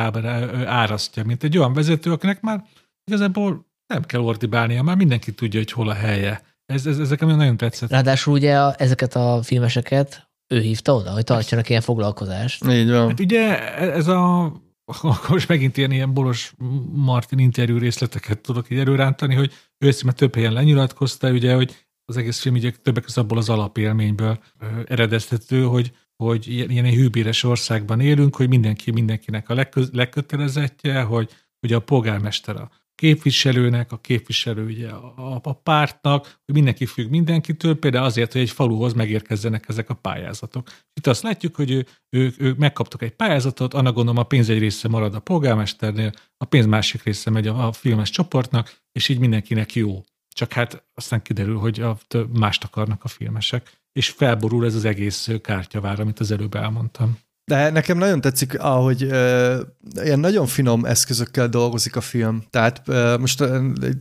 árasztja, 0.66 1.24
mint 1.24 1.42
egy 1.42 1.58
olyan 1.58 1.72
vezető, 1.72 2.12
akinek 2.12 2.40
már 2.40 2.64
igazából 3.04 3.66
nem 3.86 4.02
kell 4.02 4.20
ordibálnia, 4.20 4.82
már 4.82 4.96
mindenki 4.96 5.32
tudja, 5.32 5.60
hogy 5.60 5.72
hol 5.72 5.88
a 5.88 5.94
helye. 5.94 6.42
Ez, 6.66 6.86
ez, 6.86 6.98
ezek 6.98 7.20
nagyon 7.20 7.56
tetszett. 7.56 7.90
Ráadásul 7.90 8.34
ugye 8.34 8.58
a, 8.58 8.74
ezeket 8.78 9.14
a 9.14 9.40
filmeseket 9.42 10.30
ő 10.54 10.60
hívta 10.60 10.94
oda, 10.94 11.10
hogy 11.10 11.24
tartsanak 11.24 11.68
ilyen 11.68 11.80
foglalkozást. 11.80 12.64
Így 12.64 12.90
van. 12.90 13.08
Hát 13.08 13.20
ugye 13.20 13.72
ez 13.78 14.06
a 14.06 14.52
akkor 14.84 15.18
most 15.28 15.48
megint 15.48 15.76
ilyen, 15.76 15.90
ilyen 15.90 16.14
Boros 16.14 16.54
Martin 16.92 17.38
interjú 17.38 17.78
részleteket 17.78 18.38
tudok 18.38 18.70
így 18.70 18.78
előrántani, 18.78 19.34
hogy 19.34 19.52
ő 19.78 19.88
ezt 19.88 20.04
már 20.04 20.14
több 20.14 20.34
helyen 20.34 20.52
lenyilatkozta, 20.52 21.30
ugye, 21.30 21.54
hogy 21.54 21.86
az 22.12 22.18
egész 22.18 22.40
film 22.40 22.54
ugye 22.54 22.70
többek 22.82 23.02
között 23.02 23.24
abból 23.24 23.38
az 23.38 23.48
alapélményből 23.48 24.38
eredeztető, 24.84 25.62
hogy, 25.64 25.92
hogy 26.16 26.48
ilyen, 26.48 26.70
ilyen 26.70 26.90
hűbéres 26.90 27.42
országban 27.42 28.00
élünk, 28.00 28.36
hogy 28.36 28.48
mindenki 28.48 28.90
mindenkinek 28.90 29.48
a 29.48 29.54
legköz, 29.54 29.90
legkötelezettje, 29.92 31.02
hogy 31.02 31.30
ugye 31.62 31.76
a 31.76 31.80
polgármester 31.80 32.56
a 32.56 32.70
képviselőnek, 32.94 33.92
a 33.92 33.98
képviselő 33.98 34.64
ugye 34.64 34.88
a, 34.88 35.40
a 35.42 35.52
pártnak, 35.52 36.24
hogy 36.24 36.54
mindenki 36.54 36.86
függ 36.86 37.10
mindenkitől, 37.10 37.78
például 37.78 38.04
azért, 38.04 38.32
hogy 38.32 38.40
egy 38.40 38.50
faluhoz 38.50 38.92
megérkezzenek 38.92 39.68
ezek 39.68 39.90
a 39.90 39.94
pályázatok. 39.94 40.68
Itt 40.94 41.06
azt 41.06 41.22
látjuk, 41.22 41.56
hogy 41.56 41.70
ő, 41.70 41.86
ő, 42.10 42.32
ő 42.38 42.54
megkaptak 42.58 43.02
egy 43.02 43.14
pályázatot, 43.14 43.74
annak 43.74 43.94
gondolom 43.94 44.20
a 44.20 44.26
pénz 44.26 44.48
egy 44.48 44.58
része 44.58 44.88
marad 44.88 45.14
a 45.14 45.20
polgármesternél, 45.20 46.12
a 46.36 46.44
pénz 46.44 46.66
másik 46.66 47.02
része 47.02 47.30
megy 47.30 47.46
a, 47.46 47.66
a 47.66 47.72
filmes 47.72 48.10
csoportnak, 48.10 48.76
és 48.92 49.08
így 49.08 49.18
mindenkinek 49.18 49.74
jó. 49.74 50.02
Csak 50.32 50.52
hát 50.52 50.84
aztán 50.94 51.22
kiderül, 51.22 51.58
hogy 51.58 51.80
a, 51.80 51.98
mást 52.32 52.64
akarnak 52.64 53.04
a 53.04 53.08
filmesek, 53.08 53.80
és 53.92 54.10
felborul 54.10 54.64
ez 54.64 54.74
az 54.74 54.84
egész 54.84 55.28
kártyavár, 55.42 56.00
amit 56.00 56.20
az 56.20 56.30
előbb 56.30 56.54
elmondtam. 56.54 57.18
De 57.45 57.70
nekem 57.70 57.99
nagyon 57.99 58.20
tetszik, 58.20 58.61
ahogy 58.61 59.03
uh, 59.05 59.57
ilyen 60.03 60.18
nagyon 60.20 60.47
finom 60.47 60.84
eszközökkel 60.84 61.49
dolgozik 61.49 61.97
a 61.97 62.01
film. 62.01 62.43
Tehát 62.51 62.82
uh, 62.86 63.18
most 63.18 63.40
uh, 63.40 63.49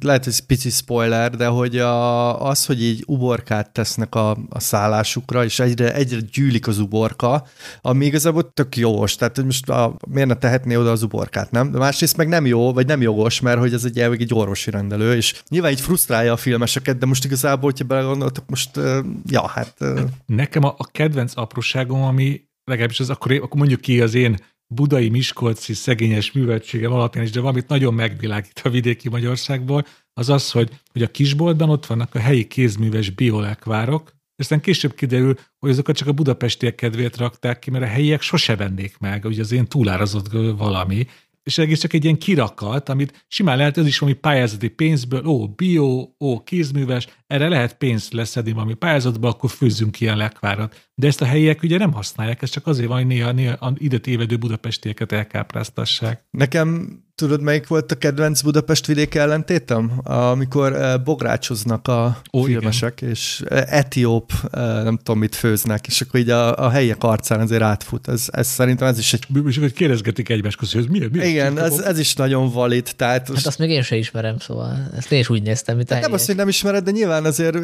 lehet, 0.01 0.23
hogy 0.23 0.33
ez 0.33 0.39
pici 0.39 0.69
spoiler, 0.69 1.35
de 1.35 1.47
hogy 1.47 1.77
a, 1.77 2.47
az, 2.47 2.65
hogy 2.65 2.83
így 2.83 3.03
uborkát 3.07 3.71
tesznek 3.71 4.15
a, 4.15 4.37
a 4.49 4.59
szállásukra, 4.59 5.43
és 5.43 5.59
egyre, 5.59 5.93
egyre 5.93 6.19
gyűlik 6.31 6.67
az 6.67 6.79
uborka, 6.79 7.45
ami 7.81 8.05
igazából 8.05 8.53
tök 8.53 8.77
jogos. 8.77 9.15
Tehát, 9.15 9.35
hogy 9.35 9.45
most 9.45 9.69
a, 9.69 9.95
miért 10.07 10.27
ne 10.27 10.35
tehetné 10.35 10.75
oda 10.75 10.91
az 10.91 11.03
uborkát, 11.03 11.51
nem? 11.51 11.71
De 11.71 11.77
másrészt 11.77 12.17
meg 12.17 12.27
nem 12.27 12.45
jó, 12.45 12.73
vagy 12.73 12.85
nem 12.87 13.01
jogos, 13.01 13.39
mert 13.39 13.59
hogy 13.59 13.73
ez 13.73 13.83
egy, 13.85 13.99
egy 13.99 14.33
orvosi 14.33 14.71
rendelő, 14.71 15.15
és 15.15 15.41
nyilván 15.49 15.71
így 15.71 15.81
frusztrálja 15.81 16.33
a 16.33 16.37
filmeseket, 16.37 16.97
de 16.97 17.05
most 17.05 17.25
igazából, 17.25 17.69
hogyha 17.69 17.85
belegondoltok, 17.85 18.49
most, 18.49 18.77
uh, 18.77 18.97
ja, 19.25 19.47
hát... 19.47 19.73
Uh... 19.79 19.99
Nekem 20.25 20.63
a, 20.63 20.75
a 20.77 20.85
kedvenc 20.91 21.31
apróságom, 21.35 22.01
ami 22.01 22.49
legalábbis 22.63 22.99
az 22.99 23.09
akkor, 23.09 23.31
akkor 23.31 23.57
mondjuk 23.57 23.81
ki 23.81 24.01
az 24.01 24.13
én 24.13 24.35
budai, 24.73 25.09
miskolci 25.09 25.73
szegényes 25.73 26.31
műveltségem 26.31 26.91
alapján 26.91 27.23
is, 27.23 27.31
de 27.31 27.39
valamit 27.39 27.67
nagyon 27.67 27.93
megvilágít 27.93 28.61
a 28.63 28.69
vidéki 28.69 29.09
Magyarországból, 29.09 29.85
az 30.13 30.29
az, 30.29 30.51
hogy, 30.51 30.69
hogy 30.91 31.01
a 31.01 31.11
kisboltban 31.11 31.69
ott 31.69 31.85
vannak 31.85 32.15
a 32.15 32.19
helyi 32.19 32.47
kézműves 32.47 33.09
biolekvárok, 33.09 34.11
aztán 34.35 34.61
később 34.61 34.93
kiderül, 34.93 35.35
hogy 35.59 35.69
azokat 35.69 35.95
csak 35.95 36.07
a 36.07 36.11
budapestiek 36.11 36.75
kedvéért 36.75 37.17
rakták 37.17 37.59
ki, 37.59 37.69
mert 37.69 37.83
a 37.83 37.87
helyiek 37.87 38.21
sose 38.21 38.55
vennék 38.55 38.97
meg, 38.97 39.25
ugye 39.25 39.41
az 39.41 39.51
én 39.51 39.65
túlárazott 39.65 40.31
valami, 40.57 41.07
és 41.43 41.57
egész 41.57 41.79
csak 41.79 41.93
egy 41.93 42.03
ilyen 42.03 42.17
kirakat, 42.17 42.89
amit 42.89 43.25
simán 43.27 43.57
lehet, 43.57 43.77
ez 43.77 43.87
is 43.87 43.99
valami 43.99 44.17
pályázati 44.17 44.67
pénzből, 44.67 45.25
ó, 45.25 45.47
bio, 45.47 46.07
ó, 46.19 46.43
kézműves, 46.43 47.07
erre 47.27 47.47
lehet 47.47 47.77
pénzt 47.77 48.13
leszedni 48.13 48.51
valami 48.51 48.73
pályázatba, 48.73 49.27
akkor 49.27 49.49
főzzünk 49.49 49.99
ilyen 49.99 50.17
lekvárat. 50.17 50.89
De 50.95 51.07
ezt 51.07 51.21
a 51.21 51.25
helyiek 51.25 51.63
ugye 51.63 51.77
nem 51.77 51.93
használják, 51.93 52.41
ez 52.41 52.49
csak 52.49 52.67
azért 52.67 52.87
van, 52.87 52.97
hogy 52.97 53.07
néha, 53.07 53.31
néha 53.31 53.73
ide 53.77 53.97
tévedő 53.97 54.37
budapestieket 54.37 55.11
elkápráztassák. 55.11 56.25
Nekem 56.29 56.99
tudod, 57.21 57.41
melyik 57.41 57.67
volt 57.67 57.91
a 57.91 57.95
kedvenc 57.95 58.41
Budapest 58.41 58.85
vidék 58.85 59.15
ellentétem? 59.15 60.01
Amikor 60.03 60.75
eh, 60.75 60.97
bográcsoznak 61.03 61.87
a 61.87 62.21
Ó, 62.33 62.41
filmesek, 62.41 63.01
igen. 63.01 63.13
és 63.13 63.43
eh, 63.49 63.63
etióp, 63.67 64.31
eh, 64.51 64.61
nem 64.83 64.97
tudom 64.97 65.19
mit 65.19 65.35
főznek, 65.35 65.87
és 65.87 66.01
akkor 66.01 66.19
így 66.19 66.29
a, 66.29 66.57
a 66.57 66.69
helyiek 66.69 67.03
arcán 67.03 67.39
azért 67.39 67.61
átfut. 67.61 68.07
Ez, 68.07 68.25
ez 68.31 68.47
szerintem 68.47 68.87
ez 68.87 68.97
is 68.97 69.13
egy... 69.13 69.27
És 69.47 69.57
akkor 69.57 69.71
kérdezgetik 69.71 70.29
egymás 70.29 70.55
között, 70.55 70.81
hogy 70.81 70.91
miért? 70.91 71.11
miért 71.11 71.27
igen, 71.27 71.59
ez, 71.59 71.79
ez, 71.79 71.99
is 71.99 72.13
nagyon 72.13 72.51
valid. 72.51 72.91
Tehát. 72.95 73.27
Hát 73.27 73.45
azt 73.45 73.59
még 73.59 73.69
én 73.69 73.81
sem 73.81 73.97
ismerem, 73.97 74.39
szóval 74.39 74.89
ezt 74.97 75.11
én 75.11 75.19
is 75.19 75.29
úgy 75.29 75.41
néztem, 75.41 75.75
mint 75.75 75.91
a 75.91 75.93
hát 75.93 76.03
Nem 76.03 76.13
azt, 76.13 76.25
hogy 76.25 76.35
nem 76.35 76.47
ismered, 76.47 76.83
de 76.83 76.91
nyilván 76.91 77.25
azért, 77.25 77.57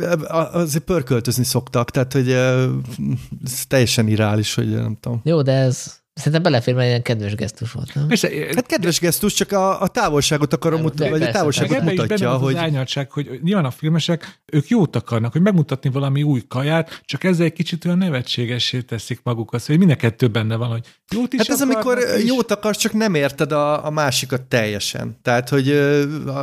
azért 0.51 0.83
pörköltözni 0.83 1.43
szoktak, 1.43 1.91
tehát 1.91 2.13
hogy 2.13 2.31
ez 2.31 3.65
teljesen 3.67 4.07
irreális, 4.07 4.53
hogy 4.53 4.69
nem 4.69 4.97
tudom. 4.99 5.21
Jó, 5.23 5.41
de 5.41 5.51
ez 5.51 6.05
Szerintem 6.17 6.41
belefér, 6.41 6.73
mert 6.73 6.87
ilyen 6.87 7.01
kedves 7.01 7.35
gesztus 7.35 7.71
volt, 7.71 7.93
nem? 7.93 8.07
Persze, 8.07 8.29
hát 8.55 8.65
kedves 8.65 8.99
gesztus, 8.99 9.33
csak 9.33 9.51
a, 9.51 9.81
a 9.81 9.87
távolságot 9.87 10.53
akarom 10.53 10.81
mutatni, 10.81 11.09
vagy 11.09 11.21
a 11.21 11.31
távolságot 11.31 11.77
persze, 11.77 11.91
mutatja, 11.91 12.33
hogy... 12.33 12.55
Az 12.55 12.61
árnyaltság, 12.61 13.11
hogy 13.11 13.39
nyilván 13.43 13.65
a 13.65 13.71
filmesek, 13.71 14.39
ők 14.45 14.67
jót 14.67 14.95
akarnak, 14.95 15.31
hogy 15.31 15.41
megmutatni 15.41 15.89
valami 15.89 16.23
új 16.23 16.41
kaját, 16.47 17.01
csak 17.05 17.23
ezzel 17.23 17.45
egy 17.45 17.53
kicsit 17.53 17.85
olyan 17.85 17.97
nevetségessé 17.97 18.81
teszik 18.81 19.19
magukat, 19.23 19.65
hogy 19.65 19.77
minden 19.77 19.97
kettő 19.97 20.27
benne 20.27 20.55
van, 20.55 20.69
hogy 20.69 20.85
jót 21.15 21.33
is 21.33 21.39
Hát 21.39 21.49
ez 21.49 21.61
amikor 21.61 21.97
is. 22.17 22.25
jót 22.25 22.51
akarsz, 22.51 22.77
csak 22.77 22.93
nem 22.93 23.15
érted 23.15 23.51
a, 23.51 23.85
a 23.85 23.89
másikat 23.89 24.41
teljesen. 24.41 25.17
Tehát, 25.21 25.49
hogy 25.49 25.65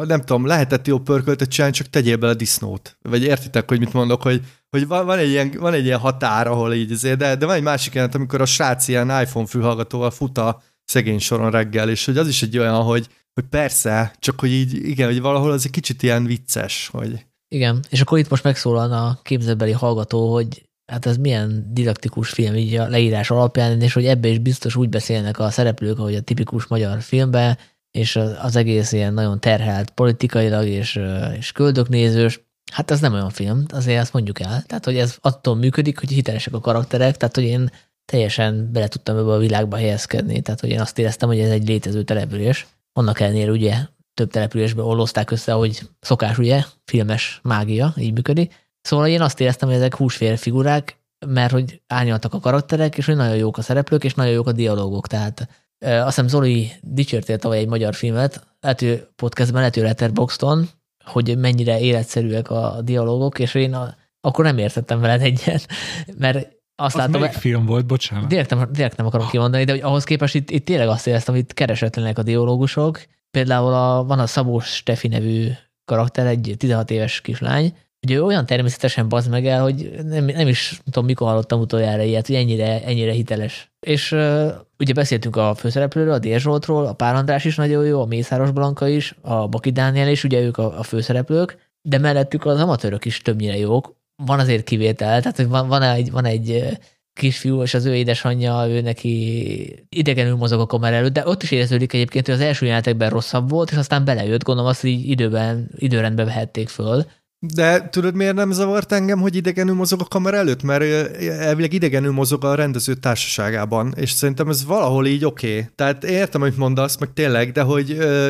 nem 0.06 0.20
tudom, 0.20 0.46
lehetett 0.46 0.86
jó 0.86 0.98
pörköltet 0.98 1.48
csinálni, 1.48 1.76
csak 1.76 1.86
tegyél 1.86 2.16
bele 2.16 2.34
disznót. 2.34 2.96
Vagy 3.02 3.22
értitek, 3.22 3.68
hogy 3.68 3.78
mit 3.78 3.92
mondok, 3.92 4.22
hogy 4.22 4.40
hogy 4.74 4.86
van, 4.86 5.06
van, 5.06 5.18
egy 5.18 5.28
ilyen, 5.28 5.52
van 5.58 5.72
egy 5.72 5.84
ilyen 5.84 5.98
határ, 5.98 6.46
ahol 6.46 6.74
így 6.74 6.92
azért, 6.92 7.18
de, 7.18 7.36
de 7.36 7.46
van 7.46 7.54
egy 7.54 7.62
másik 7.62 7.94
jelent, 7.94 8.14
amikor 8.14 8.40
a 8.40 8.46
srác 8.46 8.88
ilyen 8.88 9.20
iPhone 9.22 9.46
fülhallgatóval 9.46 10.10
fut 10.10 10.38
a 10.38 10.62
szegény 10.84 11.18
soron 11.18 11.50
reggel, 11.50 11.88
és 11.88 12.04
hogy 12.04 12.16
az 12.16 12.28
is 12.28 12.42
egy 12.42 12.58
olyan, 12.58 12.82
hogy, 12.82 13.08
hogy 13.34 13.44
persze, 13.50 14.14
csak 14.18 14.40
hogy 14.40 14.50
így, 14.50 14.74
igen, 14.74 15.06
hogy 15.06 15.20
valahol 15.20 15.50
az 15.50 15.64
egy 15.64 15.70
kicsit 15.70 16.02
ilyen 16.02 16.24
vicces, 16.24 16.88
hogy... 16.92 17.26
Igen, 17.48 17.84
és 17.88 18.00
akkor 18.00 18.18
itt 18.18 18.28
most 18.28 18.44
megszólalna 18.44 19.06
a 19.06 19.18
képzelbeli 19.22 19.72
hallgató, 19.72 20.32
hogy 20.32 20.68
hát 20.92 21.06
ez 21.06 21.16
milyen 21.16 21.70
didaktikus 21.72 22.28
film 22.28 22.54
így 22.54 22.74
a 22.74 22.88
leírás 22.88 23.30
alapján, 23.30 23.80
és 23.80 23.92
hogy 23.92 24.06
ebbe 24.06 24.28
is 24.28 24.38
biztos 24.38 24.76
úgy 24.76 24.88
beszélnek 24.88 25.38
a 25.38 25.50
szereplők, 25.50 25.98
ahogy 25.98 26.14
a 26.14 26.20
tipikus 26.20 26.66
magyar 26.66 27.02
filmbe, 27.02 27.58
és 27.90 28.16
az 28.16 28.56
egész 28.56 28.92
ilyen 28.92 29.14
nagyon 29.14 29.40
terhelt 29.40 29.90
politikailag 29.90 30.66
és, 30.66 31.00
és 31.38 31.52
köldöknézős, 31.52 32.43
Hát 32.72 32.90
ez 32.90 33.00
nem 33.00 33.12
olyan 33.12 33.30
film, 33.30 33.64
azért 33.68 34.00
azt 34.00 34.12
mondjuk 34.12 34.40
el. 34.40 34.62
Tehát, 34.62 34.84
hogy 34.84 34.96
ez 34.96 35.16
attól 35.20 35.54
működik, 35.54 35.98
hogy 35.98 36.10
hitelesek 36.10 36.54
a 36.54 36.60
karakterek, 36.60 37.16
tehát, 37.16 37.34
hogy 37.34 37.44
én 37.44 37.70
teljesen 38.04 38.72
bele 38.72 38.88
tudtam 38.88 39.16
ebbe 39.16 39.32
a 39.32 39.38
világba 39.38 39.76
helyezkedni. 39.76 40.40
Tehát, 40.40 40.60
hogy 40.60 40.70
én 40.70 40.80
azt 40.80 40.98
éreztem, 40.98 41.28
hogy 41.28 41.38
ez 41.38 41.50
egy 41.50 41.68
létező 41.68 42.02
település. 42.02 42.66
Annak 42.92 43.20
ellenére 43.20 43.50
ugye 43.50 43.76
több 44.14 44.30
településbe 44.30 44.82
ollozták 44.82 45.30
össze, 45.30 45.52
hogy 45.52 45.88
szokás 46.00 46.38
ugye, 46.38 46.64
filmes 46.84 47.40
mágia, 47.42 47.94
így 47.96 48.12
működik. 48.12 48.54
Szóval 48.80 49.06
én 49.06 49.20
azt 49.20 49.40
éreztem, 49.40 49.68
hogy 49.68 49.76
ezek 49.76 49.94
húsfér 49.94 50.38
figurák, 50.38 50.98
mert 51.26 51.52
hogy 51.52 51.82
árnyaltak 51.86 52.34
a 52.34 52.40
karakterek, 52.40 52.96
és 52.96 53.06
hogy 53.06 53.16
nagyon 53.16 53.36
jók 53.36 53.58
a 53.58 53.62
szereplők, 53.62 54.04
és 54.04 54.14
nagyon 54.14 54.32
jók 54.32 54.46
a 54.46 54.52
dialógok. 54.52 55.06
Tehát 55.06 55.48
azt 55.78 56.04
hiszem 56.04 56.28
Zoli 56.28 56.72
dicsértél 56.80 57.38
tavaly 57.38 57.58
egy 57.58 57.68
magyar 57.68 57.94
filmet, 57.94 58.46
lehet, 58.60 58.80
hogy 58.80 59.06
podcastben, 59.16 59.58
lehet, 59.58 59.74
hogy 59.74 59.84
Letterboxdon, 59.84 60.68
hogy 61.04 61.38
mennyire 61.38 61.80
életszerűek 61.80 62.50
a 62.50 62.80
dialogok, 62.82 63.38
és 63.38 63.54
én 63.54 63.74
a, 63.74 63.94
akkor 64.20 64.44
nem 64.44 64.58
értettem 64.58 65.00
veled 65.00 65.22
egyet, 65.22 65.68
mert 66.18 66.36
azt 66.76 66.94
az 66.94 67.00
látom, 67.00 67.20
melyik 67.20 67.36
film 67.36 67.66
volt, 67.66 67.86
bocsánat? 67.86 68.28
Direkt 68.28 68.50
nem, 68.50 68.68
direkt 68.72 68.96
nem 68.96 69.06
akarom 69.06 69.28
kimondani, 69.28 69.64
de 69.64 69.72
hogy 69.72 69.80
ahhoz 69.80 70.04
képest 70.04 70.34
itt, 70.34 70.50
itt 70.50 70.64
tényleg 70.64 70.88
azt 70.88 71.06
éreztem, 71.06 71.34
hogy 71.34 71.42
itt 71.42 71.54
keresetlenek 71.54 72.18
a 72.18 72.22
dialógusok. 72.22 73.02
Például 73.30 73.72
a, 73.72 74.04
van 74.04 74.18
a 74.18 74.26
Szabó 74.26 74.60
Stefi 74.60 75.08
nevű 75.08 75.48
karakter, 75.84 76.26
egy 76.26 76.54
16 76.58 76.90
éves 76.90 77.20
kislány, 77.20 77.76
ő 78.10 78.22
olyan 78.22 78.46
természetesen 78.46 79.08
bazd 79.08 79.30
meg 79.30 79.46
el, 79.46 79.62
hogy 79.62 79.90
nem, 80.04 80.24
nem 80.24 80.48
is 80.48 80.80
tudom, 80.84 81.04
mikor 81.04 81.28
hallottam 81.28 81.60
utoljára 81.60 82.02
ilyet, 82.02 82.26
hogy 82.26 82.36
ennyire, 82.36 82.84
ennyire 82.84 83.12
hiteles. 83.12 83.72
És 83.86 84.12
uh, 84.12 84.52
ugye 84.78 84.92
beszéltünk 84.92 85.36
a 85.36 85.54
főszereplőről, 85.54 86.12
a 86.12 86.18
Dér 86.18 86.42
a 86.66 86.92
Pál 86.92 87.16
András 87.16 87.44
is 87.44 87.56
nagyon 87.56 87.84
jó, 87.84 88.00
a 88.00 88.06
Mészáros 88.06 88.50
Blanka 88.50 88.88
is, 88.88 89.14
a 89.20 89.48
Baki 89.48 89.70
Dániel 89.70 90.08
is, 90.08 90.24
ugye 90.24 90.40
ők 90.40 90.58
a, 90.58 90.78
a 90.78 90.82
főszereplők, 90.82 91.72
de 91.82 91.98
mellettük 91.98 92.46
az 92.46 92.60
amatőrök 92.60 93.04
is 93.04 93.22
többnyire 93.22 93.56
jók. 93.56 93.96
Van 94.22 94.38
azért 94.38 94.64
kivétel, 94.64 95.20
tehát 95.20 95.36
hogy 95.36 95.48
van, 95.48 95.68
van 95.68 95.82
egy, 95.82 96.10
van 96.10 96.24
egy 96.24 96.78
kisfiú, 97.14 97.62
és 97.62 97.74
az 97.74 97.84
ő 97.84 97.94
édesanyja, 97.94 98.66
ő 98.68 98.80
neki 98.80 99.86
idegenül 99.88 100.36
mozog 100.36 100.60
a 100.60 100.66
kamera 100.66 100.96
előtt, 100.96 101.12
de 101.12 101.26
ott 101.26 101.42
is 101.42 101.50
érződik 101.50 101.92
egyébként, 101.92 102.26
hogy 102.26 102.34
az 102.34 102.40
első 102.40 102.64
jelenetekben 102.64 103.10
rosszabb 103.10 103.50
volt, 103.50 103.70
és 103.70 103.76
aztán 103.76 104.04
belejött, 104.04 104.44
gondolom 104.44 104.70
azt, 104.70 104.84
így 104.84 105.08
időben, 105.08 105.70
időrendbe 105.76 106.24
vehették 106.24 106.68
föl. 106.68 107.04
De 107.52 107.88
tudod, 107.88 108.14
miért 108.14 108.34
nem 108.34 108.50
zavart 108.50 108.92
engem, 108.92 109.20
hogy 109.20 109.36
idegenül 109.36 109.74
mozog 109.74 110.00
a 110.00 110.04
kamera 110.04 110.36
előtt? 110.36 110.62
Mert 110.62 110.82
elvileg 111.22 111.72
idegenül 111.72 112.12
mozog 112.12 112.44
a 112.44 112.54
rendező 112.54 112.94
társaságában, 112.94 113.94
és 113.96 114.10
szerintem 114.10 114.48
ez 114.48 114.64
valahol 114.64 115.06
így 115.06 115.24
oké. 115.24 115.50
Okay. 115.50 115.68
Tehát 115.74 116.04
értem, 116.04 116.40
hogy 116.40 116.54
mondasz, 116.56 116.98
meg 116.98 117.12
tényleg, 117.12 117.52
de 117.52 117.62
hogy 117.62 117.86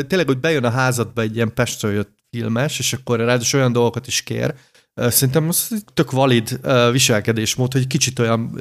tényleg, 0.07 0.27
hogy 0.27 0.41
bejön 0.41 0.65
a 0.65 0.71
házadba 0.71 1.23
egy 1.23 1.35
ilyen 1.35 1.55
Pestről 1.55 1.93
jött 1.93 2.19
filmes, 2.31 2.79
és 2.79 2.93
akkor 2.93 3.19
ráadásul 3.19 3.61
olyan 3.61 3.73
dolgokat 3.73 4.07
is 4.07 4.23
kér, 4.23 4.55
Szerintem 4.95 5.49
az 5.49 5.85
tök 5.95 6.11
valid 6.11 6.61
viselkedésmód, 6.93 7.73
hogy 7.73 7.87
kicsit 7.87 8.19
olyan 8.19 8.61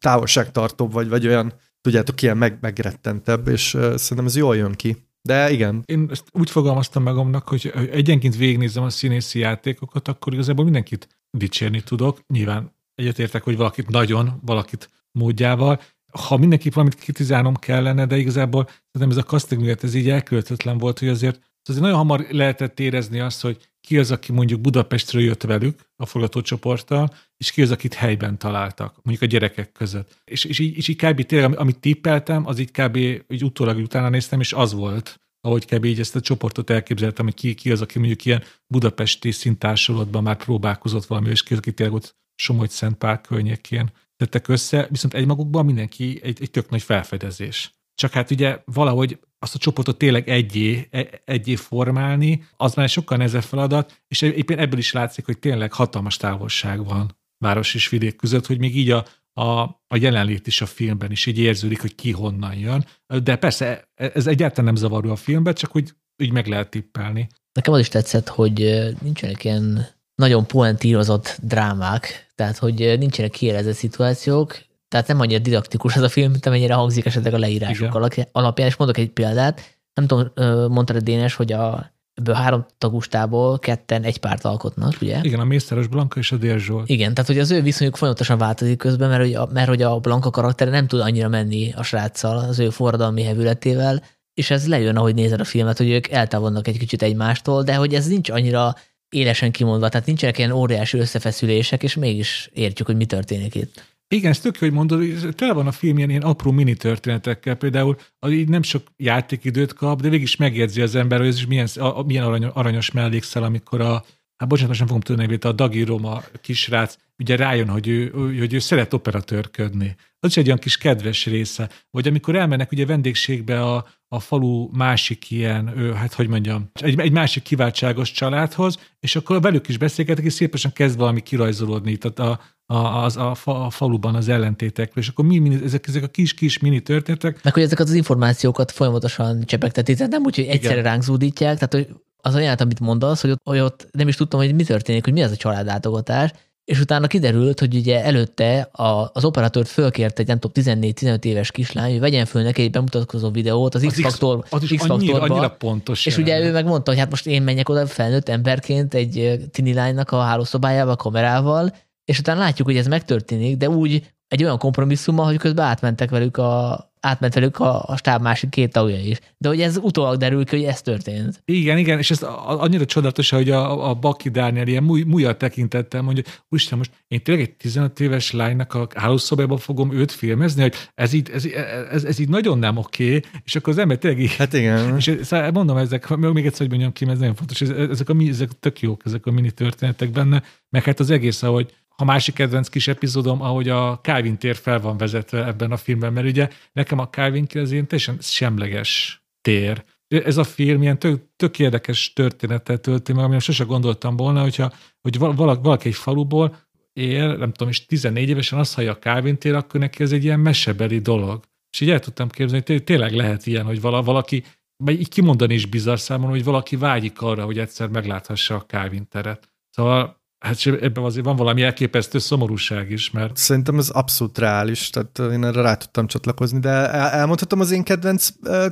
távolságtartóbb 0.00 0.92
vagy, 0.92 1.08
vagy 1.08 1.26
olyan, 1.26 1.52
tudjátok, 1.80 2.22
ilyen 2.22 2.36
meg, 2.36 2.58
megrettentebb, 2.60 3.48
és 3.48 3.68
szerintem 3.70 4.26
ez 4.26 4.36
jól 4.36 4.56
jön 4.56 4.72
ki. 4.72 4.96
De 5.22 5.50
igen. 5.50 5.82
Én 5.86 6.08
ezt 6.10 6.24
úgy 6.32 6.50
fogalmaztam 6.50 7.02
magamnak, 7.02 7.48
hogy 7.48 7.72
egyenként 7.90 8.36
végignézem 8.36 8.82
a 8.82 8.90
színészi 8.90 9.38
játékokat, 9.38 10.08
akkor 10.08 10.32
igazából 10.32 10.64
mindenkit 10.64 11.08
dicsérni 11.30 11.82
tudok. 11.82 12.18
Nyilván 12.26 12.74
egyetértek, 12.94 13.42
hogy 13.42 13.56
valakit 13.56 13.88
nagyon, 13.88 14.40
valakit 14.44 14.90
módjával. 15.12 15.80
Ha 16.26 16.36
mindenki 16.36 16.70
valamit 16.70 16.94
kritizálnom 16.94 17.54
kellene, 17.54 18.06
de 18.06 18.16
igazából 18.16 18.68
szerintem 18.92 19.18
ez 19.18 19.24
a 19.24 19.28
casting 19.28 19.62
miatt 19.62 19.82
ez 19.82 19.94
így 19.94 20.08
elköltetlen 20.08 20.78
volt, 20.78 20.98
hogy 20.98 21.08
azért 21.08 21.40
azért 21.68 21.82
nagyon 21.82 21.98
hamar 21.98 22.26
lehetett 22.30 22.80
érezni 22.80 23.20
azt, 23.20 23.42
hogy 23.42 23.69
ki 23.80 23.98
az, 23.98 24.10
aki 24.10 24.32
mondjuk 24.32 24.60
Budapestről 24.60 25.22
jött 25.22 25.42
velük 25.42 25.80
a 25.96 26.06
forgatócsoporttal, 26.06 27.14
és 27.36 27.50
ki 27.50 27.62
az, 27.62 27.70
akit 27.70 27.94
helyben 27.94 28.38
találtak, 28.38 28.94
mondjuk 29.02 29.22
a 29.22 29.32
gyerekek 29.32 29.72
között. 29.72 30.20
És, 30.24 30.44
és, 30.44 30.58
így, 30.58 30.76
és 30.76 30.88
így 30.88 30.96
kb. 30.96 31.22
tényleg, 31.22 31.58
amit 31.58 31.78
tippeltem, 31.78 32.46
az 32.46 32.58
így 32.58 32.70
kb. 32.70 32.96
így 33.28 33.44
utólag 33.44 33.76
utána 33.76 34.08
néztem, 34.08 34.40
és 34.40 34.52
az 34.52 34.72
volt, 34.72 35.20
ahogy 35.40 35.64
kb. 35.64 35.84
így 35.84 36.00
ezt 36.00 36.16
a 36.16 36.20
csoportot 36.20 36.70
elképzeltem, 36.70 37.24
hogy 37.24 37.34
ki, 37.34 37.54
ki 37.54 37.70
az, 37.70 37.80
aki 37.80 37.98
mondjuk 37.98 38.24
ilyen 38.24 38.42
budapesti 38.66 39.30
szintársulatban 39.30 40.22
már 40.22 40.36
próbálkozott 40.36 41.04
valami, 41.04 41.30
és 41.30 41.42
ki 41.42 41.52
az, 41.52 41.58
aki 41.58 41.72
tényleg 41.72 41.96
ott 41.96 42.18
Somogy 42.34 42.70
Szentpál 42.70 43.20
környékén 43.20 43.90
tettek 44.16 44.48
össze, 44.48 44.86
viszont 44.90 45.14
egymagukban 45.14 45.64
mindenki 45.64 46.20
egy, 46.22 46.42
egy 46.42 46.50
tök 46.50 46.70
nagy 46.70 46.82
felfedezés. 46.82 47.74
Csak 47.94 48.12
hát 48.12 48.30
ugye 48.30 48.62
valahogy 48.64 49.18
azt 49.42 49.54
a 49.54 49.58
csoportot 49.58 49.98
tényleg 49.98 50.28
egyé, 50.28 50.88
e, 50.90 51.22
egyé 51.24 51.54
formálni, 51.54 52.44
az 52.56 52.74
már 52.74 52.88
sokkal 52.88 53.16
nehezebb 53.16 53.42
feladat, 53.42 54.02
és 54.08 54.22
éppen 54.22 54.58
ebből 54.58 54.78
is 54.78 54.92
látszik, 54.92 55.24
hogy 55.24 55.38
tényleg 55.38 55.72
hatalmas 55.72 56.16
távolság 56.16 56.84
van 56.84 57.18
város 57.38 57.74
és 57.74 57.88
vidék 57.88 58.16
között, 58.16 58.46
hogy 58.46 58.58
még 58.58 58.76
így 58.76 58.90
a, 58.90 59.06
a, 59.32 59.60
a 59.86 59.96
jelenlét 59.96 60.46
is 60.46 60.60
a 60.60 60.66
filmben 60.66 61.10
is 61.10 61.26
így 61.26 61.38
érződik, 61.38 61.80
hogy 61.80 61.94
ki 61.94 62.10
honnan 62.10 62.54
jön. 62.54 62.84
De 63.22 63.36
persze 63.36 63.90
ez 63.94 64.26
egyáltalán 64.26 64.64
nem 64.64 64.82
zavaró 64.82 65.10
a 65.10 65.16
filmben, 65.16 65.54
csak 65.54 65.70
hogy 65.70 65.92
úgy 66.22 66.32
meg 66.32 66.46
lehet 66.46 66.70
tippelni. 66.70 67.28
Nekem 67.52 67.72
az 67.72 67.80
is 67.80 67.88
tetszett, 67.88 68.28
hogy 68.28 68.54
nincsenek 69.02 69.44
ilyen 69.44 69.86
nagyon 70.14 70.46
poentírozott 70.46 71.38
drámák, 71.42 72.32
tehát 72.34 72.58
hogy 72.58 72.98
nincsenek 72.98 73.30
kielezett 73.30 73.74
szituációk, 73.74 74.58
tehát 74.90 75.06
nem 75.06 75.20
annyira 75.20 75.38
didaktikus 75.38 75.96
ez 75.96 76.02
a 76.02 76.08
film, 76.08 76.30
mint 76.30 76.46
amennyire 76.46 76.74
hangzik 76.74 77.06
esetleg 77.06 77.34
a 77.34 77.38
leírások 77.38 78.02
Igen. 78.12 78.26
alapján, 78.32 78.68
és 78.68 78.76
mondok 78.76 78.98
egy 78.98 79.10
példát. 79.10 79.78
Nem 79.94 80.06
tudom, 80.06 80.72
mondta 80.72 80.94
a 80.94 81.00
Dénes, 81.00 81.34
hogy 81.34 81.52
a, 81.52 81.92
ebből 82.14 82.34
három 82.34 82.66
tagustából 82.78 83.58
ketten 83.58 84.02
egy 84.02 84.18
párt 84.18 84.44
alkotnak, 84.44 84.94
ugye? 85.00 85.18
Igen, 85.22 85.40
a 85.40 85.44
Mészáros 85.44 85.86
Blanka 85.86 86.18
és 86.18 86.32
a 86.32 86.36
Dél 86.36 86.58
Zsolt. 86.58 86.88
Igen, 86.88 87.14
tehát 87.14 87.30
hogy 87.30 87.38
az 87.38 87.50
ő 87.50 87.62
viszonyuk 87.62 87.96
folyamatosan 87.96 88.38
változik 88.38 88.78
közben, 88.78 89.08
mert 89.08 89.22
hogy 89.22 89.34
a, 89.34 89.48
mert 89.52 89.68
hogy 89.68 89.82
a 89.82 89.98
Blanka 89.98 90.30
karaktere 90.30 90.70
nem 90.70 90.86
tud 90.86 91.00
annyira 91.00 91.28
menni 91.28 91.72
a 91.76 91.82
sráccal, 91.82 92.38
az 92.38 92.58
ő 92.58 92.70
forradalmi 92.70 93.22
hevületével, 93.22 94.02
és 94.34 94.50
ez 94.50 94.68
lejön, 94.68 94.96
ahogy 94.96 95.14
nézed 95.14 95.40
a 95.40 95.44
filmet, 95.44 95.78
hogy 95.78 95.90
ők 95.90 96.08
eltávolnak 96.08 96.68
egy 96.68 96.78
kicsit 96.78 97.02
egymástól, 97.02 97.62
de 97.62 97.74
hogy 97.74 97.94
ez 97.94 98.06
nincs 98.06 98.30
annyira 98.30 98.74
élesen 99.08 99.50
kimondva, 99.50 99.88
tehát 99.88 100.06
nincsenek 100.06 100.38
ilyen 100.38 100.50
óriási 100.50 100.98
összefeszülések, 100.98 101.82
és 101.82 101.94
mégis 101.94 102.50
értjük, 102.52 102.86
hogy 102.86 102.96
mi 102.96 103.04
történik 103.04 103.54
itt. 103.54 103.88
Igen, 104.14 104.30
ez 104.30 104.40
tök 104.40 104.56
hogy 104.56 104.72
mondod, 104.72 105.34
tele 105.34 105.52
van 105.52 105.66
a 105.66 105.72
film 105.72 105.96
ilyen, 105.96 106.10
ilyen 106.10 106.22
apró 106.22 106.50
mini 106.50 106.74
történetekkel, 106.74 107.54
például 107.54 107.96
az 108.18 108.30
így 108.30 108.48
nem 108.48 108.62
sok 108.62 108.82
játékidőt 108.96 109.72
kap, 109.72 110.00
de 110.00 110.08
végig 110.08 110.24
is 110.24 110.36
megjegyzi 110.36 110.80
az 110.80 110.94
ember, 110.94 111.18
hogy 111.18 111.28
ez 111.28 111.36
is 111.36 111.46
milyen, 111.46 111.68
a, 111.74 112.02
milyen 112.02 112.24
arany, 112.24 112.44
aranyos 112.44 112.90
mellékszel, 112.90 113.42
amikor 113.42 113.80
a, 113.80 114.04
hát 114.36 114.48
bocsánat, 114.48 114.68
most 114.68 114.78
nem 114.78 114.88
fogom 114.88 115.02
tudni 115.02 115.22
nevét, 115.22 115.44
a 115.44 115.52
Dagi 115.52 115.82
Roma 115.82 116.22
kisrác, 116.40 116.96
ugye 117.18 117.36
rájön, 117.36 117.68
hogy 117.68 117.88
ő, 117.88 118.10
hogy 118.38 118.54
ő 118.54 118.58
szeret 118.58 118.92
operatőrködni. 118.92 119.96
Az 120.20 120.30
is 120.30 120.36
egy 120.36 120.46
olyan 120.46 120.58
kis 120.58 120.76
kedves 120.76 121.26
része. 121.26 121.70
Vagy 121.90 122.08
amikor 122.08 122.36
elmennek 122.36 122.72
ugye 122.72 122.86
vendégségbe 122.86 123.62
a, 123.62 123.86
a 124.08 124.20
falu 124.20 124.68
másik 124.72 125.30
ilyen, 125.30 125.78
ő, 125.78 125.92
hát 125.92 126.12
hogy 126.12 126.28
mondjam, 126.28 126.70
egy, 126.72 127.00
egy 127.00 127.12
másik 127.12 127.42
kiváltságos 127.42 128.12
családhoz, 128.12 128.78
és 129.00 129.16
akkor 129.16 129.40
velük 129.40 129.68
is 129.68 129.78
beszélgetek, 129.78 130.24
és 130.24 130.32
szépen 130.32 130.72
kezd 130.72 130.98
valami 130.98 131.20
kirajzolódni. 131.20 131.96
Tehát 131.96 132.18
a, 132.18 132.40
a, 132.70 133.04
az, 133.04 133.16
a, 133.16 133.34
fa, 133.34 133.64
a 133.64 133.70
faluban 133.70 134.14
az 134.14 134.28
ellentétekről, 134.28 135.04
és 135.04 135.08
akkor 135.08 135.24
mi, 135.24 135.38
mi 135.38 135.58
ezek, 135.64 135.86
ezek 135.86 136.02
a 136.02 136.06
kis-kis 136.06 136.58
mini 136.58 136.80
történetek. 136.80 137.42
Meg 137.42 137.52
hogy 137.52 137.62
ezeket 137.62 137.86
az 137.86 137.94
információkat 137.94 138.70
folyamatosan 138.70 139.44
csepegtetik, 139.44 139.96
tehát 139.96 140.12
nem 140.12 140.22
úgy, 140.24 140.34
hogy 140.34 140.44
egyszerre 140.44 140.82
ránk 140.82 141.02
zúdítják, 141.02 141.54
tehát 141.54 141.74
hogy 141.74 141.96
az 142.16 142.34
olyan, 142.34 142.54
amit 142.54 142.80
mondasz, 142.80 143.20
hogy 143.20 143.30
ott, 143.30 143.40
hogy 143.44 143.58
ott 143.58 143.88
nem 143.92 144.08
is 144.08 144.16
tudtam, 144.16 144.40
hogy 144.40 144.54
mi 144.54 144.64
történik, 144.64 145.04
hogy 145.04 145.12
mi 145.12 145.22
az 145.22 145.30
a 145.30 145.36
családlátogatás, 145.36 146.30
és 146.64 146.80
utána 146.80 147.06
kiderült, 147.06 147.60
hogy 147.60 147.74
ugye 147.74 148.04
előtte 148.04 148.60
a, 148.72 149.10
az 149.12 149.24
operatőrt 149.24 149.68
fölkért 149.68 150.18
egy 150.18 150.26
nem 150.26 150.38
tudom 150.38 150.80
14-15 150.80 151.24
éves 151.24 151.50
kislány, 151.50 151.90
hogy 151.90 152.00
vegyen 152.00 152.26
föl 152.26 152.42
neki 152.42 152.62
egy 152.62 152.70
bemutatkozó 152.70 153.30
videót 153.30 153.74
az, 153.74 153.82
az 153.82 153.92
X-faktor, 153.92 154.44
az 154.50 154.70
is 154.70 154.80
annyira, 154.80 155.20
annyira 155.20 155.50
pontos. 155.50 156.06
És 156.06 156.16
jelenet. 156.16 156.40
ugye 156.40 156.48
ő 156.48 156.52
megmondta, 156.52 156.90
hogy 156.90 157.00
hát 157.00 157.10
most 157.10 157.26
én 157.26 157.42
menjek 157.42 157.68
oda 157.68 157.86
felnőtt 157.86 158.28
emberként 158.28 158.94
egy 158.94 159.40
tini 159.50 159.74
lánynak 159.74 160.10
a 160.10 160.20
hálószobájába 160.20 160.90
a 160.90 160.96
kamerával, 160.96 161.72
és 162.04 162.18
utána 162.18 162.40
látjuk, 162.40 162.66
hogy 162.66 162.76
ez 162.76 162.86
megtörténik, 162.86 163.56
de 163.56 163.68
úgy 163.68 164.12
egy 164.28 164.44
olyan 164.44 164.58
kompromisszummal, 164.58 165.24
hogy 165.24 165.36
közben 165.36 165.66
átmentek 165.66 166.10
velük 166.10 166.36
a, 166.36 166.90
átment 167.00 167.34
velük 167.34 167.58
a, 167.58 167.82
a 167.82 167.96
stáb 167.96 168.22
másik 168.22 168.50
két 168.50 168.72
tagja 168.72 168.98
is. 168.98 169.18
De 169.38 169.48
hogy 169.48 169.60
ez 169.60 169.76
utólag 169.76 170.16
derül 170.16 170.44
ki, 170.44 170.56
hogy 170.56 170.64
ez 170.64 170.82
történt. 170.82 171.42
Igen, 171.44 171.78
igen, 171.78 171.98
és 171.98 172.10
ez 172.10 172.22
annyira 172.46 172.84
csodálatos, 172.84 173.30
hogy 173.30 173.50
a, 173.50 173.88
a 173.88 173.94
Baki 173.94 174.28
Dániel 174.28 174.66
ilyen 174.66 174.82
múj, 174.82 175.02
mújat 175.02 175.38
tekintettel 175.38 176.02
mondja, 176.02 176.22
úristen, 176.48 176.78
most 176.78 176.90
én 177.08 177.22
tényleg 177.22 177.44
egy 177.44 177.54
15 177.54 178.00
éves 178.00 178.32
lánynak 178.32 178.74
a 178.74 178.88
hálószobában 178.94 179.58
fogom 179.58 179.92
őt 179.92 180.12
filmezni, 180.12 180.62
hogy 180.62 180.74
ez 180.94 181.12
így, 181.12 181.30
ez, 181.30 181.44
ez, 181.90 182.04
ez 182.04 182.18
így 182.18 182.28
nagyon 182.28 182.58
nem 182.58 182.76
oké, 182.76 183.20
és 183.44 183.56
akkor 183.56 183.72
az 183.72 183.78
ember 183.78 183.98
tényleg 183.98 184.20
így, 184.20 184.34
Hát 184.36 184.52
igen. 184.52 184.96
És 184.96 185.18
szóval 185.22 185.50
mondom, 185.50 185.76
ezek, 185.76 186.16
még 186.16 186.46
egyszer, 186.46 186.60
hogy 186.60 186.68
mondjam 186.68 186.92
ki, 186.92 187.08
ez 187.08 187.18
nagyon 187.18 187.34
fontos, 187.34 187.60
ezek, 187.60 188.08
a, 188.08 188.14
ezek 188.28 188.48
tök 188.60 188.80
jók, 188.80 189.02
ezek 189.04 189.26
a 189.26 189.30
mini 189.30 189.50
történetek 189.50 190.10
benne, 190.10 190.42
meg 190.68 190.84
hát 190.84 191.00
az 191.00 191.10
egész, 191.10 191.42
ahogy 191.42 191.74
a 192.00 192.04
másik 192.04 192.34
kedvenc 192.34 192.68
kis 192.68 192.88
epizódom, 192.88 193.42
ahogy 193.42 193.68
a 193.68 193.98
Calvin 194.02 194.38
tér 194.38 194.56
fel 194.56 194.80
van 194.80 194.96
vezetve 194.96 195.46
ebben 195.46 195.72
a 195.72 195.76
filmben, 195.76 196.12
mert 196.12 196.26
ugye 196.26 196.48
nekem 196.72 196.98
a 196.98 197.08
Calvin 197.08 197.46
tér 197.46 197.62
az 197.62 197.72
ilyen 197.72 197.86
teljesen 197.86 198.16
semleges 198.20 199.22
tér. 199.40 199.84
Ez 200.08 200.36
a 200.36 200.44
film 200.44 200.82
ilyen 200.82 200.98
tök, 200.98 201.22
tök 201.36 201.58
érdekes 201.58 202.12
történetet 202.12 202.80
tölti 202.80 203.12
meg, 203.12 203.24
amire 203.24 203.38
sose 203.38 203.64
gondoltam 203.64 204.16
volna, 204.16 204.42
hogyha, 204.42 204.72
hogy 205.00 205.18
valaki, 205.18 205.60
valaki 205.62 205.88
egy 205.88 205.94
faluból 205.94 206.56
él, 206.92 207.36
nem 207.36 207.52
tudom, 207.52 207.68
és 207.68 207.86
14 207.86 208.28
évesen 208.28 208.58
azt 208.58 208.74
hallja 208.74 208.92
a 208.92 208.98
Calvin 208.98 209.38
tér, 209.38 209.54
akkor 209.54 209.80
neki 209.80 210.02
ez 210.02 210.12
egy 210.12 210.24
ilyen 210.24 210.40
mesebeli 210.40 210.98
dolog. 210.98 211.44
És 211.72 211.80
így 211.80 211.90
el 211.90 212.00
tudtam 212.00 212.28
képzelni, 212.28 212.64
hogy 212.66 212.84
tényleg 212.84 213.12
lehet 213.12 213.46
ilyen, 213.46 213.64
hogy 213.64 213.80
valaki, 213.80 214.44
vagy 214.84 215.00
így 215.00 215.08
kimondani 215.08 215.54
is 215.54 215.66
bizarr 215.66 215.98
számomra, 215.98 216.30
hogy 216.30 216.44
valaki 216.44 216.76
vágyik 216.76 217.20
arra, 217.22 217.44
hogy 217.44 217.58
egyszer 217.58 217.88
megláthassa 217.88 218.54
a 218.54 218.64
Calvin 218.64 219.08
teret. 219.08 219.48
Szóval 219.70 220.19
Hát 220.40 220.66
ebben 220.66 221.04
azért 221.04 221.24
van 221.24 221.36
valami 221.36 221.62
elképesztő 221.62 222.18
szomorúság 222.18 222.90
is, 222.90 223.10
mert... 223.10 223.36
Szerintem 223.36 223.78
ez 223.78 223.88
abszolút 223.88 224.38
reális, 224.38 224.90
tehát 224.90 225.32
én 225.32 225.44
erre 225.44 225.60
rá 225.60 225.74
tudtam 225.74 226.06
csatlakozni, 226.06 226.58
de 226.58 226.68
el, 226.68 227.08
elmondhatom 227.08 227.60
az 227.60 227.70
én 227.70 227.82
kedvenc 227.82 228.28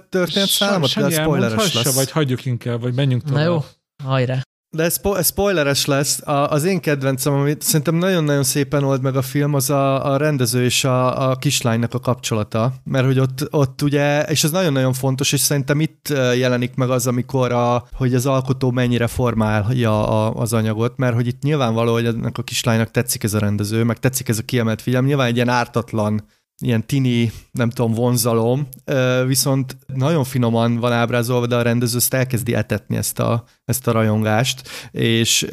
történet 0.08 0.48
számomat, 0.48 0.94
de 0.94 1.10
spoileres 1.10 1.74
lesz. 1.74 1.94
vagy 1.94 2.10
hagyjuk 2.10 2.44
inkább, 2.44 2.80
vagy 2.80 2.94
menjünk 2.94 3.22
tovább. 3.22 3.44
Na 3.44 3.50
jó, 3.50 3.64
hajrá. 4.04 4.42
De 4.70 4.88
spo- 4.88 5.24
spoileres 5.24 5.84
lesz. 5.84 6.26
A, 6.26 6.50
az 6.50 6.64
én 6.64 6.80
kedvencem, 6.80 7.32
amit 7.32 7.62
szerintem 7.62 7.94
nagyon-nagyon 7.94 8.42
szépen 8.42 8.84
old 8.84 9.02
meg 9.02 9.16
a 9.16 9.22
film, 9.22 9.54
az 9.54 9.70
a, 9.70 10.12
a 10.12 10.16
rendező 10.16 10.64
és 10.64 10.84
a, 10.84 11.30
a 11.30 11.36
kislánynak 11.36 11.94
a 11.94 12.00
kapcsolata. 12.00 12.72
Mert 12.84 13.04
hogy 13.04 13.18
ott, 13.18 13.46
ott 13.50 13.82
ugye, 13.82 14.22
és 14.22 14.44
ez 14.44 14.50
nagyon-nagyon 14.50 14.92
fontos, 14.92 15.32
és 15.32 15.40
szerintem 15.40 15.80
itt 15.80 16.08
jelenik 16.36 16.74
meg 16.74 16.90
az, 16.90 17.06
amikor 17.06 17.52
a, 17.52 17.86
hogy 17.92 18.14
az 18.14 18.26
alkotó 18.26 18.70
mennyire 18.70 19.06
formálja 19.06 20.08
a, 20.08 20.34
az 20.34 20.52
anyagot, 20.52 20.96
mert 20.96 21.14
hogy 21.14 21.26
itt 21.26 21.42
nyilvánvaló, 21.42 21.92
hogy 21.92 22.06
ennek 22.06 22.38
a 22.38 22.42
kislánynak 22.42 22.90
tetszik 22.90 23.22
ez 23.22 23.34
a 23.34 23.38
rendező, 23.38 23.84
meg 23.84 23.98
tetszik 23.98 24.28
ez 24.28 24.38
a 24.38 24.42
kiemelt 24.42 24.82
figyelm. 24.82 25.04
Nyilván 25.04 25.26
egy 25.26 25.36
ilyen 25.36 25.48
ártatlan 25.48 26.24
ilyen 26.60 26.86
tini, 26.86 27.32
nem 27.50 27.70
tudom, 27.70 27.92
vonzalom, 27.92 28.68
viszont 29.26 29.76
nagyon 29.94 30.24
finoman 30.24 30.76
van 30.76 30.92
ábrázolva, 30.92 31.46
de 31.46 31.56
a 31.56 31.62
rendező 31.62 31.96
ezt 31.96 32.14
elkezdi 32.14 32.54
etetni 32.54 32.96
ezt 32.96 33.18
a, 33.18 33.44
ezt 33.64 33.86
a 33.86 33.92
rajongást, 33.92 34.68
és 34.90 35.46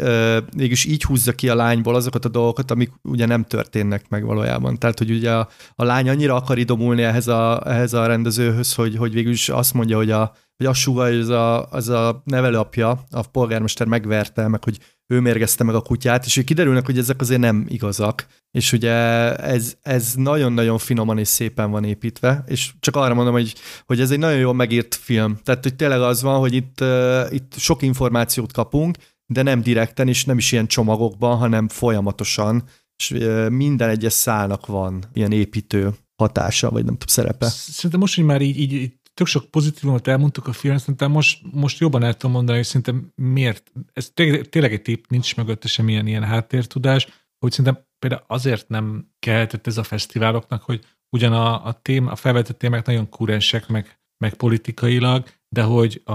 mégis 0.55 0.85
így 0.85 1.03
húzza 1.03 1.31
ki 1.31 1.49
a 1.49 1.55
lányból 1.55 1.95
azokat 1.95 2.25
a 2.25 2.29
dolgokat, 2.29 2.71
amik 2.71 2.91
ugye 3.03 3.25
nem 3.25 3.43
történnek 3.43 4.09
meg 4.09 4.25
valójában. 4.25 4.77
Tehát, 4.77 4.97
hogy 4.97 5.11
ugye 5.11 5.31
a, 5.33 5.49
a 5.75 5.83
lány 5.83 6.09
annyira 6.09 6.35
akar 6.35 6.57
idomulni 6.57 7.01
ehhez 7.01 7.27
a, 7.27 7.61
ehhez 7.65 7.93
a 7.93 8.05
rendezőhöz, 8.05 8.73
hogy, 8.73 8.97
hogy 8.97 9.13
végül 9.13 9.31
is 9.31 9.49
azt 9.49 9.73
mondja, 9.73 9.97
hogy 9.97 10.11
a, 10.11 10.33
hogy 10.57 10.75
súgja, 10.75 11.03
hogy 11.03 11.19
az 11.19 11.29
a, 11.29 11.65
az 11.65 11.89
a 11.89 12.21
nevelőapja, 12.23 13.03
a 13.09 13.21
polgármester 13.21 13.87
megverte, 13.87 14.47
meg 14.47 14.63
hogy 14.63 14.77
ő 15.07 15.19
mérgezte 15.19 15.63
meg 15.63 15.75
a 15.75 15.81
kutyát, 15.81 16.25
és 16.25 16.41
kiderülnek, 16.45 16.85
hogy 16.85 16.97
ezek 16.97 17.21
azért 17.21 17.39
nem 17.39 17.65
igazak. 17.67 18.27
És 18.51 18.71
ugye 18.71 18.91
ez, 19.35 19.75
ez 19.81 20.13
nagyon-nagyon 20.15 20.77
finoman 20.77 21.17
és 21.17 21.27
szépen 21.27 21.71
van 21.71 21.83
építve, 21.83 22.43
és 22.47 22.71
csak 22.79 22.95
arra 22.95 23.13
mondom, 23.13 23.33
hogy, 23.33 23.55
hogy 23.85 23.99
ez 23.99 24.11
egy 24.11 24.19
nagyon 24.19 24.39
jól 24.39 24.53
megírt 24.53 24.95
film. 24.95 25.37
Tehát, 25.43 25.63
hogy 25.63 25.75
tényleg 25.75 26.01
az 26.01 26.21
van, 26.21 26.39
hogy 26.39 26.53
itt, 26.53 26.81
uh, 26.81 27.25
itt 27.29 27.53
sok 27.57 27.81
információt 27.81 28.51
kapunk, 28.51 28.97
de 29.25 29.41
nem 29.41 29.61
direkten, 29.61 30.07
és 30.07 30.25
nem 30.25 30.37
is 30.37 30.51
ilyen 30.51 30.67
csomagokban, 30.67 31.37
hanem 31.37 31.67
folyamatosan, 31.67 32.63
és 32.97 33.11
uh, 33.11 33.49
minden 33.49 33.89
egyes 33.89 34.13
szálnak 34.13 34.65
van 34.65 35.03
ilyen 35.13 35.31
építő 35.31 35.93
hatása, 36.15 36.69
vagy 36.69 36.85
nem 36.85 36.97
tudom, 36.97 37.07
szerepe. 37.07 37.47
Szerintem 37.47 37.99
most, 37.99 38.15
hogy 38.15 38.23
már 38.23 38.41
így, 38.41 38.59
így 38.59 38.93
tök 39.15 39.27
sok 39.27 39.51
pozitívumot 39.51 40.07
elmondtuk 40.07 40.47
a 40.47 40.53
film, 40.53 40.77
szerintem 40.77 41.11
most, 41.11 41.41
most 41.51 41.79
jobban 41.79 42.03
el 42.03 42.13
tudom 42.13 42.35
mondani, 42.35 42.57
hogy 42.57 42.67
szerintem 42.67 43.11
miért, 43.15 43.71
ez 43.93 44.11
tényleg 44.49 44.73
egy 44.73 44.81
tép, 44.81 45.05
nincs 45.07 45.35
mögötte 45.35 45.67
semmilyen 45.67 46.07
ilyen 46.07 46.23
háttértudás, 46.23 47.07
hogy 47.39 47.51
szerintem 47.51 47.83
például 47.99 48.23
azért 48.27 48.69
nem 48.69 49.11
keltett 49.19 49.67
ez 49.67 49.77
a 49.77 49.83
fesztiváloknak, 49.83 50.63
hogy 50.63 50.85
ugyan 51.09 51.33
a, 51.33 51.65
a, 51.65 51.73
tém, 51.73 52.07
a 52.07 52.15
felvetett 52.15 52.57
témák 52.57 52.85
nagyon 52.85 53.09
kurensek, 53.09 53.67
meg, 53.67 53.99
meg 54.17 54.33
politikailag, 54.33 55.29
de 55.49 55.63
hogy 55.63 56.01
a, 56.05 56.13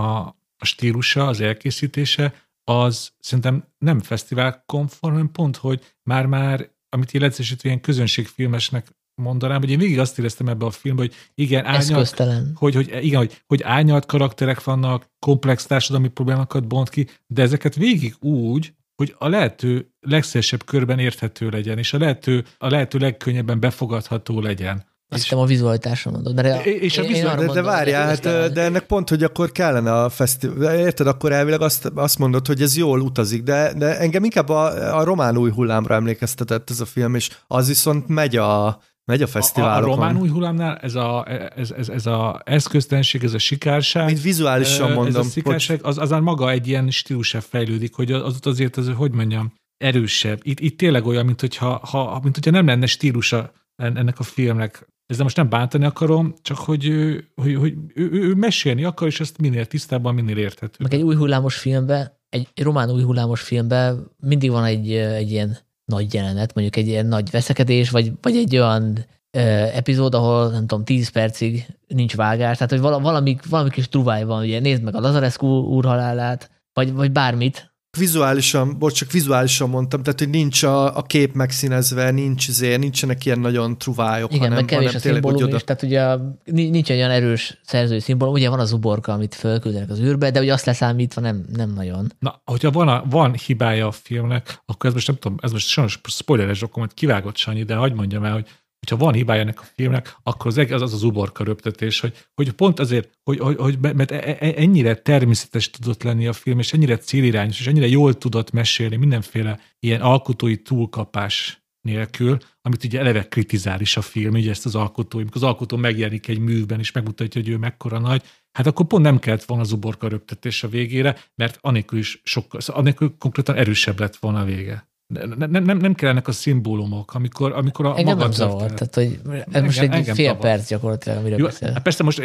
a 0.56 0.64
stílusa, 0.64 1.26
az 1.26 1.40
elkészítése, 1.40 2.34
az 2.64 3.12
szerintem 3.18 3.64
nem 3.78 4.00
fesztivál 4.00 4.62
konform, 4.66 5.12
hanem 5.12 5.32
pont, 5.32 5.56
hogy 5.56 5.94
már-már, 6.02 6.70
amit 6.88 7.12
leegyszerűsítve 7.12 7.68
ilyen 7.68 7.80
közönségfilmesnek 7.80 8.99
mondanám, 9.20 9.60
hogy 9.60 9.70
én 9.70 9.78
végig 9.78 9.98
azt 9.98 10.18
éreztem 10.18 10.48
ebbe 10.48 10.66
a 10.66 10.70
filmbe, 10.70 11.02
hogy 11.02 11.14
igen, 11.34 11.64
árnyalt, 11.64 12.22
hogy, 12.54 12.74
hogy, 12.74 12.98
igen, 13.00 13.18
hogy, 13.18 13.42
hogy 13.46 13.62
árnyalt 13.62 14.06
karakterek 14.06 14.64
vannak, 14.64 15.10
komplex 15.18 15.66
társadalmi 15.66 16.08
problémákat 16.08 16.66
bont 16.66 16.88
ki, 16.88 17.06
de 17.26 17.42
ezeket 17.42 17.74
végig 17.74 18.14
úgy, 18.20 18.72
hogy 18.96 19.14
a 19.18 19.28
lehető 19.28 19.92
legszélesebb 20.00 20.64
körben 20.64 20.98
érthető 20.98 21.48
legyen, 21.48 21.78
és 21.78 21.92
a 21.92 21.98
lehető, 21.98 22.44
a 22.58 22.68
lehető 22.68 22.98
legkönnyebben 22.98 23.60
befogadható 23.60 24.40
legyen. 24.40 24.88
Azt 25.12 25.22
hiszem 25.22 25.38
a 25.38 25.44
vizualitásra 25.44 26.10
mondod. 26.10 26.34
Mert 26.34 26.66
és 26.66 26.98
a 26.98 27.02
vizuál, 27.02 27.36
de, 27.36 27.46
de 27.46 27.62
várjál, 27.62 28.06
hát, 28.06 28.52
de 28.52 28.60
ennek 28.60 28.86
pont, 28.86 29.08
hogy 29.08 29.22
akkor 29.22 29.52
kellene 29.52 29.92
a 29.92 30.08
fesztivál, 30.08 30.78
érted, 30.78 31.06
akkor 31.06 31.32
elvileg 31.32 31.60
azt, 31.60 31.92
azt 31.94 32.18
mondod, 32.18 32.46
hogy 32.46 32.62
ez 32.62 32.76
jól 32.76 33.00
utazik, 33.00 33.42
de, 33.42 33.72
de 33.76 33.98
engem 33.98 34.24
inkább 34.24 34.48
a, 34.48 34.96
a 34.98 35.04
román 35.04 35.36
új 35.36 35.50
hullámra 35.50 35.94
emlékeztetett 35.94 36.70
ez 36.70 36.80
a 36.80 36.84
film, 36.84 37.14
és 37.14 37.30
az 37.46 37.66
viszont 37.66 38.08
megy 38.08 38.36
a, 38.36 38.80
megy 39.10 39.22
a 39.22 39.26
fesztiválokon. 39.26 39.90
A, 39.90 39.92
a 39.92 39.94
román 39.94 40.16
új 40.16 40.28
hullámnál 40.28 40.76
ez 40.76 40.94
a, 40.94 41.26
ez, 41.56 41.70
ez, 41.70 41.88
ez 41.88 42.06
a 42.06 42.42
eszköztelenség, 42.44 43.24
ez 43.24 43.34
a 43.34 43.38
sikárság. 43.38 44.06
Mint 44.06 44.22
vizuálisan 44.22 44.92
mondom. 44.92 45.20
Ez 45.20 45.26
a 45.26 45.30
sikárság, 45.30 45.80
az, 45.82 45.98
az 45.98 46.10
maga 46.10 46.50
egy 46.50 46.68
ilyen 46.68 46.90
stílusra 46.90 47.40
fejlődik, 47.40 47.94
hogy 47.94 48.12
az 48.12 48.38
azért, 48.42 48.76
az, 48.76 48.90
hogy 48.96 49.12
mondjam, 49.12 49.52
erősebb. 49.76 50.40
Itt, 50.42 50.60
itt 50.60 50.78
tényleg 50.78 51.06
olyan, 51.06 51.24
mint 51.24 51.40
hogyha, 51.40 51.80
ha, 51.86 52.20
mint 52.22 52.34
hogyha 52.34 52.50
nem 52.50 52.66
lenne 52.66 52.86
stílusa 52.86 53.52
ennek 53.76 54.18
a 54.18 54.22
filmnek. 54.22 54.88
Ezzel 55.06 55.24
most 55.24 55.36
nem 55.36 55.48
bántani 55.48 55.84
akarom, 55.84 56.34
csak 56.42 56.58
hogy, 56.58 56.92
hogy, 57.34 57.54
hogy 57.54 57.74
ő, 57.94 58.08
ő, 58.12 58.22
ő 58.28 58.34
mesélni 58.34 58.84
akar, 58.84 59.08
és 59.08 59.20
ezt 59.20 59.38
minél 59.38 59.66
tisztábban, 59.66 60.14
minél 60.14 60.36
érthető. 60.36 60.76
Meg 60.78 60.94
egy 60.94 61.02
új 61.02 61.14
hullámos 61.14 61.56
filmben, 61.56 62.12
egy 62.28 62.48
román 62.62 62.90
új 62.90 63.02
hullámos 63.02 63.40
filmben 63.40 64.10
mindig 64.16 64.50
van 64.50 64.64
egy, 64.64 64.92
egy 64.92 65.30
ilyen 65.30 65.58
nagy 65.90 66.14
jelenet, 66.14 66.54
mondjuk 66.54 66.76
egy 66.76 66.86
ilyen 66.86 67.06
nagy 67.06 67.30
veszekedés, 67.30 67.90
vagy, 67.90 68.12
vagy 68.22 68.36
egy 68.36 68.56
olyan 68.56 69.06
ö, 69.30 69.40
epizód, 69.74 70.14
ahol 70.14 70.50
nem 70.50 70.66
tudom, 70.66 70.84
10 70.84 71.08
percig 71.08 71.66
nincs 71.86 72.16
vágás, 72.16 72.56
tehát 72.56 72.70
hogy 72.70 72.80
valami, 72.80 73.36
valami 73.48 73.70
kis 73.70 73.88
truváj 73.88 74.24
van, 74.24 74.42
ugye. 74.42 74.60
Nézd 74.60 74.82
meg 74.82 74.94
a 74.94 75.00
Lazarescu 75.00 75.46
úr 75.46 75.84
halálát, 75.84 76.50
vagy, 76.72 76.92
vagy 76.92 77.12
bármit, 77.12 77.69
Vizuálisan, 77.98 78.78
bocs, 78.78 78.92
csak 78.92 79.10
vizuálisan 79.10 79.68
mondtam, 79.68 80.02
tehát 80.02 80.18
hogy 80.18 80.28
nincs 80.28 80.62
a, 80.62 80.96
a 80.96 81.02
kép 81.02 81.34
megszínezve, 81.34 82.10
nincs 82.10 82.48
azért, 82.48 82.78
nincsenek 82.78 83.24
ilyen 83.24 83.38
nagyon 83.38 83.78
truvályok, 83.78 84.30
Igen, 84.30 84.42
hanem, 84.42 84.56
meg 84.56 84.64
kevés 84.64 84.86
hanem 84.86 85.00
a 85.04 85.12
szimbólum 85.12 85.42
oda... 85.42 85.56
is, 85.56 85.64
tehát 85.64 85.82
ugye 85.82 86.16
nincs 86.44 86.90
egy 86.90 86.96
olyan 86.96 87.10
erős 87.10 87.60
szerzői 87.62 88.00
szimbólum, 88.00 88.34
ugye 88.34 88.48
van 88.48 88.60
az 88.60 88.72
uborka, 88.72 89.12
amit 89.12 89.34
fölküldenek 89.34 89.90
az 89.90 90.00
űrbe, 90.00 90.30
de 90.30 90.40
ugye 90.40 90.52
azt 90.52 90.64
leszámítva 90.64 91.20
nem, 91.20 91.44
nem 91.56 91.72
nagyon. 91.72 92.12
Na, 92.18 92.40
hogyha 92.44 92.70
van, 92.70 92.88
a, 92.88 93.04
van 93.10 93.34
hibája 93.34 93.86
a 93.86 93.90
filmnek, 93.90 94.62
akkor 94.66 94.88
ez 94.88 94.94
most 94.94 95.06
nem 95.06 95.16
tudom, 95.16 95.38
ez 95.40 95.52
most 95.52 95.68
sajnos 95.68 96.00
spoileres, 96.08 96.62
akkor 96.62 96.78
majd 96.78 96.94
kivágott 96.94 97.36
Sanyi, 97.36 97.62
de 97.62 97.74
hagyd 97.74 97.94
mondjam 97.94 98.24
el, 98.24 98.32
hogy 98.32 98.46
hogyha 98.80 99.04
van 99.04 99.14
hibája 99.14 99.40
ennek 99.40 99.60
a 99.60 99.68
filmnek, 99.74 100.16
akkor 100.22 100.46
az 100.46 100.56
az, 100.56 100.82
az, 100.82 100.92
az 100.92 101.02
uborka 101.02 101.44
röptetés, 101.44 102.00
hogy, 102.00 102.14
hogy 102.34 102.52
pont 102.52 102.78
azért, 102.80 103.10
hogy, 103.22 103.38
hogy, 103.38 103.56
hogy 103.56 103.78
mert 103.80 104.10
e, 104.10 104.36
e, 104.40 104.52
ennyire 104.56 104.94
természetes 104.94 105.70
tudott 105.70 106.02
lenni 106.02 106.26
a 106.26 106.32
film, 106.32 106.58
és 106.58 106.72
ennyire 106.72 106.98
célirányos, 106.98 107.60
és 107.60 107.66
ennyire 107.66 107.86
jól 107.86 108.18
tudott 108.18 108.50
mesélni 108.50 108.96
mindenféle 108.96 109.60
ilyen 109.80 110.00
alkotói 110.00 110.56
túlkapás 110.56 111.64
nélkül, 111.80 112.38
amit 112.62 112.84
ugye 112.84 112.98
eleve 112.98 113.28
kritizál 113.28 113.80
is 113.80 113.96
a 113.96 114.02
film, 114.02 114.34
ugye 114.34 114.50
ezt 114.50 114.66
az 114.66 114.74
alkotói, 114.74 115.20
amikor 115.20 115.42
az 115.42 115.48
alkotó 115.48 115.76
megjelenik 115.76 116.28
egy 116.28 116.38
művben, 116.38 116.78
és 116.78 116.92
megmutatja, 116.92 117.40
hogy 117.40 117.50
ő 117.50 117.56
mekkora 117.56 117.98
nagy, 117.98 118.22
hát 118.52 118.66
akkor 118.66 118.86
pont 118.86 119.02
nem 119.02 119.18
kellett 119.18 119.44
volna 119.44 119.62
az 119.62 119.72
uborka 119.72 120.08
röptetés 120.08 120.62
a 120.62 120.68
végére, 120.68 121.18
mert 121.34 121.58
anélkül 121.60 121.98
is 121.98 122.20
sokkal, 122.24 122.60
szóval 122.60 122.82
anélkül 122.82 123.14
konkrétan 123.18 123.56
erősebb 123.56 124.00
lett 124.00 124.16
volna 124.16 124.40
a 124.40 124.44
vége 124.44 124.89
nem, 125.10 125.62
nem, 125.64 125.76
nem 125.76 125.94
kellenek 125.94 126.28
a 126.28 126.32
szimbólumok, 126.32 127.14
amikor, 127.14 127.52
amikor 127.52 127.86
a 127.86 127.98
engem 127.98 128.18
nem 128.18 128.30
zavar, 128.30 128.72
tehát 128.72 128.94
hogy 128.94 129.20
ez 129.24 129.42
engem, 129.50 129.64
most 129.64 129.80
egy 129.80 130.04
fél 130.04 130.14
zavar. 130.14 130.38
perc 130.40 130.68
gyakorlatilag, 130.68 131.18
amiről 131.18 131.38
Jó, 131.38 131.44
beszél. 131.44 131.72
Hát 131.72 131.82
persze 131.82 132.02
most 132.02 132.22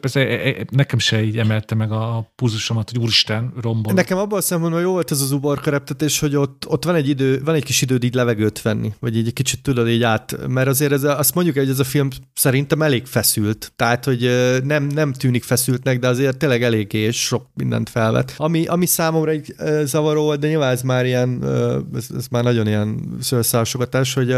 persze, 0.00 0.26
nekem 0.70 0.98
se 0.98 1.22
így 1.22 1.38
emelte 1.38 1.74
meg 1.74 1.92
a 1.92 2.32
púzusomat, 2.36 2.90
hogy 2.90 3.00
úristen, 3.00 3.52
rombol. 3.62 3.92
Nekem 3.92 4.18
abban 4.18 4.38
a 4.38 4.42
szempontból 4.42 4.80
jó 4.80 4.90
volt 4.90 5.10
ez 5.10 5.20
az 5.20 5.32
uborka 5.32 5.70
reptetés, 5.70 6.18
hogy 6.20 6.36
ott, 6.36 6.64
ott 6.68 6.84
van 6.84 6.94
egy 6.94 7.08
idő, 7.08 7.40
van 7.44 7.54
egy 7.54 7.64
kis 7.64 7.82
időd 7.82 8.04
így 8.04 8.14
levegőt 8.14 8.62
venni, 8.62 8.92
vagy 9.00 9.16
így 9.16 9.26
egy 9.26 9.32
kicsit 9.32 9.62
tudod 9.62 9.88
így 9.88 10.02
át, 10.02 10.36
mert 10.48 10.68
azért 10.68 10.92
ez 10.92 11.02
a, 11.04 11.18
azt 11.18 11.34
mondjuk, 11.34 11.56
hogy 11.56 11.68
ez 11.68 11.78
a 11.78 11.84
film 11.84 12.08
szerintem 12.34 12.82
elég 12.82 13.06
feszült, 13.06 13.72
tehát 13.76 14.04
hogy 14.04 14.30
nem, 14.64 14.84
nem 14.84 15.12
tűnik 15.12 15.42
feszültnek, 15.42 15.98
de 15.98 16.08
azért 16.08 16.36
tényleg 16.36 16.62
eléggé 16.62 17.10
sok 17.10 17.46
mindent 17.54 17.88
felvet. 17.88 18.34
Ami, 18.36 18.66
ami 18.66 18.86
számomra 18.86 19.30
egy 19.30 19.54
zavaró 19.84 20.22
volt, 20.22 20.40
de 20.40 20.48
nyilván 20.48 20.72
ez 20.72 20.82
már 20.82 21.06
ilyen 21.06 21.58
ez, 21.94 22.06
ez 22.16 22.26
már 22.30 22.42
nagyon 22.42 22.66
ilyen 22.66 23.16
szőrszásogatás, 23.20 24.14
hogy 24.14 24.34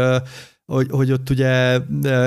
hogy, 0.65 0.87
hogy 0.89 1.11
ott 1.11 1.29
ugye 1.29 1.79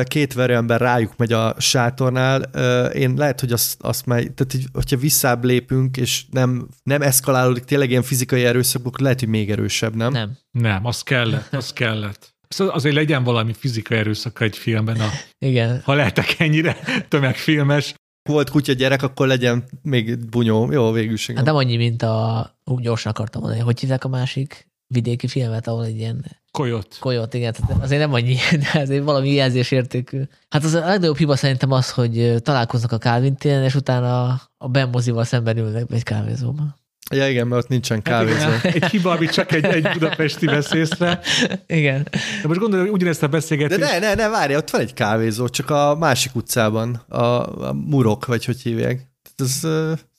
két 0.04 0.32
verőember 0.32 0.80
rájuk 0.80 1.16
megy 1.16 1.32
a 1.32 1.54
sátornál, 1.58 2.40
én 2.88 3.14
lehet, 3.16 3.40
hogy 3.40 3.52
azt, 3.52 3.82
azt 3.82 4.06
már, 4.06 4.18
tehát 4.18 4.52
hogy, 4.52 4.64
hogyha 4.72 4.96
visszább 4.96 5.44
lépünk, 5.44 5.96
és 5.96 6.24
nem, 6.30 6.68
nem 6.82 7.02
eszkalálódik 7.02 7.64
tényleg 7.64 7.90
ilyen 7.90 8.02
fizikai 8.02 8.44
erőszak, 8.44 8.86
akkor 8.86 9.00
lehet, 9.00 9.20
hogy 9.20 9.28
még 9.28 9.50
erősebb, 9.50 9.94
nem? 9.94 10.12
Nem. 10.12 10.36
Nem, 10.50 10.86
az 10.86 11.02
kellett, 11.02 11.54
az 11.54 11.72
kellett. 11.72 12.34
Szóval 12.48 12.74
azért 12.74 12.94
legyen 12.94 13.24
valami 13.24 13.52
fizikai 13.52 13.98
erőszak 13.98 14.40
egy 14.40 14.56
filmben, 14.56 15.00
a, 15.00 15.08
Igen. 15.38 15.80
ha 15.84 15.94
lehetek 15.94 16.34
ennyire 16.38 16.76
tömegfilmes. 17.08 17.94
Volt 18.28 18.50
kutya 18.50 18.72
gyerek, 18.72 19.02
akkor 19.02 19.26
legyen 19.26 19.64
még 19.82 20.28
bunyó. 20.28 20.72
Jó, 20.72 20.92
végül 20.92 21.16
Hát 21.34 21.44
nem 21.44 21.56
annyi, 21.56 21.76
mint 21.76 22.02
a... 22.02 22.50
Úgy 22.64 22.82
gyorsan 22.82 23.12
akartam 23.12 23.40
mondani, 23.40 23.62
hogy 23.62 23.80
hívják 23.80 24.04
a 24.04 24.08
másik 24.08 24.68
vidéki 24.86 25.28
filmet, 25.28 25.66
ahol 25.66 25.84
egy 25.84 25.98
ilyen... 25.98 26.24
Koyot. 26.50 26.96
Koyot, 27.00 27.34
igen. 27.34 27.54
Azért 27.80 28.00
nem 28.00 28.12
annyi, 28.12 28.36
de 28.72 28.80
azért 28.80 29.04
valami 29.04 29.32
jelzésértékű. 29.32 30.22
Hát 30.48 30.64
az 30.64 30.74
a 30.74 30.86
legnagyobb 30.86 31.16
hiba 31.16 31.36
szerintem 31.36 31.70
az, 31.70 31.90
hogy 31.90 32.34
találkoznak 32.42 32.92
a 32.92 32.98
Calvin 32.98 33.36
téren, 33.36 33.64
és 33.64 33.74
utána 33.74 34.40
a 34.56 34.68
Ben 34.68 34.88
mozival 34.88 35.24
szemben 35.24 35.56
ülnek 35.56 35.84
egy 35.90 36.02
kávézóban. 36.02 36.76
Ja, 37.10 37.28
igen, 37.28 37.46
mert 37.46 37.62
ott 37.62 37.68
nincsen 37.68 38.02
kávézó. 38.02 38.48
Hát 38.48 38.64
egy 38.64 38.84
hiba, 38.84 39.10
amit 39.10 39.30
csak 39.30 39.52
egy, 39.52 39.64
egy 39.64 39.88
budapesti 39.92 40.46
vesz 40.46 40.72
észre. 40.72 41.20
Igen. 41.66 42.08
De 42.42 42.48
most 42.48 42.60
gondolom, 42.60 42.84
hogy 42.84 42.94
ugyanezt 42.94 43.22
a 43.22 43.28
beszélgetést... 43.28 43.80
De 43.80 43.98
ne, 43.98 43.98
ne, 43.98 44.14
ne, 44.14 44.28
várj, 44.28 44.56
ott 44.56 44.70
van 44.70 44.80
egy 44.80 44.94
kávézó, 44.94 45.48
csak 45.48 45.70
a 45.70 45.96
másik 45.98 46.34
utcában, 46.34 46.94
a, 47.08 47.24
a 47.68 47.72
Murok, 47.72 48.26
vagy 48.26 48.44
hogy 48.44 48.60
hívják. 48.60 49.06
Ez, 49.36 49.60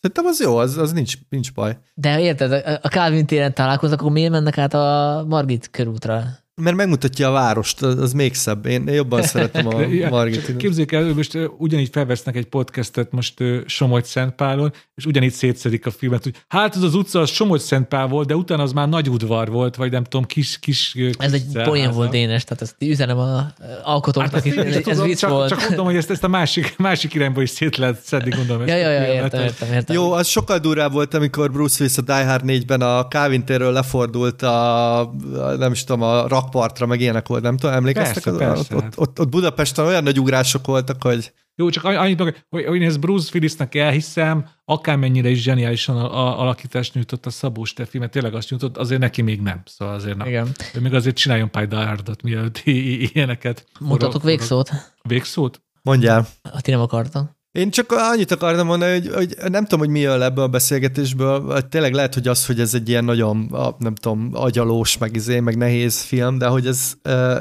szerintem 0.07 0.25
az 0.25 0.39
jó, 0.39 0.57
az, 0.57 0.77
az 0.77 0.91
nincs, 0.91 1.13
nincs 1.29 1.53
baj. 1.53 1.77
De 1.93 2.19
érted, 2.19 2.79
a 2.81 2.87
Calvin 2.87 3.25
téren 3.25 3.53
találkoznak, 3.53 3.99
akkor 3.99 4.11
miért 4.11 4.31
mennek 4.31 4.57
át 4.57 4.73
a 4.73 5.25
Margit 5.27 5.69
körútra? 5.69 6.23
Mert 6.61 6.75
megmutatja 6.75 7.27
a 7.27 7.31
várost, 7.31 7.81
az 7.81 8.13
még 8.13 8.33
szebb. 8.33 8.65
Én 8.65 8.87
jobban 8.87 9.21
szeretem 9.21 9.67
a 9.67 9.87
Margit. 10.09 10.55
Képzeljük 10.57 10.91
el, 10.91 11.13
most 11.13 11.37
ugyanígy 11.57 11.89
felvesznek 11.91 12.35
egy 12.35 12.45
podcastet 12.45 13.11
most 13.11 13.43
Somogy 13.65 14.03
Szentpálon, 14.03 14.73
és 14.95 15.05
ugyanígy 15.05 15.31
szétszedik 15.31 15.85
a 15.85 15.91
filmet, 15.91 16.23
hogy 16.23 16.35
hát 16.47 16.75
az 16.75 16.83
az 16.83 16.95
utca 16.95 17.19
az 17.19 17.29
Somogy 17.29 17.59
Szentpál 17.59 18.07
volt, 18.07 18.27
de 18.27 18.35
utána 18.35 18.63
az 18.63 18.71
már 18.71 18.89
nagy 18.89 19.09
udvar 19.09 19.51
volt, 19.51 19.75
vagy 19.75 19.91
nem 19.91 20.03
tudom, 20.03 20.25
kis, 20.25 20.59
kis, 20.59 20.91
kis 20.91 21.15
Ez 21.17 21.33
egy 21.33 21.61
poén 21.63 21.91
volt 21.91 22.09
Dénes, 22.09 22.43
tehát 22.43 22.61
ezt 22.61 22.75
üzenem 22.79 23.17
a 23.17 23.53
alkotóknak 23.83 24.33
hát 24.33 24.45
is, 24.45 24.55
ez, 24.55 24.87
ez 24.87 25.01
vicc 25.01 25.19
csak, 25.19 25.29
volt. 25.29 25.49
Csak 25.49 25.61
mondom, 25.67 25.85
hogy 25.85 25.95
ezt, 25.95 26.11
ezt 26.11 26.23
a 26.23 26.27
másik, 26.27 26.77
másik 26.77 27.13
irányba 27.13 27.41
is 27.41 27.49
szét 27.49 27.77
lehet 27.77 28.01
szedni, 28.01 28.29
gondolom. 28.29 28.61
Ezt 28.61 28.69
ja, 28.69 28.77
ja, 28.77 28.89
ja, 28.89 29.13
értem, 29.13 29.43
értem, 29.43 29.73
értem. 29.73 29.95
Jó, 29.95 30.11
az 30.11 30.27
sokkal 30.27 30.57
durvább 30.57 30.91
volt, 30.91 31.13
amikor 31.13 31.51
Bruce 31.51 31.75
Willis 31.79 31.97
a 31.97 32.01
Die 32.01 32.25
Hard 32.25 32.43
4-ben 32.47 32.81
a 32.81 33.07
Calvin 33.07 33.43
lefordult 33.47 34.41
a, 34.41 35.13
nem 35.57 35.71
is 35.71 35.83
tudom, 35.83 36.01
a 36.01 36.27
rakpartra, 36.51 36.85
meg 36.85 37.01
ilyenek 37.01 37.27
volt, 37.27 37.41
nem 37.41 37.57
tudom, 37.57 37.75
emlékeztek? 37.75 38.23
Persze, 38.23 38.29
az, 38.31 38.67
persze. 38.67 38.75
Ott, 38.75 38.83
ott, 38.83 38.99
ott, 38.99 39.19
ott 39.19 39.29
Budapesten 39.29 39.85
olyan 39.85 40.03
nagy 40.03 40.19
ugrások 40.19 40.65
voltak, 40.65 41.03
hogy... 41.03 41.31
Jó, 41.55 41.69
csak 41.69 41.83
annyit 41.83 42.23
meg, 42.23 42.45
hogy, 42.49 42.65
hogy 42.65 42.81
én 42.81 42.87
ezt 42.87 42.99
Bruce 42.99 43.29
Willisnek 43.33 43.75
elhiszem, 43.75 44.49
akármennyire 44.65 45.29
is 45.29 45.41
zseniálisan 45.41 45.97
a, 45.97 46.17
a, 46.17 46.39
alakítást 46.39 46.93
nyújtott 46.93 47.25
a 47.25 47.29
Szabó 47.29 47.63
Stefi, 47.63 47.97
mert 47.97 48.11
tényleg 48.11 48.33
azt 48.33 48.49
nyújtott, 48.49 48.77
azért 48.77 49.01
neki 49.01 49.21
még 49.21 49.41
nem. 49.41 49.61
Szóval 49.65 49.93
azért 49.93 50.17
nem. 50.17 50.27
Igen. 50.27 50.47
Ő 50.73 50.79
még 50.79 50.93
azért 50.93 51.15
csináljon 51.15 51.51
pályárdot, 51.51 52.21
mielőtt 52.21 52.61
ilyeneket. 52.65 53.65
Mutatok 53.79 54.23
végszót? 54.23 54.69
Végszót? 55.01 55.61
Mondjál. 55.81 56.27
Ha 56.51 56.61
ti 56.61 56.71
nem 56.71 56.79
akartam. 56.79 57.36
Én 57.57 57.69
csak 57.69 57.91
annyit 57.91 58.31
akartam 58.31 58.65
mondani, 58.65 58.91
hogy, 58.91 59.13
hogy 59.13 59.51
nem 59.51 59.63
tudom, 59.63 59.79
hogy 59.79 59.89
mi 59.89 59.99
jön 59.99 60.21
ebből 60.21 60.43
a 60.43 60.47
beszélgetésből, 60.47 61.61
tényleg 61.69 61.93
lehet, 61.93 62.13
hogy 62.13 62.27
az, 62.27 62.45
hogy 62.45 62.59
ez 62.59 62.73
egy 62.73 62.89
ilyen 62.89 63.03
nagyon, 63.03 63.55
nem 63.77 63.95
tudom, 63.95 64.29
agyalós, 64.33 64.97
meg 64.97 65.15
izé, 65.15 65.39
meg 65.39 65.57
nehéz 65.57 66.01
film, 66.01 66.37
de 66.37 66.47
hogy 66.47 66.67
ez 66.67 66.93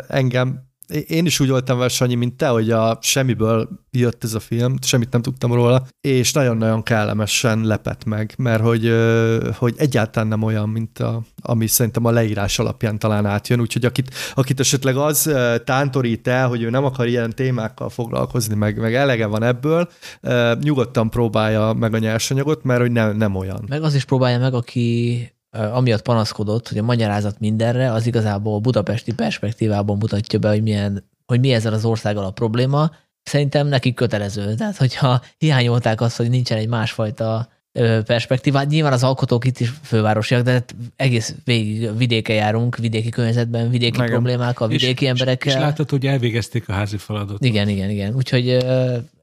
engem 0.08 0.65
én 1.06 1.26
is 1.26 1.40
úgy 1.40 1.48
voltam 1.48 1.76
vele, 1.76 1.88
Sanyi, 1.88 2.14
mint 2.14 2.36
te, 2.36 2.48
hogy 2.48 2.70
a 2.70 2.98
semmiből 3.00 3.68
jött 3.90 4.24
ez 4.24 4.34
a 4.34 4.40
film, 4.40 4.74
semmit 4.82 5.12
nem 5.12 5.22
tudtam 5.22 5.52
róla, 5.52 5.86
és 6.00 6.32
nagyon-nagyon 6.32 6.82
kellemesen 6.82 7.64
lepett 7.64 8.04
meg, 8.04 8.34
mert 8.38 8.62
hogy, 8.62 8.92
hogy 9.56 9.74
egyáltalán 9.76 10.28
nem 10.28 10.42
olyan, 10.42 10.68
mint 10.68 10.98
a, 10.98 11.22
ami 11.42 11.66
szerintem 11.66 12.04
a 12.04 12.10
leírás 12.10 12.58
alapján 12.58 12.98
talán 12.98 13.26
átjön, 13.26 13.60
úgyhogy 13.60 13.84
akit, 13.84 14.14
akit 14.34 14.60
esetleg 14.60 14.96
az 14.96 15.30
tántorít 15.64 16.28
el, 16.28 16.48
hogy 16.48 16.62
ő 16.62 16.70
nem 16.70 16.84
akar 16.84 17.06
ilyen 17.06 17.34
témákkal 17.34 17.88
foglalkozni, 17.88 18.54
meg, 18.54 18.80
meg 18.80 18.94
elege 18.94 19.26
van 19.26 19.42
ebből, 19.42 19.88
nyugodtan 20.60 21.10
próbálja 21.10 21.72
meg 21.72 21.94
a 21.94 21.98
nyersanyagot, 21.98 22.64
mert 22.64 22.80
hogy 22.80 22.92
nem, 22.92 23.16
nem 23.16 23.34
olyan. 23.34 23.64
Meg 23.68 23.82
az 23.82 23.94
is 23.94 24.04
próbálja 24.04 24.38
meg, 24.38 24.54
aki 24.54 25.35
amiatt 25.50 26.02
panaszkodott, 26.02 26.68
hogy 26.68 26.78
a 26.78 26.82
magyarázat 26.82 27.40
mindenre, 27.40 27.92
az 27.92 28.06
igazából 28.06 28.58
budapesti 28.58 29.14
perspektívában 29.14 29.96
mutatja 29.96 30.38
be, 30.38 30.48
hogy, 30.48 30.62
milyen, 30.62 31.04
hogy 31.26 31.40
mi 31.40 31.52
ezzel 31.52 31.72
az 31.72 31.84
országgal 31.84 32.24
a 32.24 32.30
probléma. 32.30 32.90
Szerintem 33.22 33.66
nekik 33.66 33.94
kötelező. 33.94 34.54
Tehát, 34.54 34.76
hogyha 34.76 35.20
hiányolták 35.38 36.00
azt, 36.00 36.16
hogy 36.16 36.30
nincsen 36.30 36.58
egy 36.58 36.68
másfajta 36.68 37.48
perspektívát. 38.06 38.68
Nyilván 38.68 38.92
az 38.92 39.02
alkotók 39.02 39.44
itt 39.44 39.60
is 39.60 39.72
fővárosiak, 39.82 40.42
de 40.42 40.52
hát 40.52 40.74
egész 40.96 41.34
végig 41.44 41.96
vidéke 41.96 42.32
járunk, 42.32 42.76
vidéki 42.76 43.08
környezetben, 43.08 43.70
vidéki 43.70 43.98
Megem. 43.98 44.14
problémákkal, 44.14 44.68
vidéki 44.68 45.04
és, 45.04 45.10
emberekkel. 45.10 45.48
És, 45.48 45.54
és 45.54 45.60
látod, 45.60 45.90
hogy 45.90 46.06
elvégezték 46.06 46.68
a 46.68 46.72
házi 46.72 46.96
feladatot. 46.96 47.44
Igen, 47.44 47.68
igen, 47.68 47.90
igen. 47.90 48.14
Úgyhogy 48.14 48.48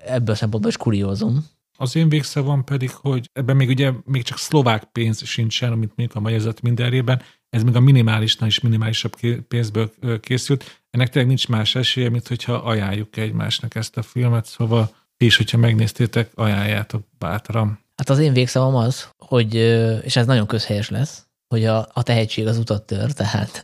ebből 0.05 0.35
szempontból 0.35 0.69
is 0.69 0.77
kuriózum. 0.77 1.45
Az 1.84 1.95
én 1.95 2.10
végszavam 2.10 2.64
pedig, 2.64 2.91
hogy 2.91 3.30
ebben 3.34 3.55
még 3.55 3.69
ugye 3.69 3.91
még 4.05 4.23
csak 4.23 4.38
szlovák 4.38 4.84
pénz 4.84 5.26
sincsen, 5.26 5.72
amit 5.72 5.91
mondjuk 5.95 6.15
a 6.15 6.19
magyarázat 6.19 6.61
mindenrében, 6.61 7.22
ez 7.49 7.64
még 7.64 7.76
a 7.76 7.80
minimálisnál 7.80 8.49
is 8.49 8.60
minimálisabb 8.60 9.14
pénzből 9.47 9.91
készült. 10.19 10.81
Ennek 10.89 11.10
tényleg 11.10 11.27
nincs 11.27 11.47
más 11.47 11.76
esélye, 11.76 12.10
mint 12.10 12.27
hogyha 12.27 12.53
ajánljuk 12.53 13.18
egymásnak 13.18 13.76
ezt 13.76 13.97
a 13.97 14.01
filmet, 14.01 14.45
szóval 14.45 14.95
ti 15.18 15.26
is, 15.26 15.38
hogyha 15.38 15.57
megnéztétek, 15.57 16.31
ajánljátok 16.35 17.03
bátran. 17.18 17.80
Hát 17.95 18.10
az 18.10 18.19
én 18.19 18.34
végszavam 18.34 18.76
az, 18.76 19.10
hogy, 19.18 19.55
és 20.03 20.15
ez 20.15 20.26
nagyon 20.26 20.47
közhelyes 20.47 20.89
lesz, 20.89 21.27
hogy 21.47 21.65
a, 21.65 21.89
a 21.93 22.03
tehetség 22.03 22.47
az 22.47 22.57
utat 22.57 22.85
tör, 22.85 23.11
tehát 23.22 23.61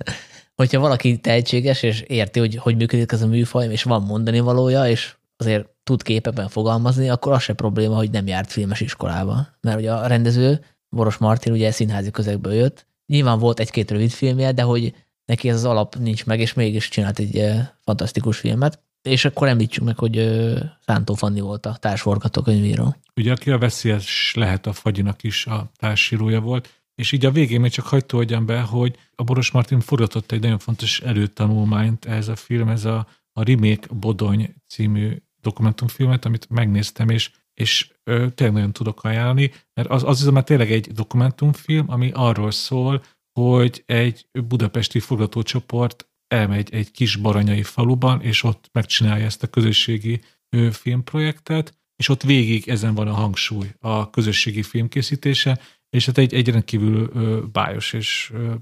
hogyha 0.56 0.80
valaki 0.80 1.20
tehetséges, 1.20 1.84
és 1.84 2.02
érti, 2.02 2.40
hogy 2.40 2.56
hogy 2.56 2.76
működik 2.76 3.12
ez 3.12 3.22
a 3.22 3.28
műfaj, 3.28 3.72
és 3.72 3.84
van 3.84 4.02
mondani 4.02 4.40
valója, 4.40 4.90
és 4.90 5.16
azért 5.38 5.70
tud 5.90 6.04
képeben 6.04 6.48
fogalmazni, 6.48 7.10
akkor 7.10 7.32
az 7.32 7.42
se 7.42 7.54
probléma, 7.54 7.96
hogy 7.96 8.12
nem 8.12 8.28
járt 8.28 8.52
filmes 8.52 8.82
iskolába. 8.82 9.48
Mert 9.62 9.78
ugye 9.78 9.92
a 9.92 10.08
rendező, 10.08 10.66
Boros 10.90 11.18
Martin 11.18 11.54
ugye 11.54 11.72
színházi 11.72 12.12
közegből 12.12 12.54
jött, 12.54 12.86
nyilván 13.06 13.40
volt 13.40 13.60
egy-két 13.60 13.92
rövid 13.92 14.10
filmje, 14.12 14.52
de 14.52 14.62
hogy 14.62 14.94
neki 15.26 15.50
ez 15.50 15.56
az 15.56 15.66
alap 15.66 15.96
nincs 15.96 16.26
meg, 16.26 16.40
és 16.40 16.54
mégis 16.54 16.90
csinált 16.90 17.20
egy 17.20 17.38
eh, 17.38 17.68
fantasztikus 17.84 18.38
filmet. 18.38 18.80
És 19.02 19.26
akkor 19.26 19.48
említsük 19.48 19.84
meg, 19.84 19.98
hogy 19.98 20.18
eh, 20.18 20.60
Szántó 20.86 21.14
Fanni 21.14 21.40
volt 21.40 21.66
a 21.66 21.78
társforgatókönyvíró. 21.80 22.96
Ugye, 23.16 23.32
aki 23.32 23.52
a 23.52 23.58
veszélyes 23.58 24.34
lehet 24.36 24.66
a 24.66 24.74
Fagyinak 24.74 25.24
is 25.24 25.46
a 25.46 25.72
társírója 25.78 26.40
volt, 26.40 26.70
és 26.96 27.12
így 27.12 27.26
a 27.26 27.32
végén 27.32 27.60
még 27.60 27.72
csak 27.72 27.86
hagyta 27.86 28.16
hogyan 28.16 28.46
be, 28.46 28.62
hogy 28.62 28.96
a 29.16 29.24
Boros 29.24 29.52
Martin 29.52 29.80
forgatott 29.80 30.32
egy 30.32 30.42
nagyon 30.42 30.60
fontos 30.60 31.02
előtanulmányt 31.02 32.06
ez 32.06 32.28
a 32.28 32.36
film, 32.36 32.70
ez 32.70 32.86
a, 32.86 33.08
a 33.34 33.44
Remake 33.44 33.88
Bodony 33.94 34.56
című 34.68 35.18
dokumentumfilmet, 35.42 36.26
amit 36.26 36.50
megnéztem, 36.50 37.10
és, 37.10 37.32
és 37.54 37.92
ö, 38.04 38.30
tényleg 38.30 38.56
nagyon 38.56 38.74
tudok 38.74 39.04
ajánlani, 39.04 39.52
mert 39.74 39.90
az, 39.90 40.04
az 40.04 40.24
már 40.24 40.44
tényleg 40.44 40.72
egy 40.72 40.92
dokumentumfilm, 40.92 41.90
ami 41.90 42.12
arról 42.14 42.52
szól, 42.52 43.04
hogy 43.40 43.84
egy 43.86 44.28
budapesti 44.48 45.00
forgatócsoport 45.00 46.10
elmegy 46.28 46.74
egy 46.74 46.92
kis 46.92 47.16
baranyai 47.16 47.64
faluban, 47.64 48.22
és 48.22 48.44
ott 48.44 48.70
megcsinálja 48.72 49.26
ezt 49.26 49.44
a 49.44 49.48
közösségi 49.48 50.22
ö, 50.50 50.72
filmprojektet, 50.72 51.78
és 51.96 52.10
ott 52.10 52.24
végig 52.24 52.70
ezen 52.70 52.94
van 52.94 53.08
a 53.08 53.14
hangsúly, 53.14 53.72
a 53.80 54.10
közösségi 54.10 54.64
filmkészítése, 54.64 55.60
és 55.90 56.06
hát 56.06 56.18
egy, 56.18 56.34
egy 56.34 56.50
rendkívül 56.50 57.10
ö, 57.14 57.42
bájos 57.52 57.94
és 57.94 58.32
ö, 58.34 58.54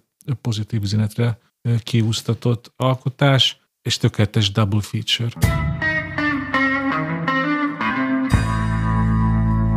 pozitív 0.41 0.81
üzenetre 0.81 1.39
kiúztatott 1.83 2.73
alkotás, 2.75 3.61
és 3.81 3.97
tökéletes 3.97 4.51
double 4.51 4.81
feature. 4.81 5.76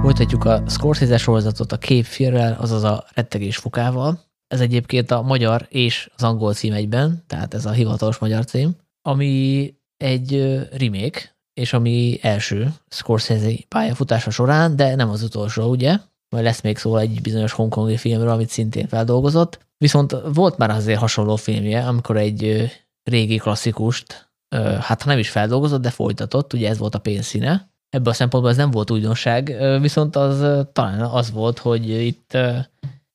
Folytatjuk 0.03 0.45
a 0.45 0.63
Scorsese 0.69 1.17
sorozatot 1.17 1.73
a 1.73 1.79
képférrel, 1.79 2.57
azaz 2.61 2.85
a 2.85 3.05
rettegés 3.15 3.57
fokával. 3.57 4.21
Ez 4.47 4.61
egyébként 4.61 5.11
a 5.11 5.23
magyar 5.23 5.67
és 5.69 6.11
az 6.17 6.23
angol 6.23 6.55
cím 6.55 6.73
egyben, 6.73 7.25
tehát 7.27 7.55
ez 7.55 7.67
a 7.67 7.71
hivatalos 7.71 8.19
magyar 8.19 8.45
cím, 8.45 8.77
ami 9.03 9.75
egy 9.97 10.59
remake, 10.73 11.37
és 11.55 11.73
ami 11.73 12.19
első 12.23 12.75
Scorsese 12.89 13.51
pályafutása 13.69 14.31
során, 14.31 14.77
de 14.77 14.95
nem 14.95 15.11
az 15.11 15.23
utolsó, 15.23 15.71
ugye? 15.71 15.99
Majd 16.29 16.45
lesz 16.45 16.61
még 16.61 16.79
szó 16.79 16.97
egy 16.97 17.21
bizonyos 17.23 17.53
hongkongi 17.53 17.97
filmről, 17.97 18.31
amit 18.31 18.51
szintén 18.51 18.89
feldolgozott. 18.89 19.67
Viszont 19.77 20.17
volt 20.35 20.57
már 20.57 20.71
azért 20.71 21.01
hasonló 21.01 21.37
filmje, 21.37 21.87
amikor 21.87 22.17
egy 22.17 22.71
régi 23.03 23.37
klasszikust, 23.37 24.33
hát 24.81 25.05
nem 25.05 25.19
is 25.19 25.31
feldolgozott, 25.31 25.83
de 25.83 25.91
folytatott, 25.91 26.53
ugye 26.53 26.69
ez 26.69 26.79
volt 26.79 26.95
a 26.95 26.99
pénzszíne, 26.99 27.70
ebből 27.91 28.13
a 28.13 28.17
szempontból 28.17 28.53
ez 28.53 28.59
nem 28.59 28.71
volt 28.71 28.91
újdonság, 28.91 29.57
viszont 29.81 30.17
az 30.17 30.67
talán 30.73 31.01
az 31.01 31.31
volt, 31.31 31.59
hogy 31.59 31.91
itt 31.91 32.37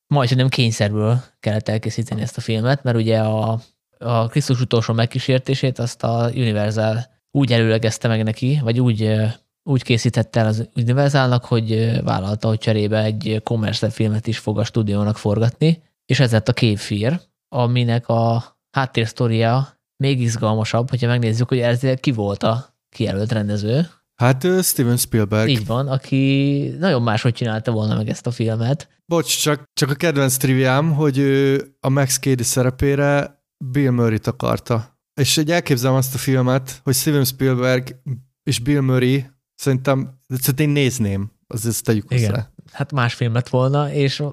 majd 0.07 0.35
nem 0.35 0.49
kényszerből 0.49 1.21
kellett 1.39 1.69
elkészíteni 1.69 2.21
ezt 2.21 2.37
a 2.37 2.41
filmet, 2.41 2.83
mert 2.83 2.97
ugye 2.97 3.19
a, 3.19 3.59
a 3.99 4.27
Krisztus 4.27 4.61
utolsó 4.61 4.93
megkísértését 4.93 5.79
azt 5.79 6.03
a 6.03 6.29
Universal 6.33 7.05
úgy 7.31 7.53
előlegezte 7.53 8.07
meg 8.07 8.23
neki, 8.23 8.59
vagy 8.63 8.79
úgy, 8.79 9.11
úgy 9.63 9.83
készítette 9.83 10.39
el 10.39 10.47
az 10.47 10.69
Universalnak, 10.75 11.45
hogy 11.45 11.99
vállalta, 12.03 12.47
hogy 12.47 12.57
cserébe 12.57 13.03
egy 13.03 13.41
commercial 13.43 13.91
filmet 13.91 14.27
is 14.27 14.37
fog 14.37 14.59
a 14.59 14.63
stúdiónak 14.63 15.17
forgatni, 15.17 15.83
és 16.05 16.19
ez 16.19 16.31
lett 16.31 16.47
a 16.47 16.53
Képfír, 16.53 17.19
aminek 17.49 18.07
a 18.07 18.43
háttérsztoria 18.71 19.79
még 19.97 20.21
izgalmasabb, 20.21 20.89
hogyha 20.89 21.07
megnézzük, 21.07 21.47
hogy 21.47 21.59
ez 21.59 21.81
ki 21.99 22.11
volt 22.11 22.43
a 22.43 22.75
kijelölt 22.89 23.31
rendező, 23.31 23.87
Hát 24.15 24.63
Steven 24.63 24.97
Spielberg. 24.97 25.49
Így 25.49 25.65
van, 25.65 25.87
aki 25.87 26.75
nagyon 26.79 27.01
máshogy 27.01 27.33
csinálta 27.33 27.71
volna 27.71 27.95
meg 27.95 28.09
ezt 28.09 28.27
a 28.27 28.31
filmet. 28.31 28.89
Bocs, 29.05 29.41
csak, 29.41 29.63
csak 29.73 29.89
a 29.89 29.93
kedvenc 29.93 30.37
triviám, 30.37 30.93
hogy 30.93 31.17
ő 31.17 31.65
a 31.79 31.89
Max 31.89 32.19
Cady 32.19 32.43
szerepére 32.43 33.39
Bill 33.57 33.91
Murray-t 33.91 34.27
akarta. 34.27 34.99
És 35.21 35.37
egy 35.37 35.51
elképzelem 35.51 35.95
azt 35.95 36.15
a 36.15 36.17
filmet, 36.17 36.79
hogy 36.83 36.95
Steven 36.95 37.25
Spielberg 37.25 37.95
és 38.43 38.59
Bill 38.59 38.81
Murray 38.81 39.25
szerintem, 39.55 40.19
szerintem 40.27 40.65
én 40.67 40.71
nézném, 40.71 41.31
az 41.47 41.65
ezt 41.65 41.83
tegyük 41.83 42.05
Igen. 42.09 42.29
hozzá. 42.29 42.49
Hát 42.71 42.91
más 42.91 43.13
film 43.13 43.33
lett 43.33 43.49
volna, 43.49 43.93
és 43.93 44.23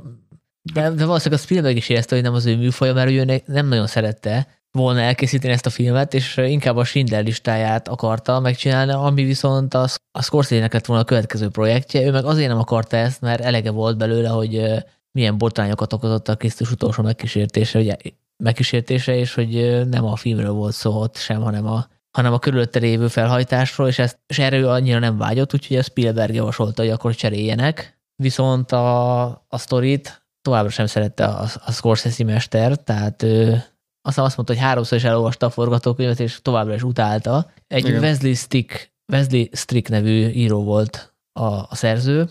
de, 0.62 0.90
de 0.90 1.04
valószínűleg 1.04 1.40
a 1.40 1.44
Spielberg 1.44 1.76
is 1.76 1.88
érezte, 1.88 2.14
hogy 2.14 2.24
nem 2.24 2.34
az 2.34 2.46
ő 2.46 2.56
műfaja, 2.56 2.94
mert 2.94 3.10
ő 3.10 3.42
nem 3.46 3.66
nagyon 3.66 3.86
szerette 3.86 4.61
volna 4.72 5.00
elkészíteni 5.00 5.52
ezt 5.52 5.66
a 5.66 5.70
filmet, 5.70 6.14
és 6.14 6.36
inkább 6.36 6.76
a 6.76 6.84
Schindler 6.84 7.24
listáját 7.24 7.88
akarta 7.88 8.40
megcsinálni, 8.40 8.92
ami 8.92 9.24
viszont 9.24 9.74
a, 9.74 9.86
a 10.12 10.22
Scorsese-nek 10.22 10.72
lett 10.72 10.86
volna 10.86 11.02
a 11.02 11.06
következő 11.06 11.48
projektje. 11.48 12.02
Ő 12.02 12.10
meg 12.10 12.24
azért 12.24 12.48
nem 12.48 12.58
akarta 12.58 12.96
ezt, 12.96 13.20
mert 13.20 13.40
elege 13.40 13.70
volt 13.70 13.96
belőle, 13.96 14.28
hogy 14.28 14.64
milyen 15.12 15.38
botrányokat 15.38 15.92
okozott 15.92 16.28
a 16.28 16.36
Krisztus 16.36 16.70
utolsó 16.70 17.02
megkísértése, 17.02 17.78
ugye, 17.78 17.96
megkísértése, 18.36 19.16
és 19.16 19.34
hogy 19.34 19.82
nem 19.88 20.04
a 20.04 20.16
filmről 20.16 20.52
volt 20.52 20.74
szó 20.74 21.00
ott 21.00 21.16
sem, 21.16 21.42
hanem 21.42 21.66
a, 21.66 21.86
hanem 22.10 22.32
a 22.32 22.38
körülötte 22.38 22.78
lévő 22.78 23.08
felhajtásról, 23.08 23.88
és, 23.88 23.98
ezt, 23.98 24.18
és 24.26 24.38
erről 24.38 24.68
annyira 24.68 24.98
nem 24.98 25.16
vágyott, 25.16 25.54
úgyhogy 25.54 25.76
a 25.76 25.82
Spielberg 25.82 26.34
javasolta, 26.34 26.82
hogy 26.82 26.90
akkor 26.90 27.14
cseréljenek. 27.14 28.00
Viszont 28.22 28.72
a, 28.72 29.24
a 29.48 29.58
sztorit 29.58 30.26
továbbra 30.42 30.70
sem 30.70 30.86
szerette 30.86 31.24
a, 31.24 31.46
a 31.64 31.72
Scorsese 31.72 32.24
mester, 32.24 32.76
tehát 32.76 33.22
ő, 33.22 33.64
aztán 34.02 34.24
azt 34.24 34.36
mondta, 34.36 34.54
hogy 34.54 34.62
háromszor 34.62 34.98
is 34.98 35.04
elolvasta 35.04 35.46
a 35.46 35.50
forgatókönyvet, 35.50 36.20
és 36.20 36.38
továbbra 36.42 36.74
is 36.74 36.82
utálta. 36.82 37.50
Egy 37.66 37.86
Igen. 37.86 38.02
Wesley 38.02 38.34
Stick, 38.34 38.92
Wesley 39.12 39.44
Strick 39.52 39.88
nevű 39.88 40.26
író 40.26 40.64
volt 40.64 41.14
a, 41.32 41.44
a 41.44 41.74
szerző, 41.74 42.30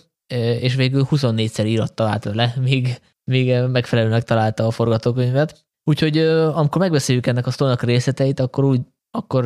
és 0.60 0.76
végül 0.76 1.08
24-szer 1.12 1.66
írott 1.66 1.96
találta 1.96 2.36
le, 2.36 2.54
míg, 2.62 3.02
míg 3.24 3.56
megfelelőnek 3.68 4.24
találta 4.24 4.66
a 4.66 4.72
forgatókönyvet. 4.72 5.66
Úgyhogy 5.84 6.18
amikor 6.54 6.82
megbeszéljük 6.82 7.28
ennek 7.28 7.48
a 7.48 7.52
sztorinak 7.52 7.82
a 7.82 7.86
részleteit, 7.86 8.40
akkor 8.40 8.64
úgy 8.64 8.82
akkor 9.18 9.46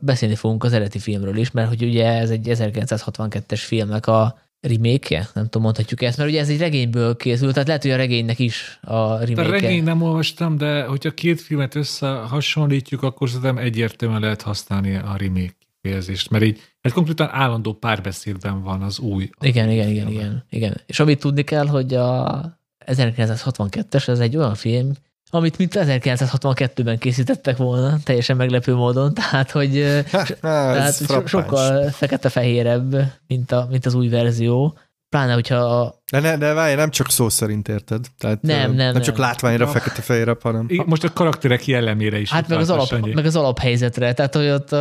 beszélni 0.00 0.34
fogunk 0.34 0.64
az 0.64 0.72
eredeti 0.72 0.98
filmről 0.98 1.36
is, 1.36 1.50
mert 1.50 1.68
hogy 1.68 1.82
ugye 1.82 2.06
ez 2.06 2.30
egy 2.30 2.48
1962-es 2.50 3.62
filmnek 3.66 4.06
a 4.06 4.38
remake 4.66 5.28
Nem 5.34 5.44
tudom, 5.44 5.62
mondhatjuk 5.62 6.02
ezt, 6.02 6.16
mert 6.16 6.30
ugye 6.30 6.40
ez 6.40 6.48
egy 6.48 6.58
regényből 6.58 7.16
készült, 7.16 7.52
tehát 7.52 7.66
lehet, 7.66 7.82
hogy 7.82 7.90
a 7.90 7.96
regénynek 7.96 8.38
is 8.38 8.78
a 8.82 9.18
remake 9.18 9.48
A 9.48 9.50
regény 9.50 9.84
nem 9.84 10.02
olvastam, 10.02 10.56
de 10.56 10.84
hogyha 10.84 11.10
két 11.10 11.40
filmet 11.40 11.74
összehasonlítjuk, 11.74 13.02
akkor 13.02 13.28
szerintem 13.28 13.58
egyértelműen 13.58 14.20
lehet 14.20 14.42
használni 14.42 14.94
a 14.94 15.16
remake 15.18 15.56
kifejezést, 15.80 16.30
mert 16.30 16.44
így 16.44 16.60
ez 16.80 16.92
konkrétan 16.92 17.28
állandó 17.30 17.72
párbeszédben 17.72 18.62
van 18.62 18.82
az 18.82 18.98
új. 18.98 19.30
Igen, 19.40 19.70
igen, 19.70 19.88
igen, 19.88 20.08
igen, 20.08 20.44
igen. 20.50 20.80
És 20.86 21.00
amit 21.00 21.20
tudni 21.20 21.42
kell, 21.42 21.66
hogy 21.66 21.94
a 21.94 22.60
1962-es, 22.86 24.08
ez 24.08 24.18
egy 24.18 24.36
olyan 24.36 24.54
film, 24.54 24.92
amit 25.30 25.58
mint 25.58 25.72
1962-ben 25.76 26.98
készítettek 26.98 27.56
volna, 27.56 27.96
teljesen 28.04 28.36
meglepő 28.36 28.74
módon, 28.74 29.14
tehát 29.14 29.50
hogy 29.50 30.02
tehát 30.40 31.06
so, 31.06 31.26
sokkal 31.26 31.90
fekete-fehérebb, 31.90 33.12
mint, 33.26 33.52
a, 33.52 33.66
mint 33.70 33.86
az 33.86 33.94
új 33.94 34.08
verzió. 34.08 34.78
Pláne, 35.08 35.32
hogyha... 35.32 35.56
A... 35.56 36.02
De, 36.10 36.20
ne, 36.20 36.36
de 36.36 36.52
várj, 36.52 36.74
nem 36.74 36.90
csak 36.90 37.10
szó 37.10 37.28
szerint 37.28 37.68
érted. 37.68 38.06
Tehát 38.18 38.42
nem, 38.42 38.58
nem, 38.58 38.72
nem, 38.74 38.92
nem. 38.92 39.02
csak 39.02 39.16
látványra 39.16 39.66
fekete-fehérebb, 39.66 40.42
hanem... 40.42 40.68
Most 40.86 41.04
a 41.04 41.12
karakterek 41.12 41.66
jellemére 41.66 42.18
is. 42.18 42.30
Hát 42.30 42.48
meg 42.48 42.58
az, 42.58 42.70
alap, 42.70 43.14
meg 43.14 43.26
az 43.26 43.36
alaphelyzetre, 43.36 44.12
tehát 44.12 44.34
hogy 44.34 44.48
ott, 44.48 44.72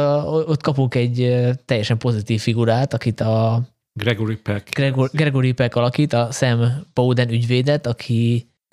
ott 0.47 0.61
kapunk 0.61 0.95
egy 0.95 1.43
teljesen 1.65 1.97
pozitív 1.97 2.41
figurát, 2.41 2.93
akit 2.93 3.21
a 3.21 3.61
Gregory 3.99 4.35
Peck. 4.35 4.75
Gregor, 4.75 5.09
Gregory 5.13 5.51
Peck 5.51 5.75
alakít, 5.75 6.13
a 6.13 6.27
Sam 6.31 6.85
Bowden 6.93 7.29
ügyvédet, 7.29 7.87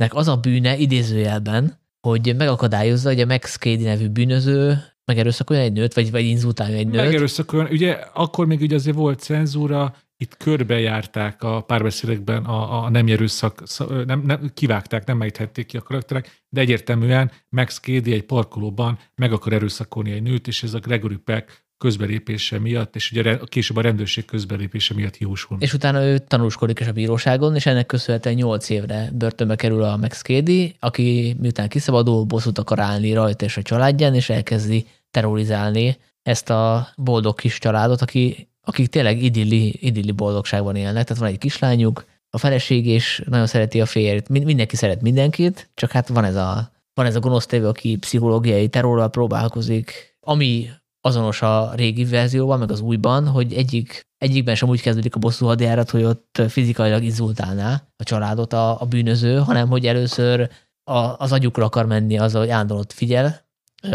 akinek 0.02 0.14
az 0.14 0.28
a 0.28 0.36
bűne 0.36 0.76
idézőjelben, 0.76 1.80
hogy 2.00 2.34
megakadályozza, 2.36 3.08
hogy 3.08 3.20
a 3.20 3.26
Max 3.26 3.58
Cady 3.58 3.82
nevű 3.82 4.08
bűnöző 4.08 4.78
megerőszakoljon 5.04 5.64
egy 5.64 5.72
nőt, 5.72 5.94
vagy, 5.94 6.10
vagy 6.10 6.24
inzultáljon 6.24 6.78
egy 6.78 6.86
nőt. 6.86 7.04
Megerőszakoljon. 7.04 7.70
Ugye 7.70 7.92
akkor 8.14 8.46
még 8.46 8.60
ugye 8.60 8.74
azért 8.74 8.96
volt 8.96 9.20
cenzúra, 9.20 9.94
itt 10.16 10.36
körbejárták 10.36 11.42
a 11.42 11.60
párbeszédekben 11.60 12.44
a, 12.44 12.84
a 12.84 12.90
nem 12.90 13.06
erőszak, 13.06 13.62
nem, 14.06 14.22
nem, 14.26 14.50
kivágták, 14.54 15.06
nem 15.06 15.16
megíthették 15.16 15.66
ki 15.66 15.76
a 15.76 15.82
karakterek, 15.82 16.44
de 16.48 16.60
egyértelműen 16.60 17.30
Max 17.48 17.80
Cady 17.80 18.12
egy 18.12 18.24
parkolóban 18.24 18.98
meg 19.14 19.32
akar 19.32 19.52
erőszakolni 19.52 20.10
egy 20.10 20.22
nőt, 20.22 20.46
és 20.46 20.62
ez 20.62 20.74
a 20.74 20.78
Gregory 20.78 21.16
Peck 21.16 21.61
közbelépése 21.82 22.58
miatt, 22.58 22.96
és 22.96 23.10
ugye 23.10 23.38
később 23.44 23.76
a 23.76 23.80
rendőrség 23.80 24.24
közbelépése 24.24 24.94
miatt 24.94 25.18
jósul. 25.18 25.56
És 25.60 25.72
utána 25.72 26.04
ő 26.04 26.18
tanúskodik 26.18 26.80
is 26.80 26.86
a 26.86 26.92
bíróságon, 26.92 27.54
és 27.54 27.66
ennek 27.66 27.86
köszönhetően 27.86 28.34
8 28.34 28.68
évre 28.68 29.10
börtönbe 29.12 29.56
kerül 29.56 29.82
a 29.82 29.96
Max 29.96 30.22
Cady, 30.22 30.74
aki 30.78 31.36
miután 31.40 31.68
kiszabadul, 31.68 32.24
bosszút 32.24 32.58
akar 32.58 32.78
állni 32.78 33.12
rajta 33.12 33.44
és 33.44 33.56
a 33.56 33.62
családján, 33.62 34.14
és 34.14 34.28
elkezdi 34.30 34.86
terrorizálni 35.10 35.96
ezt 36.22 36.50
a 36.50 36.88
boldog 36.96 37.34
kis 37.34 37.58
családot, 37.58 38.02
aki, 38.02 38.48
akik 38.60 38.86
tényleg 38.86 39.22
idilli, 39.22 39.78
idilli 39.80 40.12
boldogságban 40.12 40.76
élnek. 40.76 41.04
Tehát 41.04 41.22
van 41.22 41.28
egy 41.28 41.38
kislányuk, 41.38 42.04
a 42.34 42.38
feleség, 42.38 42.86
és 42.86 43.22
nagyon 43.26 43.46
szereti 43.46 43.80
a 43.80 43.86
férjét. 43.86 44.28
Mindenki 44.28 44.76
szeret 44.76 45.02
mindenkit, 45.02 45.70
csak 45.74 45.90
hát 45.90 46.08
van 46.08 46.24
ez 46.24 46.36
a, 46.36 46.72
van 46.94 47.06
ez 47.06 47.16
a 47.16 47.20
gonosz 47.20 47.46
tévő, 47.46 47.66
aki 47.66 47.96
pszichológiai 47.96 48.68
terrorral 48.68 49.10
próbálkozik, 49.10 50.16
ami 50.20 50.68
azonos 51.04 51.42
a 51.42 51.72
régi 51.74 52.04
verzióban, 52.04 52.58
meg 52.58 52.70
az 52.70 52.80
újban, 52.80 53.26
hogy 53.26 53.52
egyik, 53.52 54.06
egyikben 54.18 54.54
sem 54.54 54.68
úgy 54.68 54.80
kezdődik 54.80 55.14
a 55.14 55.18
bosszú 55.18 55.46
hadjárat, 55.46 55.90
hogy 55.90 56.04
ott 56.04 56.42
fizikailag 56.48 57.02
inzultálná 57.02 57.82
a 57.96 58.04
családot 58.04 58.52
a, 58.52 58.80
a 58.80 58.84
bűnöző, 58.84 59.38
hanem 59.38 59.68
hogy 59.68 59.86
először 59.86 60.50
a, 60.90 60.98
az 61.18 61.32
agyukra 61.32 61.64
akar 61.64 61.86
menni 61.86 62.18
az, 62.18 62.32
hogy 62.32 62.48
állandóan 62.48 62.84
figyel, 62.88 63.46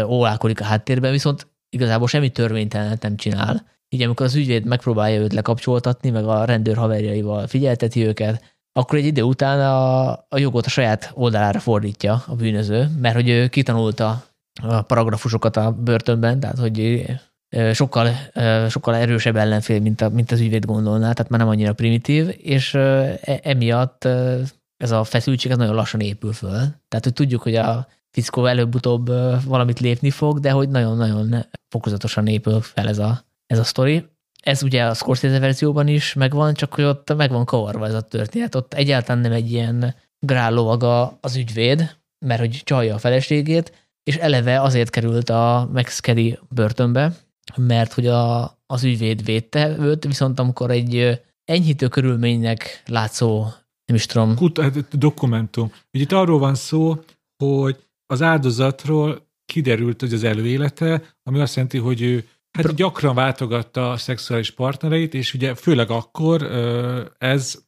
ólálkodik 0.04 0.60
a 0.60 0.64
háttérben, 0.64 1.12
viszont 1.12 1.46
igazából 1.70 2.08
semmi 2.08 2.30
törvénytelenet 2.30 3.02
nem 3.02 3.16
csinál. 3.16 3.66
Így 3.88 4.02
amikor 4.02 4.26
az 4.26 4.34
ügyvéd 4.34 4.64
megpróbálja 4.64 5.20
őt 5.20 5.32
lekapcsoltatni, 5.32 6.10
meg 6.10 6.24
a 6.26 6.44
rendőr 6.44 6.76
haverjaival 6.76 7.46
figyelteti 7.46 8.06
őket, 8.06 8.42
akkor 8.72 8.98
egy 8.98 9.06
idő 9.06 9.22
után 9.22 9.60
a, 9.60 10.10
a 10.10 10.38
jogot 10.38 10.66
a 10.66 10.68
saját 10.68 11.10
oldalára 11.14 11.58
fordítja 11.58 12.22
a 12.26 12.34
bűnöző, 12.34 12.90
mert 13.00 13.14
hogy 13.14 13.28
ő 13.28 13.48
kitanulta 13.48 14.27
paragrafusokat 14.86 15.56
a 15.56 15.72
börtönben, 15.72 16.40
tehát 16.40 16.58
hogy 16.58 17.04
sokkal, 17.72 18.10
sokkal 18.68 18.94
erősebb 18.94 19.36
ellenfél, 19.36 19.80
mint, 19.80 20.00
a, 20.00 20.08
mint 20.08 20.30
az 20.30 20.40
ügyvéd 20.40 20.64
gondolná, 20.64 21.12
tehát 21.12 21.30
már 21.30 21.40
nem 21.40 21.48
annyira 21.48 21.72
primitív, 21.72 22.34
és 22.38 22.74
e, 22.74 23.18
emiatt 23.42 24.08
ez 24.76 24.90
a 24.90 25.04
feszültség 25.04 25.50
ez 25.50 25.56
nagyon 25.56 25.74
lassan 25.74 26.00
épül 26.00 26.32
föl. 26.32 26.58
Tehát, 26.88 27.04
hogy 27.04 27.12
tudjuk, 27.12 27.42
hogy 27.42 27.54
a 27.54 27.86
fickó 28.10 28.46
előbb-utóbb 28.46 29.06
valamit 29.44 29.80
lépni 29.80 30.10
fog, 30.10 30.40
de 30.40 30.50
hogy 30.50 30.68
nagyon-nagyon 30.68 31.46
fokozatosan 31.68 32.26
épül 32.26 32.60
fel 32.60 32.88
ez 32.88 32.98
a, 32.98 33.24
ez 33.46 33.58
a 33.58 33.64
sztori. 33.64 34.06
Ez 34.42 34.62
ugye 34.62 34.84
a 34.84 34.94
Scorsese 34.94 35.38
verzióban 35.38 35.88
is 35.88 36.14
megvan, 36.14 36.54
csak 36.54 36.74
hogy 36.74 36.84
ott 36.84 37.16
meg 37.16 37.30
van 37.30 37.44
kavarva 37.44 37.86
ez 37.86 37.94
a 37.94 38.00
történet. 38.00 38.54
Ott 38.54 38.74
egyáltalán 38.74 39.22
nem 39.22 39.32
egy 39.32 39.52
ilyen 39.52 39.94
grállovaga 40.18 41.18
az 41.20 41.36
ügyvéd, 41.36 41.96
mert 42.26 42.40
hogy 42.40 42.60
csalja 42.64 42.94
a 42.94 42.98
feleségét, 42.98 43.87
és 44.08 44.16
eleve 44.16 44.60
azért 44.60 44.90
került 44.90 45.30
a 45.30 45.68
Max 45.72 46.00
Kelly 46.00 46.38
börtönbe, 46.48 47.16
mert 47.56 47.92
hogy 47.92 48.06
a, 48.06 48.44
az 48.66 48.84
ügyvéd 48.84 49.24
védte 49.24 49.76
őt, 49.78 50.04
viszont 50.04 50.38
amikor 50.38 50.70
egy 50.70 51.20
enyhítő 51.44 51.88
körülménynek 51.88 52.82
látszó, 52.86 53.40
nem 53.84 53.96
is 53.96 54.06
tudom. 54.06 54.34
Kut, 54.34 54.60
hát, 54.60 54.98
dokumentum. 54.98 55.72
Ugye 55.92 56.02
itt 56.02 56.12
arról 56.12 56.38
van 56.38 56.54
szó, 56.54 57.04
hogy 57.44 57.76
az 58.06 58.22
áldozatról 58.22 59.28
kiderült, 59.44 60.00
hogy 60.00 60.12
az 60.12 60.24
előélete, 60.24 61.02
ami 61.22 61.40
azt 61.40 61.54
jelenti, 61.54 61.78
hogy 61.78 62.02
ő 62.02 62.28
hát 62.58 62.74
gyakran 62.74 63.14
váltogatta 63.14 63.90
a 63.90 63.96
szexuális 63.96 64.50
partnereit, 64.50 65.14
és 65.14 65.34
ugye 65.34 65.54
főleg 65.54 65.90
akkor 65.90 66.42
ez 67.18 67.58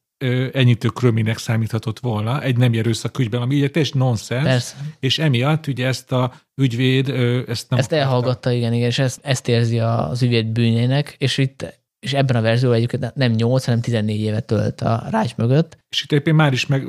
enyhítő 0.52 0.88
kröminek 0.88 1.38
számíthatott 1.38 1.98
volna 1.98 2.42
egy 2.42 2.56
nem 2.56 2.72
erőszak 2.72 3.18
ügyben, 3.18 3.40
ami 3.40 3.56
ugye 3.56 3.70
teljesen 3.70 3.98
nonsens, 3.98 4.74
és 5.00 5.18
emiatt 5.18 5.66
ugye 5.66 5.86
ezt 5.86 6.12
a 6.12 6.32
ügyvéd 6.56 7.08
ezt 7.48 7.70
nem 7.70 7.78
Ezt 7.78 7.92
elhallgatta, 7.92 8.50
igen, 8.50 8.72
igen, 8.72 8.86
és 8.86 8.98
ezt, 8.98 9.20
ezt 9.22 9.48
érzi 9.48 9.78
az 9.78 10.22
ügyvéd 10.22 10.46
bűnének, 10.46 11.14
és 11.18 11.38
itt 11.38 11.78
és 12.00 12.12
ebben 12.12 12.36
a 12.36 12.40
verzióban 12.40 12.76
egyébként 12.76 13.14
nem 13.14 13.32
8, 13.32 13.64
hanem 13.64 13.80
14 13.80 14.20
évet 14.20 14.44
tölt 14.44 14.80
a 14.80 15.06
rács 15.10 15.36
mögött. 15.36 15.78
És 15.88 16.02
itt 16.02 16.12
éppen 16.12 16.34
már 16.34 16.52
is, 16.52 16.66
meg, 16.66 16.86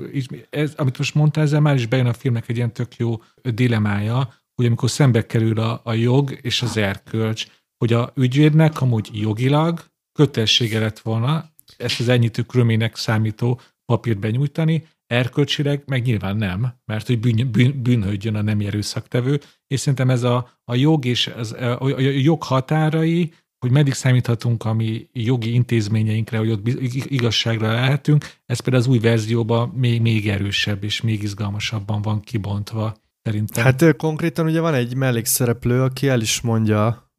ez, 0.49 0.73
amit 0.75 0.97
most 0.97 1.15
mondtál, 1.15 1.43
ezzel 1.43 1.59
már 1.59 1.75
is 1.75 1.85
bejön 1.85 2.05
a 2.05 2.13
filmnek 2.13 2.49
egy 2.49 2.55
ilyen 2.55 2.73
tök 2.73 2.95
jó 2.95 3.21
dilemája, 3.41 4.33
hogy 4.55 4.65
amikor 4.65 4.89
szembe 4.89 5.25
kerül 5.25 5.59
a, 5.59 5.81
a 5.83 5.93
jog 5.93 6.39
és 6.41 6.61
az 6.61 6.77
erkölcs, 6.77 7.45
hogy 7.77 7.93
a 7.93 8.11
ügyvédnek 8.15 8.81
amúgy 8.81 9.09
jogilag 9.13 9.85
kötelessége 10.11 10.79
lett 10.79 10.99
volna 10.99 11.49
ezt 11.81 11.99
az 11.99 12.09
ennyitő 12.09 12.41
krömének 12.41 12.95
számító 12.95 13.59
papírt 13.85 14.19
benyújtani, 14.19 14.83
erkölcsileg 15.07 15.83
meg 15.85 16.03
nyilván 16.03 16.37
nem, 16.37 16.73
mert 16.85 17.07
hogy 17.07 17.19
bűn, 17.19 17.51
bűn, 17.51 17.81
bűnhődjön 17.81 18.35
a 18.35 18.41
nem 18.41 18.59
erőszaktevő, 18.59 19.39
és 19.67 19.79
szerintem 19.79 20.09
ez 20.09 20.23
a, 20.23 20.59
a 20.63 20.75
jog 20.75 21.05
és 21.05 21.27
az, 21.27 21.53
a, 21.53 21.81
a 21.81 21.99
jog 21.99 22.43
határai, 22.43 23.33
hogy 23.59 23.71
meddig 23.71 23.93
számíthatunk 23.93 24.65
a 24.65 24.73
mi 24.73 25.07
jogi 25.13 25.53
intézményeinkre, 25.53 26.37
hogy 26.37 26.51
ott 26.51 26.67
igazságra 27.05 27.71
lehetünk, 27.71 28.25
ez 28.45 28.59
például 28.59 28.83
az 28.83 28.89
új 28.89 28.99
verzióban 28.99 29.69
még, 29.69 30.01
még 30.01 30.27
erősebb 30.29 30.83
és 30.83 31.01
még 31.01 31.23
izgalmasabban 31.23 32.01
van 32.01 32.21
kibontva. 32.21 32.95
Szerintem. 33.23 33.63
Hát 33.63 33.95
konkrétan 33.95 34.45
ugye 34.45 34.59
van 34.59 34.73
egy 34.73 34.95
mellékszereplő, 34.95 35.81
aki 35.81 36.07
el 36.07 36.21
is 36.21 36.41
mondja 36.41 37.11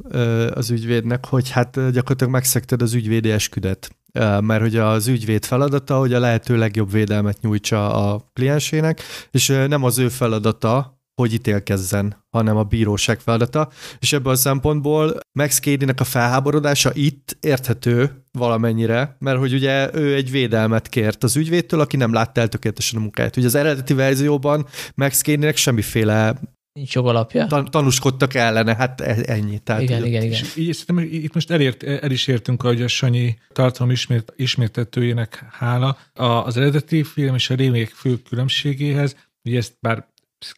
az 0.51 0.71
ügyvédnek, 0.71 1.27
hogy 1.27 1.51
hát 1.51 1.71
gyakorlatilag 1.75 2.33
megszekted 2.33 2.83
az 2.83 2.95
ügyvédi 2.95 3.31
esküdet 3.31 3.97
mert 4.21 4.61
hogy 4.61 4.77
az 4.77 5.07
ügyvéd 5.07 5.45
feladata, 5.45 5.99
hogy 5.99 6.13
a 6.13 6.21
lehető 6.21 6.57
legjobb 6.57 6.91
védelmet 6.91 7.41
nyújtsa 7.41 8.13
a 8.13 8.31
kliensének, 8.33 9.03
és 9.31 9.47
nem 9.47 9.85
az 9.85 9.99
ő 9.99 10.09
feladata, 10.09 11.01
hogy 11.15 11.33
ítélkezzen, 11.33 12.25
hanem 12.31 12.57
a 12.57 12.63
bíróság 12.63 13.21
feladata, 13.21 13.69
és 13.99 14.13
ebből 14.13 14.33
a 14.33 14.37
szempontból 14.37 15.19
Max 15.33 15.61
Cady-nek 15.61 16.01
a 16.01 16.05
felháborodása 16.05 16.91
itt 16.95 17.37
érthető 17.41 18.25
valamennyire, 18.33 19.17
mert 19.19 19.39
hogy 19.39 19.53
ugye 19.53 19.95
ő 19.95 20.15
egy 20.15 20.31
védelmet 20.31 20.89
kért 20.89 21.25
az 21.25 21.37
ügyvédtől, 21.37 21.81
aki 21.81 21.97
nem 21.97 22.13
látta 22.13 22.41
el 22.41 22.49
tökéletesen 22.49 22.99
a 22.99 23.03
munkáját. 23.03 23.37
Ugye 23.37 23.47
az 23.47 23.55
eredeti 23.55 23.95
verzióban 23.95 24.67
Max 24.95 25.23
Cady-nek 25.23 25.57
semmiféle 25.57 26.41
Nincs 26.73 26.95
jogalapja. 26.95 27.47
Tan- 27.47 27.71
tanúskodtak 27.71 28.35
ellene, 28.35 28.75
hát 28.75 29.01
e- 29.01 29.23
ennyi. 29.27 29.59
Tehát, 29.59 29.83
igen, 29.83 30.05
igen, 30.05 30.23
igen. 30.23 30.45
így, 30.57 30.75
szerintem 30.75 30.99
itt 31.13 31.35
most 31.35 31.51
elért, 31.51 31.83
el 31.83 32.11
is 32.11 32.27
értünk, 32.27 32.63
hogy 32.63 32.83
a 32.83 32.89
Sanyi 32.89 33.39
tartalom 33.53 33.91
ismét, 33.91 34.33
ismétetőjének 34.37 35.45
hála. 35.51 35.99
A, 36.15 36.25
az 36.25 36.57
eredeti 36.57 37.03
film 37.03 37.35
és 37.35 37.51
a 37.51 37.55
remake 37.55 37.91
fő 37.95 38.17
különbségéhez, 38.17 39.17
ugye 39.45 39.59
ezt 39.59 39.77
bár 39.81 40.07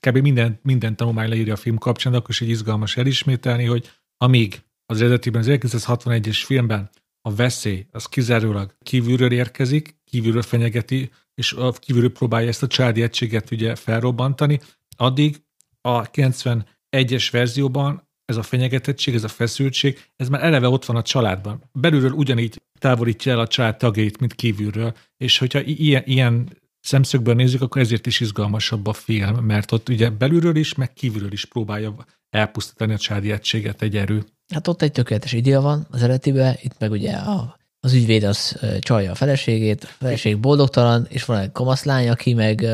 kb. 0.00 0.18
minden, 0.18 0.58
minden 0.62 0.96
tanulmány 0.96 1.28
leírja 1.28 1.52
a 1.52 1.56
film 1.56 1.76
kapcsán, 1.76 2.12
de 2.12 2.18
akkor 2.18 2.30
is 2.30 2.40
egy 2.40 2.48
izgalmas 2.48 2.96
elismételni, 2.96 3.64
hogy 3.64 3.90
amíg 4.16 4.62
az 4.86 5.00
eredetiben, 5.00 5.40
az 5.40 5.48
1961-es 5.50 6.42
filmben 6.44 6.90
a 7.20 7.34
veszély 7.34 7.86
az 7.90 8.06
kizárólag 8.06 8.74
kívülről 8.82 9.32
érkezik, 9.32 9.96
kívülről 10.04 10.42
fenyegeti, 10.42 11.10
és 11.34 11.56
kívülről 11.78 12.12
próbálja 12.12 12.48
ezt 12.48 12.62
a 12.62 12.66
családi 12.66 13.02
egységet 13.02 13.50
ugye 13.50 13.74
felrobbantani, 13.74 14.60
addig 14.96 15.43
a 15.88 16.10
91-es 16.10 17.28
verzióban 17.30 18.08
ez 18.24 18.36
a 18.36 18.42
fenyegetettség, 18.42 19.14
ez 19.14 19.24
a 19.24 19.28
feszültség, 19.28 20.04
ez 20.16 20.28
már 20.28 20.44
eleve 20.44 20.68
ott 20.68 20.84
van 20.84 20.96
a 20.96 21.02
családban. 21.02 21.70
Belülről 21.72 22.12
ugyanígy 22.12 22.62
távolítja 22.78 23.32
el 23.32 23.38
a 23.38 23.46
család 23.46 23.76
tagjait, 23.76 24.20
mint 24.20 24.34
kívülről, 24.34 24.94
és 25.16 25.38
hogyha 25.38 25.60
ilyen, 25.60 26.02
ilyen 26.06 26.62
szemszögből 26.80 27.34
nézzük, 27.34 27.62
akkor 27.62 27.80
ezért 27.80 28.06
is 28.06 28.20
izgalmasabb 28.20 28.86
a 28.86 28.92
film, 28.92 29.44
mert 29.44 29.72
ott 29.72 29.88
ugye 29.88 30.10
belülről 30.10 30.56
is, 30.56 30.74
meg 30.74 30.92
kívülről 30.92 31.32
is 31.32 31.44
próbálja 31.44 31.94
elpusztítani 32.30 32.92
a 32.92 32.98
családi 32.98 33.30
egységet 33.30 33.82
egy 33.82 33.96
erő. 33.96 34.24
Hát 34.54 34.68
ott 34.68 34.82
egy 34.82 34.92
tökéletes 34.92 35.32
idea 35.32 35.60
van 35.60 35.86
az 35.90 36.02
eredetiben, 36.02 36.56
itt 36.60 36.78
meg 36.78 36.90
ugye 36.90 37.12
a, 37.12 37.58
az 37.80 37.92
ügyvéd 37.92 38.22
az 38.22 38.60
csalja 38.78 39.10
a 39.10 39.14
feleségét, 39.14 39.84
a 39.84 39.86
feleség 39.98 40.38
boldogtalan, 40.38 41.06
és 41.08 41.24
van 41.24 41.38
egy 41.38 41.52
kamaszlány, 41.52 42.08
aki 42.08 42.34
meg 42.34 42.66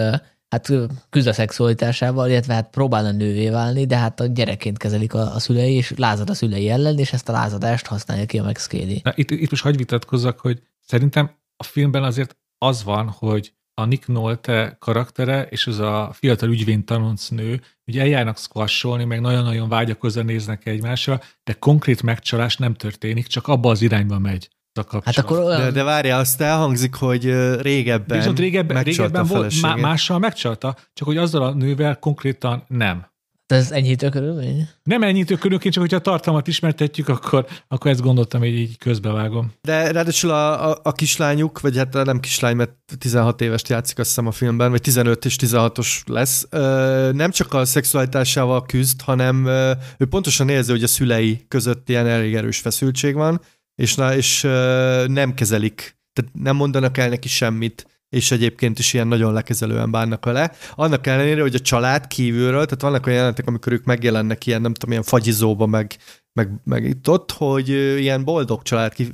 hát 0.51 0.73
küzd 1.11 1.27
a 1.27 1.33
szexualitásával, 1.33 2.29
illetve 2.29 2.55
hát 2.55 2.71
próbálna 2.71 3.11
nővé 3.11 3.49
válni, 3.49 3.87
de 3.87 3.97
hát 3.97 4.21
a 4.21 4.27
gyerekként 4.27 4.79
kezelik 4.79 5.15
a, 5.15 5.35
a 5.35 5.39
szülei, 5.39 5.75
és 5.75 5.93
lázad 5.97 6.31
a 6.31 6.35
szülei 6.35 6.69
ellen, 6.69 6.99
és 6.99 7.13
ezt 7.13 7.29
a 7.29 7.33
lázadást 7.33 7.87
használja 7.87 8.27
ki 8.27 8.39
a 8.39 8.43
Max 8.43 8.67
Cady. 8.67 9.01
Na, 9.05 9.13
itt, 9.15 9.31
itt 9.31 9.51
most 9.51 9.63
hagyj 9.63 9.77
vitatkozzak, 9.77 10.41
hogy 10.41 10.63
szerintem 10.87 11.31
a 11.57 11.65
filmben 11.65 12.03
azért 12.03 12.37
az 12.59 12.85
van, 12.85 13.09
hogy 13.09 13.53
a 13.75 13.85
Nick 13.85 14.07
Nolte 14.07 14.77
karaktere 14.79 15.43
és 15.43 15.67
az 15.67 15.79
a 15.79 16.11
fiatal 16.13 16.51
ügyvény 16.51 16.85
nő, 17.29 17.61
ugye 17.87 18.01
eljárnak 18.01 18.39
squasholni, 18.39 19.05
meg 19.05 19.21
nagyon-nagyon 19.21 19.69
vágyakozva 19.69 20.23
néznek 20.23 20.67
egymásra, 20.67 21.21
de 21.45 21.53
konkrét 21.53 22.03
megcsalás 22.03 22.57
nem 22.57 22.75
történik, 22.75 23.27
csak 23.27 23.49
abba 23.49 23.71
az 23.71 23.83
irányba 23.83 24.19
megy 24.19 24.49
a 24.79 24.85
kapcsolat. 24.85 25.05
Hát 25.05 25.19
akkor 25.19 25.39
olyan... 25.39 25.61
de, 25.61 25.71
de 25.71 25.83
várja, 25.83 26.17
azt 26.17 26.41
elhangzik, 26.41 26.95
hogy 26.95 27.25
régebben 27.61 28.19
Viszont 28.19 28.39
régebben, 28.39 28.83
régebben 28.83 29.27
volt, 29.27 29.61
má, 29.61 29.75
mással 29.75 30.19
megcsalta, 30.19 30.77
csak 30.93 31.07
hogy 31.07 31.17
azzal 31.17 31.43
a 31.43 31.53
nővel 31.53 31.99
konkrétan 31.99 32.65
nem. 32.69 33.09
De 33.51 33.57
ez 33.57 33.71
enyhítő 33.71 34.09
körülmény? 34.09 34.69
Nem 34.83 35.03
enyhítő 35.03 35.35
körülmény, 35.35 35.71
csak 35.71 35.83
hogyha 35.83 35.97
a 35.97 36.01
tartalmat 36.01 36.47
ismertetjük, 36.47 37.09
akkor, 37.09 37.47
akkor 37.69 37.91
ezt 37.91 38.01
gondoltam, 38.01 38.41
hogy 38.41 38.59
így 38.59 38.79
közbevágom. 38.79 39.53
De 39.61 39.93
ráadásul 39.93 40.31
a, 40.31 40.71
a, 40.71 40.79
a 40.83 40.93
kislányuk, 40.93 41.61
vagy 41.61 41.77
hát 41.77 41.93
nem 41.93 42.21
kislány, 42.21 42.57
mert 42.57 42.73
16 42.99 43.41
évest 43.41 43.69
játszik 43.69 43.99
azt 43.99 44.09
hiszem 44.09 44.27
a 44.27 44.31
filmben, 44.31 44.71
vagy 44.71 44.81
15 44.81 45.25
és 45.25 45.37
16-os 45.41 46.07
lesz, 46.07 46.47
nem 47.13 47.31
csak 47.31 47.55
a 47.55 47.65
szexualitásával 47.65 48.67
küzd, 48.67 49.01
hanem 49.01 49.47
ő 49.99 50.07
pontosan 50.11 50.49
érzi, 50.49 50.71
hogy 50.71 50.83
a 50.83 50.89
szülei 50.89 51.45
között 51.49 51.89
ilyen 51.89 52.07
elég 52.07 52.35
erős 52.35 52.59
feszültség 52.59 53.15
van, 53.15 53.41
és, 53.81 53.95
na, 53.95 54.17
és 54.17 54.41
nem 55.07 55.35
kezelik, 55.35 55.99
tehát 56.13 56.31
nem 56.33 56.57
mondanak 56.57 56.99
el 56.99 57.09
neki 57.09 57.29
semmit, 57.29 57.87
és 58.09 58.31
egyébként 58.31 58.79
is 58.79 58.95
ilyen 58.95 59.09
nagyon 59.09 59.33
lekezelően 59.33 59.91
bánnak 59.91 60.25
vele. 60.25 60.53
Annak 60.75 61.07
ellenére, 61.07 61.41
hogy 61.41 61.55
a 61.55 61.61
család 61.61 62.07
kívülről, 62.07 62.65
tehát 62.65 62.81
vannak 62.81 63.07
olyan 63.07 63.19
jelentek, 63.19 63.47
amikor 63.47 63.73
ők 63.73 63.85
megjelennek 63.85 64.47
ilyen, 64.47 64.61
nem 64.61 64.75
tudom, 64.75 64.91
ilyen 64.91 65.03
fagyizóba, 65.03 65.67
meg, 65.67 65.97
meg, 66.33 66.51
meg 66.65 66.85
itt 66.85 67.09
ott, 67.09 67.33
hogy 67.33 67.69
ilyen 67.99 68.25
boldog 68.25 68.63
család 68.63 68.95
ki, 68.95 69.09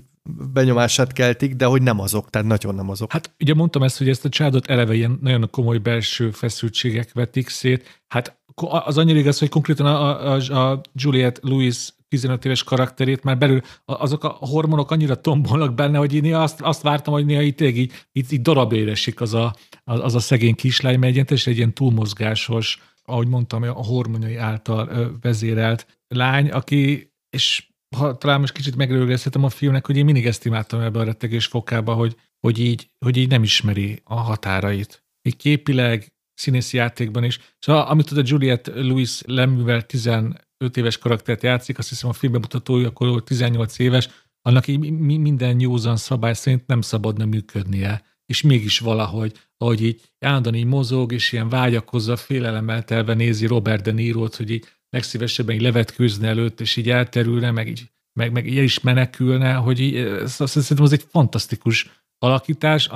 benyomását 0.52 1.12
keltik, 1.12 1.54
de 1.54 1.64
hogy 1.64 1.82
nem 1.82 2.00
azok, 2.00 2.30
tehát 2.30 2.46
nagyon 2.46 2.74
nem 2.74 2.90
azok. 2.90 3.12
Hát 3.12 3.34
ugye 3.38 3.54
mondtam 3.54 3.82
ezt, 3.82 3.98
hogy 3.98 4.08
ezt 4.08 4.24
a 4.24 4.28
családot 4.28 4.66
eleve 4.66 4.94
ilyen 4.94 5.18
nagyon 5.20 5.48
komoly 5.50 5.78
belső 5.78 6.30
feszültségek 6.30 7.12
vetik 7.12 7.48
szét. 7.48 8.02
Hát 8.08 8.38
az 8.84 8.98
annyira 8.98 9.18
igaz, 9.18 9.38
hogy 9.38 9.48
konkrétan 9.48 9.86
a, 9.86 10.32
a, 10.34 10.70
a 10.70 10.80
Juliet 10.92 11.38
Louis 11.42 11.88
15 12.08 12.44
éves 12.44 12.64
karakterét, 12.64 13.22
már 13.22 13.38
belül 13.38 13.60
azok 13.84 14.24
a 14.24 14.28
hormonok 14.28 14.90
annyira 14.90 15.20
tombolnak 15.20 15.74
benne, 15.74 15.98
hogy 15.98 16.14
én 16.14 16.34
azt, 16.34 16.60
azt 16.60 16.82
vártam, 16.82 17.12
hogy 17.12 17.24
néha 17.24 17.42
itt 17.42 17.60
így, 17.60 17.92
így, 18.12 18.32
így 18.32 18.42
darabére 18.42 18.90
esik 18.90 19.20
az 19.20 19.34
a, 19.34 19.54
az 19.84 20.14
a 20.14 20.20
szegény 20.20 20.54
kislány, 20.54 20.98
mert 20.98 21.30
egy, 21.30 21.42
egy 21.44 21.56
ilyen 21.56 21.74
túlmozgásos, 21.74 22.82
ahogy 23.02 23.28
mondtam, 23.28 23.62
a 23.62 23.84
hormonai 23.84 24.36
által 24.36 25.10
vezérelt 25.20 26.00
lány, 26.08 26.50
aki, 26.50 27.12
és 27.30 27.68
ha 27.96 28.16
talán 28.16 28.40
most 28.40 28.52
kicsit 28.52 28.76
megrőgezhetem 28.76 29.44
a 29.44 29.48
filmnek, 29.48 29.86
hogy 29.86 29.96
én 29.96 30.04
mindig 30.04 30.26
ezt 30.26 30.44
imádtam 30.44 30.80
ebbe 30.80 30.98
a 30.98 31.04
rettegés 31.04 31.46
fokába, 31.46 31.94
hogy, 31.94 32.16
hogy, 32.40 32.58
így, 32.58 32.90
hogy 33.04 33.16
így 33.16 33.28
nem 33.28 33.42
ismeri 33.42 34.00
a 34.04 34.14
határait. 34.14 35.04
Így 35.22 35.36
képileg, 35.36 36.12
színészi 36.34 36.76
játékban 36.76 37.24
is. 37.24 37.40
Szóval 37.58 37.82
amit 37.82 38.10
a 38.10 38.22
Juliet 38.24 38.66
Lewis 38.74 39.22
leművel 39.26 39.82
15 39.82 40.45
éves 40.74 40.98
karaktert 40.98 41.42
játszik, 41.42 41.78
azt 41.78 41.88
hiszem 41.88 42.10
a 42.10 42.12
filmbemutatója 42.12 42.88
akkor 42.88 43.24
18 43.24 43.78
éves, 43.78 44.08
annak 44.42 44.66
így 44.66 44.78
minden 44.90 45.60
józan 45.60 45.96
szabály 45.96 46.34
szerint 46.34 46.66
nem 46.66 46.80
szabadna 46.80 47.24
működnie. 47.24 48.04
És 48.26 48.42
mégis 48.42 48.78
valahogy, 48.78 49.32
ahogy 49.56 49.82
így 49.82 50.00
állandóan 50.18 50.54
így 50.54 50.64
mozog, 50.64 51.12
és 51.12 51.32
ilyen 51.32 51.48
vágyakozza, 51.48 52.16
félelemmel 52.16 52.84
telve 52.84 53.14
nézi 53.14 53.46
Robert 53.46 53.82
De 53.82 53.92
Niro-t, 53.92 54.36
hogy 54.36 54.50
így 54.50 54.66
legszívesebben 54.90 55.54
így 55.54 55.60
levetkőzne 55.60 56.28
előtt, 56.28 56.60
és 56.60 56.76
így 56.76 56.90
elterülne, 56.90 57.50
meg 57.50 57.68
így, 57.68 57.90
meg, 58.12 58.32
meg 58.32 58.46
így 58.46 58.56
is 58.56 58.80
menekülne, 58.80 59.54
hogy 59.54 59.80
így, 59.80 60.26
szerintem 60.26 60.82
az 60.84 60.92
egy 60.92 61.04
fantasztikus 61.08 62.04
alakítás, 62.18 62.88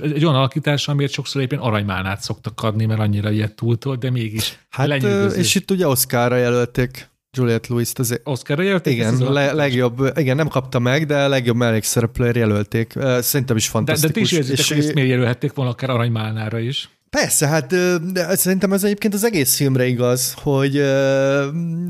és 0.00 0.12
egy 0.14 0.24
olyan 0.24 0.36
alakítás, 0.36 0.88
amiért 0.88 1.12
sokszor 1.12 1.42
éppen 1.42 1.58
aranymálnát 1.58 2.22
szoktak 2.22 2.62
adni, 2.62 2.84
mert 2.84 3.00
annyira 3.00 3.30
ilyet 3.30 3.54
túltól, 3.54 3.96
de 3.96 4.10
mégis 4.10 4.58
Hát, 4.70 5.02
és 5.36 5.54
itt 5.54 5.70
ugye 5.70 5.86
Oscarra 5.86 6.36
jelölték 6.36 7.10
Juliette 7.36 7.66
Lewis-t. 7.70 7.98
Az... 7.98 8.20
Oscarra 8.24 8.62
jelölték? 8.62 8.94
Igen, 8.94 9.32
le, 9.32 9.52
legjobb, 9.52 10.18
igen, 10.18 10.36
nem 10.36 10.48
kapta 10.48 10.78
meg, 10.78 11.06
de 11.06 11.28
legjobb 11.28 11.56
mellékszereplőért 11.56 12.36
jelölték. 12.36 12.94
Szerintem 13.20 13.56
is 13.56 13.68
fantasztikus. 13.68 14.12
De, 14.12 14.20
de 14.20 14.26
ti 14.26 14.34
is 14.34 14.38
érzitek, 14.38 14.58
és 14.58 14.68
hogy 14.68 14.78
ezt 14.78 14.94
miért 14.94 15.08
jelölhették 15.08 15.52
volna 15.52 15.70
akár 15.70 15.90
aranymálnára 15.90 16.58
is? 16.58 16.88
Persze, 17.16 17.46
hát 17.46 17.66
de 18.12 18.36
szerintem 18.36 18.72
ez 18.72 18.84
egyébként 18.84 19.14
az 19.14 19.24
egész 19.24 19.56
filmre 19.56 19.86
igaz, 19.86 20.34
hogy 20.42 20.82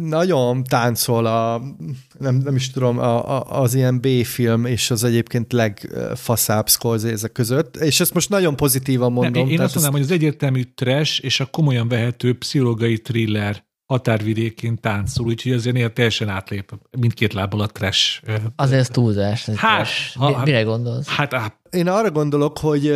nagyon 0.00 0.64
táncol 0.64 1.26
a, 1.26 1.62
nem, 2.18 2.34
nem 2.34 2.54
is 2.54 2.70
tudom, 2.70 2.98
a, 2.98 3.38
a, 3.38 3.60
az 3.60 3.74
ilyen 3.74 4.00
B-film 4.00 4.64
és 4.64 4.90
az 4.90 5.04
egyébként 5.04 5.52
legfaszább 5.52 6.68
Scorsese 6.68 7.28
között, 7.28 7.76
és 7.76 8.00
ezt 8.00 8.14
most 8.14 8.28
nagyon 8.28 8.56
pozitívan 8.56 9.12
mondom. 9.12 9.32
Nem, 9.32 9.50
én, 9.50 9.58
én 9.58 9.60
azt 9.60 9.74
mondanám, 9.74 10.00
ez... 10.00 10.06
hogy 10.06 10.16
az 10.16 10.22
egyértelmű 10.22 10.62
trash 10.74 11.24
és 11.24 11.40
a 11.40 11.46
komolyan 11.46 11.88
vehető 11.88 12.38
pszichológiai 12.38 12.98
thriller 12.98 13.64
határvidékén 13.86 14.80
táncol, 14.80 15.26
úgyhogy 15.26 15.52
azért 15.52 15.74
néha 15.74 15.92
teljesen 15.92 16.28
átlép 16.28 16.72
mindkét 16.98 17.32
lábbal 17.32 17.60
a 17.60 17.66
trash. 17.66 18.22
Azért 18.56 18.80
ez 18.80 18.88
túlzás. 18.88 19.48
Ez 19.48 19.56
hát, 19.56 19.76
trash. 19.76 20.16
Ha, 20.16 20.42
Mire 20.44 20.62
gondolsz? 20.62 21.06
Hát, 21.06 21.32
hát 21.32 21.61
én 21.72 21.88
arra 21.88 22.10
gondolok, 22.10 22.58
hogy, 22.58 22.92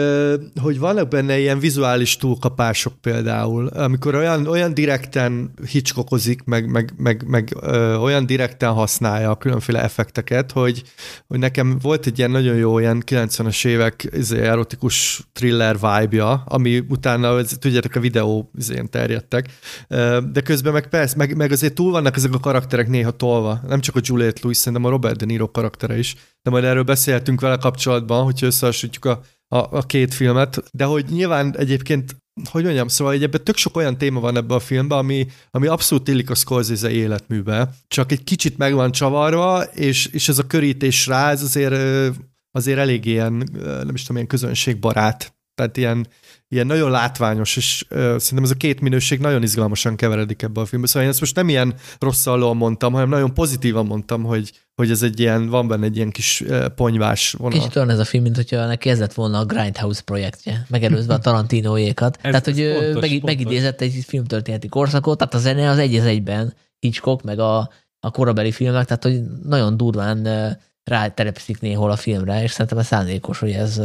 hogy 0.61 0.78
vannak 0.78 1.09
benne 1.09 1.39
ilyen 1.39 1.59
vizuális 1.59 2.16
túlkapások 2.16 2.93
például, 3.01 3.66
amikor 3.66 4.15
olyan, 4.15 4.47
olyan 4.47 4.74
direkten 4.74 5.51
hicskokozik, 5.70 6.44
meg, 6.44 6.70
meg, 6.70 6.93
meg, 6.97 7.24
meg 7.27 7.57
ö, 7.61 7.94
olyan 7.94 8.27
direkten 8.27 8.73
használja 8.73 9.31
a 9.31 9.36
különféle 9.36 9.82
effekteket, 9.82 10.53
hogy, 10.53 10.82
hogy 11.27 11.39
nekem 11.39 11.78
volt 11.82 12.07
egy 12.07 12.19
ilyen 12.19 12.31
nagyon 12.31 12.57
jó 12.57 12.78
ilyen 12.78 13.03
90-es 13.07 13.66
évek 13.66 14.09
izé, 14.12 14.40
erotikus 14.40 15.20
thriller 15.32 15.74
vibe-ja, 15.74 16.43
ami 16.47 16.85
utána, 16.89 17.43
tudjátok, 17.43 17.94
a 17.94 18.01
videó 18.01 18.51
izén 18.59 18.90
terjedtek, 18.90 19.48
de 20.32 20.40
közben 20.44 20.73
meg 20.73 20.89
persze, 20.89 21.16
meg, 21.16 21.36
meg 21.36 21.53
azért 21.53 21.74
túl 21.74 21.90
vannak 21.90 22.16
ezek 22.16 22.35
a 22.35 22.40
karakterek 22.40 22.89
néha 22.89 23.11
tolva, 23.11 23.61
nem 23.69 23.81
csak 23.81 23.97
a 23.97 24.01
Juliette 24.03 24.40
Lewis, 24.43 24.57
szerintem 24.57 24.85
a 24.85 24.90
Robert 24.90 25.16
De 25.16 25.24
Niro 25.24 25.51
karaktere 25.51 25.98
is, 25.98 26.16
de 26.42 26.50
majd 26.50 26.64
erről 26.64 26.82
beszéltünk 26.82 27.40
vele 27.40 27.56
kapcsolatban, 27.56 28.24
hogyha 28.24 28.46
összehasonlítjuk 28.46 29.04
a, 29.04 29.20
a, 29.48 29.76
a 29.76 29.82
két 29.82 30.14
filmet, 30.14 30.62
de 30.72 30.84
hogy 30.84 31.04
nyilván 31.08 31.56
egyébként 31.58 32.16
hogy 32.44 32.64
mondjam, 32.64 32.88
szóval 32.88 33.12
egy 33.12 33.22
ebben 33.22 33.44
tök 33.44 33.56
sok 33.56 33.76
olyan 33.76 33.98
téma 33.98 34.20
van 34.20 34.36
ebben 34.36 34.56
a 34.56 34.60
filmben, 34.60 34.98
ami, 34.98 35.26
ami 35.50 35.66
abszolút 35.66 36.08
illik 36.08 36.30
a 36.30 36.34
Scorsese 36.34 36.90
életműbe, 36.90 37.70
csak 37.88 38.12
egy 38.12 38.24
kicsit 38.24 38.58
meg 38.58 38.74
van 38.74 38.92
csavarva, 38.92 39.62
és, 39.62 40.06
és 40.06 40.28
ez 40.28 40.38
a 40.38 40.46
körítés 40.46 41.06
rá, 41.06 41.30
ez 41.30 41.42
azért, 41.42 41.74
azért 42.50 42.78
elég 42.78 43.04
ilyen, 43.04 43.32
nem 43.62 43.94
is 43.94 44.00
tudom, 44.00 44.16
ilyen 44.16 44.28
közönségbarát. 44.28 45.34
Tehát 45.54 45.76
ilyen, 45.76 46.06
ilyen 46.48 46.66
nagyon 46.66 46.90
látványos, 46.90 47.56
és 47.56 47.86
uh, 47.90 47.96
szerintem 47.98 48.42
ez 48.42 48.50
a 48.50 48.54
két 48.54 48.80
minőség 48.80 49.18
nagyon 49.20 49.42
izgalmasan 49.42 49.96
keveredik 49.96 50.42
ebbe 50.42 50.60
a 50.60 50.66
filmbe. 50.66 50.86
Szóval 50.86 51.02
én 51.02 51.08
ezt 51.08 51.20
most 51.20 51.34
nem 51.34 51.48
ilyen 51.48 51.74
rosszallóan 51.98 52.56
mondtam, 52.56 52.92
hanem 52.92 53.08
nagyon 53.08 53.34
pozitívan 53.34 53.86
mondtam, 53.86 54.22
hogy, 54.22 54.52
hogy 54.77 54.90
ez 54.90 55.03
egy 55.03 55.20
ilyen, 55.20 55.48
van 55.48 55.69
benne 55.69 55.85
egy 55.85 55.97
ilyen 55.97 56.11
kis 56.11 56.44
ponyvás 56.74 57.32
vonal. 57.32 57.59
Kicsit 57.59 57.77
olyan 57.77 57.90
ez 57.90 57.98
a 57.98 58.05
film, 58.05 58.23
mint 58.23 58.36
hogyha 58.36 58.66
neki 58.66 58.89
ez 58.89 58.98
lett 58.98 59.15
volna 59.15 59.39
a 59.39 59.44
Grindhouse 59.44 60.03
projektje, 60.03 60.66
megelőzve 60.69 61.15
a 61.15 61.19
Tarantinoékat. 61.19 62.19
tehát, 62.23 62.44
hogy 62.44 62.55
fontos, 62.55 63.01
meg, 63.01 63.11
fontos. 63.11 63.20
megidézett 63.23 63.81
egy 63.81 64.05
filmtörténeti 64.07 64.69
korszakot, 64.69 65.19
tehát 65.19 65.35
a 65.35 65.39
zene 65.39 65.70
az 65.70 65.78
egy 65.78 65.94
az 65.94 66.05
egyben, 66.05 66.55
Hitchcock, 66.78 67.24
meg 67.24 67.39
a, 67.39 67.70
a 68.01 68.11
korabeli 68.11 68.53
filmek, 68.53 68.86
tehát 68.86 69.03
hogy 69.03 69.23
nagyon 69.44 69.77
durván 69.77 70.28
ráterepszik 70.85 71.61
néhol 71.61 71.90
a 71.90 71.97
filmre, 71.97 72.43
és 72.43 72.51
szerintem 72.51 72.78
ez 72.78 72.86
szándékos, 72.86 73.39
hogy 73.39 73.51
ez 73.51 73.81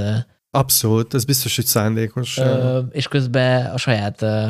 Abszolút, 0.54 1.14
ez 1.14 1.26
biztos, 1.26 1.56
hogy 1.56 1.66
szándékos. 1.66 2.38
Ö, 2.38 2.80
és 2.92 3.08
közben 3.08 3.66
a 3.66 3.78
saját 3.78 4.22
ö, 4.22 4.50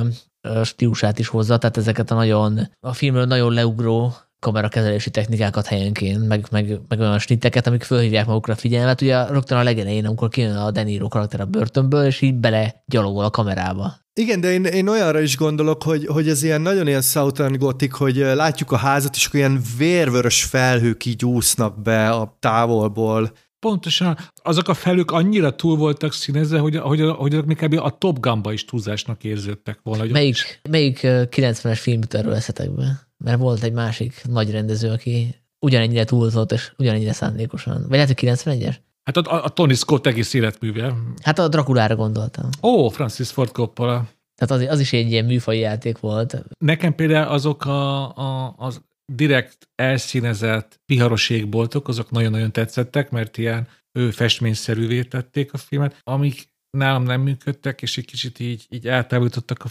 stílusát 0.64 1.20
is 1.20 1.28
hozza, 1.28 1.58
tehát 1.58 1.78
ezeket 1.78 2.12
a 2.12 2.16
nagyon, 2.16 2.70
a 2.80 2.94
filmről 2.94 3.26
nagyon 3.26 3.54
leugró 3.54 4.14
kamerakezelési 4.42 5.10
technikákat 5.10 5.66
helyenként, 5.66 6.28
meg, 6.28 6.46
meg, 6.52 6.80
meg 6.88 7.00
olyan 7.00 7.20
snitteket, 7.20 7.68
amik 7.68 7.84
fölhívják 7.84 8.26
magukra 8.26 8.54
a 8.54 8.56
figyelmet. 8.56 9.02
Ugye 9.02 9.26
rögtön 9.26 9.58
a 9.58 9.64
legelején, 9.64 10.06
amikor 10.06 10.30
kijön 10.30 10.56
a 10.56 10.72
Deniro 10.72 11.08
karakter 11.08 11.42
a 11.42 11.46
börtönből, 11.46 12.06
és 12.06 12.22
így 12.22 12.36
bele 12.36 12.84
gyalogol 12.86 13.24
a 13.24 13.30
kamerába. 13.30 14.00
Igen, 14.14 14.42
de 14.42 14.52
én, 14.52 14.66
én 14.66 14.88
olyanra 14.88 15.20
is 15.20 15.38
gondolok, 15.38 15.84
hogy, 15.84 16.06
hogy 16.06 16.30
ez 16.30 16.44
ilyen 16.44 16.62
nagyon 16.62 16.88
ilyen 16.88 17.02
Southern 17.02 17.58
Gothic, 17.58 17.98
hogy 17.98 18.16
látjuk 18.16 18.72
a 18.72 18.78
házat, 18.78 19.16
és 19.16 19.34
olyan 19.34 19.62
vérvörös 19.78 20.44
felhők 20.44 21.06
így 21.06 21.26
úsznak 21.26 21.82
be 21.82 22.10
a 22.10 22.38
távolból, 22.40 23.32
Pontosan, 23.66 24.18
azok 24.44 24.68
a 24.68 24.74
felük 24.74 25.12
annyira 25.12 25.56
túl 25.56 25.78
voltak 25.78 26.14
színezve, 26.14 26.60
hogy, 26.60 26.76
hogy, 26.76 27.02
hogy 27.02 27.34
azok 27.34 27.46
még 27.46 27.80
a 27.80 27.98
Top 27.98 28.20
Gunba 28.20 28.52
is 28.54 28.66
túlzásnak 28.66 29.24
érződtek 29.24 29.80
volna. 29.84 30.06
Melyik, 30.12 30.60
melyik 30.70 31.00
90-es 31.04 31.80
film 31.82 32.00
jut 32.02 32.14
erről 32.14 32.34
eszetekbe? 32.34 33.11
Mert 33.24 33.40
volt 33.40 33.64
egy 33.64 33.74
másik 33.74 34.22
nagy 34.28 34.52
rendező, 34.52 34.90
aki 34.90 35.36
ugyanennyire 35.60 36.04
túlzott, 36.04 36.52
és 36.52 36.72
ugyanennyire 36.78 37.14
szándékosan. 37.14 37.82
Vagy 37.82 37.92
lehet, 37.92 38.08
hogy 38.08 38.30
91-es? 38.30 38.76
Hát 39.04 39.18
a, 39.18 39.44
a 39.44 39.50
Tony 39.50 39.76
Scott 39.76 40.06
egész 40.06 40.34
életműve. 40.34 40.94
Hát 41.22 41.40
a 41.40 41.48
Drakulára 41.48 41.96
gondoltam. 41.96 42.50
Ó, 42.62 42.90
Francis 42.90 43.30
Ford 43.30 43.52
Coppola. 43.52 44.10
Tehát 44.36 44.64
az, 44.64 44.74
az 44.74 44.80
is 44.80 44.94
egy 44.94 45.12
ilyen 45.12 45.26
műfai 45.26 45.60
játék 45.60 46.00
volt. 46.00 46.44
Nekem 46.58 46.96
például 46.96 47.32
azok 47.32 47.66
a, 47.66 48.18
a, 48.18 48.56
az 48.58 48.82
direkt 49.14 49.70
elszínezett 49.76 50.80
piharos 50.86 51.30
égboltok, 51.30 51.88
azok 51.88 52.12
nagyon-nagyon 52.12 52.52
tetszettek, 52.52 53.10
mert 53.10 53.38
ilyen 53.38 53.68
ő 53.92 54.12
festményszerűvé 54.12 55.04
tették 55.04 55.54
a 55.54 55.58
filmet, 55.58 56.02
amik 56.04 56.50
nálam 56.70 57.04
nem 57.04 57.22
működtek, 57.22 57.82
és 57.82 57.98
egy 57.98 58.06
kicsit 58.06 58.40
így, 58.40 58.66
így 58.70 58.88
eltávolítottak 58.88 59.64
a 59.64 59.70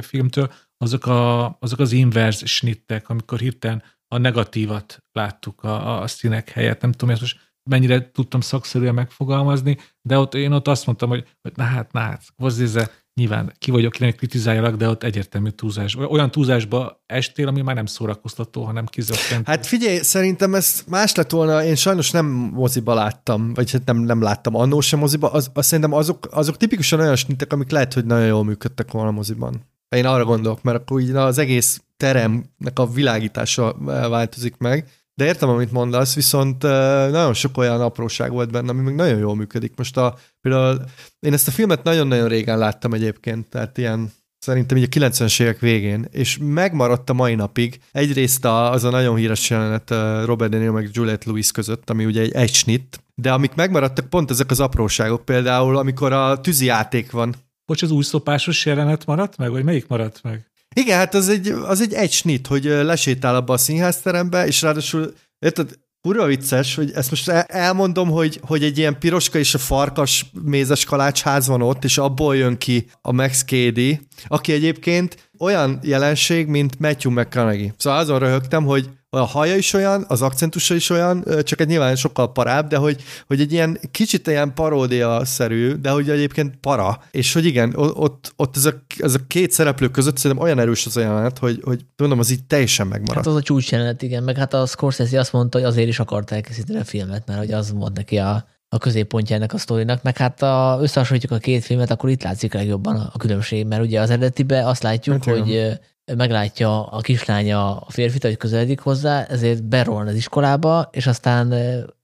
filmtől, 0.00 0.52
azok, 0.78 1.06
a, 1.06 1.44
azok 1.60 1.78
az 1.78 1.92
inverse 1.92 2.46
snittek, 2.46 3.08
amikor 3.08 3.38
hirtelen 3.38 3.82
a 4.08 4.18
negatívat 4.18 5.02
láttuk 5.12 5.62
a, 5.62 6.00
a 6.00 6.06
színek 6.06 6.50
helyett. 6.50 6.80
Nem 6.80 6.92
tudom, 6.92 7.10
ezt 7.10 7.20
most 7.20 7.38
mennyire 7.70 8.10
tudtam 8.10 8.40
szakszerűen 8.40 8.94
megfogalmazni, 8.94 9.76
de 10.02 10.18
ott 10.18 10.34
én 10.34 10.52
ott 10.52 10.68
azt 10.68 10.86
mondtam, 10.86 11.08
hogy, 11.08 11.24
hogy 11.42 11.52
na 11.54 11.64
hát, 11.64 11.92
na 11.92 12.00
hát, 12.00 12.22
hozzéze, 12.36 12.90
nyilván 13.14 13.52
ki 13.58 13.70
vagyok, 13.70 13.92
kinek 13.92 14.14
kritizáljalak, 14.14 14.76
de 14.76 14.88
ott 14.88 15.02
egyértelmű 15.02 15.48
túlzás. 15.48 15.96
Olyan 15.96 16.30
túlzásba 16.30 17.02
estél, 17.06 17.48
ami 17.48 17.60
már 17.60 17.74
nem 17.74 17.86
szórakoztató, 17.86 18.64
hanem 18.64 18.86
kizökkent. 18.86 19.46
Hát 19.46 19.66
figyelj, 19.66 19.98
szerintem 19.98 20.54
ez 20.54 20.84
más 20.86 21.14
lett 21.14 21.30
volna, 21.30 21.64
én 21.64 21.74
sajnos 21.74 22.10
nem 22.10 22.26
moziba 22.26 22.94
láttam, 22.94 23.54
vagy 23.54 23.70
hát 23.70 23.84
nem, 23.84 23.96
nem 23.96 24.22
láttam 24.22 24.54
annó 24.54 24.80
sem 24.80 24.98
moziba, 24.98 25.32
az, 25.32 25.50
az 25.54 25.66
szerintem 25.66 25.92
azok, 25.92 26.28
azok 26.30 26.56
tipikusan 26.56 27.00
olyan 27.00 27.16
snittek, 27.16 27.52
amik 27.52 27.70
lehet, 27.70 27.94
hogy 27.94 28.04
nagyon 28.04 28.26
jól 28.26 28.44
működtek 28.44 28.90
volna 28.90 29.10
moziban. 29.10 29.62
Én 29.88 30.06
arra 30.06 30.24
gondolok, 30.24 30.62
mert 30.62 30.78
akkor 30.78 31.00
így 31.00 31.10
az 31.10 31.38
egész 31.38 31.82
teremnek 31.96 32.72
a 32.74 32.86
világítása 32.86 33.76
változik 34.08 34.56
meg, 34.56 34.88
de 35.14 35.24
értem, 35.24 35.48
amit 35.48 35.72
mondasz, 35.72 36.14
viszont 36.14 36.62
nagyon 37.10 37.34
sok 37.34 37.58
olyan 37.58 37.80
apróság 37.80 38.30
volt 38.30 38.50
benne, 38.50 38.70
ami 38.70 38.80
még 38.80 38.94
nagyon 38.94 39.18
jól 39.18 39.36
működik. 39.36 39.72
Most 39.76 39.96
a, 39.96 40.14
például 40.40 40.84
én 41.20 41.32
ezt 41.32 41.48
a 41.48 41.50
filmet 41.50 41.82
nagyon-nagyon 41.82 42.28
régen 42.28 42.58
láttam 42.58 42.94
egyébként, 42.94 43.48
tehát 43.48 43.78
ilyen 43.78 44.12
szerintem 44.38 44.76
így 44.76 44.88
a 44.90 44.98
90-es 44.98 45.40
évek 45.40 45.58
végén, 45.58 46.06
és 46.10 46.38
megmaradt 46.40 47.10
a 47.10 47.12
mai 47.12 47.34
napig 47.34 47.80
egyrészt 47.92 48.44
a, 48.44 48.72
az 48.72 48.84
a 48.84 48.90
nagyon 48.90 49.16
híres 49.16 49.50
jelenet 49.50 49.90
Robert 50.24 50.50
De 50.50 50.58
Niro 50.58 50.72
meg 50.72 50.88
Juliette 50.92 51.24
Lewis 51.26 51.50
között, 51.50 51.90
ami 51.90 52.04
ugye 52.04 52.20
egy, 52.20 52.32
egy 52.32 52.54
snit, 52.54 53.02
de 53.14 53.32
amik 53.32 53.54
megmaradtak 53.54 54.10
pont 54.10 54.30
ezek 54.30 54.50
az 54.50 54.60
apróságok, 54.60 55.24
például 55.24 55.76
amikor 55.76 56.12
a 56.12 56.40
tűzi 56.40 56.64
játék 56.64 57.10
van. 57.10 57.34
Bocs, 57.68 57.82
az 57.82 57.90
új 57.90 58.02
szopásos 58.02 58.66
jelenet 58.66 59.06
maradt 59.06 59.36
meg, 59.36 59.50
vagy 59.50 59.64
melyik 59.64 59.86
maradt 59.86 60.22
meg? 60.22 60.50
Igen, 60.74 60.98
hát 60.98 61.14
az 61.14 61.28
egy, 61.28 61.48
az 61.48 61.80
egy 61.80 61.92
egy 61.92 62.12
snit, 62.12 62.46
hogy 62.46 62.64
lesétál 62.64 63.34
abba 63.34 63.52
a 63.52 63.58
színházterembe, 63.58 64.46
és 64.46 64.62
ráadásul, 64.62 65.14
érted, 65.38 65.70
Kurva 66.00 66.26
vicces, 66.26 66.74
hogy 66.74 66.90
ezt 66.94 67.10
most 67.10 67.28
elmondom, 67.46 68.08
hogy, 68.08 68.40
hogy 68.42 68.64
egy 68.64 68.78
ilyen 68.78 68.98
piroska 68.98 69.38
és 69.38 69.54
a 69.54 69.58
farkas 69.58 70.30
mézes 70.42 70.84
kalácsház 70.84 71.46
van 71.46 71.62
ott, 71.62 71.84
és 71.84 71.98
abból 71.98 72.36
jön 72.36 72.58
ki 72.58 72.86
a 73.02 73.12
Max 73.12 73.44
Cady, 73.44 74.00
aki 74.26 74.52
egyébként 74.52 75.30
olyan 75.38 75.78
jelenség, 75.82 76.46
mint 76.46 76.78
Matthew 76.78 77.12
McConaughey. 77.12 77.72
Szóval 77.76 77.98
azon 77.98 78.18
röhögtem, 78.18 78.64
hogy 78.64 78.88
a 79.10 79.18
haja 79.18 79.56
is 79.56 79.72
olyan, 79.72 80.04
az 80.08 80.22
akcentusa 80.22 80.74
is 80.74 80.90
olyan, 80.90 81.24
csak 81.42 81.60
egy 81.60 81.66
nyilván 81.66 81.96
sokkal 81.96 82.32
parább, 82.32 82.68
de 82.68 82.76
hogy, 82.76 83.02
hogy 83.26 83.40
egy 83.40 83.52
ilyen 83.52 83.78
kicsit 83.90 84.26
ilyen 84.26 84.54
paródia-szerű, 84.54 85.72
de 85.72 85.90
hogy 85.90 86.10
egyébként 86.10 86.56
para, 86.60 87.02
és 87.10 87.32
hogy 87.32 87.44
igen, 87.44 87.72
ott, 87.76 88.32
ott 88.36 88.56
ez, 88.56 88.64
a, 88.64 88.72
ez 88.98 89.14
a 89.14 89.18
két 89.26 89.50
szereplő 89.50 89.88
között 89.88 90.16
szerintem 90.16 90.46
olyan 90.46 90.58
erős 90.58 90.86
az 90.86 90.96
jelenet, 90.96 91.38
hogy, 91.38 91.60
hogy 91.64 91.84
mondom, 91.96 92.18
az 92.18 92.30
így 92.30 92.44
teljesen 92.44 92.86
megmaradt. 92.86 93.16
Hát 93.16 93.26
az 93.26 93.34
a 93.34 93.42
csúcs 93.42 93.70
jelenet, 93.70 94.02
igen, 94.02 94.22
meg 94.22 94.36
hát 94.36 94.54
a 94.54 94.66
Scorsese 94.66 95.18
azt 95.18 95.32
mondta, 95.32 95.58
hogy 95.58 95.66
azért 95.66 95.88
is 95.88 95.98
akart 95.98 96.30
elkészíteni 96.30 96.78
a 96.78 96.84
filmet, 96.84 97.26
mert 97.26 97.38
hogy 97.38 97.52
az 97.52 97.72
volt 97.72 97.96
neki 97.96 98.18
a, 98.18 98.46
a 98.68 98.78
középpontja 98.78 99.36
ennek 99.36 99.52
a 99.52 99.58
sztorinak, 99.58 100.02
meg 100.02 100.16
hát 100.16 100.42
a, 100.42 100.78
összehasonlítjuk 100.80 101.32
a 101.32 101.38
két 101.38 101.64
filmet, 101.64 101.90
akkor 101.90 102.10
itt 102.10 102.22
látszik 102.22 102.54
legjobban 102.54 102.96
a, 102.96 103.10
a 103.12 103.18
különbség, 103.18 103.66
mert 103.66 103.82
ugye 103.82 104.00
az 104.00 104.10
eredetibe 104.10 104.66
azt 104.66 104.82
látjuk, 104.82 105.24
hát, 105.24 105.36
hogy 105.36 105.78
meglátja 106.16 106.86
a 106.86 107.00
kislánya 107.00 107.76
a 107.76 107.90
férfit, 107.90 108.22
hogy 108.22 108.36
közeledik 108.36 108.80
hozzá, 108.80 109.24
ezért 109.24 109.64
beroln 109.64 110.06
az 110.06 110.14
iskolába, 110.14 110.88
és 110.92 111.06
aztán 111.06 111.54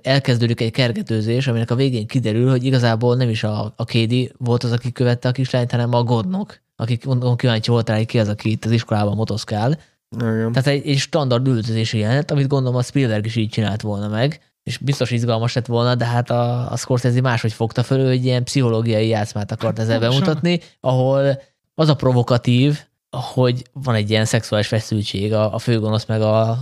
elkezdődik 0.03 0.61
egy 0.61 0.71
kergetőzés, 0.71 1.47
aminek 1.47 1.71
a 1.71 1.75
végén 1.75 2.07
kiderül, 2.07 2.51
hogy 2.51 2.65
igazából 2.65 3.17
nem 3.17 3.29
is 3.29 3.45
a, 3.45 3.73
a 3.77 3.85
Kédi 3.85 4.33
volt 4.39 4.65
az, 4.65 4.73
aki 4.73 4.93
követte 4.93 5.29
a 5.29 5.33
kislányt, 5.33 5.71
hanem 5.71 5.95
a 5.95 6.03
Godnok, 6.03 6.63
mondom, 7.05 7.37
kíváncsi 7.37 7.71
volt 7.71 7.89
rá, 7.89 7.97
hogy 7.97 8.07
ki 8.07 8.19
az, 8.19 8.29
aki 8.29 8.51
itt 8.51 8.65
az 8.65 8.71
iskolában 8.71 9.17
motoszkál. 9.17 9.79
Igen. 10.21 10.53
Tehát 10.53 10.67
egy, 10.67 10.89
egy 10.89 10.99
standard 10.99 11.47
üldözési 11.47 11.99
jelenet, 11.99 12.31
amit 12.31 12.49
gondolom 12.49 12.77
a 12.77 12.83
Spielberg 12.83 13.27
is 13.27 13.37
így 13.37 13.49
csinált 13.49 13.81
volna 13.81 14.09
meg, 14.09 14.41
és 14.63 14.79
biztos 14.79 15.11
izgalmas 15.11 15.55
lett 15.55 15.67
volna, 15.67 15.95
de 15.95 16.05
hát 16.05 16.31
a, 16.31 16.73
a 16.73 16.77
Scorsese 16.77 17.21
máshogy 17.21 17.53
fogta 17.53 17.83
föl, 17.83 18.07
hogy 18.07 18.25
ilyen 18.25 18.45
pszichológiai 18.45 19.09
játszmát 19.09 19.53
akart 19.53 19.79
ezzel 19.79 20.01
bemutatni, 20.01 20.61
ahol 20.81 21.41
az 21.75 21.89
a 21.89 21.95
provokatív, 21.95 22.81
hogy 23.21 23.63
van 23.73 23.95
egy 23.95 24.11
ilyen 24.11 24.25
szexuális 24.25 24.67
feszültség 24.67 25.33
a, 25.33 25.55
a 25.55 25.59
főgonosz 25.59 26.07
meg 26.07 26.23
a, 26.23 26.49
a 26.49 26.59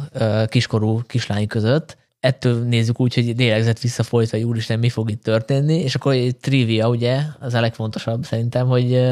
kiskorú 0.46 1.00
kislány 1.06 1.46
között. 1.46 1.96
Ettől 2.20 2.62
nézzük 2.64 3.00
úgy, 3.00 3.14
hogy 3.14 3.34
lélegzett 3.36 3.78
visszafolytva, 3.78 4.36
hogy 4.36 4.46
úristen, 4.46 4.78
mi 4.78 4.88
fog 4.88 5.10
itt 5.10 5.22
történni, 5.22 5.74
és 5.74 5.94
akkor 5.94 6.12
egy 6.12 6.36
trivia, 6.36 6.88
ugye, 6.88 7.20
az 7.40 7.54
a 7.54 7.60
legfontosabb 7.60 8.24
szerintem, 8.24 8.66
hogy 8.66 9.02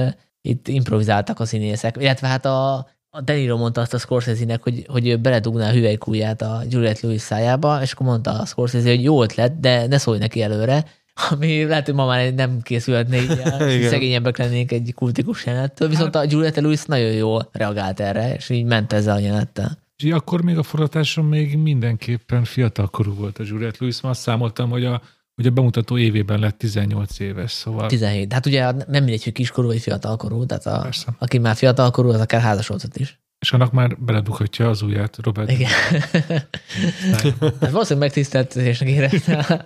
itt 0.43 0.69
improvizáltak 0.69 1.41
a 1.41 1.45
színészek, 1.45 1.97
illetve 1.99 2.27
hát 2.27 2.45
a, 2.45 2.75
a 3.11 3.21
Deniro 3.21 3.57
mondta 3.57 3.81
azt 3.81 3.95
a 3.95 3.99
Scorsese-nek, 3.99 4.63
hogy, 4.63 4.87
hogy 4.89 5.09
ő 5.09 5.17
beledugná 5.17 5.69
a 5.69 5.73
hüvelykújját 5.73 6.43
a 6.43 6.63
Juliette 6.69 7.07
Lewis 7.07 7.21
szájába, 7.21 7.83
és 7.83 7.93
akkor 7.93 8.07
mondta 8.07 8.31
a 8.31 8.47
Scorsese, 8.47 8.89
hogy 8.89 9.03
jó 9.03 9.23
ötlet, 9.23 9.61
de 9.61 9.87
ne 9.87 9.99
szólj 9.99 10.19
neki 10.19 10.43
előre, 10.43 10.85
ami 11.31 11.65
lehet, 11.65 11.85
hogy 11.85 11.95
ma 11.95 12.07
már 12.07 12.35
nem 12.35 12.61
készülhetne 12.63 13.17
így, 13.17 13.43
szegényebbek 13.91 14.39
lennénk 14.39 14.73
egy 14.73 14.93
kultikus 14.95 15.47
jelenettől, 15.47 15.89
viszont 15.89 16.15
a 16.15 16.25
Juliette 16.29 16.61
Lewis 16.61 16.85
nagyon 16.85 17.13
jól 17.13 17.49
reagált 17.53 18.01
erre, 18.01 18.35
és 18.35 18.49
így 18.49 18.65
ment 18.65 18.93
ezzel 18.93 19.17
a 19.17 19.19
jelenettel. 19.19 19.79
És 19.97 20.11
akkor 20.11 20.43
még 20.43 20.59
a 20.59 20.63
forgatáson 20.63 21.25
még 21.25 21.57
mindenképpen 21.57 22.45
fiatalkorú 22.45 23.15
volt 23.15 23.39
a 23.39 23.43
Juliette 23.47 23.77
Lewis, 23.81 24.01
mert 24.01 24.15
azt 24.15 24.23
számoltam, 24.23 24.71
hogy 24.71 24.85
a, 24.85 25.03
hogy 25.35 25.47
a 25.47 25.51
bemutató 25.51 25.99
évében 25.99 26.39
lett 26.39 26.59
18 26.59 27.19
éves, 27.19 27.53
szóval... 27.53 27.89
17. 27.89 28.33
Hát 28.33 28.47
ugye 28.47 28.73
nem 28.73 28.85
mindegy, 28.89 29.25
hogy 29.25 29.33
kiskorú 29.33 29.67
vagy 29.67 29.81
fiatalkorú, 29.81 30.47
tehát 30.47 30.67
a, 30.67 30.89
aki 31.19 31.39
már 31.39 31.57
fiatalkorú, 31.57 32.09
az 32.09 32.21
akár 32.21 32.41
házasodhat 32.41 32.97
is. 32.97 33.21
És 33.41 33.53
annak 33.53 33.73
már 33.73 33.99
beledughatja 33.99 34.69
az 34.69 34.83
ujját, 34.83 35.19
Robert. 35.23 35.51
Igen. 35.51 35.71
hát 37.61 37.71
valószínűleg 37.71 37.99
megtiszteltetésnek 37.99 38.89
érezte 38.89 39.65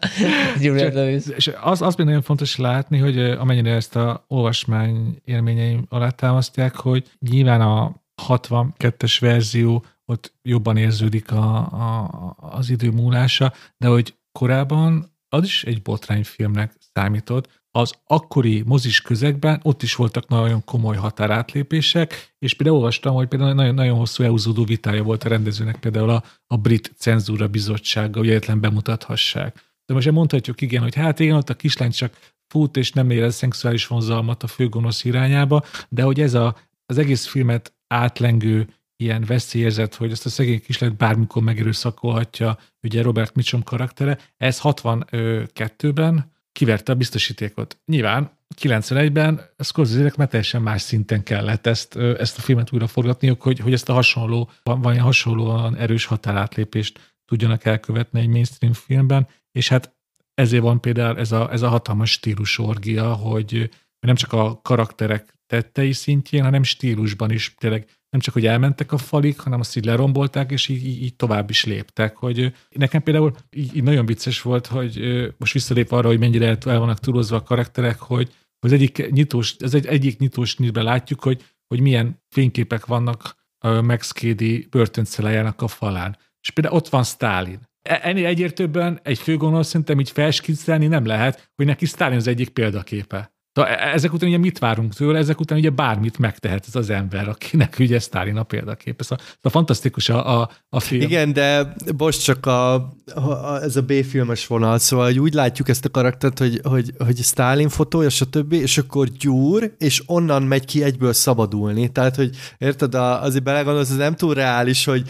Julia 0.60 0.92
Lewis. 0.92 1.26
És 1.36 1.50
az, 1.60 1.82
az 1.82 1.94
még 1.94 2.06
nagyon 2.06 2.22
fontos 2.22 2.56
látni, 2.56 2.98
hogy 2.98 3.18
amennyire 3.18 3.74
ezt 3.74 3.96
a 3.96 4.24
olvasmány 4.28 5.20
élményeim 5.24 5.86
alá 5.88 6.08
támasztják, 6.08 6.74
hogy 6.76 7.10
nyilván 7.18 7.60
a 7.60 8.02
62-es 8.28 9.16
verzió 9.20 9.84
ott 10.04 10.34
jobban 10.42 10.76
érződik 10.76 11.32
a, 11.32 11.56
a, 11.56 12.36
az 12.36 12.70
idő 12.70 12.90
múlása, 12.90 13.52
de 13.76 13.86
hogy 13.86 14.14
korábban 14.32 15.12
az 15.28 15.44
is 15.44 15.64
egy 15.64 15.82
botrányfilmnek 15.82 16.74
számított, 16.92 17.63
az 17.76 17.94
akkori 18.06 18.62
mozis 18.66 19.00
közegben 19.00 19.60
ott 19.62 19.82
is 19.82 19.94
voltak 19.94 20.28
nagyon 20.28 20.64
komoly 20.64 20.96
határátlépések, 20.96 22.34
és 22.38 22.54
például 22.54 22.76
olvastam, 22.76 23.14
hogy 23.14 23.28
például 23.28 23.52
nagyon, 23.52 23.74
nagyon 23.74 23.96
hosszú 23.96 24.22
elhúzódó 24.22 24.64
vitája 24.64 25.02
volt 25.02 25.24
a 25.24 25.28
rendezőnek 25.28 25.76
például 25.76 26.10
a, 26.10 26.22
a 26.46 26.56
brit 26.56 26.92
cenzúra 26.96 27.48
bizottsága, 27.48 28.18
hogy 28.18 28.28
egyetlen 28.28 28.60
bemutathassák. 28.60 29.72
De 29.86 29.94
most 29.94 30.10
mondhatjuk 30.10 30.60
igen, 30.60 30.82
hogy 30.82 30.94
hát 30.94 31.20
igen, 31.20 31.36
ott 31.36 31.50
a 31.50 31.54
kislány 31.54 31.90
csak 31.90 32.18
fut 32.46 32.76
és 32.76 32.92
nem 32.92 33.10
érez 33.10 33.34
szexuális 33.34 33.86
vonzalmat 33.86 34.42
a 34.42 34.46
főgonosz 34.46 35.04
irányába, 35.04 35.64
de 35.88 36.02
hogy 36.02 36.20
ez 36.20 36.34
a, 36.34 36.56
az 36.86 36.98
egész 36.98 37.26
filmet 37.26 37.74
átlengő 37.86 38.68
ilyen 38.96 39.24
veszélyezet, 39.26 39.94
hogy 39.94 40.10
ezt 40.10 40.26
a 40.26 40.28
szegény 40.28 40.62
kislányt 40.62 40.96
bármikor 40.96 41.42
megerőszakolhatja, 41.42 42.58
ugye 42.82 43.02
Robert 43.02 43.34
Mitchum 43.34 43.62
karaktere, 43.62 44.18
ez 44.36 44.60
62-ben 44.62 46.32
kiverte 46.54 46.92
a 46.92 46.94
biztosítékot. 46.94 47.78
Nyilván 47.84 48.38
91-ben 48.60 49.40
Scorsese-nek 49.58 50.16
már 50.16 50.28
teljesen 50.28 50.62
más 50.62 50.82
szinten 50.82 51.22
kellett 51.22 51.66
ezt, 51.66 51.96
ezt 51.96 52.38
a 52.38 52.40
filmet 52.40 52.72
újra 52.72 52.86
forgatniuk, 52.86 53.42
hogy, 53.42 53.58
hogy 53.58 53.72
ezt 53.72 53.88
a 53.88 53.92
hasonló, 53.92 54.50
van 54.62 54.98
hasonlóan 54.98 55.76
erős 55.76 56.04
határátlépést 56.04 57.14
tudjanak 57.24 57.64
elkövetni 57.64 58.20
egy 58.20 58.28
mainstream 58.28 58.72
filmben, 58.72 59.28
és 59.52 59.68
hát 59.68 59.94
ezért 60.34 60.62
van 60.62 60.80
például 60.80 61.18
ez 61.18 61.32
a, 61.32 61.52
ez 61.52 61.62
a 61.62 61.68
hatalmas 61.68 62.10
stílus 62.10 62.58
orgia, 62.58 63.12
hogy 63.12 63.70
nem 64.06 64.14
csak 64.14 64.32
a 64.32 64.60
karakterek 64.62 65.34
tettei 65.46 65.92
szintjén, 65.92 66.42
hanem 66.42 66.62
stílusban 66.62 67.30
is 67.30 67.54
tényleg 67.58 67.86
nem 68.10 68.20
csak, 68.20 68.34
hogy 68.34 68.46
elmentek 68.46 68.92
a 68.92 68.98
falik, 68.98 69.38
hanem 69.38 69.60
azt 69.60 69.76
így 69.76 69.84
lerombolták, 69.84 70.50
és 70.50 70.68
így, 70.68 70.86
így 70.86 71.16
tovább 71.16 71.50
is 71.50 71.64
léptek. 71.64 72.16
Hogy 72.16 72.52
nekem 72.70 73.02
például 73.02 73.34
így, 73.50 73.76
így 73.76 73.82
nagyon 73.82 74.06
vicces 74.06 74.42
volt, 74.42 74.66
hogy 74.66 75.00
most 75.38 75.52
visszalép 75.52 75.92
arra, 75.92 76.08
hogy 76.08 76.18
mennyire 76.18 76.46
el, 76.46 76.78
vannak 76.78 77.00
túlozva 77.00 77.36
a 77.36 77.42
karakterek, 77.42 77.98
hogy 77.98 78.32
az 78.58 78.72
egyik 78.72 79.10
nyitós, 79.10 79.56
az 79.58 79.74
egy, 79.74 79.86
egyik 79.86 80.18
nyitós 80.18 80.56
nyitben 80.56 80.84
látjuk, 80.84 81.22
hogy, 81.22 81.44
hogy 81.66 81.80
milyen 81.80 82.22
fényképek 82.28 82.86
vannak 82.86 83.36
a 83.58 83.80
Max 83.80 84.12
Cady 84.12 84.66
börtöncelájának 84.70 85.62
a 85.62 85.68
falán. 85.68 86.16
És 86.40 86.50
például 86.50 86.76
ott 86.76 86.88
van 86.88 87.04
Stalin. 87.04 87.60
E, 87.82 88.00
ennél 88.02 88.26
egyértőbben 88.26 89.00
egy 89.02 89.18
főgonosz 89.18 89.66
szerintem 89.66 90.00
így 90.00 90.10
felskizzelni 90.10 90.86
nem 90.86 91.06
lehet, 91.06 91.50
hogy 91.54 91.66
neki 91.66 91.86
Stalin 91.86 92.16
az 92.16 92.26
egyik 92.26 92.48
példaképe. 92.48 93.33
De 93.54 93.78
e- 93.78 93.92
ezek 93.94 94.12
után 94.12 94.28
ugye 94.28 94.38
mit 94.38 94.58
várunk 94.58 94.94
tőle? 94.94 95.18
Ezek 95.18 95.40
után 95.40 95.58
ugye 95.58 95.70
bármit 95.70 96.18
megtehet 96.18 96.64
ez 96.68 96.74
az 96.74 96.90
ember, 96.90 97.28
akinek 97.28 97.76
ugye 97.78 97.98
Sztálin 97.98 98.36
a 98.36 98.42
példakép. 98.42 99.00
Ez 99.00 99.10
a, 99.10 99.16
ez 99.18 99.38
a 99.42 99.48
fantasztikus 99.48 100.08
a, 100.08 100.40
a, 100.40 100.50
a 100.68 100.80
film. 100.80 101.02
Igen, 101.02 101.32
de 101.32 101.74
most 101.96 102.22
csak 102.22 102.46
a, 102.46 102.74
a, 103.14 103.58
ez 103.62 103.76
a 103.76 103.82
B-filmes 103.82 104.46
vonal, 104.46 104.78
szóval 104.78 105.06
hogy 105.06 105.18
úgy 105.18 105.34
látjuk 105.34 105.68
ezt 105.68 105.84
a 105.84 105.90
karaktert, 105.90 106.38
hogy, 106.38 106.60
hogy, 106.62 106.92
hogy 106.98 107.16
Sztálin 107.16 107.68
fotója, 107.68 108.08
stb., 108.08 108.52
és 108.52 108.78
akkor 108.78 109.08
gyúr, 109.08 109.74
és 109.78 110.02
onnan 110.06 110.42
megy 110.42 110.64
ki 110.64 110.82
egyből 110.82 111.12
szabadulni. 111.12 111.92
Tehát, 111.92 112.16
hogy 112.16 112.36
érted, 112.58 112.94
azért 112.94 113.44
belegondolsz, 113.44 113.90
ez 113.90 113.96
nem 113.96 114.14
túl 114.14 114.34
reális, 114.34 114.84
hogy 114.84 115.02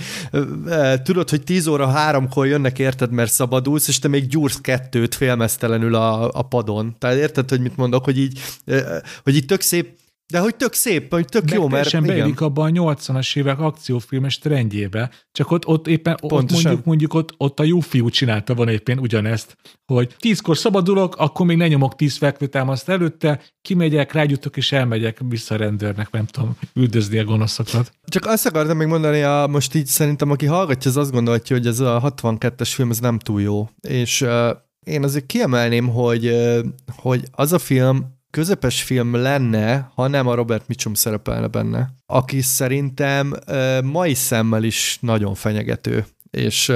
e, 0.69 1.03
tudod, 1.03 1.31
hogy 1.31 1.43
10 1.43 1.67
óra 1.67 1.87
háromkor 1.87 2.47
jönnek, 2.47 2.79
érted, 2.79 3.11
mert 3.11 3.33
szabadulsz, 3.33 3.89
és 3.89 3.99
te 3.99 4.09
még 4.09 4.27
gyúrsz 4.27 4.61
kettőt 4.61 5.15
félmeztelenül 5.15 5.95
a, 5.95 6.31
a 6.33 6.43
padon. 6.43 6.97
Tehát 6.99 7.17
érted, 7.17 7.49
hogy 7.49 7.61
mit 7.61 7.77
mondok, 7.77 8.05
hogy 8.05 8.19
így, 8.19 8.34
hogy 9.23 9.37
így 9.37 9.47
tök 9.47 9.61
szép 9.61 9.99
de 10.33 10.39
hogy 10.39 10.57
tök 10.57 10.73
szép, 10.73 11.13
hogy 11.13 11.25
tök 11.25 11.45
Meg 11.45 11.55
jó, 11.55 11.69
mert... 11.69 12.07
beillik 12.07 12.41
abban 12.41 12.77
a 12.77 12.95
80-as 12.95 13.37
évek 13.37 13.59
akciófilmes 13.59 14.39
trendjébe, 14.39 15.11
csak 15.33 15.51
ott, 15.51 15.67
ott 15.67 15.87
éppen 15.87 16.17
ott 16.21 16.51
mondjuk, 16.51 16.85
mondjuk 16.85 17.15
ott, 17.15 17.35
ott 17.37 17.61
a 17.61 17.65
jó 17.65 17.81
fiú 17.81 18.09
csinálta 18.09 18.55
van 18.55 18.69
éppen 18.69 18.99
ugyanezt, 18.99 19.57
hogy 19.87 20.15
tízkor 20.19 20.57
szabadulok, 20.57 21.17
akkor 21.17 21.47
még 21.47 21.57
ne 21.57 21.69
nyomok 21.69 21.97
tíz 21.97 22.17
fekvőtámaszt 22.17 22.89
előtte, 22.89 23.41
kimegyek, 23.63 24.13
rágyutok 24.13 24.57
és 24.57 24.73
elmegyek 24.73 25.19
vissza 25.29 25.55
a 25.55 25.59
rendőrnek, 25.59 26.11
nem 26.11 26.27
tudom, 26.27 26.57
üldözni 26.75 27.19
a 27.19 27.25
gonoszokat. 27.25 27.93
Csak 28.05 28.27
azt 28.27 28.47
akartam 28.47 28.77
még 28.77 28.87
mondani, 28.87 29.23
a, 29.23 29.47
most 29.51 29.75
így 29.75 29.87
szerintem, 29.87 30.31
aki 30.31 30.47
hallgatja, 30.47 30.91
az 30.91 30.97
azt 30.97 31.13
gondolja, 31.13 31.43
hogy 31.47 31.67
ez 31.67 31.81
a 31.81 32.15
62-es 32.17 32.71
film, 32.75 32.91
ez 32.91 32.99
nem 32.99 33.19
túl 33.19 33.41
jó. 33.41 33.69
És 33.81 34.21
uh, 34.21 34.51
én 34.87 35.05
azért 35.05 35.27
kiemelném, 35.27 35.89
hogy, 35.89 36.27
uh, 36.27 36.59
hogy 36.97 37.25
az 37.31 37.53
a 37.53 37.59
film 37.59 38.14
közepes 38.35 38.83
film 38.83 39.15
lenne, 39.15 39.91
ha 39.95 40.09
nem 40.09 40.27
a 40.27 40.35
Robert 40.35 40.69
Mitchum 40.69 40.95
szerepelne 40.95 41.47
benne, 41.47 41.95
aki 42.07 42.41
szerintem 42.41 43.35
mai 43.85 44.15
szemmel 44.15 44.63
is 44.63 44.99
nagyon 45.01 45.35
fenyegető, 45.35 46.07
és 46.31 46.73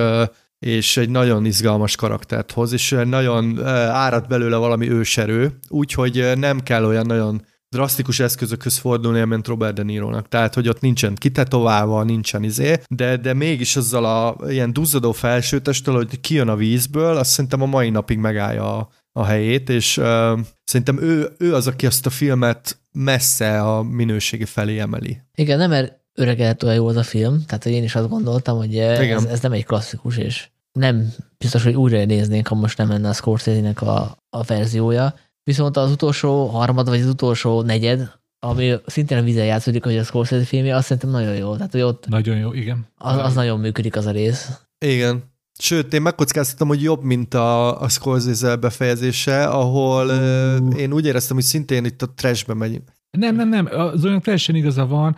és 0.58 0.96
egy 0.96 1.10
nagyon 1.10 1.44
izgalmas 1.44 1.96
karaktert 1.96 2.52
hoz, 2.52 2.72
és 2.72 2.96
nagyon 3.04 3.66
árad 3.90 4.26
belőle 4.26 4.56
valami 4.56 4.90
őserő, 4.90 5.58
úgyhogy 5.68 6.32
nem 6.36 6.60
kell 6.60 6.84
olyan 6.84 7.06
nagyon 7.06 7.42
drasztikus 7.68 8.20
eszközökhöz 8.20 8.76
fordulni, 8.76 9.24
mint 9.24 9.46
Robert 9.46 9.74
De 9.74 9.82
Niro-nak. 9.82 10.28
Tehát, 10.28 10.54
hogy 10.54 10.68
ott 10.68 10.80
nincsen 10.80 11.14
kitetoválva, 11.14 12.02
nincsen 12.02 12.42
izé, 12.42 12.80
de, 12.88 13.16
de 13.16 13.34
mégis 13.34 13.76
azzal 13.76 14.04
a 14.04 14.50
ilyen 14.50 14.72
duzzadó 14.72 15.12
felsőtestől, 15.12 15.94
hogy 15.94 16.20
kijön 16.20 16.48
a 16.48 16.56
vízből, 16.56 17.16
azt 17.16 17.30
szerintem 17.30 17.62
a 17.62 17.66
mai 17.66 17.90
napig 17.90 18.18
megállja 18.18 18.76
a, 18.76 18.88
a 19.12 19.24
helyét, 19.24 19.68
és 19.68 19.96
uh, 19.96 20.38
szerintem 20.64 21.00
ő, 21.00 21.28
ő 21.38 21.54
az, 21.54 21.66
aki 21.66 21.86
azt 21.86 22.06
a 22.06 22.10
filmet 22.10 22.78
messze 22.92 23.62
a 23.62 23.82
minőségi 23.82 24.44
felé 24.44 24.78
emeli. 24.78 25.20
Igen, 25.34 25.58
nem 25.58 25.70
mert 25.70 26.00
öregedett 26.14 26.62
olyan 26.62 26.74
jó 26.74 26.86
az 26.86 26.96
a 26.96 27.02
film, 27.02 27.44
tehát 27.46 27.66
én 27.66 27.82
is 27.82 27.94
azt 27.94 28.08
gondoltam, 28.08 28.56
hogy 28.56 28.78
ez, 28.78 29.24
ez 29.24 29.40
nem 29.40 29.52
egy 29.52 29.64
klasszikus, 29.64 30.16
és 30.16 30.48
nem 30.72 31.12
biztos, 31.38 31.62
hogy 31.62 31.74
újra 31.74 32.04
néznénk, 32.04 32.46
ha 32.46 32.54
most 32.54 32.78
nem 32.78 32.88
lenne 32.88 33.08
a 33.08 33.12
Scorsese-nek 33.12 33.82
a, 33.82 34.18
a 34.30 34.42
verziója. 34.42 35.14
Viszont 35.42 35.76
az 35.76 35.90
utolsó 35.90 36.46
harmad, 36.46 36.88
vagy 36.88 37.00
az 37.00 37.06
utolsó 37.06 37.62
negyed, 37.62 38.12
ami 38.38 38.74
szintén 38.86 39.18
a 39.18 39.22
vízen 39.22 39.44
játszódik, 39.44 39.84
hogy 39.84 39.96
a 39.96 40.04
Scorsese 40.04 40.44
filmje, 40.44 40.76
azt 40.76 40.86
szerintem 40.86 41.10
nagyon 41.10 41.34
jó. 41.34 41.56
Tehát, 41.56 41.72
hogy 41.72 41.80
ott 41.80 42.08
nagyon 42.08 42.36
jó, 42.36 42.52
igen. 42.52 42.86
Az, 42.96 43.16
az 43.16 43.34
nagyon 43.34 43.60
működik 43.60 43.96
az 43.96 44.06
a 44.06 44.10
rész. 44.10 44.50
Igen. 44.78 45.22
Sőt, 45.58 45.92
én 45.92 46.02
megkockáztatom, 46.02 46.68
hogy 46.68 46.82
jobb, 46.82 47.02
mint 47.02 47.34
a, 47.34 47.80
a 47.80 47.88
Scorsese 47.88 48.56
befejezése, 48.56 49.46
ahol 49.46 50.06
uh. 50.06 50.80
én 50.80 50.92
úgy 50.92 51.06
éreztem, 51.06 51.36
hogy 51.36 51.44
szintén 51.44 51.84
itt 51.84 52.02
a 52.02 52.12
trashbe 52.14 52.54
megy. 52.54 52.82
Nem, 53.10 53.34
nem, 53.34 53.48
nem, 53.48 53.68
az 53.70 54.04
olyan 54.04 54.20
teljesen 54.20 54.54
igaza 54.54 54.86
van, 54.86 55.16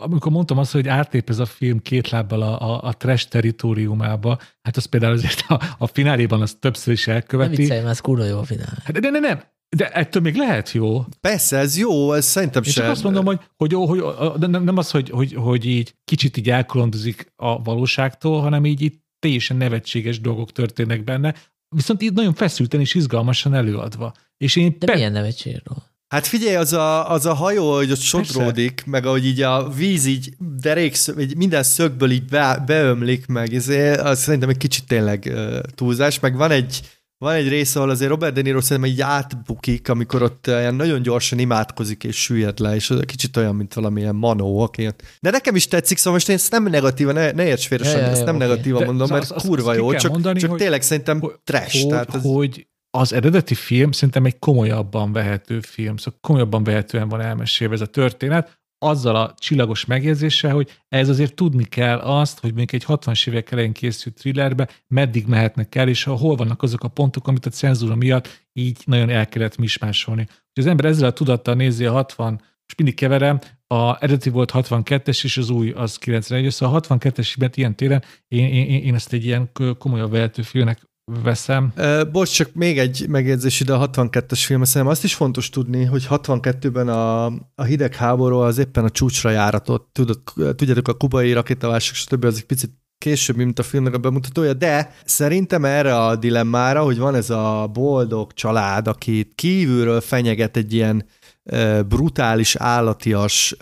amikor 0.00 0.32
mondtam 0.32 0.58
azt, 0.58 0.72
hogy 0.72 0.88
átlép 0.88 1.28
ez 1.28 1.38
a 1.38 1.44
film 1.44 1.78
két 1.78 2.10
lábbal 2.10 2.42
a, 2.42 2.60
a, 2.60 2.82
a 2.82 2.92
trash 2.92 3.28
teritoriumába, 3.28 4.38
hát 4.62 4.76
az 4.76 4.84
például 4.84 5.12
azért 5.12 5.44
a, 5.48 5.60
a 5.78 5.86
fináléban 5.86 6.40
az 6.40 6.56
többször 6.60 6.92
is 6.92 7.06
elköveti. 7.06 7.50
Nem 7.50 7.60
viccelj, 7.60 7.86
ez 7.86 8.00
kurva 8.00 8.24
jó 8.24 8.38
a 8.38 8.44
finál. 8.44 8.78
Hát, 8.84 9.00
de, 9.00 9.10
de, 9.10 9.18
nem, 9.18 9.42
de 9.76 9.88
ettől 9.88 10.22
még 10.22 10.36
lehet 10.36 10.72
jó. 10.72 11.04
Persze, 11.20 11.56
ez 11.56 11.78
jó, 11.78 12.12
ez 12.12 12.24
szerintem 12.24 12.62
sem. 12.62 12.72
Én 12.72 12.80
csak 12.82 12.90
azt 12.90 13.02
mondom, 13.02 13.24
hogy, 13.24 13.40
hogy, 13.56 13.72
hogy 13.72 14.02
de 14.38 14.46
nem, 14.46 14.64
nem 14.64 14.76
az, 14.76 14.90
hogy, 14.90 15.10
hogy, 15.10 15.34
hogy 15.34 15.64
így 15.64 15.94
kicsit 16.04 16.36
így 16.36 16.50
elkolondozik 16.50 17.32
a 17.36 17.62
valóságtól, 17.62 18.40
hanem 18.40 18.64
így, 18.64 18.82
így 18.82 19.00
teljesen 19.22 19.56
nevetséges 19.56 20.20
dolgok 20.20 20.52
történnek 20.52 21.04
benne, 21.04 21.34
viszont 21.76 22.02
így 22.02 22.12
nagyon 22.12 22.34
feszülten 22.34 22.80
és 22.80 22.94
izgalmasan 22.94 23.54
előadva. 23.54 24.12
És 24.36 24.56
én 24.56 24.76
De 24.78 24.86
pe- 24.86 24.94
milyen 24.94 25.12
nevetségről? 25.12 25.82
Hát 26.08 26.26
figyelj, 26.26 26.54
az 26.54 26.72
a, 26.72 27.10
az 27.10 27.26
a 27.26 27.34
hajó, 27.34 27.74
hogy 27.74 27.90
ott 27.90 27.98
sodródik, 28.00 28.74
Persze. 28.74 28.90
meg 28.90 29.06
ahogy 29.06 29.26
így 29.26 29.42
a 29.42 29.68
víz 29.68 30.06
így 30.06 30.34
derék, 30.60 30.96
így 31.18 31.36
minden 31.36 31.62
szögből 31.62 32.10
így 32.10 32.24
be, 32.24 32.62
beömlik 32.66 33.26
meg, 33.26 33.54
ezért 33.54 34.00
az 34.00 34.20
szerintem 34.20 34.48
egy 34.48 34.56
kicsit 34.56 34.86
tényleg 34.86 35.24
uh, 35.34 35.58
túlzás, 35.74 36.20
meg 36.20 36.36
van 36.36 36.50
egy 36.50 36.80
van 37.22 37.34
egy 37.34 37.48
rész, 37.48 37.76
ahol 37.76 37.90
azért 37.90 38.10
Robert 38.10 38.34
De 38.34 38.42
Niro 38.42 38.60
szerintem 38.60 38.92
így 38.92 39.00
átbukik, 39.00 39.88
amikor 39.88 40.22
ott 40.22 40.46
ilyen 40.46 40.74
nagyon 40.74 41.02
gyorsan 41.02 41.38
imádkozik 41.38 42.04
és 42.04 42.22
süllyed 42.22 42.58
le, 42.58 42.74
és 42.74 42.90
az 42.90 43.00
kicsit 43.06 43.36
olyan, 43.36 43.54
mint 43.54 43.74
valamilyen 43.74 44.14
manó. 44.14 44.62
Okay. 44.62 44.88
De 45.20 45.30
nekem 45.30 45.56
is 45.56 45.68
tetszik, 45.68 45.98
szóval 45.98 46.12
most 46.12 46.28
én 46.28 46.34
ezt 46.34 46.50
nem 46.50 46.64
negatíva, 46.64 47.12
ne, 47.12 47.30
ne 47.30 47.46
érts 47.46 47.66
félre, 47.66 47.90
ja, 47.90 47.98
ezt 47.98 48.24
nem 48.24 48.34
okay. 48.34 48.48
negatíva 48.48 48.78
De 48.78 48.84
mondom, 48.84 49.08
mert 49.10 49.30
az, 49.30 49.42
kurva 49.42 49.70
az 49.70 49.76
jó, 49.76 49.94
csak, 49.94 50.10
mondani, 50.10 50.38
csak 50.40 50.50
hogy, 50.50 50.58
tényleg 50.58 50.82
szerintem 50.82 51.20
hogy, 51.20 51.32
trash. 51.44 51.80
Hogy, 51.80 51.88
tehát 51.88 52.14
ez... 52.14 52.22
hogy 52.22 52.66
az 52.90 53.12
eredeti 53.12 53.54
film 53.54 53.92
szerintem 53.92 54.24
egy 54.24 54.38
komolyabban 54.38 55.12
vehető 55.12 55.60
film, 55.60 55.96
szóval 55.96 56.18
komolyabban 56.20 56.64
vehetően 56.64 57.08
van 57.08 57.20
elmesélve 57.20 57.74
ez 57.74 57.80
a 57.80 57.86
történet, 57.86 58.60
azzal 58.82 59.16
a 59.16 59.34
csillagos 59.38 59.84
megjegyzéssel, 59.84 60.54
hogy 60.54 60.70
ez 60.88 61.08
azért 61.08 61.34
tudni 61.34 61.64
kell 61.64 61.98
azt, 61.98 62.40
hogy 62.40 62.54
még 62.54 62.68
egy 62.72 62.84
60-as 62.88 63.28
évek 63.28 63.50
elején 63.50 63.72
készült 63.72 64.14
thrillerbe 64.14 64.68
meddig 64.86 65.26
mehetnek 65.26 65.74
el, 65.74 65.88
és 65.88 66.04
hol 66.04 66.36
vannak 66.36 66.62
azok 66.62 66.84
a 66.84 66.88
pontok, 66.88 67.28
amit 67.28 67.46
a 67.46 67.50
cenzúra 67.50 67.94
miatt 67.94 68.46
így 68.52 68.82
nagyon 68.84 69.10
el 69.10 69.28
kellett 69.28 69.56
mismásolni. 69.56 70.26
Hogy 70.26 70.64
az 70.64 70.66
ember 70.66 70.84
ezzel 70.84 71.08
a 71.08 71.12
tudattal 71.12 71.54
nézi 71.54 71.84
a 71.84 71.92
60, 71.92 72.40
és 72.66 72.74
mindig 72.74 72.94
keverem, 72.94 73.38
a 73.66 73.96
eredeti 74.02 74.30
volt 74.30 74.50
62-es, 74.54 75.24
és 75.24 75.36
az 75.36 75.50
új 75.50 75.70
az 75.70 75.96
91 75.96 76.50
szóval 76.50 76.76
a 76.76 76.80
62-es 76.80 77.50
ilyen 77.54 77.76
téren 77.76 78.02
én, 78.28 78.46
én, 78.46 78.82
én 78.82 78.94
ezt 78.94 79.12
egy 79.12 79.24
ilyen 79.24 79.50
komolyabb 79.78 80.10
vehető 80.10 80.42
filmnek 80.42 80.90
veszem. 81.22 81.72
Uh, 81.76 82.10
bocs, 82.10 82.32
csak 82.32 82.54
még 82.54 82.78
egy 82.78 83.06
megjegyzés 83.08 83.60
ide 83.60 83.72
a 83.72 83.90
62-es 83.90 84.42
film, 84.46 84.64
szerintem 84.64 84.90
azt 84.90 85.04
is 85.04 85.14
fontos 85.14 85.50
tudni, 85.50 85.84
hogy 85.84 86.06
62-ben 86.10 86.88
a, 86.88 87.26
a 87.54 87.62
hidegháború 87.66 88.36
az 88.36 88.58
éppen 88.58 88.84
a 88.84 88.90
csúcsra 88.90 89.30
járatott, 89.30 89.88
tudod, 89.92 90.22
tudjátok, 90.34 90.88
a 90.88 90.94
kubai 90.94 91.32
rakétaválság, 91.32 91.94
stb. 91.94 92.24
az 92.24 92.36
egy 92.36 92.46
picit 92.46 92.70
később, 92.98 93.36
mint 93.36 93.58
a 93.58 93.62
filmnek 93.62 93.94
a 93.94 93.98
bemutatója, 93.98 94.52
de 94.52 94.94
szerintem 95.04 95.64
erre 95.64 95.96
a 95.98 96.16
dilemmára, 96.16 96.82
hogy 96.82 96.98
van 96.98 97.14
ez 97.14 97.30
a 97.30 97.70
boldog 97.72 98.32
család, 98.32 98.88
aki 98.88 99.32
kívülről 99.34 100.00
fenyeget 100.00 100.56
egy 100.56 100.72
ilyen 100.72 101.06
brutális, 101.88 102.56
állatias, 102.56 103.54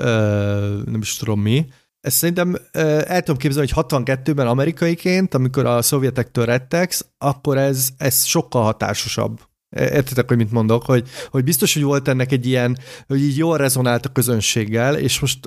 nem 0.85 0.99
is 1.01 1.17
tudom 1.17 1.41
mi, 1.41 1.67
ezt 2.01 2.17
szerintem 2.17 2.57
el 2.73 3.23
tudom 3.23 3.37
képzelni, 3.37 3.69
hogy 3.71 3.85
62-ben 3.87 4.47
amerikaiként, 4.47 5.35
amikor 5.35 5.67
a 5.67 5.83
szovjetektől 5.83 6.45
rettegsz, 6.45 7.07
akkor 7.19 7.59
ez, 7.59 7.89
ez 7.97 8.25
sokkal 8.25 8.63
hatásosabb. 8.63 9.41
Értitek, 9.77 10.29
hogy 10.29 10.37
mit 10.37 10.51
mondok? 10.51 10.85
Hogy, 10.85 11.09
hogy 11.31 11.45
biztos, 11.45 11.75
hogy 11.75 11.83
volt 11.83 12.09
ennek 12.09 12.33
egy 12.33 12.47
ilyen, 12.47 12.79
hogy 13.07 13.21
így 13.21 13.37
jól 13.37 13.57
rezonált 13.57 14.07
a 14.07 14.13
közönséggel, 14.13 14.97
és 14.97 15.21
most 15.21 15.39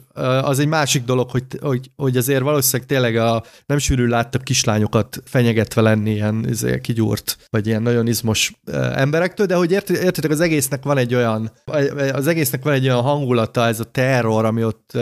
az 0.42 0.60
egy 0.60 0.68
másik 0.68 1.04
dolog, 1.04 1.30
hogy, 1.30 1.44
hogy, 1.62 1.92
hogy 1.96 2.18
azért 2.18 2.42
valószínűleg 2.42 2.88
tényleg 2.88 3.16
a 3.16 3.44
nem 3.66 3.78
sűrű 3.78 4.06
láttak 4.06 4.44
kislányokat 4.44 5.22
fenyegetve 5.26 5.82
lenni 5.82 6.12
ilyen 6.12 6.46
izé, 6.50 6.80
kigyúrt, 6.82 7.38
vagy 7.50 7.68
ilyen 7.68 7.82
nagyon 7.82 8.08
izmos 8.08 8.54
emberektől, 8.96 9.46
de 9.46 9.56
hogy 9.56 9.72
értitek, 9.72 10.32
az 10.32 10.40
egésznek 10.40 10.84
van 10.84 10.98
egy 10.98 11.16
olyan, 11.16 11.52
az 12.14 12.28
egésznek 12.28 12.64
van 12.64 12.74
egy 12.74 12.86
olyan 12.86 13.02
hangulata, 13.02 13.66
ez 13.66 13.80
a 13.80 13.92
terror, 13.92 14.46
ami 14.46 14.64
ott 14.64 14.98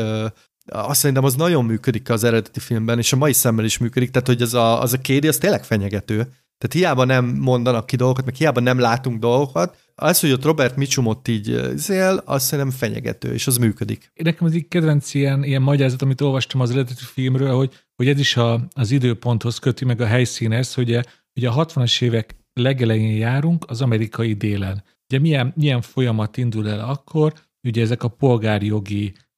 azt 0.66 1.00
szerintem 1.00 1.26
az 1.26 1.36
nagyon 1.36 1.66
működik 1.66 2.10
az 2.10 2.24
eredeti 2.24 2.60
filmben, 2.60 2.98
és 2.98 3.14
a 3.14 3.18
mai 3.18 3.34
szemmel 3.34 3.66
is 3.66 3.78
működik, 3.78 4.12
tehát 4.12 4.28
hogy 4.28 4.42
az 4.42 4.54
a, 4.54 4.82
az 4.82 4.94
a 4.94 5.02
kédi, 5.02 5.28
az 5.28 5.38
tényleg 5.38 5.64
fenyegető. 5.64 6.16
Tehát 6.58 6.74
hiába 6.76 7.06
nem 7.06 7.26
mondanak 7.26 7.86
ki 7.86 7.96
dolgokat, 7.96 8.26
meg 8.26 8.36
hiába 8.36 8.60
nem 8.60 8.80
látunk 8.80 9.20
dolgokat, 9.20 9.78
az, 9.96 10.20
hogy 10.20 10.32
ott 10.32 10.44
Robert 10.44 10.76
Mitchumot 10.76 11.28
így 11.28 11.60
zél, 11.76 12.22
az 12.26 12.44
szerintem 12.44 12.78
fenyegető, 12.78 13.34
és 13.34 13.48
az 13.48 13.58
működik. 13.58 14.12
Nekem 14.24 14.48
az 14.48 14.54
egy 14.54 14.68
kedvenc 14.68 15.14
ilyen, 15.14 15.44
ilyen 15.44 15.62
magyarázat, 15.62 16.02
amit 16.02 16.22
olvastam 16.22 16.62
az 16.62 16.72
eredeti 16.72 17.04
filmről, 17.04 17.56
hogy, 17.56 17.74
hogy 17.96 18.08
ez 18.08 18.20
is 18.20 18.38
a, 18.38 18.68
az 18.74 18.92
időponthoz 18.92 19.60
köti 19.60 19.86
meg 19.86 20.02
a 20.02 20.06
helyszínhez, 20.06 20.74
hogy 20.74 21.00
ugye 21.36 21.50
a 21.50 21.66
60-as 21.66 22.02
évek 22.02 22.36
legelején 22.54 23.18
járunk 23.18 23.66
az 23.68 23.82
amerikai 23.82 24.34
délen. 24.34 24.84
Ugye 25.10 25.20
milyen, 25.20 25.54
milyen 25.56 25.82
folyamat 25.82 26.38
indul 26.38 26.70
el 26.70 26.90
akkor, 26.90 27.34
ugye 27.68 27.82
ezek 27.82 28.04
a 28.04 28.08
polgári 28.08 28.70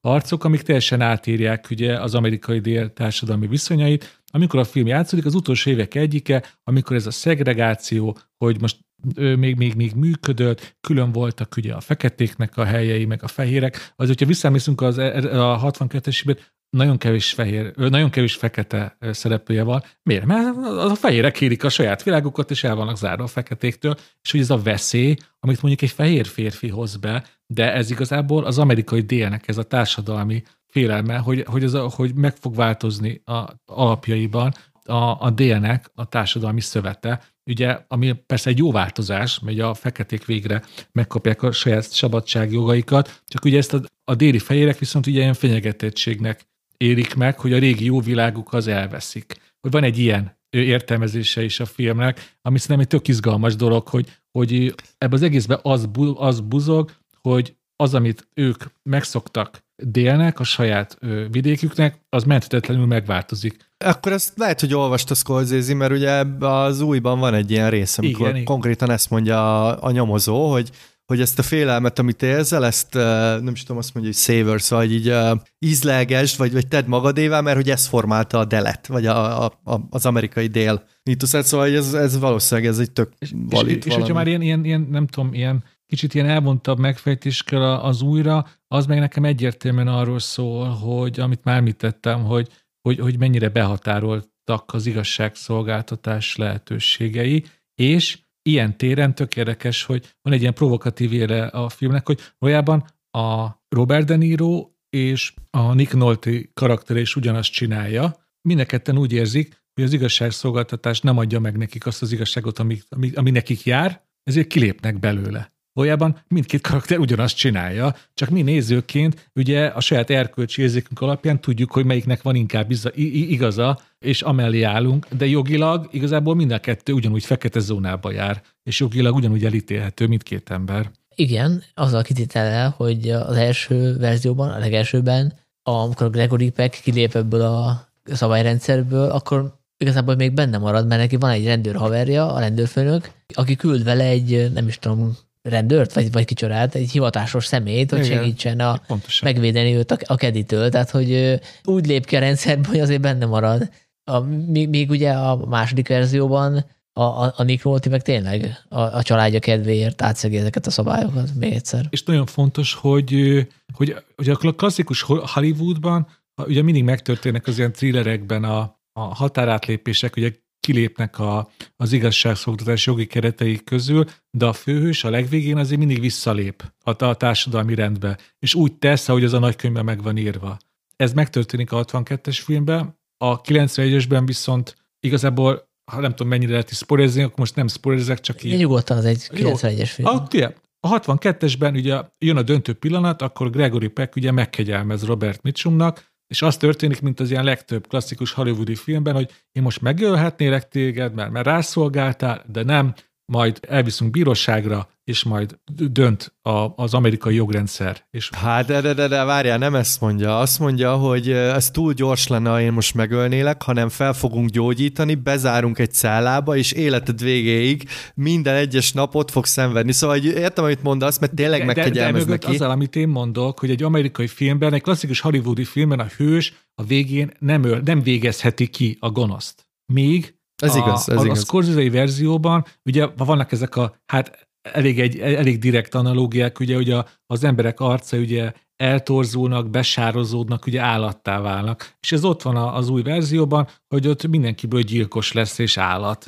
jogi 0.04 0.16
arcok, 0.16 0.44
amik 0.44 0.62
teljesen 0.62 1.02
átírják 1.02 1.68
ugye 1.72 2.00
az 2.00 2.16
amerikai 2.16 2.60
dél 2.60 2.94
társadalmi 2.94 3.48
viszonyait. 3.48 4.22
Amikor 4.32 4.60
a 4.60 4.64
film 4.64 4.88
játszódik, 4.88 5.26
az 5.26 5.36
utolsó 5.36 5.72
évek 5.72 5.96
egyike, 5.96 6.44
amikor 6.64 6.96
ez 6.96 7.06
a 7.06 7.12
szegregáció, 7.12 8.18
hogy 8.38 8.62
most 8.62 8.78
még, 9.16 9.56
még, 9.56 9.76
még 9.76 9.94
működött, 9.96 10.78
külön 10.82 11.12
voltak 11.12 11.56
ugye 11.58 11.74
a 11.74 11.80
feketéknek 11.80 12.58
a 12.58 12.64
helyei, 12.64 13.06
meg 13.06 13.24
a 13.24 13.28
fehérek. 13.28 13.94
Az, 13.96 14.08
hogyha 14.08 14.26
visszamészünk 14.26 14.82
az, 14.82 14.98
a 14.98 15.72
62-es 15.72 16.38
nagyon 16.74 16.98
kevés 16.98 17.32
fehér, 17.32 17.76
nagyon 17.76 18.10
kevés 18.10 18.36
fekete 18.36 18.98
szereplője 19.00 19.64
van. 19.64 19.84
Miért? 20.04 20.26
Mert 20.26 20.58
a 20.66 20.96
fehérek 20.96 21.34
kérik 21.34 21.64
a 21.64 21.70
saját 21.70 22.04
világukat, 22.04 22.52
és 22.52 22.64
el 22.64 22.76
vannak 22.76 22.98
zárva 22.98 23.24
a 23.24 23.28
feketéktől, 23.28 23.96
és 24.22 24.32
hogy 24.32 24.40
ez 24.40 24.50
a 24.50 24.62
veszély, 24.62 25.16
amit 25.40 25.62
mondjuk 25.62 25.90
egy 25.90 25.96
fehér 25.96 26.26
férfi 26.26 26.68
hoz 26.68 26.96
be, 26.96 27.24
de 27.46 27.74
ez 27.74 27.92
igazából 27.92 28.44
az 28.44 28.58
amerikai 28.58 29.02
délnek 29.02 29.48
ez 29.48 29.58
a 29.58 29.64
társadalmi 29.64 30.44
félelme, 30.68 31.18
hogy, 31.18 31.44
hogy, 31.48 31.64
ez 31.64 31.74
a, 31.74 31.90
hogy 31.90 32.14
meg 32.14 32.36
fog 32.36 32.56
változni 32.56 33.22
a 33.26 33.46
alapjaiban 33.66 34.54
a, 34.86 35.26
a 35.26 35.30
délnek 35.30 35.92
a 35.96 36.06
társadalmi 36.06 36.62
szövete, 36.62 37.22
ugye, 37.46 37.80
ami 37.88 38.14
persze 38.14 38.50
egy 38.50 38.58
jó 38.58 38.72
változás, 38.72 39.40
mert 39.40 39.60
a 39.60 39.74
feketék 39.74 40.26
végre 40.26 40.62
megkapják 40.92 41.42
a 41.42 41.52
saját 41.52 41.92
szabadságjogaikat, 41.92 43.22
csak 43.28 43.46
ugye 43.46 43.58
ezt 43.58 43.74
a, 43.74 43.82
a 44.04 44.16
déli 44.16 44.40
fehérek 44.40 44.78
viszont 44.78 45.08
ugye 45.08 45.20
ilyen 45.20 45.34
fenyegetettségnek 45.34 46.52
érik 46.84 47.16
meg, 47.16 47.40
hogy 47.40 47.54
a 47.54 47.60
régi 47.60 47.86
jó 47.86 48.00
világuk 48.02 48.54
az 48.54 48.68
elveszik. 48.68 49.36
Hogy 49.62 49.72
van 49.72 49.84
egy 49.84 49.98
ilyen 49.98 50.38
értelmezése 50.50 51.44
is 51.44 51.60
a 51.60 51.66
filmnek, 51.66 52.36
ami 52.42 52.58
szerintem 52.58 52.80
egy 52.80 52.88
tök 52.88 53.08
izgalmas 53.08 53.56
dolog, 53.56 53.88
hogy, 53.88 54.18
hogy 54.32 54.76
ebben 54.98 55.18
az 55.18 55.22
egészben 55.22 55.60
az, 55.62 55.90
az 56.16 56.40
buzog, 56.40 56.92
hogy 57.22 57.56
az, 57.76 57.94
amit 57.94 58.28
ők 58.34 58.64
megszoktak 58.90 59.64
délnek, 59.84 60.40
a 60.40 60.44
saját 60.44 60.98
vidéküknek, 61.32 62.00
az 62.10 62.24
menthetetlenül 62.24 62.86
megváltozik. 62.86 63.72
Akkor 63.86 64.12
ezt 64.12 64.38
lehet, 64.38 64.60
hogy 64.60 64.74
olvasta 64.74 65.14
Scorsese, 65.14 65.76
mert 65.76 65.92
ugye 65.92 66.24
az 66.40 66.82
újban 66.82 67.20
van 67.20 67.34
egy 67.34 67.52
ilyen 67.52 67.70
rész, 67.70 67.98
amikor 67.98 68.30
igen, 68.30 68.44
konkrétan 68.44 68.90
ezt 68.90 69.10
mondja 69.10 69.68
a, 69.68 69.78
a 69.82 69.92
nyomozó, 69.92 70.52
hogy 70.52 70.70
hogy 71.14 71.22
ezt 71.22 71.40
a 71.40 71.44
félelmet, 71.44 72.00
amit 72.00 72.24
érzel, 72.24 72.66
ezt 72.66 72.94
nem 72.94 73.50
is 73.54 73.62
tudom, 73.62 73.78
azt 73.78 73.94
mondja, 73.94 74.12
hogy 74.12 74.22
savor, 74.22 74.62
szóval 74.62 74.86
így 74.86 75.10
uh, 75.10 75.40
ízlelgesd, 75.60 76.38
vagy, 76.38 76.52
vagy 76.52 76.68
tedd 76.68 76.88
magadévá, 76.88 77.42
mert 77.42 77.56
hogy 77.56 77.70
ez 77.70 77.88
formálta 77.88 78.40
a 78.40 78.46
delet, 78.46 78.88
vagy 78.88 79.06
a, 79.06 79.44
a, 79.44 79.60
a, 79.64 79.80
az 79.90 80.06
amerikai 80.06 80.48
dél 80.48 80.84
mítoszát, 81.04 81.46
szóval 81.46 81.76
ez, 81.76 81.94
ez 81.94 82.20
valószínűleg 82.20 82.70
ez 82.70 82.80
egy 82.80 82.92
tök 82.92 83.14
valid 83.32 83.78
És, 83.78 83.86
és 83.86 83.94
hogyha 83.94 84.14
már 84.14 84.28
ilyen, 84.28 84.42
ilyen, 84.42 84.66
ilyen, 84.66 84.88
nem 84.92 85.08
tudom, 85.08 85.34
ilyen 85.34 85.64
kicsit 85.86 86.14
ilyen 86.14 86.28
elvontabb 86.28 86.80
megfejtés 86.80 87.44
kell 87.44 87.74
az 87.74 88.02
újra, 88.02 88.46
az 88.68 88.86
meg 88.86 89.00
nekem 89.00 89.26
egyértelműen 89.26 89.88
arról 89.88 90.20
szól, 90.20 90.70
hogy 90.70 91.20
amit 91.20 91.44
már 91.44 91.58
említettem, 91.58 92.24
hogy, 92.24 92.50
hogy, 92.82 93.00
hogy 93.00 93.18
mennyire 93.18 93.50
behatároltak 93.50 94.74
az 94.74 94.86
igazságszolgáltatás 94.86 96.36
lehetőségei, 96.36 97.46
és 97.76 98.20
ilyen 98.44 98.78
téren 98.78 99.16
tök 99.16 99.36
érdekes, 99.36 99.84
hogy 99.84 100.14
van 100.22 100.34
egy 100.34 100.42
ilyen 100.42 100.54
provokatív 100.54 101.14
ére 101.14 101.46
a 101.46 101.70
filmnek, 101.70 102.06
hogy 102.06 102.20
valójában 102.38 102.86
a 103.12 103.50
Robert 103.70 104.06
De 104.06 104.16
Niro 104.16 104.72
és 104.90 105.34
a 105.50 105.74
Nick 105.74 105.94
Nolte 105.94 106.32
karakter 106.54 106.98
is 106.98 107.16
ugyanazt 107.16 107.52
csinálja. 107.52 108.16
Mindenketten 108.42 108.98
úgy 108.98 109.14
érzik, 109.14 109.64
hogy 109.74 109.84
az 109.84 109.94
igazságszolgáltatás 109.94 111.02
nem 111.02 111.18
adja 111.18 111.40
meg 111.40 111.58
nekik 111.58 111.86
azt 111.86 112.02
az 112.02 112.12
igazságot, 112.12 112.60
ami, 112.60 112.80
ami, 112.90 113.12
ami 113.16 113.32
nekik 113.32 113.64
jár, 113.64 114.06
ezért 114.24 114.48
kilépnek 114.48 115.00
belőle. 115.00 115.53
Valójában 115.74 116.18
mindkét 116.28 116.62
karakter 116.62 117.00
ugyanazt 117.00 117.36
csinálja, 117.36 117.96
csak 118.14 118.30
mi 118.30 118.42
nézőként 118.42 119.30
ugye 119.36 119.66
a 119.66 119.80
saját 119.80 120.10
erkölcsi 120.10 120.62
érzékünk 120.62 121.02
alapján 121.02 121.42
tudjuk, 121.42 121.72
hogy 121.72 121.86
melyiknek 121.86 122.22
van 122.22 122.36
inkább 122.36 122.72
igaza, 122.96 123.80
és 124.00 124.22
amellé 124.22 124.62
állunk, 124.62 125.08
de 125.18 125.26
jogilag 125.26 125.88
igazából 125.92 126.36
mind 126.36 126.52
a 126.52 126.60
kettő 126.60 126.94
ugyanúgy 126.94 127.26
fekete 127.26 127.60
zónába 127.60 128.12
jár, 128.12 128.42
és 128.64 128.80
jogilag 128.80 129.16
ugyanúgy 129.16 129.46
elítélhető 129.46 130.08
mindkét 130.08 130.50
ember. 130.50 130.92
Igen, 131.16 131.64
azzal 131.74 132.02
kitétele, 132.02 132.74
hogy 132.78 133.10
az 133.10 133.36
első 133.36 133.98
verzióban, 133.98 134.50
a 134.50 134.60
legelsőben, 134.60 135.34
amikor 135.64 136.10
Gregory 136.10 136.50
Peck 136.50 136.82
kilép 136.82 137.16
ebből 137.16 137.42
a 137.42 137.88
szabályrendszerből, 138.06 139.10
akkor 139.10 139.54
igazából 139.78 140.16
még 140.16 140.32
benne 140.34 140.58
marad, 140.58 140.88
mert 140.88 141.02
neki 141.02 141.16
van 141.16 141.30
egy 141.30 141.46
rendőr 141.46 141.76
haverja, 141.76 142.34
a 142.34 142.40
rendőrfőnök, 142.40 143.12
aki 143.34 143.56
küld 143.56 143.84
vele 143.84 144.04
egy, 144.04 144.52
nem 144.54 144.68
is 144.68 144.80
tudom, 144.80 145.18
rendőrt, 145.44 145.94
vagy, 145.94 146.12
vagy 146.12 146.26
kicsodát, 146.26 146.76
egy 146.76 146.92
hivatásos 146.92 147.46
szemét, 147.46 147.92
hogy 147.92 148.06
Igen, 148.06 148.18
segítsen 148.18 148.60
a, 148.60 148.82
megvédeni 149.22 149.76
őt 149.76 149.92
a, 149.92 149.98
a 150.06 150.16
keditől. 150.16 150.70
Tehát, 150.70 150.90
hogy 150.90 151.40
úgy 151.64 151.88
lép 151.88 152.06
ki 152.06 152.16
a 152.16 152.20
rendszerbe, 152.20 152.68
hogy 152.68 152.80
azért 152.80 153.02
benne 153.02 153.26
marad. 153.26 153.70
A, 154.12 154.20
még, 154.20 154.70
még 154.70 154.90
ugye 154.90 155.12
a 155.12 155.46
második 155.46 155.88
verzióban 155.88 156.66
a, 156.94 157.02
a, 157.02 157.34
a 157.36 157.44
Nick 157.44 157.64
Nolte 157.64 157.90
meg 157.90 158.02
tényleg 158.02 158.64
a, 158.70 158.80
a 158.80 159.04
családja 159.04 159.40
kedvéért 159.40 160.02
átszegi 160.02 160.38
ezeket 160.38 160.66
a 160.66 160.72
szabályokat 160.72 161.36
még 161.36 161.54
egyszer. 161.54 161.86
És 161.90 162.04
nagyon 162.04 162.26
fontos, 162.26 162.74
hogy, 162.74 163.42
hogy, 163.74 163.96
hogy 164.16 164.30
a 164.30 164.36
klasszikus 164.36 165.02
Hollywoodban 165.02 166.08
ugye 166.36 166.62
mindig 166.62 166.84
megtörténnek 166.84 167.48
az 167.48 167.58
ilyen 167.58 167.72
thrillerekben 167.72 168.44
a, 168.44 168.80
a 168.94 169.02
határátlépések, 169.02 170.16
ugye 170.16 170.32
kilépnek 170.64 171.20
a, 171.20 171.50
az 171.76 171.92
igazságszolgáltatás 171.92 172.86
jogi 172.86 173.06
keretei 173.06 173.64
közül, 173.64 174.06
de 174.32 174.46
a 174.46 174.54
főhős 174.54 175.04
a 175.04 175.10
legvégén 175.10 175.58
azért 175.58 175.80
mindig 175.80 176.00
visszalép 176.00 176.74
a, 176.84 177.04
a 177.04 177.16
társadalmi 177.16 177.76
rendbe, 177.76 178.18
és 178.40 178.56
úgy 178.56 178.74
tesz, 178.74 179.10
ahogy 179.10 179.24
az 179.24 179.34
a 179.34 179.40
nagykönyvben 179.40 179.86
meg 179.86 180.04
van 180.04 180.18
írva. 180.18 180.58
Ez 180.96 181.14
megtörténik 181.14 181.72
a 181.72 181.86
62-es 181.86 182.40
filmben, 182.44 183.00
a 183.18 183.42
91-esben 183.42 184.22
viszont 184.26 184.76
igazából, 185.00 185.70
ha 185.92 186.00
nem 186.00 186.10
tudom 186.10 186.28
mennyire 186.28 186.52
lehet 186.52 186.72
is 186.72 186.78
spoilerezni, 186.78 187.22
akkor 187.22 187.40
most 187.40 187.56
nem 187.56 187.68
spoilerezek, 187.68 188.20
csak 188.20 188.44
így. 188.44 188.58
Nyugodtan 188.58 188.98
az 188.98 189.06
egy 189.06 189.30
91-es 189.34 189.90
film. 189.94 190.08
A, 190.08 190.28
ugye, 190.34 190.54
a 190.80 191.00
62-esben 191.00 191.74
ugye 191.74 192.02
jön 192.18 192.38
a 192.38 192.42
döntő 192.42 192.74
pillanat, 192.74 193.22
akkor 193.22 193.50
Gregory 193.50 193.88
Peck 193.88 194.16
ugye 194.16 194.32
megkegyelmez 194.32 195.06
Robert 195.06 195.42
Mitchumnak, 195.42 196.13
és 196.34 196.42
az 196.42 196.58
történik, 196.58 197.02
mint 197.02 197.20
az 197.20 197.32
ilyen 197.32 197.44
legtöbb 197.44 197.88
klasszikus 197.88 198.32
hollywoodi 198.32 198.76
filmben, 198.76 199.14
hogy 199.14 199.32
én 199.52 199.64
most 199.64 199.82
megölhetnélek 199.82 200.68
téged, 200.68 201.14
mert, 201.14 201.32
mert 201.32 201.46
rászolgáltál, 201.46 202.44
de 202.52 202.64
nem, 202.64 202.94
majd 203.26 203.60
elviszünk 203.68 204.12
bíróságra, 204.12 204.90
és 205.04 205.24
majd 205.24 205.60
dönt 205.92 206.36
a, 206.42 206.68
az 206.76 206.94
amerikai 206.94 207.36
jogrendszer. 207.36 208.06
És... 208.12 208.30
Hát 208.36 208.66
de, 208.66 208.82
de, 208.82 208.94
de, 208.94 209.08
de 209.08 209.24
várjál, 209.24 209.58
nem 209.58 209.76
ezt 209.76 210.02
mondja. 210.02 210.40
Azt 210.40 210.60
mondja, 210.60 210.96
hogy 210.96 211.32
ez 211.32 211.72
túl 211.72 211.94
gyors 211.94 212.28
lenne, 212.28 212.50
ha 212.50 212.62
én 212.62 212.72
most 212.72 212.94
megölnélek, 212.94 213.62
hanem 213.62 213.90
fel 213.90 214.14
fogunk 214.14 214.50
gyógyítani, 214.50 215.16
bezárunk 215.16 215.80
egy 215.80 215.92
cellába, 215.92 216.56
és 216.56 216.72
életed 216.72 217.22
végéig 217.22 217.90
minden 218.16 218.56
egyes 218.56 218.92
napot 218.92 219.32
fog 219.32 219.46
szenvedni. 219.46 219.92
Szóval 219.92 220.16
hogy 220.16 220.26
értem, 220.26 220.64
amit 220.64 220.84
mondasz, 220.84 221.20
mert 221.20 221.36
tényleg 221.36 221.66
megkegyelmez 221.66 222.26
neki. 222.26 222.48
azzal, 222.48 222.72
amit 222.72 222.96
én 222.96 223.08
mondok, 223.08 223.60
hogy 223.60 223.70
egy 223.70 223.84
amerikai 223.84 224.28
filmben, 224.28 224.74
egy 224.74 224.82
klasszikus 224.82 225.20
hollywoodi 225.20 225.64
filmben 225.64 226.00
a 226.00 226.08
hős 226.18 226.54
a 226.76 226.84
végén 226.84 227.32
nem, 227.40 227.64
öl, 227.64 227.82
nem 227.86 228.02
végezheti 228.02 228.68
ki 228.68 228.98
a 229.00 229.10
gonoszt. 229.10 229.68
Míg 229.94 230.36
ez 230.56 230.76
a, 230.76 230.78
igaz, 230.78 231.10
ez 231.10 231.20
a, 231.20 231.24
igaz. 231.24 231.38
A 231.38 231.42
Scorsese 231.42 231.90
verzióban 231.90 232.66
ugye 232.84 233.08
vannak 233.18 233.52
ezek 233.52 233.76
a, 233.76 233.96
hát 234.06 234.48
elég, 234.72 235.00
egy, 235.00 235.20
elég 235.20 235.60
direkt 235.60 235.96
analógiák, 235.96 236.60
ugye, 236.60 236.76
hogy 236.76 236.92
a, 236.92 237.06
az 237.26 237.44
emberek 237.44 237.80
arca 237.80 238.18
ugye 238.18 238.52
eltorzulnak, 238.76 239.70
besározódnak, 239.70 240.66
ugye 240.66 240.82
állattá 240.82 241.42
válnak. 241.42 241.94
És 242.00 242.12
ez 242.12 242.24
ott 242.24 242.42
van 242.42 242.56
az 242.56 242.90
új 242.90 243.02
verzióban, 243.02 243.68
hogy 243.88 244.08
ott 244.08 244.28
mindenkiből 244.28 244.82
gyilkos 244.82 245.32
lesz 245.32 245.60
és 245.60 245.78
állat, 245.78 246.26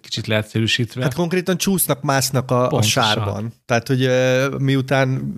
kicsit 0.00 0.26
leegyszerűsítve. 0.26 1.02
Hát 1.02 1.14
konkrétan 1.14 1.56
csúsznak, 1.56 2.02
másznak 2.02 2.50
a, 2.50 2.70
a 2.70 2.82
sárban. 2.82 3.52
Tehát, 3.64 3.88
hogy 3.88 4.08
miután 4.58 5.34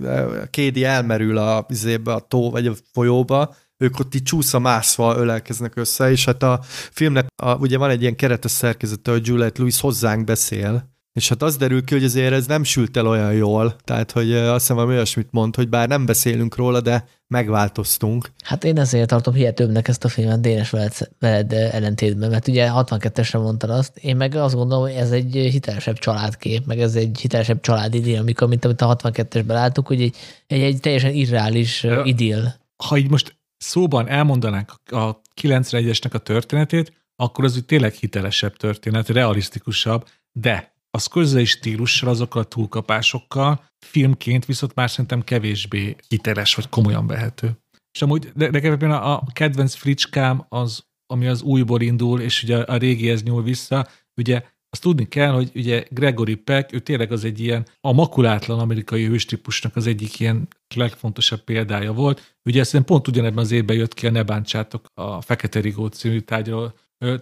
Kédi 0.50 0.84
elmerül 0.84 1.38
a, 1.38 1.66
a 2.04 2.20
tó 2.28 2.50
vagy 2.50 2.66
a 2.66 2.72
folyóba, 2.92 3.54
ők 3.76 3.98
ott 3.98 4.14
így 4.14 4.22
csúsza 4.22 4.58
mászva 4.58 5.16
ölelkeznek 5.16 5.76
össze, 5.76 6.10
és 6.10 6.24
hát 6.24 6.42
a 6.42 6.60
filmnek 6.90 7.26
a, 7.42 7.54
ugye 7.54 7.78
van 7.78 7.90
egy 7.90 8.00
ilyen 8.00 8.16
keretes 8.16 8.50
szerkezete, 8.50 9.10
hogy 9.10 9.26
Juliette 9.26 9.58
Lewis 9.58 9.80
hozzánk 9.80 10.24
beszél, 10.24 10.91
és 11.12 11.28
hát 11.28 11.42
az 11.42 11.56
derül 11.56 11.84
ki, 11.84 11.94
hogy 11.94 12.04
azért 12.04 12.32
ez 12.32 12.46
nem 12.46 12.64
sült 12.64 12.96
el 12.96 13.06
olyan 13.06 13.32
jól, 13.32 13.76
tehát 13.84 14.10
hogy 14.10 14.32
azt 14.32 14.60
hiszem 14.60 14.76
valami 14.76 14.94
olyasmit 14.94 15.28
mond, 15.30 15.54
hogy 15.54 15.68
bár 15.68 15.88
nem 15.88 16.06
beszélünk 16.06 16.56
róla, 16.56 16.80
de 16.80 17.04
megváltoztunk. 17.26 18.30
Hát 18.44 18.64
én 18.64 18.78
ezért 18.78 19.08
tartom 19.08 19.34
hihetőbbnek 19.34 19.88
ezt 19.88 20.04
a 20.04 20.08
filmet 20.08 20.40
Dénes 20.40 20.70
veled, 20.70 20.92
veled 21.18 21.52
ellentétben, 21.52 22.30
mert 22.30 22.48
ugye 22.48 22.70
62-esre 22.74 23.42
mondtad 23.42 23.70
azt, 23.70 23.96
én 23.96 24.16
meg 24.16 24.34
azt 24.34 24.54
gondolom, 24.54 24.84
hogy 24.84 24.92
ez 24.92 25.10
egy 25.10 25.32
hitelesebb 25.32 25.98
családkép, 25.98 26.66
meg 26.66 26.80
ez 26.80 26.94
egy 26.94 27.18
hitelesebb 27.20 27.60
családi 27.60 28.00
dinamika, 28.00 28.46
mint 28.46 28.64
amit 28.64 28.80
a 28.80 28.96
62-esben 28.96 29.46
láttuk, 29.46 29.86
hogy 29.86 30.02
egy, 30.02 30.16
egy, 30.46 30.60
egy 30.60 30.80
teljesen 30.80 31.12
irreális 31.12 31.82
ja. 31.82 32.02
idill. 32.04 32.44
Ha 32.84 32.96
így 32.96 33.10
most 33.10 33.36
szóban 33.56 34.08
elmondanánk 34.08 34.74
a 34.86 35.20
91-esnek 35.42 36.12
a 36.12 36.18
történetét, 36.18 36.92
akkor 37.16 37.44
az 37.44 37.56
úgy 37.56 37.64
tényleg 37.64 37.92
hitelesebb 37.92 38.56
történet, 38.56 39.08
realisztikusabb, 39.08 40.06
de 40.32 40.71
a 40.94 40.98
Scorsese 40.98 41.44
stílussal, 41.44 42.08
azokkal 42.08 42.42
a 42.42 42.44
túlkapásokkal 42.44 43.64
filmként 43.86 44.44
viszont 44.44 44.74
már 44.74 44.90
szerintem 44.90 45.22
kevésbé 45.22 45.96
hiteles, 46.08 46.54
vagy 46.54 46.68
komolyan 46.68 47.06
vehető. 47.06 47.58
És 47.92 48.02
amúgy 48.02 48.32
de 48.34 48.86
a, 48.86 49.12
a 49.12 49.24
kedvenc 49.32 49.74
fricskám 49.74 50.44
az, 50.48 50.84
ami 51.06 51.26
az 51.26 51.42
újból 51.42 51.80
indul, 51.80 52.20
és 52.20 52.42
ugye 52.42 52.56
a 52.56 52.76
régihez 52.76 53.22
nyúl 53.22 53.42
vissza, 53.42 53.88
ugye 54.16 54.42
azt 54.70 54.82
tudni 54.82 55.08
kell, 55.08 55.32
hogy 55.32 55.50
ugye 55.54 55.84
Gregory 55.90 56.34
Peck, 56.34 56.72
ő 56.72 56.78
tényleg 56.78 57.12
az 57.12 57.24
egy 57.24 57.40
ilyen, 57.40 57.66
a 57.80 57.92
makulátlan 57.92 58.58
amerikai 58.58 59.06
hőstípusnak 59.06 59.76
az 59.76 59.86
egyik 59.86 60.20
ilyen 60.20 60.48
legfontosabb 60.74 61.40
példája 61.40 61.92
volt. 61.92 62.36
Ugye 62.44 62.64
szerintem 62.64 62.94
pont 62.94 63.08
ugyanebben 63.08 63.44
az 63.44 63.50
évben 63.50 63.76
jött 63.76 63.94
ki 63.94 64.06
a 64.06 64.10
Ne 64.10 64.22
bántsátok 64.22 64.86
a 64.94 65.20
Fekete 65.20 65.60
Rigó 65.60 65.86
című 65.86 66.18
tárgyaló, 66.18 66.72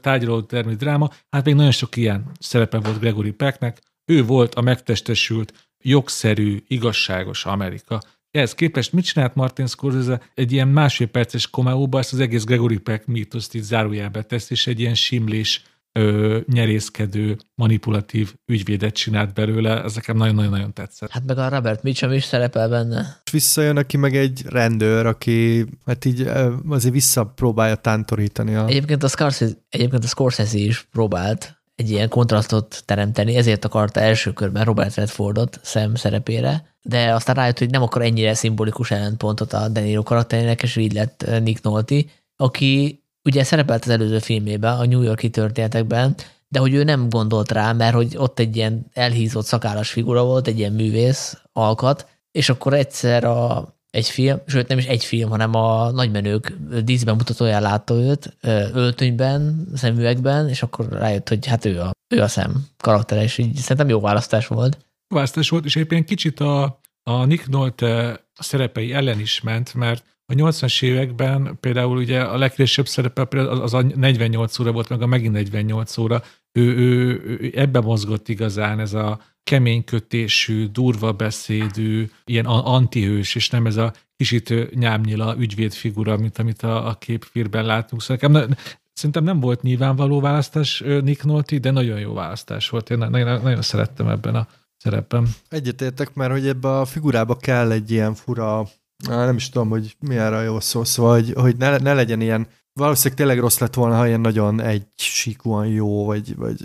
tárgyaló 0.01 0.43
termi 0.43 0.75
dráma. 0.75 1.11
Hát 1.31 1.45
még 1.45 1.55
nagyon 1.55 1.71
sok 1.71 1.97
ilyen 1.97 2.31
szerepe 2.39 2.79
volt 2.79 2.99
Gregory 2.99 3.33
Pecknek. 3.33 3.79
Ő 4.05 4.25
volt 4.25 4.55
a 4.55 4.61
megtestesült, 4.61 5.69
jogszerű, 5.79 6.63
igazságos 6.67 7.45
Amerika. 7.45 8.01
Ehhez 8.31 8.55
képest 8.55 8.93
mit 8.93 9.05
csinált 9.05 9.35
Martin 9.35 9.67
Scorsese? 9.67 10.21
Egy 10.35 10.53
ilyen 10.53 10.69
másfél 10.69 11.07
perces 11.07 11.51
komeóba 11.51 11.99
ezt 11.99 12.13
az 12.13 12.21
egész 12.21 12.45
Gregory 12.45 12.79
Peck 12.79 13.07
mítoszt 13.07 13.55
így 13.55 13.63
zárójelbe 13.63 14.23
tesz, 14.23 14.51
és 14.51 14.67
egy 14.67 14.81
ilyen 14.81 14.95
simlés, 14.95 15.63
ö, 15.93 16.39
nyerészkedő, 16.53 17.37
manipulatív 17.55 18.35
ügyvédet 18.47 18.95
csinált 18.95 19.35
belőle, 19.35 19.83
ez 19.83 19.95
nekem 19.95 20.17
nagyon-nagyon 20.17 20.73
tetszett. 20.73 21.11
Hát 21.11 21.27
meg 21.27 21.39
a 21.39 21.49
Robert 21.49 21.83
Mitchum 21.83 22.13
is 22.13 22.25
szerepel 22.25 22.69
benne. 22.69 23.21
És 23.25 23.33
visszajön 23.33 23.77
aki 23.77 23.97
meg 23.97 24.17
egy 24.17 24.43
rendőr, 24.49 25.07
aki 25.07 25.67
hát 25.87 26.05
így 26.05 26.21
azért 26.69 26.95
visszapróbálja 26.95 27.75
tántorítani 27.75 28.55
a... 28.55 28.67
Egyébként 28.67 29.03
a 29.03 29.09
Scorsese, 29.09 29.53
egyébként 29.69 30.05
a 30.05 30.07
Scorsese 30.07 30.59
is 30.59 30.89
próbált 30.93 31.61
egy 31.75 31.91
ilyen 31.91 32.09
kontrasztot 32.09 32.83
teremteni, 32.85 33.37
ezért 33.37 33.65
akarta 33.65 34.01
első 34.01 34.33
körben 34.33 34.65
Robert 34.65 34.95
Redfordot 34.95 35.61
szem 35.63 35.95
szerepére, 35.95 36.75
de 36.83 37.15
aztán 37.15 37.35
rájött, 37.35 37.59
hogy 37.59 37.71
nem 37.71 37.83
akar 37.83 38.03
ennyire 38.03 38.35
szimbolikus 38.35 38.91
ellentpontot 38.91 39.53
a 39.53 39.69
Deniro 39.69 40.03
karakterének, 40.03 40.63
és 40.63 40.77
így 40.77 40.93
lett 40.93 41.27
Nick 41.43 41.63
Nolte, 41.63 42.05
aki 42.37 43.00
ugye 43.25 43.45
szerepelt 43.45 43.85
az 43.85 43.91
előző 43.91 44.19
filmében, 44.19 44.79
a 44.79 44.87
New 44.87 45.03
Yorki 45.03 45.31
történetekben, 45.31 46.15
de 46.49 46.59
hogy 46.59 46.75
ő 46.75 46.85
nem 46.85 47.09
gondolt 47.09 47.53
rá, 47.53 47.73
mert 47.73 47.95
hogy 47.95 48.17
ott 48.17 48.39
egy 48.39 48.57
ilyen 48.57 48.87
elhízott 48.93 49.45
szakállas 49.45 49.91
figura 49.91 50.25
volt, 50.25 50.47
egy 50.47 50.59
ilyen 50.59 50.73
művész 50.73 51.39
alkat, 51.53 52.07
és 52.31 52.49
akkor 52.49 52.75
egyszer 52.75 53.25
a, 53.25 53.69
egy 53.91 54.09
film, 54.09 54.39
sőt 54.47 54.69
nem 54.69 54.79
is 54.79 54.87
egy 54.87 55.05
film, 55.05 55.31
hanem 55.31 55.55
a 55.55 55.91
nagymenők 55.91 56.57
díszben 56.85 57.15
mutatóján 57.15 57.63
látta 57.63 57.95
őt, 57.95 58.37
öltönyben, 58.73 59.69
szemüvegben, 59.75 60.49
és 60.49 60.63
akkor 60.63 60.89
rájött, 60.89 61.29
hogy 61.29 61.47
hát 61.47 61.65
ő 61.65 61.81
a, 61.81 61.91
ő 62.15 62.23
a 62.23 62.29
szem 62.29 62.67
karakter, 62.77 63.23
és 63.23 63.39
így 63.39 63.57
szerintem 63.57 63.89
jó 63.89 64.01
választás 64.01 64.47
volt. 64.47 64.79
Választás 65.09 65.49
volt, 65.49 65.65
és 65.65 65.75
éppen 65.75 66.05
kicsit 66.05 66.41
a, 66.41 66.81
a 67.03 67.25
Nick 67.25 67.49
Nolte 67.49 68.21
szerepei 68.33 68.93
ellen 68.93 69.21
is 69.21 69.41
ment, 69.41 69.75
mert 69.75 70.05
a 70.31 70.33
80-as 70.33 70.83
években 70.83 71.57
például 71.61 71.97
ugye 71.97 72.21
a 72.21 72.39
legkésőbb 72.39 72.87
szerepe 72.87 73.41
az 73.41 73.75
a 73.75 73.83
48 73.83 74.59
óra 74.59 74.73
volt, 74.73 74.89
meg 74.89 75.03
a 75.03 75.07
megint 75.07 75.33
48 75.33 75.97
óra, 75.97 76.23
ő, 76.53 76.77
ő, 76.77 77.23
ő 77.25 77.53
ebbe 77.55 77.81
mozgott 77.81 78.29
igazán 78.29 78.81
ez 78.81 78.95
a 78.95 79.21
keménykötésű, 79.43 80.67
durva 80.67 81.13
beszédű, 81.13 82.11
ilyen 82.25 82.45
antihős, 82.47 83.35
és 83.35 83.51
nem 83.51 83.67
ez 83.67 83.77
a 83.77 83.93
kicsit 84.17 84.75
nyámnyila 84.75 85.35
ügyvéd 85.39 85.73
figura, 85.73 86.17
mint 86.17 86.39
amit 86.39 86.63
a, 86.63 86.89
a 86.89 86.95
képfírben 86.95 87.65
látunk. 87.65 88.03
Szóval 88.03 88.29
nekem 88.31 88.57
szerintem 88.93 89.25
nem 89.25 89.41
volt 89.41 89.63
nyilvánvaló 89.63 90.21
választás 90.21 90.83
Nick 91.03 91.25
Nolte, 91.25 91.59
de 91.59 91.71
nagyon 91.71 92.01
jó 92.01 92.13
választás 92.13 92.69
volt. 92.69 92.91
Én 92.91 92.99
nagyon, 92.99 93.43
nagyon 93.43 93.63
szerettem 93.63 94.09
ebben 94.09 94.35
a 94.35 94.49
szerepben. 94.77 95.29
Egyetértek, 95.49 96.15
mert 96.15 96.33
hogy 96.33 96.47
ebbe 96.47 96.79
a 96.79 96.85
figurába 96.85 97.37
kell 97.37 97.71
egy 97.71 97.91
ilyen 97.91 98.15
fura, 98.15 98.69
nem 99.09 99.37
is 99.37 99.49
tudom, 99.49 99.69
hogy 99.69 99.97
mi 99.99 100.17
erre 100.17 100.43
jó 100.43 100.61
szó, 100.61 100.85
szóval, 100.85 101.13
hogy, 101.13 101.33
hogy 101.35 101.57
ne, 101.57 101.79
ne 101.79 101.95
legyen 101.95 102.21
ilyen, 102.21 102.47
valószínűleg 102.73 103.19
tényleg 103.19 103.39
rossz 103.39 103.59
lett 103.59 103.75
volna, 103.75 103.97
ha 103.97 104.07
ilyen 104.07 104.21
nagyon 104.21 104.61
egy 104.61 104.87
síkúan 104.97 105.67
jó, 105.67 106.05
vagy, 106.05 106.37
vagy 106.37 106.57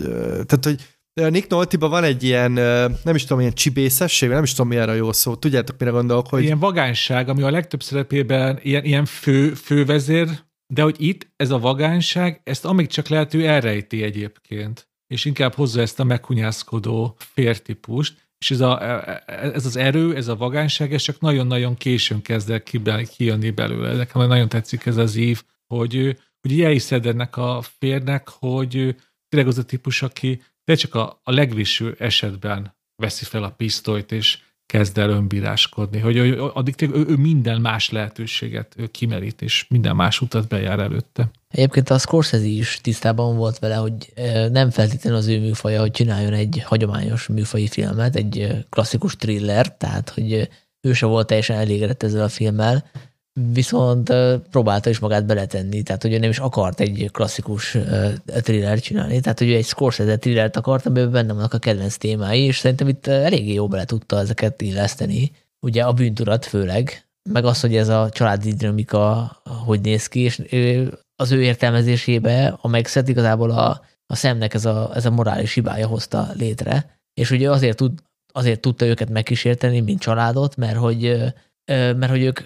tehát, 0.46 0.64
hogy 0.64 0.80
Nick 1.30 1.48
nolte 1.48 1.78
van 1.78 2.04
egy 2.04 2.22
ilyen, 2.22 2.52
nem 3.02 3.14
is 3.14 3.22
tudom, 3.22 3.40
ilyen 3.40 3.52
csibészesség, 3.52 4.28
nem 4.28 4.42
is 4.42 4.50
tudom, 4.50 4.68
mi 4.68 4.76
a 4.76 4.92
jó 4.92 5.12
szó. 5.12 5.34
Tudjátok, 5.34 5.78
mire 5.78 5.90
gondolok, 5.90 6.28
hogy... 6.28 6.42
Ilyen 6.42 6.58
vagányság, 6.58 7.28
ami 7.28 7.42
a 7.42 7.50
legtöbb 7.50 7.82
szerepében 7.82 8.58
ilyen, 8.62 8.84
ilyen 8.84 9.04
fő, 9.04 9.54
fővezér, 9.54 10.28
de 10.74 10.82
hogy 10.82 10.96
itt 10.98 11.32
ez 11.36 11.50
a 11.50 11.58
vagányság, 11.58 12.40
ezt 12.44 12.64
amíg 12.64 12.86
csak 12.86 13.08
lehet, 13.08 13.34
ő 13.34 13.46
elrejti 13.46 14.02
egyébként, 14.02 14.88
és 15.06 15.24
inkább 15.24 15.54
hozza 15.54 15.80
ezt 15.80 16.00
a 16.00 16.04
meghunyászkodó 16.04 17.16
fértípust, 17.18 18.25
és 18.38 18.50
ez, 18.50 18.60
a, 18.60 18.82
e, 18.82 19.22
e, 19.26 19.34
ez 19.36 19.66
az 19.66 19.76
erő, 19.76 20.16
ez 20.16 20.28
a 20.28 20.36
vagányság, 20.36 20.92
ez 20.92 21.02
csak 21.02 21.20
nagyon-nagyon 21.20 21.76
későn 21.76 22.22
kezd 22.22 22.50
el 22.50 22.62
kijönni 23.16 23.50
belőle. 23.50 23.94
Nekem 23.94 24.26
nagyon 24.26 24.48
tetszik 24.48 24.86
ez 24.86 24.96
az 24.96 25.16
ív, 25.16 25.42
hogy, 25.66 26.18
hogy 26.40 26.60
elhiszed 26.60 27.06
ennek 27.06 27.36
a 27.36 27.62
férnek, 27.78 28.28
hogy 28.28 28.96
tényleg 29.28 29.48
az 29.48 29.58
a 29.58 29.64
típus, 29.64 30.02
aki 30.02 30.42
de 30.64 30.74
csak 30.74 30.94
a, 30.94 31.20
a 31.22 31.32
legviső 31.32 31.96
esetben 31.98 32.76
veszi 33.02 33.24
fel 33.24 33.42
a 33.42 33.50
pisztolyt, 33.50 34.12
és 34.12 34.38
kezd 34.66 34.98
el 34.98 35.10
önbíráskodni, 35.10 35.98
hogy 35.98 36.16
ő, 36.16 36.42
addig 36.42 36.74
ő, 36.78 37.04
ő 37.08 37.16
minden 37.16 37.60
más 37.60 37.90
lehetőséget 37.90 38.74
ő 38.76 38.86
kimerít, 38.86 39.42
és 39.42 39.66
minden 39.68 39.96
más 39.96 40.20
utat 40.20 40.48
bejár 40.48 40.78
előtte. 40.78 41.30
Egyébként 41.56 41.90
a 41.90 41.98
Scorsese 41.98 42.44
is 42.44 42.80
tisztában 42.82 43.36
volt 43.36 43.58
vele, 43.58 43.74
hogy 43.74 44.12
nem 44.52 44.70
feltétlenül 44.70 45.18
az 45.18 45.26
ő 45.26 45.40
műfaja, 45.40 45.80
hogy 45.80 45.90
csináljon 45.90 46.32
egy 46.32 46.62
hagyományos 46.64 47.26
műfaji 47.26 47.66
filmet, 47.66 48.16
egy 48.16 48.64
klasszikus 48.70 49.16
thriller, 49.16 49.76
tehát 49.76 50.10
hogy 50.10 50.48
ő 50.80 50.92
se 50.92 51.06
volt 51.06 51.26
teljesen 51.26 51.58
elégedett 51.58 52.02
ezzel 52.02 52.22
a 52.22 52.28
filmmel, 52.28 52.84
viszont 53.52 54.12
próbálta 54.50 54.90
is 54.90 54.98
magát 54.98 55.26
beletenni, 55.26 55.82
tehát 55.82 56.02
hogy 56.02 56.12
ő 56.12 56.18
nem 56.18 56.30
is 56.30 56.38
akart 56.38 56.80
egy 56.80 57.08
klasszikus 57.12 57.76
thriller 58.26 58.80
csinálni, 58.80 59.20
tehát 59.20 59.38
hogy 59.38 59.48
ő 59.48 59.54
egy 59.54 59.64
Scorsese 59.66 60.18
thrillert 60.18 60.56
akart, 60.56 60.86
amiben 60.86 61.10
benne 61.10 61.32
vannak 61.32 61.54
a 61.54 61.58
kedvenc 61.58 61.96
témái, 61.96 62.42
és 62.42 62.58
szerintem 62.58 62.88
itt 62.88 63.06
eléggé 63.06 63.52
jó 63.52 63.68
bele 63.68 63.84
tudta 63.84 64.18
ezeket 64.18 64.62
illeszteni, 64.62 65.32
ugye 65.60 65.82
a 65.82 65.92
bűntudat 65.92 66.44
főleg, 66.44 67.06
meg 67.30 67.44
az, 67.44 67.60
hogy 67.60 67.76
ez 67.76 67.88
a 67.88 68.08
családi 68.12 68.52
dinamika 68.52 69.36
hogy 69.64 69.80
néz 69.80 70.06
ki, 70.06 70.20
és 70.20 70.40
az 71.16 71.32
ő 71.32 71.42
értelmezésébe 71.42 72.58
a 72.60 72.68
megszed 72.68 73.08
igazából 73.08 73.50
a, 73.50 73.80
a 74.06 74.14
szemnek 74.16 74.54
ez 74.54 74.64
a, 74.64 74.90
ez 74.94 75.06
a 75.06 75.10
morális 75.10 75.54
hibája 75.54 75.86
hozta 75.86 76.28
létre, 76.34 77.00
és 77.14 77.30
ugye 77.30 77.50
azért, 77.50 77.76
tud, 77.76 77.98
azért 78.32 78.60
tudta 78.60 78.86
őket 78.86 79.10
megkísérteni, 79.10 79.80
mint 79.80 80.00
családot, 80.00 80.56
mert 80.56 80.76
hogy 80.76 81.32
mert 81.66 82.08
hogy 82.08 82.22
ők, 82.22 82.40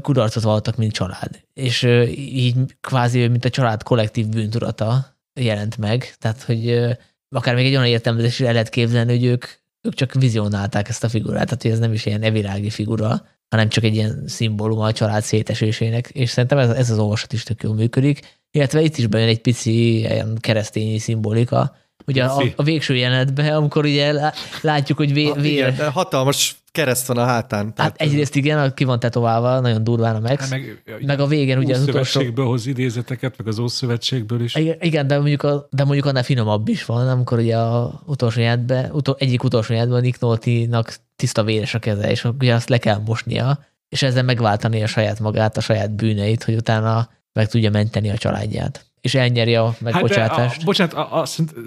kudarcot 0.00 0.42
vallottak, 0.42 0.76
mint 0.76 0.92
család. 0.92 1.40
És 1.54 1.82
így 2.14 2.56
kvázi, 2.80 3.28
mint 3.28 3.44
a 3.44 3.50
család 3.50 3.82
kollektív 3.82 4.28
bűntudata 4.28 5.16
jelent 5.40 5.78
meg. 5.78 6.14
Tehát, 6.18 6.42
hogy 6.42 6.84
akár 7.28 7.54
még 7.54 7.66
egy 7.66 7.72
olyan 7.72 7.86
értelmezés 7.86 8.40
el 8.40 8.52
lehet 8.52 8.68
képzelni, 8.68 9.12
hogy 9.12 9.24
ők, 9.24 9.44
ők 9.86 9.94
csak 9.94 10.12
vizionálták 10.12 10.88
ezt 10.88 11.04
a 11.04 11.08
figurát, 11.08 11.44
tehát 11.44 11.62
hogy 11.62 11.70
ez 11.70 11.78
nem 11.78 11.92
is 11.92 12.06
ilyen 12.06 12.22
evirági 12.22 12.70
figura, 12.70 13.26
hanem 13.52 13.68
csak 13.68 13.84
egy 13.84 13.94
ilyen 13.94 14.24
szimbólum 14.26 14.78
a 14.78 14.92
család 14.92 15.22
szétesésének, 15.22 16.08
és 16.08 16.30
szerintem 16.30 16.58
ez, 16.58 16.70
ez 16.70 16.90
az 16.90 16.98
olvasat 16.98 17.32
is 17.32 17.42
tök 17.42 17.62
jól 17.62 17.74
működik. 17.74 18.20
Illetve 18.50 18.80
itt 18.80 18.96
is 18.96 19.06
bejön 19.06 19.28
egy 19.28 19.40
pici 19.40 19.98
ilyen 19.98 20.36
keresztényi 20.40 20.98
szimbolika, 20.98 21.76
Ugye 22.06 22.24
a, 22.24 22.44
a 22.56 22.62
végső 22.62 22.94
jelenetben, 22.94 23.54
amikor 23.54 23.84
ugye 23.84 24.32
látjuk, 24.60 24.98
hogy 24.98 25.12
vé, 25.12 25.32
vé... 25.36 25.52
Igen, 25.52 25.76
de 25.76 25.86
hatalmas 25.86 26.56
kereszt 26.72 27.06
van 27.06 27.16
a 27.16 27.24
hátán. 27.24 27.64
Hát 27.64 27.74
tehát... 27.74 28.00
egyrészt 28.00 28.36
igen, 28.36 28.74
ki 28.74 28.84
van 28.84 29.00
tetoválva, 29.00 29.60
nagyon 29.60 29.84
durván 29.84 30.16
a 30.16 30.20
Max. 30.20 30.40
Hát 30.40 30.50
meg, 30.50 30.82
meg 31.06 31.20
a 31.20 31.26
végén 31.26 31.58
ugye 31.58 31.74
az 31.74 31.88
utolsó... 31.88 32.20
hoz 32.34 32.66
idézeteket, 32.66 33.34
meg 33.38 33.46
az 33.46 33.58
Ószövetségből 33.58 34.42
is. 34.42 34.54
Igen, 34.80 35.06
de 35.06 35.18
mondjuk, 35.18 35.42
a, 35.42 35.68
de 35.70 35.84
mondjuk 35.84 36.06
annál 36.06 36.22
finomabb 36.22 36.68
is 36.68 36.84
van, 36.84 37.08
amikor 37.08 37.38
ugye 37.38 37.56
a 37.56 38.02
utolsó 38.06 38.40
jelentben, 38.40 38.90
utol, 38.90 39.16
egyik 39.18 39.44
utolsó 39.44 39.72
jelentben 39.72 40.00
Nick 40.00 40.20
Nolte-nak 40.20 40.96
tiszta 41.22 41.44
véres 41.44 41.74
a 41.74 41.78
keze, 41.78 42.10
és 42.10 42.24
ugye 42.24 42.54
azt 42.54 42.68
le 42.68 42.78
kell 42.78 42.98
mosnia, 43.04 43.58
és 43.88 44.02
ezzel 44.02 44.22
megváltani 44.22 44.82
a 44.82 44.86
saját 44.86 45.20
magát, 45.20 45.56
a 45.56 45.60
saját 45.60 45.90
bűneit, 45.90 46.44
hogy 46.44 46.54
utána 46.54 47.10
meg 47.32 47.48
tudja 47.48 47.70
menteni 47.70 48.10
a 48.10 48.18
családját 48.18 48.86
és 49.00 49.14
elnyeri 49.14 49.54
a 49.54 49.74
megbocsátást. 49.80 50.52
Hát 50.52 50.62
a, 50.62 50.64
bocsánat, 50.64 50.94
a, 50.94 51.20
a, 51.20 51.24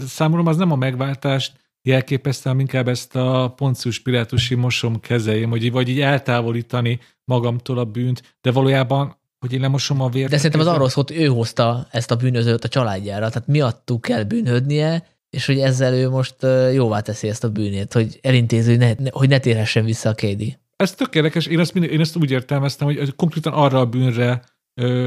számomra 0.08 0.50
az 0.50 0.58
nem 0.58 0.72
a 0.72 0.76
megváltást 0.76 1.54
jelképeztem, 1.82 2.60
inkább 2.60 2.88
ezt 2.88 3.16
a 3.16 3.54
Poncius 3.56 4.00
Pilátusi 4.00 4.56
mosom 4.56 5.00
kezeim, 5.00 5.50
hogy 5.50 5.72
vagy 5.72 5.90
így 5.90 6.02
eltávolítani 6.02 7.00
magamtól 7.24 7.78
a 7.78 7.86
bűnt, 7.86 8.38
de 8.42 8.52
valójában 8.52 9.18
hogy 9.40 9.54
én 9.54 9.62
lemosom 9.62 10.02
a 10.02 10.10
vért. 10.10 10.30
De 10.30 10.36
szerintem 10.36 10.60
az 10.60 10.68
arról 10.68 10.90
szólt, 10.90 11.12
ő 11.12 11.26
hozta 11.26 11.88
ezt 11.92 12.12
a 12.12 12.16
bűnözőt 12.16 12.64
a 12.64 12.68
családjára, 12.68 13.30
tehát 13.30 13.48
miattuk 13.48 14.02
kell 14.02 14.24
bűnhődnie, 14.24 15.15
és 15.36 15.46
hogy 15.46 15.60
ezzel 15.60 15.94
ő 15.94 16.10
most 16.10 16.36
jóvá 16.74 17.00
teszi 17.00 17.28
ezt 17.28 17.44
a 17.44 17.50
bűnét, 17.50 17.94
hogy 17.94 18.20
elintéző, 18.22 18.78
hogy 18.78 18.98
ne, 19.00 19.10
hogy 19.12 19.30
ne 19.30 19.40
térhessen 19.40 19.86
vissza 19.86 20.10
a 20.10 20.14
Kédi. 20.14 20.58
Ez 20.76 20.94
tökéletes. 20.94 21.46
Én 21.46 21.60
ezt, 21.60 21.74
mind, 21.74 21.92
én 21.92 22.00
ezt 22.00 22.16
úgy 22.16 22.32
értelmeztem, 22.32 22.88
hogy 22.88 23.16
konkrétan 23.16 23.54
arra 23.54 23.80
a 23.80 23.86
bűnre 23.86 24.42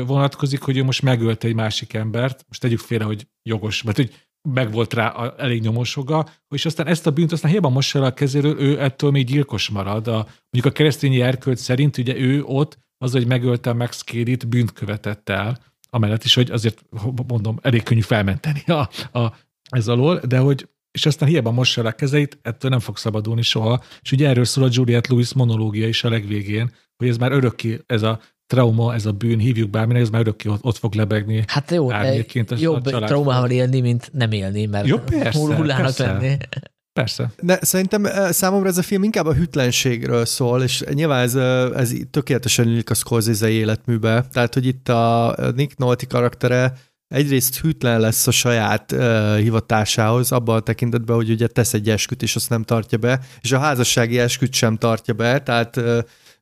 vonatkozik, 0.06 0.62
hogy 0.62 0.76
ő 0.76 0.84
most 0.84 1.02
megölte 1.02 1.48
egy 1.48 1.55
másik 1.55 1.92
embert, 1.92 2.44
most 2.48 2.60
tegyük 2.60 2.78
félre, 2.78 3.05
hogy 3.05 3.26
jogos, 3.42 3.82
mert 3.82 3.96
hogy 3.96 4.14
meg 4.48 4.72
volt 4.72 4.94
rá 4.94 5.09
a, 5.09 5.34
elég 5.38 5.60
nyomosoga, 5.60 6.26
és 6.48 6.64
aztán 6.64 6.86
ezt 6.86 7.06
a 7.06 7.10
bűnt 7.10 7.32
aztán 7.32 7.50
hiába 7.50 7.68
mossa 7.68 7.98
el 7.98 8.05
a 8.05 8.14
kezéről, 8.14 8.60
ő 8.60 8.80
ettől 8.80 9.10
még 9.10 9.26
gyilkos 9.26 9.68
marad. 9.68 10.09
A, 10.09 10.26
mondjuk 10.50 10.74
a 10.74 10.76
keresztényi 10.76 11.20
erkölcs 11.20 11.59
szerint 11.59 11.98
ugye 11.98 12.16
ő 12.16 12.42
ott 12.44 12.78
az, 12.98 13.12
hogy 13.12 13.26
megölte 13.26 13.72
Max 13.72 14.02
Kérit, 14.02 14.48
bűnt 14.48 14.72
követett 14.72 15.28
el, 15.28 15.59
amellett 15.90 16.24
is, 16.24 16.34
hogy 16.34 16.50
azért 16.50 16.84
mondom, 17.26 17.59
elég 17.62 17.82
könnyű 17.82 18.00
felmenteni 18.00 18.62
a, 18.66 18.88
a, 19.18 19.34
ez 19.69 19.89
alól, 19.89 20.20
de 20.28 20.39
hogy 20.39 20.69
és 20.90 21.07
aztán 21.07 21.28
hiába 21.28 21.51
mossa 21.51 21.82
a 21.82 21.93
kezeit, 21.93 22.39
ettől 22.43 22.70
nem 22.70 22.81
fog 22.81 22.97
szabadulni 22.97 23.43
soha. 23.43 23.82
És 24.03 24.12
ugye 24.12 24.28
erről 24.28 24.45
szól 24.45 24.65
a 24.65 24.69
Juliette 24.70 25.09
Lewis 25.11 25.35
monológia 25.35 25.89
is 25.89 26.05
a 26.05 26.09
legvégén, 26.09 26.73
hogy 26.97 27.09
ez 27.09 27.16
már 27.16 27.32
örökké, 27.32 27.81
ez 27.86 28.03
a 28.03 28.20
trauma, 28.47 28.95
ez 28.95 29.07
a 29.07 29.12
bűn, 29.12 29.39
hívjuk 29.39 29.70
bárminek, 29.70 30.03
ez 30.03 30.11
már 30.11 30.20
örökké 30.20 30.49
ott, 30.49 30.65
ott 30.65 30.77
fog 30.77 30.95
lebegni. 30.95 31.45
Hát 31.47 31.70
jó, 31.70 31.89
a 31.89 32.05
jobb 32.57 32.82
traumával 32.82 33.51
élni, 33.51 33.81
mint 33.81 34.11
nem 34.12 34.32
élni, 34.32 34.66
mert 34.66 34.86
Jó, 34.86 34.99
persze, 34.99 35.39
hullának 35.39 35.85
persze. 35.85 36.07
lenni. 36.07 36.36
Persze. 36.93 37.31
De 37.43 37.59
szerintem 37.62 38.05
eh, 38.05 38.32
számomra 38.32 38.69
ez 38.69 38.78
a 38.78 38.82
film 38.82 39.03
inkább 39.03 39.27
a 39.27 39.35
hűtlenségről 39.35 40.24
szól, 40.24 40.62
és 40.62 40.85
nyilván 40.93 41.23
ez, 41.23 41.35
eh, 41.35 41.70
ez 41.70 41.93
tökéletesen 42.11 42.69
illik 42.69 42.90
a 42.90 42.95
Scorsese 42.95 43.49
életműbe. 43.49 44.27
Tehát, 44.32 44.55
hogy 44.55 44.66
itt 44.66 44.89
a 44.89 45.36
Nick 45.55 45.77
Nolte 45.77 46.07
karaktere 46.07 46.73
egyrészt 47.09 47.60
hűtlen 47.60 48.01
lesz 48.01 48.26
a 48.26 48.30
saját 48.30 48.93
uh, 48.93 49.36
hivatásához, 49.36 50.32
abban 50.32 50.56
a 50.56 50.60
tekintetben, 50.60 51.16
hogy 51.16 51.30
ugye 51.30 51.47
tesz 51.47 51.74
egy 51.74 51.90
esküt, 51.90 52.22
és 52.22 52.36
azt 52.36 52.51
nem 52.51 52.62
tartja 52.62 52.98
be, 52.98 53.20
és 53.40 53.52
a 53.52 53.59
házassági 53.59 54.18
esküt 54.18 54.52
sem 54.52 54.76
tartja 54.76 55.14
be, 55.14 55.43
tehát 55.43 55.76
uh, 55.76 55.98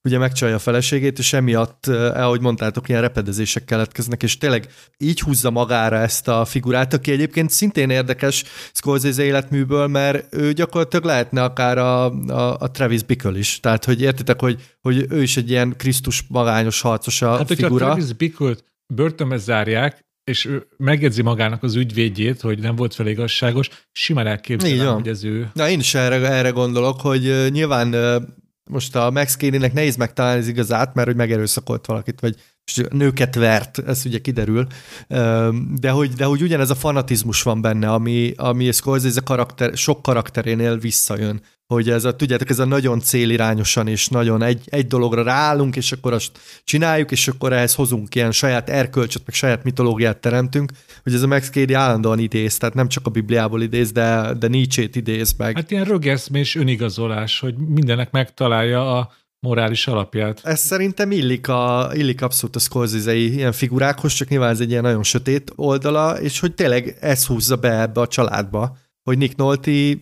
ugye 0.07 0.19
megcsalja 0.19 0.55
a 0.55 0.59
feleségét, 0.59 1.19
és 1.19 1.33
emiatt, 1.33 1.87
eh, 1.87 2.25
ahogy 2.25 2.41
mondtátok, 2.41 2.89
ilyen 2.89 3.01
repedezések 3.01 3.65
keletkeznek, 3.65 4.23
és 4.23 4.39
tényleg 4.39 4.69
így 4.99 5.21
húzza 5.21 5.51
magára 5.51 5.97
ezt 5.97 6.29
a 6.29 6.45
figurát, 6.45 6.95
aki 6.95 7.13
egyébként 7.13 7.51
szintén 7.51 7.91
érdekes 7.91 8.45
Scorsese 8.73 9.23
életműből, 9.23 9.87
mert 9.87 10.35
ő 10.35 10.53
gyakorlatilag 10.53 11.05
lehetne 11.05 11.43
akár 11.43 11.79
a, 11.79 12.05
a, 12.29 12.57
a 12.59 12.71
Travis 12.71 13.03
Bickle 13.03 13.39
is. 13.39 13.61
Tehát, 13.61 13.85
hogy 13.85 14.01
értitek, 14.01 14.41
hogy, 14.41 14.63
hogy 14.81 15.07
ő 15.09 15.23
is 15.23 15.37
egy 15.37 15.51
ilyen 15.51 15.75
Krisztus 15.77 16.25
magányos 16.29 16.81
harcos 16.81 17.23
a 17.23 17.37
Hát, 17.37 17.47
figura. 17.47 17.85
Travis 17.85 18.13
Bickle-t 18.13 18.65
börtönbe 18.95 19.37
zárják, 19.37 20.06
és 20.31 20.45
ő 20.45 20.67
megjegyzi 20.77 21.23
magának 21.23 21.63
az 21.63 21.75
ügyvédjét, 21.75 22.41
hogy 22.41 22.59
nem 22.59 22.77
volt 22.77 22.95
fel 22.95 23.07
igazságos, 23.07 23.69
simán 23.93 24.27
elképzelem, 24.27 24.95
hogy 24.95 25.09
ez 25.09 25.25
ő. 25.25 25.51
Na 25.53 25.69
én 25.69 25.79
is 25.79 25.95
erre, 25.95 26.31
erre 26.31 26.51
gondolok, 26.51 27.01
hogy 27.01 27.47
nyilván 27.51 27.95
most 28.71 28.97
a 28.97 29.11
Max 29.11 29.37
Cady-nek 29.37 29.73
nehéz 29.73 29.97
megtalálni 29.97 30.41
az 30.41 30.49
igazát, 30.49 30.95
mert 30.95 31.07
hogy 31.07 31.17
megerőszakolt 31.17 31.87
valakit, 31.87 32.21
vagy 32.21 32.37
nőket 32.91 33.35
vert, 33.35 33.79
ez 33.79 34.03
ugye 34.07 34.19
kiderül, 34.19 34.67
de 35.79 35.91
hogy, 35.91 36.13
de 36.13 36.25
hogy 36.25 36.43
ugyanez 36.43 36.71
a 36.71 36.75
fanatizmus 36.75 37.43
van 37.43 37.61
benne, 37.61 37.93
ami, 37.93 38.33
ami 38.37 38.73
Scorsese 38.73 39.21
karakter, 39.21 39.77
sok 39.77 40.03
karakterénél 40.03 40.79
visszajön. 40.79 41.41
Hogy 41.67 41.91
ez 41.91 42.05
a, 42.05 42.17
tudjátok, 42.17 42.51
ez 42.51 42.59
a 42.59 42.65
nagyon 42.65 43.01
célirányosan 43.01 43.89
és 43.89 44.09
nagyon 44.09 44.43
egy, 44.43 44.63
egy 44.67 44.87
dologra 44.87 45.23
ráállunk, 45.23 45.77
és 45.77 45.93
akkor 45.93 46.13
azt 46.13 46.39
csináljuk, 46.65 47.11
és 47.11 47.29
akkor 47.29 47.53
ehhez 47.53 47.75
hozunk 47.75 48.15
ilyen 48.15 48.33
saját 48.33 48.69
erkölcsöt, 48.69 49.23
meg 49.27 49.35
saját 49.35 49.65
mitológiát 49.65 50.19
teremtünk, 50.19 50.73
hogy 51.03 51.15
ez 51.15 51.23
a 51.23 51.27
Max 51.27 51.51
Cady 51.51 51.73
állandóan 51.73 52.19
idéz, 52.19 52.59
tehát 52.59 52.75
nem 52.75 52.89
csak 52.89 53.07
a 53.07 53.11
Bibliából 53.11 53.63
idéz, 53.63 53.93
de, 53.93 54.33
de 54.39 54.49
Nietzsét 54.49 54.97
idéz 54.97 55.35
meg. 55.37 55.57
Hát 55.57 55.71
ilyen 55.71 55.85
rögeszmés 55.85 56.55
önigazolás, 56.55 57.41
hogy 57.41 57.57
mindenek 57.57 58.11
megtalálja 58.11 58.99
a 58.99 59.13
morális 59.41 59.87
alapját. 59.87 60.41
Ez 60.45 60.61
szerintem 60.61 61.11
illik, 61.11 61.49
a, 61.49 61.91
illik 61.95 62.23
abszolút 62.23 62.57
a 62.57 62.59
scorsese 62.59 63.15
ilyen 63.15 63.53
figurákhoz, 63.53 64.13
csak 64.13 64.29
nyilván 64.29 64.51
ez 64.51 64.61
egy 64.61 64.71
ilyen 64.71 64.83
nagyon 64.83 65.03
sötét 65.03 65.53
oldala, 65.55 66.21
és 66.21 66.41
hogy 66.41 66.55
tényleg 66.55 66.97
ez 67.01 67.27
húzza 67.27 67.57
be 67.57 67.81
ebbe 67.81 68.01
a 68.01 68.07
családba, 68.07 68.77
hogy 69.07 69.19
Nick 69.19 69.37
Nolte 69.37 69.99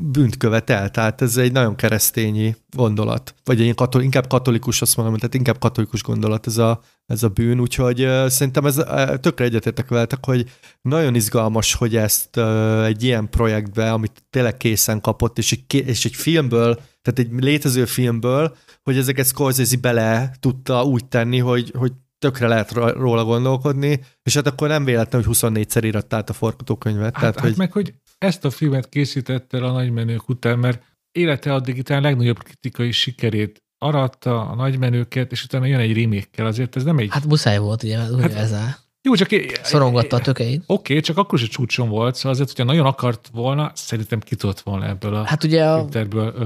bűnt 0.00 0.36
követel, 0.36 0.90
tehát 0.90 1.22
ez 1.22 1.36
egy 1.36 1.52
nagyon 1.52 1.74
keresztényi 1.74 2.56
gondolat, 2.76 3.34
vagy 3.44 3.60
egy 3.60 3.74
katol, 3.74 4.02
inkább 4.02 4.26
katolikus, 4.26 4.82
azt 4.82 4.96
mondom, 4.96 5.16
tehát 5.16 5.34
inkább 5.34 5.58
katolikus 5.58 6.02
gondolat 6.02 6.46
ez 6.46 6.58
a, 6.58 6.80
ez 7.06 7.22
a 7.22 7.28
bűn, 7.28 7.60
úgyhogy 7.60 8.08
szerintem 8.26 8.66
ez 8.66 8.74
tökre 9.20 9.44
egyetértek 9.44 9.88
veletek, 9.88 10.24
hogy 10.24 10.50
nagyon 10.82 11.14
izgalmas, 11.14 11.74
hogy 11.74 11.96
ezt 11.96 12.36
egy 12.84 13.02
ilyen 13.02 13.30
projektbe, 13.30 13.92
amit 13.92 14.24
tényleg 14.30 14.56
készen 14.56 15.00
kapott, 15.00 15.38
és 15.38 15.52
egy, 15.52 15.86
és 15.86 16.04
egy 16.04 16.14
filmből, 16.14 16.74
tehát 16.74 17.18
egy 17.18 17.42
létező 17.42 17.84
filmből, 17.84 18.56
hogy 18.82 18.96
ezeket 18.96 19.26
Scorsese 19.26 19.76
bele 19.80 20.34
tudta 20.40 20.84
úgy 20.84 21.04
tenni, 21.04 21.38
hogy, 21.38 21.72
hogy 21.78 21.92
tökre 22.18 22.48
lehet 22.48 22.72
róla 22.72 23.24
gondolkodni, 23.24 24.00
és 24.22 24.34
hát 24.34 24.46
akkor 24.46 24.68
nem 24.68 24.84
véletlen, 24.84 25.24
hogy 25.24 25.36
24-szer 25.36 25.84
íratta 25.84 26.16
át 26.16 26.30
a 26.30 26.32
forgatókönyvet. 26.32 27.02
Hát, 27.02 27.20
tehát, 27.20 27.34
hát 27.34 27.44
hogy... 27.44 27.56
meg, 27.56 27.72
hogy 27.72 27.94
ezt 28.20 28.44
a 28.44 28.50
filmet 28.50 28.88
készítette 28.88 29.56
el 29.56 29.64
a 29.64 29.72
nagymenők 29.72 30.28
után, 30.28 30.58
mert 30.58 30.82
élete 31.12 31.54
addig 31.54 31.76
itán 31.76 32.02
legnagyobb 32.02 32.42
kritikai 32.42 32.92
sikerét 32.92 33.62
aratta 33.78 34.40
a 34.48 34.54
nagymenőket, 34.54 35.32
és 35.32 35.44
utána 35.44 35.66
jön 35.66 35.80
egy 35.80 35.96
remake 36.02 36.44
azért 36.44 36.76
ez 36.76 36.84
nem 36.84 36.98
egy... 36.98 37.08
Hát 37.10 37.24
muszáj 37.26 37.58
volt, 37.58 37.82
ugye, 37.82 37.98
hát, 37.98 38.34
ezzel. 38.34 38.78
jó, 39.02 39.14
csak... 39.14 39.32
é- 39.32 39.60
Szorongatta 39.64 40.16
a 40.16 40.20
tökeit. 40.20 40.62
Oké, 40.66 41.00
csak 41.00 41.16
akkor 41.16 41.38
is 41.38 41.44
a 41.44 41.48
csúcson 41.48 41.88
volt, 41.88 42.14
szóval 42.14 42.30
azért, 42.32 42.48
hogyha 42.48 42.64
nagyon 42.64 42.86
akart 42.86 43.28
volna, 43.32 43.72
szerintem 43.74 44.20
ki 44.20 44.36
tudott 44.36 44.60
volna 44.60 44.86
ebből 44.86 45.14
a 45.14 45.24
Hát 45.24 45.44
ugye 45.44 45.64
a 45.64 45.88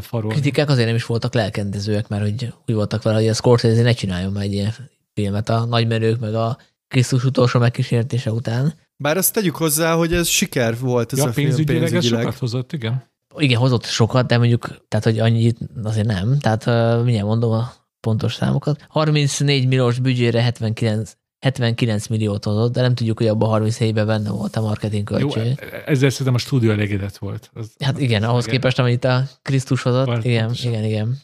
farolni. 0.01 0.34
kritikák 0.34 0.68
azért 0.70 0.86
nem 0.86 0.96
is 0.96 1.06
voltak 1.06 1.34
lelkendezőek, 1.34 2.09
mert 2.09 2.22
hogy 2.22 2.52
úgy 2.66 2.74
voltak 2.74 3.02
vele, 3.02 3.16
hogy 3.16 3.28
a 3.28 3.34
Scorsese 3.34 3.82
ne 3.82 3.92
csináljon 3.92 4.32
már 4.32 4.42
egy 4.44 4.52
ilyen 4.52 4.74
filmet 5.14 5.48
a 5.48 5.64
nagymenők, 5.64 6.20
meg 6.20 6.34
a 6.34 6.59
Krisztus 6.88 7.24
utolsó 7.24 7.59
megkísértése 7.60 8.32
után. 8.32 8.74
Bár 8.96 9.16
azt 9.16 9.32
tegyük 9.32 9.56
hozzá, 9.56 9.94
hogy 9.94 10.12
ez 10.12 10.26
siker 10.28 10.78
volt 10.78 11.12
ez 11.12 11.18
Ja, 11.18 11.24
a 11.24 11.32
film 11.32 11.46
pénzügyileg, 11.46 11.82
ez 11.82 11.90
pénzügyileg. 11.90 12.22
sokat 12.24 12.38
hozott, 12.38 12.72
igen. 12.72 13.04
Igen, 13.36 13.58
hozott 13.58 13.84
sokat, 13.84 14.26
de 14.26 14.38
mondjuk, 14.38 14.66
tehát 14.88 15.04
hogy 15.04 15.18
annyit 15.18 15.58
azért 15.82 16.06
nem. 16.06 16.38
Tehát 16.38 16.66
uh, 16.66 17.02
mindjárt 17.04 17.26
mondom 17.26 17.52
a 17.52 17.72
pontos 18.00 18.34
számokat. 18.34 18.84
34 18.88 19.66
milliós 19.66 19.98
büdzsére 19.98 20.42
79, 20.42 21.12
79 21.38 22.06
milliót 22.06 22.44
hozott, 22.44 22.72
de 22.72 22.80
nem 22.80 22.94
tudjuk, 22.94 23.18
hogy 23.18 23.26
abban 23.26 23.62
37-ben 23.64 24.06
benne 24.06 24.30
volt 24.30 24.56
a 24.56 24.60
marketing 24.60 25.08
Jó, 25.10 25.28
költség. 25.28 25.58
e- 25.60 25.82
ezzel 25.86 26.10
szerintem 26.10 26.34
a 26.34 26.38
stúdió 26.38 26.70
elégedett 26.70 27.16
volt. 27.16 27.50
Az, 27.54 27.72
Hát 27.84 27.98
igen, 27.98 28.22
az 28.22 28.28
ahhoz 28.28 28.42
igen. 28.46 28.54
képest, 28.54 28.78
amit 28.78 29.04
a 29.04 29.22
Krisztus 29.42 29.82
hozott. 29.82 30.06
Van, 30.06 30.22
Igen, 30.22 30.44
pontosan. 30.44 30.70
igen, 30.72 30.84
igen. 30.84 31.18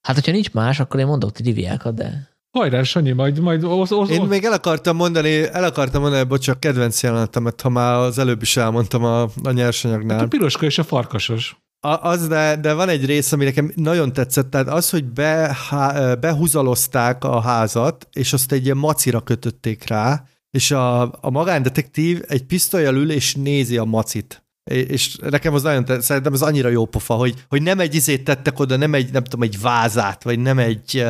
Hát, 0.00 0.14
hogyha 0.14 0.32
nincs 0.32 0.52
más, 0.52 0.80
akkor 0.80 1.00
én 1.00 1.06
mondok 1.06 1.32
triviákat, 1.32 1.94
de 1.94 2.28
Hajrá, 2.58 2.82
Sanyi, 2.82 3.12
majd, 3.12 3.38
majd 3.38 3.64
osz, 3.64 3.90
osz, 3.90 4.10
Én 4.10 4.20
osz. 4.20 4.28
még 4.28 4.44
el 4.44 4.52
akartam 4.52 4.96
mondani, 4.96 5.48
el 5.52 5.64
akartam 5.64 6.02
mondani, 6.02 6.24
bocsánat, 6.24 6.60
kedvenc 6.60 7.02
jelenetemet, 7.02 7.60
ha 7.60 7.68
már 7.68 7.94
az 7.94 8.18
előbb 8.18 8.42
is 8.42 8.56
elmondtam 8.56 9.04
a, 9.04 9.22
a 9.22 9.28
a 9.42 9.50
nyersanyagnál. 9.50 10.28
piroska 10.28 10.66
és 10.66 10.78
a 10.78 10.82
farkasos. 10.82 11.56
A, 11.80 12.08
az, 12.08 12.28
de, 12.28 12.56
de 12.56 12.72
van 12.72 12.88
egy 12.88 13.04
rész, 13.04 13.32
ami 13.32 13.44
nekem 13.44 13.72
nagyon 13.74 14.12
tetszett, 14.12 14.50
tehát 14.50 14.68
az, 14.68 14.90
hogy 14.90 15.04
be, 15.04 15.56
há, 15.68 16.14
behúzalozták 16.14 17.24
a 17.24 17.40
házat, 17.40 18.08
és 18.12 18.32
azt 18.32 18.52
egy 18.52 18.64
ilyen 18.64 18.76
macira 18.76 19.20
kötötték 19.20 19.86
rá, 19.88 20.24
és 20.50 20.70
a, 20.70 21.00
a 21.02 21.30
magándetektív 21.30 22.22
egy 22.26 22.44
pisztolyjal 22.44 22.94
ül, 22.94 23.10
és 23.10 23.34
nézi 23.34 23.76
a 23.76 23.84
macit. 23.84 24.44
És 24.64 25.16
nekem 25.16 25.54
az 25.54 25.62
nagyon, 25.62 26.00
szerintem 26.00 26.32
ez 26.32 26.42
annyira 26.42 26.68
jó 26.68 26.84
pofa, 26.84 27.14
hogy, 27.14 27.44
hogy 27.48 27.62
nem 27.62 27.80
egy 27.80 27.94
izét 27.94 28.24
tettek 28.24 28.58
oda, 28.58 28.76
nem 28.76 28.94
egy, 28.94 29.12
nem 29.12 29.24
tudom, 29.24 29.42
egy 29.42 29.60
vázát, 29.60 30.22
vagy 30.22 30.38
nem 30.38 30.58
egy 30.58 31.04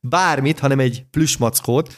bármit, 0.00 0.58
hanem 0.58 0.80
egy 0.80 1.04
plüsmackót, 1.10 1.96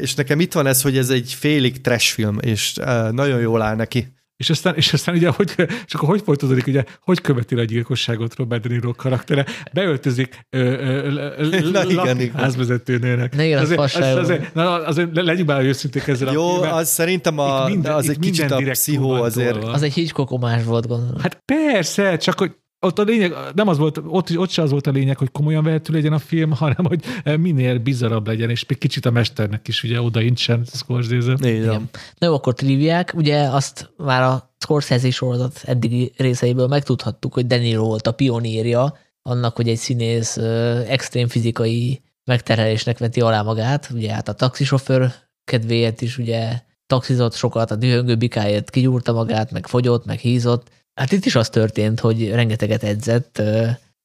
és 0.00 0.14
nekem 0.14 0.40
itt 0.40 0.52
van 0.52 0.66
ez, 0.66 0.82
hogy 0.82 0.98
ez 0.98 1.10
egy 1.10 1.32
félig 1.32 1.80
trash 1.80 2.14
film, 2.14 2.38
és 2.40 2.74
nagyon 3.10 3.40
jól 3.40 3.62
áll 3.62 3.76
neki. 3.76 4.12
És 4.42 4.50
aztán, 4.50 4.74
és 4.76 4.92
aztán 4.92 5.14
ugye, 5.14 5.28
hogy, 5.28 5.54
és 5.86 5.94
akkor 5.94 6.08
hogy 6.08 6.22
folytatódik, 6.24 6.66
ugye, 6.66 6.84
hogy 7.00 7.20
követi 7.20 7.54
le 7.54 7.60
a 7.60 7.64
gyilkosságot 7.64 8.36
Robert 8.36 8.62
De 8.62 8.68
Niro 8.68 8.92
karaktere, 8.92 9.46
beöltözik 9.72 10.46
ö, 10.50 11.30
Na 11.72 11.84
igen, 11.84 12.30
házvezetőnőnek. 12.34 13.34
Az 13.38 13.70
azért, 13.76 14.16
azért, 14.16 14.54
na, 14.54 14.70
azért 14.86 15.08
le- 15.14 15.22
legyünk 15.22 15.48
már 15.48 15.62
őszinték 15.62 16.06
ezzel 16.06 16.28
a 16.28 16.32
Jó, 16.32 16.62
az 16.62 16.88
szerintem 16.88 17.38
a, 17.38 17.66
minden- 17.66 17.94
az 17.94 18.08
egy 18.08 18.18
kicsit 18.18 18.50
a 18.50 18.56
direkt 18.56 18.78
pszichó 18.78 19.10
azért. 19.10 19.64
az 19.64 19.82
egy 19.82 19.92
Hitchcock 19.92 20.30
omás 20.30 20.64
volt, 20.64 20.86
gondolom. 20.86 21.20
Hát 21.20 21.42
persze, 21.44 22.16
csak 22.16 22.38
hogy 22.38 22.52
ott 22.84 22.98
a 22.98 23.02
lényeg, 23.02 23.34
nem 23.54 23.68
az 23.68 23.78
volt, 23.78 24.00
ott, 24.06 24.38
ott 24.38 24.50
se 24.50 24.62
az 24.62 24.70
volt 24.70 24.86
a 24.86 24.90
lényeg, 24.90 25.18
hogy 25.18 25.30
komolyan 25.30 25.64
vehető 25.64 25.92
legyen 25.92 26.12
a 26.12 26.18
film, 26.18 26.50
hanem 26.62 26.84
hogy 26.84 27.04
minél 27.40 27.78
bizarabb 27.78 28.26
legyen, 28.26 28.50
és 28.50 28.66
még 28.66 28.78
kicsit 28.78 29.06
a 29.06 29.10
mesternek 29.10 29.68
is 29.68 29.82
ugye 29.82 30.00
oda 30.00 30.20
incsen 30.20 30.64
Scorsese. 30.64 31.36
Igen. 31.40 31.88
Na 32.18 32.26
jó, 32.26 32.34
akkor 32.34 32.54
triviák. 32.54 33.12
Ugye 33.16 33.42
azt 33.42 33.92
már 33.96 34.22
a 34.22 34.54
Scorsese 34.58 35.10
sorozat 35.10 35.60
eddigi 35.64 36.12
részeiből 36.16 36.66
megtudhattuk, 36.66 37.34
hogy 37.34 37.46
De 37.46 37.56
Niro 37.56 37.84
volt 37.84 38.06
a 38.06 38.12
pionírja 38.12 38.96
annak, 39.22 39.56
hogy 39.56 39.68
egy 39.68 39.76
színész 39.76 40.36
ö, 40.36 40.80
extrém 40.80 41.28
fizikai 41.28 42.02
megterhelésnek 42.24 42.98
veti 42.98 43.20
alá 43.20 43.42
magát. 43.42 43.90
Ugye 43.94 44.12
hát 44.12 44.28
a 44.28 44.32
taxisofőr 44.32 45.12
kedvéért 45.44 46.00
is 46.00 46.18
ugye 46.18 46.60
taxizott 46.86 47.34
sokat, 47.34 47.70
a 47.70 47.76
dühöngő 47.76 48.16
bikáért 48.16 48.70
kigyúrta 48.70 49.12
magát, 49.12 49.50
meg 49.50 49.66
fogyott, 49.66 50.04
meg 50.04 50.18
hízott. 50.18 50.70
Hát 51.02 51.12
itt 51.12 51.24
is 51.24 51.34
az 51.34 51.48
történt, 51.48 52.00
hogy 52.00 52.30
rengeteget 52.30 52.82
edzett, 52.82 53.42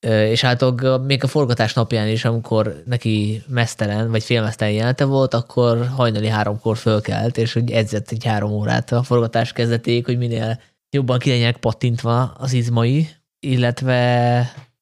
és 0.06 0.44
általában 0.44 1.02
még 1.02 1.24
a 1.24 1.28
forgatás 1.28 1.74
napján 1.74 2.07
is, 2.07 2.26
amikor 2.26 2.84
neki 2.86 3.44
mesztelen, 3.48 4.11
vagy 4.11 4.24
félmesztelen 4.24 4.74
jelente 4.74 5.06
volt, 5.06 5.34
akkor 5.34 5.88
hajnali 5.88 6.28
háromkor 6.28 6.78
fölkelt, 6.78 7.38
és 7.38 7.53
hogy 7.53 7.72
edzett 7.72 8.11
egy 8.11 8.26
három 8.26 8.52
órát 8.52 8.91
a 8.91 9.03
forgatás 9.03 9.53
kezdetéig, 9.53 10.06
hogy 10.06 10.18
minél 10.18 10.60
jobban 10.90 11.19
ki 11.19 11.30
legyenek 11.30 11.57
pattintva 11.57 12.22
az 12.38 12.53
izmai, 12.53 13.10
illetve 13.40 13.95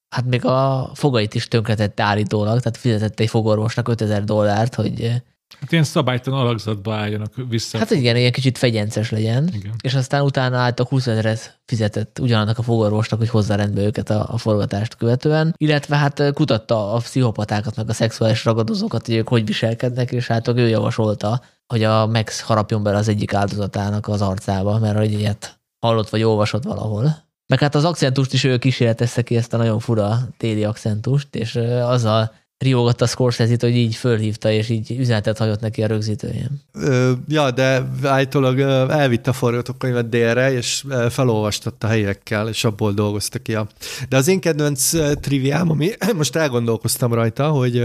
hát 0.10 0.26
még 0.26 0.46
a 0.46 0.90
fogait 0.94 1.34
is 1.34 1.48
tönkretette 1.48 2.04
állítólag, 2.04 2.60
tehát 2.60 2.78
fizetett 2.78 3.20
egy 3.20 3.30
fogorvosnak 3.30 3.88
5000 3.88 4.24
dollárt, 4.24 4.76
hogy 4.76 5.22
Hát 5.60 5.72
ilyen 5.72 5.84
szabálytalan 5.84 6.40
alakzatba 6.40 6.94
álljanak 6.94 7.34
vissza. 7.50 7.78
Hát 7.78 7.92
igen, 7.92 8.16
ilyen 8.16 8.32
kicsit 8.32 8.58
fegyences 8.58 9.12
legyen, 9.12 9.50
Igen. 9.54 9.74
és 9.82 9.94
aztán 9.94 10.22
utána 10.22 10.58
álltak 10.58 10.88
20 10.88 11.08
ezeret 11.08 11.60
fizetett 11.66 12.20
ugyanannak 12.20 12.58
a 12.58 12.62
fogorvosnak, 12.62 13.20
hogy 13.20 13.30
hozzá 13.30 13.56
rendbe 13.56 13.82
őket 13.82 14.10
a, 14.10 14.28
a 14.30 14.38
forgatást 14.38 14.96
követően, 14.96 15.54
illetve 15.58 15.96
hát 15.96 16.34
kutatta 16.34 16.94
a 16.94 16.98
pszichopatákat, 16.98 17.76
meg 17.76 17.90
a 17.90 17.94
szexuális 17.94 18.46
ragadozókat, 18.46 19.06
hogy 19.06 19.16
ők 19.16 19.28
hogy 19.28 19.46
viselkednek, 19.46 20.12
és 20.12 20.28
hát 20.28 20.48
ő 20.48 20.68
javasolta, 20.68 21.42
hogy 21.68 21.84
a 21.84 22.08
Max 22.08 22.42
harapjon 22.42 22.84
bele 22.84 22.98
az 22.98 23.08
egyik 23.08 23.34
áldozatának 23.34 24.08
az 24.08 24.22
arcába, 24.22 24.80
mert 24.80 24.98
hogy 24.98 25.12
ilyet 25.12 25.60
hallott 25.80 26.10
vagy 26.10 26.24
olvasott 26.24 26.64
valahol. 26.64 27.24
Meg 27.48 27.60
hát 27.60 27.76
az 27.76 27.84
akcentust 27.84 28.34
is 28.34 28.44
ő 28.44 28.58
kísérletezte 28.58 29.22
ki, 29.22 29.36
ezt 29.36 29.54
a 29.54 29.58
nagyon 29.58 29.80
fura 29.80 30.20
téli 30.38 30.64
akcentust, 30.64 31.36
és 31.36 31.56
azzal 31.82 32.34
riogatta 32.58 33.06
Scorsese-t, 33.08 33.62
hogy 33.62 33.76
így 33.76 33.96
fölhívta, 33.96 34.52
és 34.52 34.70
így 34.70 34.96
üzenetet 35.00 35.38
hagyott 35.38 35.60
neki 35.60 35.84
a 35.84 35.88
rögzítőjén. 35.88 36.62
Ja, 37.28 37.52
de 37.52 37.88
állítólag 38.04 38.60
elvitte 38.90 39.30
a 39.30 39.34
forgatókönyvet 39.34 40.10
délre, 40.10 40.54
és 40.54 40.84
felolvastatta 41.10 41.88
helyekkel, 41.88 42.48
és 42.48 42.64
abból 42.64 42.92
dolgozta 42.92 43.40
ki. 43.40 43.58
De 44.10 44.18
az 44.18 44.28
én 44.28 44.40
kedvenc 44.40 44.92
triviám, 45.20 45.70
ami 45.70 45.90
most 46.16 46.36
elgondolkoztam 46.36 47.14
rajta, 47.14 47.50
hogy, 47.50 47.84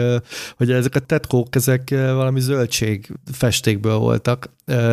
hogy 0.56 0.70
ezek 0.70 0.94
a 0.94 0.98
tetkók, 1.01 1.55
ezek 1.56 1.90
valami 1.90 2.40
zöldség 2.40 3.12
festékből 3.32 3.97
voltak, 3.97 4.51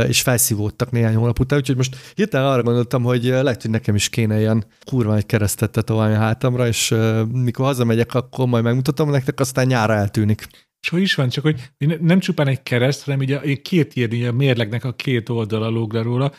és 0.08 0.22
felszívódtak 0.22 0.91
néhány 0.91 1.16
hónap 1.16 1.40
után, 1.40 1.60
úgyhogy 1.60 1.76
most 1.76 1.98
hirtelen 2.16 2.48
arra 2.48 2.64
gondoltam, 2.64 3.04
hogy 3.04 3.24
lehet, 3.24 3.62
hogy 3.62 3.72
nekem 3.72 3.95
is 3.95 4.10
kéne 4.10 4.40
ilyen 4.40 4.66
kurva 4.86 5.16
egy 5.16 5.26
keresztet 5.26 5.72
tetoválni 5.72 6.16
a 6.16 6.20
hátamra, 6.20 6.68
és 6.68 6.95
mikor 7.32 7.66
hazamegyek, 7.66 8.14
akkor 8.14 8.48
majd 8.48 8.64
megmutatom 8.64 9.10
nektek, 9.10 9.40
aztán 9.40 9.66
nyára 9.68 9.94
eltűnik. 9.94 10.48
És 10.81 10.89
hogy 10.89 11.02
is 11.02 11.15
van, 11.15 11.30
csak 11.30 11.44
hogy 11.44 11.69
ne- 11.77 11.98
nem 11.99 12.19
csupán 12.19 12.48
egy 12.48 12.64
kereszt, 12.64 13.03
hanem 13.03 13.22
így 13.22 13.31
a, 13.31 13.45
így 13.45 13.61
két 13.61 13.95
ilyen, 13.95 14.11
így 14.11 14.23
a 14.23 14.31
mérlegnek 14.31 14.84
a 14.84 14.94
két 14.94 15.30
oldala 15.30 15.69
lóg 15.69 15.94
le 15.94 16.02
róla, 16.02 16.31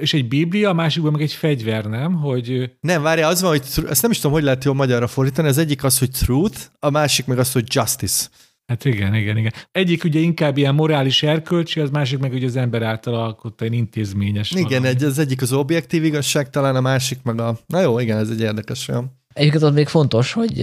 és 0.00 0.14
egy 0.14 0.28
biblia, 0.28 0.68
a 0.68 0.72
másikban 0.72 1.12
meg 1.12 1.20
egy 1.20 1.32
fegyver, 1.32 1.84
nem? 1.84 2.14
Hogy 2.14 2.70
Nem, 2.80 3.02
várja, 3.02 3.26
az 3.28 3.40
van, 3.40 3.50
hogy 3.50 3.62
tr- 3.62 3.88
ezt 3.88 4.02
nem 4.02 4.10
is 4.10 4.16
tudom, 4.16 4.32
hogy 4.32 4.42
lehet 4.42 4.64
jól 4.64 4.74
magyarra 4.74 5.06
fordítani, 5.06 5.48
az 5.48 5.58
egyik 5.58 5.84
az, 5.84 5.98
hogy 5.98 6.10
truth, 6.10 6.60
a 6.78 6.90
másik 6.90 7.26
meg 7.26 7.38
az, 7.38 7.52
hogy 7.52 7.64
justice. 7.68 8.28
hát 8.66 8.84
igen, 8.84 9.14
igen, 9.14 9.36
igen. 9.36 9.52
Egyik 9.72 10.04
ugye 10.04 10.20
inkább 10.20 10.56
ilyen 10.56 10.74
morális 10.74 11.22
erkölcsi, 11.22 11.80
az 11.80 11.90
másik 11.90 12.18
meg 12.18 12.32
ugye 12.32 12.46
az 12.46 12.56
ember 12.56 12.82
által 12.82 13.14
alkotta 13.14 13.64
egy 13.64 13.72
intézményes. 13.72 14.50
Igen, 14.50 14.66
valami. 14.68 14.86
egy, 14.86 15.04
az 15.04 15.18
egyik 15.18 15.42
az 15.42 15.52
objektív 15.52 16.04
igazság, 16.04 16.50
talán 16.50 16.76
a 16.76 16.80
másik 16.80 17.18
meg 17.22 17.40
a... 17.40 17.58
Na 17.66 17.80
jó, 17.80 17.98
igen, 17.98 18.18
ez 18.18 18.30
egy 18.30 18.40
érdekes 18.40 18.88
olyan. 18.88 19.22
Egyébként 19.32 19.62
az 19.62 19.74
még 19.74 19.88
fontos, 19.88 20.32
hogy 20.32 20.58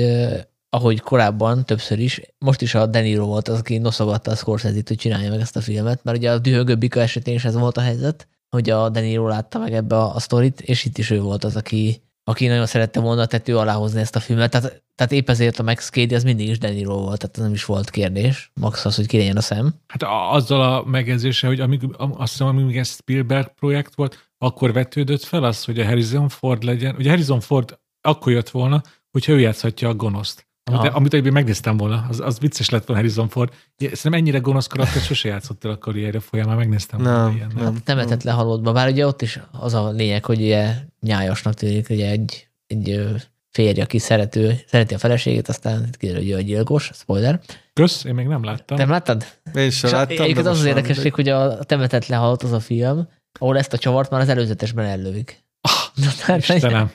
ahogy 0.73 0.99
korábban 0.99 1.65
többször 1.65 1.99
is, 1.99 2.22
most 2.38 2.61
is 2.61 2.76
a 2.76 2.85
De 2.85 3.02
Niro 3.02 3.26
volt 3.26 3.48
az, 3.48 3.60
aki 3.60 3.77
noszogatta 3.77 4.31
a 4.31 4.35
Scorsese-t, 4.35 4.88
hogy 4.88 4.98
csinálja 4.98 5.30
meg 5.30 5.39
ezt 5.39 5.56
a 5.56 5.61
filmet, 5.61 6.03
mert 6.03 6.18
ugye 6.18 6.31
a 6.31 6.39
Dühöngő 6.39 6.76
Bika 6.76 6.99
esetén 6.99 7.34
is 7.34 7.45
ez 7.45 7.53
volt 7.56 7.77
a 7.77 7.81
helyzet, 7.81 8.27
hogy 8.49 8.69
a 8.69 8.89
De 8.89 8.99
Niro 8.99 9.27
látta 9.27 9.60
meg 9.60 9.73
ebbe 9.73 9.95
a, 9.98 10.15
a 10.15 10.19
sztorit, 10.19 10.61
és 10.61 10.85
itt 10.85 10.98
is 10.98 11.10
ő 11.10 11.22
volt 11.22 11.43
az, 11.43 11.56
aki, 11.56 12.02
aki 12.23 12.48
nagyon 12.48 12.65
szerette 12.65 12.99
volna 12.99 13.22
a 13.22 13.26
tető 13.26 13.57
alá 13.57 13.73
hozni 13.73 13.99
ezt 13.99 14.15
a 14.15 14.19
filmet. 14.19 14.52
Tehát, 14.52 14.84
tehát 14.95 15.11
épp 15.11 15.30
ezért 15.30 15.60
a 15.60 15.64
Max 15.64 15.89
Cady 15.89 16.15
az 16.15 16.23
mindig 16.23 16.49
is 16.49 16.57
De 16.57 16.69
Niro 16.69 16.95
volt, 16.95 17.19
tehát 17.19 17.38
nem 17.38 17.53
is 17.53 17.65
volt 17.65 17.89
kérdés. 17.89 18.52
Max 18.53 18.85
az, 18.85 18.95
hogy 18.95 19.07
kirenjen 19.07 19.38
a 19.38 19.41
szem. 19.41 19.73
Hát 19.88 20.03
azzal 20.34 20.61
a 20.61 20.84
megjegyzése, 20.84 21.48
hogy 21.48 21.60
amíg, 21.60 21.81
am- 21.98 22.19
azt 22.19 22.31
hiszem, 22.31 22.48
amíg 22.48 22.77
ez 22.77 22.89
Spielberg 22.89 23.53
projekt 23.53 23.95
volt, 23.95 24.30
akkor 24.38 24.73
vetődött 24.73 25.23
fel 25.23 25.43
az, 25.43 25.64
hogy 25.64 25.80
a 25.80 25.85
Harrison 25.85 26.30
Ford 26.30 26.64
legyen. 26.64 26.95
Ugye 26.95 27.10
Harrison 27.10 27.39
Ford 27.39 27.80
akkor 28.02 28.31
jött 28.31 28.49
volna, 28.49 28.81
hogyha 29.11 29.31
ő 29.31 29.39
játszhatja 29.39 29.89
a 29.89 29.93
gonoszt. 29.93 30.49
Amit, 30.64 30.80
Aha. 30.80 30.96
amit 30.96 31.12
egyébként 31.14 31.34
megnéztem 31.34 31.78
volna, 31.78 32.06
az, 32.10 32.20
az 32.20 32.40
vicces 32.40 32.70
lett 32.70 32.86
volna 32.86 33.02
Harrison 33.02 33.30
Ford. 33.30 33.54
Szerintem 33.78 34.14
ennyire 34.14 34.38
gonosz 34.38 34.68
karakter 34.68 35.02
sose 35.02 35.28
játszott 35.28 35.66
el 35.66 35.72
a 35.72 35.78
karrierje 35.78 36.20
folyamán, 36.20 36.58
megnéztem 36.58 37.04
volna 37.04 37.26
Nem, 37.26 37.36
ilyen. 37.36 37.52
nem. 37.56 37.78
Temetetlen 37.84 38.36
halottba, 38.36 38.72
bár 38.72 38.90
ugye 38.90 39.08
ott 39.08 39.22
is 39.22 39.40
az 39.52 39.74
a 39.74 39.90
lényeg, 39.90 40.26
hogy 40.26 40.42
ugye 40.42 40.74
nyájasnak 41.00 41.54
tűnik, 41.54 41.90
ugye 41.90 42.10
egy, 42.10 42.48
egy 42.68 43.06
férj, 43.50 43.82
aki 43.82 43.98
szerető, 43.98 44.60
szereti 44.68 44.94
a 44.94 44.98
feleségét, 44.98 45.48
aztán 45.48 45.90
kiderül, 45.98 46.22
hogy 46.22 46.32
ő 46.32 46.36
a 46.36 46.42
gyilkos, 46.42 46.92
spoiler. 46.94 47.40
Kösz, 47.74 48.04
én 48.04 48.14
még 48.14 48.28
nem 48.28 48.44
láttam. 48.44 48.78
Te 48.78 48.86
láttad? 48.86 49.26
Én 49.54 49.70
sem 49.70 49.90
És 49.90 49.96
láttam, 49.96 50.22
egyébként 50.24 50.48
az 50.48 50.60
az 50.60 50.66
érdekesség, 50.66 51.14
hogy 51.14 51.30
a 51.30 51.64
temetetlen 51.64 52.20
halott 52.20 52.44
az 52.44 52.52
a 52.52 52.60
film, 52.60 53.08
ahol 53.40 53.58
ezt 53.58 53.74
a 53.74 53.78
csavart 53.78 54.10
már 54.10 54.22
az 54.22 54.30
előzetesben 54.30 54.86
ellövik. 54.86 55.44
Na, 55.96 56.08
tehát- 56.26 56.48
Istenem. 56.56 56.92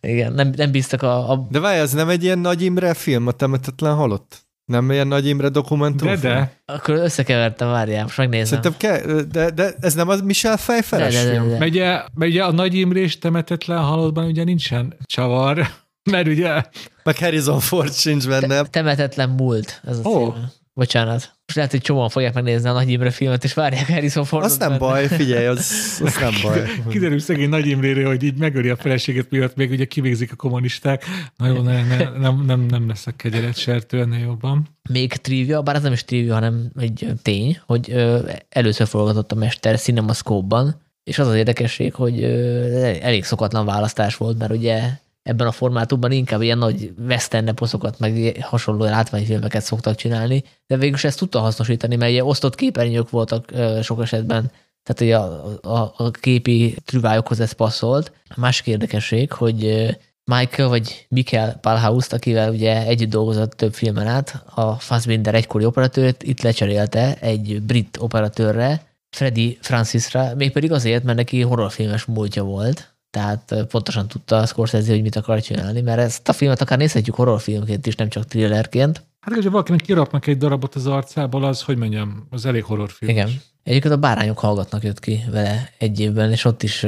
Igen, 0.00 0.32
nem, 0.32 0.52
nem 0.56 0.70
bíztak 0.70 1.02
a, 1.02 1.30
a 1.30 1.46
De 1.50 1.60
várj, 1.60 1.78
ez 1.78 1.92
nem 1.92 2.08
egy 2.08 2.22
ilyen 2.24 2.38
Nagy 2.38 2.62
Imre 2.62 2.94
film, 2.94 3.26
a 3.26 3.30
temetetlen 3.32 3.94
halott? 3.94 4.42
Nem 4.64 4.90
ilyen 4.90 5.06
Nagy 5.06 5.26
Imre 5.26 5.48
dokumentum? 5.48 6.08
De, 6.08 6.16
de, 6.16 6.52
akkor 6.64 6.94
összekevertem, 6.94 7.68
várjál, 7.68 8.02
most 8.02 8.16
megnézem. 8.16 8.62
Szerintem 8.62 8.76
ke, 9.06 9.22
de, 9.22 9.50
de, 9.50 9.74
ez 9.80 9.94
nem 9.94 10.08
az 10.08 10.20
Michel 10.20 10.56
Pfeifferes 10.56 11.14
De, 11.14 11.22
de, 11.24 11.26
de, 11.30 11.32
film? 11.36 11.48
de. 11.48 11.58
Mert 11.58 11.70
ugye, 11.70 11.86
mert 12.14 12.30
ugye 12.30 12.44
a 12.44 12.52
Nagy 12.52 12.74
Imrés 12.74 13.18
temetetlen 13.18 13.78
halottban 13.82 14.24
ugye 14.24 14.44
nincsen 14.44 14.96
csavar, 15.06 15.68
mert 16.10 16.26
ugye 16.26 16.62
Meg 17.02 17.18
Harrison 17.18 17.60
Ford 17.60 17.92
sincs 17.92 18.28
benne. 18.28 18.62
Temetetlen 18.62 19.28
múlt, 19.28 19.80
ez 19.86 19.98
a 20.02 20.08
Ó. 20.08 20.32
címe. 20.32 20.52
Bocsánat. 20.74 21.33
Most 21.46 21.56
lehet, 21.56 21.70
hogy 21.70 21.80
csomóan 21.80 22.08
fogják 22.08 22.34
megnézni 22.34 22.68
a 22.68 22.72
Nagy 22.72 22.90
Imre 22.90 23.10
filmet, 23.10 23.44
és 23.44 23.54
várják 23.54 23.86
Harrison 23.86 24.24
Fordot. 24.24 24.50
Az 24.50 24.56
nem 24.56 24.68
benne. 24.68 24.80
baj, 24.80 25.06
figyelj, 25.06 25.46
az, 25.46 26.00
az 26.04 26.16
nem 26.20 26.32
baj. 26.42 26.62
kiderül 26.90 27.18
szegény 27.18 27.48
Nagy 27.48 27.66
Imréről, 27.66 28.06
hogy 28.06 28.22
így 28.22 28.38
megöli 28.38 28.68
a 28.68 28.76
feleséget, 28.76 29.30
miatt 29.30 29.54
még 29.54 29.70
ugye 29.70 29.84
kivégzik 29.84 30.32
a 30.32 30.36
kommunisták. 30.36 31.04
Na 31.36 31.46
jó, 31.46 31.62
ne, 31.62 31.82
ne, 31.82 32.18
nem, 32.18 32.44
nem, 32.46 32.60
nem 32.60 32.88
lesz 32.88 33.06
a 33.06 33.12
kegyelet 33.16 33.56
sertő 33.56 34.00
ennél 34.00 34.18
jobban. 34.18 34.68
Még 34.90 35.12
trivia, 35.12 35.62
bár 35.62 35.74
ez 35.74 35.82
nem 35.82 35.92
is 35.92 36.04
trivia, 36.04 36.34
hanem 36.34 36.70
egy 36.78 37.12
tény, 37.22 37.58
hogy 37.66 37.90
ö, 37.90 38.30
először 38.48 38.86
forgatott 38.86 39.32
a 39.32 39.34
mester 39.34 39.78
CinemaScope-ban, 39.78 40.82
és 41.04 41.18
az 41.18 41.26
az 41.26 41.34
érdekesség, 41.34 41.94
hogy 41.94 42.22
ö, 42.22 42.92
elég 43.00 43.24
szokatlan 43.24 43.66
választás 43.66 44.16
volt, 44.16 44.38
mert 44.38 44.52
ugye 44.52 45.02
ebben 45.24 45.46
a 45.46 45.52
formátumban 45.52 46.12
inkább 46.12 46.42
ilyen 46.42 46.58
nagy 46.58 46.92
western 47.08 47.48
eposzokat, 47.48 47.98
meg 47.98 48.16
ilyen 48.16 48.40
hasonló 48.40 48.84
látványfilmeket 48.84 49.62
szoktak 49.62 49.94
csinálni, 49.94 50.44
de 50.66 50.76
végül 50.76 50.94
is 50.94 51.04
ezt 51.04 51.18
tudta 51.18 51.40
hasznosítani, 51.40 51.96
mert 51.96 52.10
ugye 52.10 52.24
osztott 52.24 52.54
képernyők 52.54 53.10
voltak 53.10 53.52
sok 53.82 54.02
esetben, 54.02 54.50
tehát 54.82 55.00
ugye 55.00 55.16
a, 55.16 55.58
a, 55.62 55.94
a 55.96 56.10
képi 56.10 56.76
trüvályokhoz 56.84 57.40
ez 57.40 57.52
passzolt. 57.52 58.12
A 58.28 58.40
másik 58.40 58.66
érdekesség, 58.66 59.32
hogy 59.32 59.86
Michael 60.24 60.68
vagy 60.68 61.06
Michael 61.08 61.58
Palhaust, 61.60 62.12
akivel 62.12 62.50
ugye 62.50 62.86
együtt 62.86 63.10
dolgozott 63.10 63.52
több 63.52 63.74
filmen 63.74 64.06
át, 64.06 64.42
a 64.54 64.74
Fassbinder 64.74 65.34
egykori 65.34 65.64
operatőrt 65.64 66.22
itt 66.22 66.42
lecserélte 66.42 67.14
egy 67.20 67.62
brit 67.62 67.96
operatőrre, 68.00 68.86
Freddy 69.16 69.58
Francisra, 69.60 70.34
mégpedig 70.34 70.72
azért, 70.72 71.04
mert 71.04 71.16
neki 71.16 71.40
horrorfilmes 71.40 72.04
múltja 72.04 72.42
volt, 72.42 72.93
tehát 73.14 73.54
pontosan 73.68 74.08
tudta 74.08 74.36
a 74.36 74.46
Scorsese, 74.46 74.92
hogy 74.92 75.02
mit 75.02 75.16
akar 75.16 75.40
csinálni, 75.40 75.80
mert 75.80 75.98
ezt 75.98 76.28
a 76.28 76.32
filmet 76.32 76.60
akár 76.60 76.78
nézhetjük 76.78 77.14
horrorfilmként 77.14 77.86
is, 77.86 77.94
nem 77.94 78.08
csak 78.08 78.24
thrillerként. 78.24 79.04
Hát, 79.20 79.34
hogyha 79.34 79.50
valakinek 79.50 79.80
kirapnak 79.80 80.26
egy 80.26 80.36
darabot 80.36 80.74
az 80.74 80.86
arcából, 80.86 81.44
az, 81.44 81.62
hogy 81.62 81.76
mondjam, 81.76 82.26
az 82.30 82.46
elég 82.46 82.64
horrorfilm. 82.64 83.10
Igen. 83.10 83.30
Egyébként 83.62 83.94
a 83.94 83.98
Bárányok 83.98 84.38
hallgatnak 84.38 84.82
jött 84.82 85.00
ki 85.00 85.20
vele 85.30 85.70
egy 85.78 86.00
évben, 86.00 86.30
és 86.30 86.44
ott 86.44 86.62
is 86.62 86.82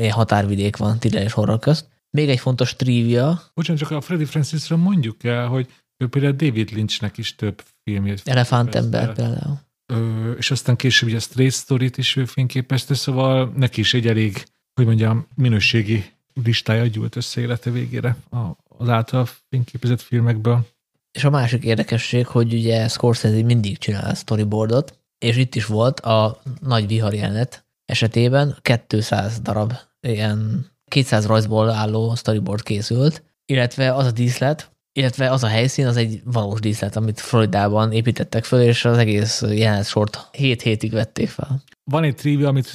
ilyen 0.00 0.12
határvidék 0.12 0.76
van 0.76 0.98
thriller 0.98 1.22
és 1.22 1.32
horror 1.32 1.58
közt. 1.58 1.86
Még 2.10 2.28
egy 2.28 2.38
fontos 2.40 2.76
trivia, 2.76 3.42
Bocsánat, 3.54 3.82
csak 3.82 3.90
a 3.90 4.00
Freddy 4.00 4.24
Francisra 4.24 4.76
mondjuk 4.76 5.24
el, 5.24 5.46
hogy 5.46 5.66
ő 5.96 6.06
például 6.06 6.32
David 6.32 6.70
Lynchnek 6.70 7.18
is 7.18 7.34
több 7.34 7.62
filmjét 7.84 8.22
Elefántember 8.24 9.04
fényképezte. 9.04 9.32
például. 9.32 9.60
Ö, 9.92 10.30
és 10.32 10.50
aztán 10.50 10.76
később 10.76 11.08
ugye 11.08 11.18
a 11.18 11.20
Straight 11.20 11.54
Story-t 11.54 11.96
is 11.96 12.16
ő 12.16 12.24
fényképezte, 12.24 12.94
szóval 12.94 13.52
neki 13.56 13.80
is 13.80 13.94
egy 13.94 14.06
elég, 14.06 14.44
hogy 14.76 14.86
mondjam, 14.86 15.26
minőségi 15.34 16.04
listája 16.44 16.86
gyűlt 16.86 17.16
össze 17.16 17.40
élete 17.40 17.70
végére 17.70 18.16
az 18.78 18.88
által 18.88 19.28
fényképezett 19.48 20.00
filmekből. 20.00 20.66
És 21.12 21.24
a 21.24 21.30
másik 21.30 21.64
érdekesség, 21.64 22.26
hogy 22.26 22.54
ugye 22.54 22.88
Scorsese 22.88 23.42
mindig 23.42 23.78
csinál 23.78 24.14
storyboardot, 24.14 24.98
és 25.18 25.36
itt 25.36 25.54
is 25.54 25.66
volt 25.66 26.00
a 26.00 26.42
nagy 26.60 26.86
vihar 26.86 27.14
jelenet 27.14 27.66
esetében 27.84 28.58
200 28.86 29.40
darab 29.40 29.72
ilyen 30.00 30.70
200 30.90 31.26
rajzból 31.26 31.70
álló 31.70 32.14
storyboard 32.14 32.62
készült, 32.62 33.22
illetve 33.44 33.94
az 33.94 34.06
a 34.06 34.10
díszlet, 34.10 34.70
illetve 34.92 35.30
az 35.30 35.42
a 35.42 35.46
helyszín, 35.46 35.86
az 35.86 35.96
egy 35.96 36.20
valós 36.24 36.60
díszlet, 36.60 36.96
amit 36.96 37.20
Floridában 37.20 37.92
építettek 37.92 38.44
föl, 38.44 38.60
és 38.60 38.84
az 38.84 38.98
egész 38.98 39.42
jelenet 39.42 39.86
sort 39.86 40.28
7 40.30 40.62
hétig 40.62 40.92
vették 40.92 41.28
fel. 41.28 41.62
Van 41.84 42.04
egy 42.04 42.14
trivia, 42.14 42.48
amit 42.48 42.72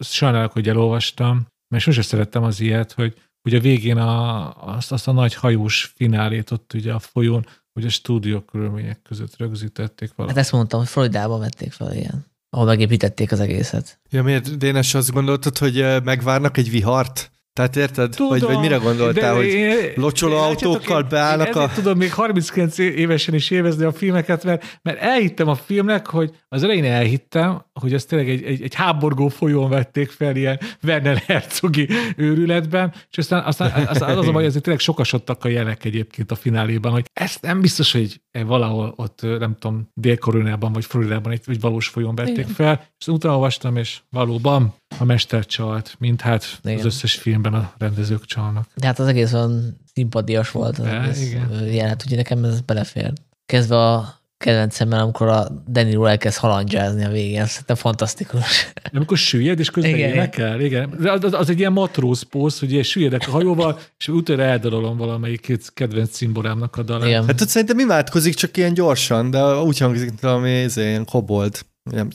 sajnálok, 0.00 0.52
hogy 0.52 0.68
elolvastam, 0.68 1.46
mert 1.68 1.82
sose 1.84 2.02
szerettem 2.02 2.42
az 2.42 2.60
ilyet, 2.60 2.92
hogy 2.92 3.14
ugye 3.44 3.58
a 3.58 3.60
végén 3.60 3.96
a, 3.96 4.52
azt, 4.76 4.92
azt 4.92 5.08
a 5.08 5.12
nagy 5.12 5.34
hajós 5.34 5.92
finálét 5.96 6.50
ott 6.50 6.72
ugye 6.74 6.92
a 6.92 6.98
folyón, 6.98 7.46
hogy 7.72 7.84
a 7.84 7.88
stúdió 7.88 8.40
körülmények 8.40 9.02
között 9.02 9.36
rögzítették 9.36 10.08
Hát 10.08 10.16
valahogy. 10.16 10.38
ezt 10.38 10.52
mondtam, 10.52 10.78
hogy 10.78 10.88
Floridában 10.88 11.40
vették 11.40 11.72
fel, 11.72 11.94
ilyen, 11.94 12.26
ahol 12.50 12.66
megépítették 12.66 13.32
az 13.32 13.40
egészet. 13.40 13.98
Ja, 14.10 14.22
miért, 14.22 14.58
Dénes, 14.58 14.94
azt 14.94 15.10
gondoltad, 15.12 15.58
hogy 15.58 15.78
ö, 15.78 15.98
megvárnak 16.00 16.56
egy 16.56 16.70
vihart? 16.70 17.30
Tehát 17.56 17.76
érted? 17.76 18.10
Tudom, 18.10 18.28
vagy, 18.28 18.40
vagy 18.42 18.58
mire 18.58 18.76
gondoltál, 18.76 19.32
de 19.32 19.40
hogy 19.40 19.46
én- 19.46 19.92
locsoló 19.94 20.34
én- 20.34 20.40
autókkal 20.42 21.00
én 21.00 21.06
beállnak 21.08 21.48
ezért 21.48 21.70
a... 21.70 21.74
tudom 21.74 21.98
még 21.98 22.12
39 22.12 22.78
évesen 22.78 23.34
is 23.34 23.50
élvezni 23.50 23.84
a 23.84 23.92
filmeket, 23.92 24.44
mert, 24.44 24.78
mert 24.82 24.98
elhittem 25.00 25.48
a 25.48 25.54
filmnek, 25.54 26.06
hogy 26.06 26.30
az 26.48 26.62
elején 26.62 26.84
elhittem, 26.84 27.64
hogy 27.80 27.94
azt 27.94 28.08
tényleg 28.08 28.28
egy, 28.28 28.42
egy, 28.42 28.62
egy 28.62 28.74
háborgó 28.74 29.28
folyón 29.28 29.68
vették 29.68 30.10
fel 30.10 30.36
ilyen 30.36 30.60
Werner 30.82 31.16
Herzogi 31.16 31.88
őrületben, 32.16 32.94
és 33.10 33.18
aztán, 33.18 33.44
aztán, 33.44 33.86
aztán 33.86 34.18
az 34.18 34.28
a 34.28 34.32
baj, 34.32 34.42
hogy 34.42 34.60
tényleg 34.60 34.82
sokasodtak 34.82 35.44
a 35.44 35.48
jelek 35.48 35.84
egyébként 35.84 36.30
a 36.30 36.34
fináléban, 36.34 36.92
hogy 36.92 37.04
ezt 37.12 37.42
nem 37.42 37.60
biztos, 37.60 37.92
hogy 37.92 38.20
valahol 38.46 38.92
ott, 38.96 39.20
nem 39.22 39.56
tudom, 39.58 39.90
Dél-Koreában 39.94 40.72
vagy 40.72 40.84
Floridában 40.84 41.32
egy, 41.32 41.40
egy 41.46 41.60
valós 41.60 41.88
folyón 41.88 42.14
vették 42.14 42.36
Igen. 42.36 42.48
fel, 42.48 42.86
és 42.98 43.06
utána 43.06 43.34
olvastam, 43.34 43.76
és 43.76 44.00
valóban 44.10 44.74
a 44.98 45.04
mester 45.04 45.46
csalt, 45.46 45.96
mint 45.98 46.20
hát 46.20 46.58
Igen. 46.64 46.78
az 46.78 46.84
összes 46.84 47.14
filmben 47.14 47.54
a 47.54 47.72
rendezők 47.78 48.24
csalnak. 48.24 48.66
De 48.74 48.86
hát 48.86 48.98
az 48.98 49.06
egész 49.06 49.32
olyan 49.32 49.80
szimpadias 49.94 50.50
volt. 50.50 50.78
Az 50.78 50.84
De, 50.84 51.00
egész 51.00 51.26
igen. 51.30 51.64
jelenet, 51.64 52.04
ugye 52.06 52.16
nekem 52.16 52.44
ez 52.44 52.60
belefér. 52.60 53.12
Kezdve 53.46 53.76
a 53.76 54.14
kedvencemmel, 54.38 55.00
amikor 55.00 55.28
a 55.28 55.48
Danny 55.68 55.92
Ro 55.92 56.04
elkezd 56.04 56.38
halandzsázni 56.38 57.04
a 57.04 57.08
végén, 57.08 57.46
szerintem 57.46 57.76
fantasztikus. 57.76 58.72
Amikor 58.92 59.16
süllyed, 59.18 59.58
és 59.58 59.70
közben 59.70 59.94
Igen. 59.94 60.12
énekel, 60.12 60.60
igen. 60.60 60.94
De 61.00 61.12
Az, 61.12 61.32
az, 61.34 61.50
egy 61.50 61.58
ilyen 61.58 61.72
matróz 61.72 62.26
hogy 62.30 62.70
ilyen 62.70 62.82
süllyedek 62.82 63.28
a 63.28 63.30
hajóval, 63.30 63.78
és 63.98 64.08
utána 64.08 64.42
eldalolom 64.42 64.96
valamelyik 64.96 65.58
kedvenc 65.74 66.10
cimborámnak 66.10 66.76
a 66.76 66.82
dalát. 66.82 67.06
Igen. 67.06 67.26
Hát 67.26 67.40
ott 67.40 67.48
szerintem 67.48 67.78
imádkozik 67.78 68.34
csak 68.34 68.56
ilyen 68.56 68.74
gyorsan, 68.74 69.30
de 69.30 69.54
úgy 69.54 69.78
hangzik, 69.78 70.08
mint 70.08 70.20
valami 70.20 70.66
ilyen 70.74 71.04
kobold. 71.04 71.58
Ilyen... 71.90 72.12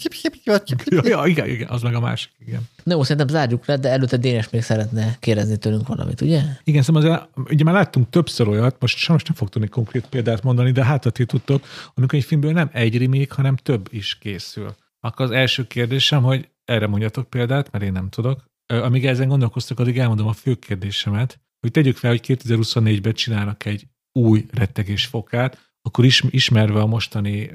Ja, 0.85 1.01
ja, 1.03 1.25
igen, 1.25 1.49
igen, 1.49 1.69
az 1.69 1.81
meg 1.81 1.95
a 1.95 1.99
másik, 1.99 2.31
igen. 2.39 2.61
Na 2.83 2.93
jó, 2.93 3.03
szerintem 3.03 3.27
zárjuk 3.27 3.65
le, 3.65 3.77
de 3.77 3.89
előtte 3.89 4.17
Dénes 4.17 4.49
még 4.49 4.61
szeretne 4.61 5.17
kérdezni 5.19 5.57
tőlünk 5.57 5.87
valamit, 5.87 6.21
ugye? 6.21 6.41
Igen, 6.63 6.81
szóval 6.81 7.01
azért, 7.01 7.29
ugye 7.49 7.63
már 7.63 7.73
láttunk 7.73 8.09
többször 8.09 8.47
olyat, 8.47 8.75
most 8.79 8.97
sajnos 8.97 9.23
nem 9.23 9.35
fog 9.35 9.49
tudni 9.49 9.67
konkrét 9.67 10.05
példát 10.05 10.43
mondani, 10.43 10.71
de 10.71 10.85
hát, 10.85 11.03
ha 11.03 11.09
ti 11.09 11.25
tudtok, 11.25 11.65
amikor 11.93 12.19
egy 12.19 12.25
filmből 12.25 12.51
nem 12.51 12.69
egy 12.73 12.97
remake, 12.97 13.35
hanem 13.35 13.55
több 13.55 13.87
is 13.91 14.17
készül. 14.17 14.75
Akkor 14.99 15.25
az 15.25 15.31
első 15.31 15.67
kérdésem, 15.67 16.23
hogy 16.23 16.49
erre 16.65 16.87
mondjatok 16.87 17.29
példát, 17.29 17.71
mert 17.71 17.83
én 17.83 17.91
nem 17.91 18.09
tudok. 18.09 18.43
Amíg 18.65 19.05
ezen 19.05 19.27
gondolkoztak, 19.27 19.79
addig 19.79 19.97
elmondom 19.97 20.27
a 20.27 20.33
fő 20.33 20.55
kérdésemet, 20.55 21.39
hogy 21.59 21.71
tegyük 21.71 21.97
fel, 21.97 22.09
hogy 22.09 22.21
2024-ben 22.27 23.13
csinálnak 23.13 23.65
egy 23.65 23.87
új 24.11 24.45
rettegés 24.51 25.05
fokát, 25.05 25.70
akkor 25.81 26.05
is, 26.05 26.23
ismerve 26.29 26.79
a 26.79 26.85
mostani, 26.85 27.49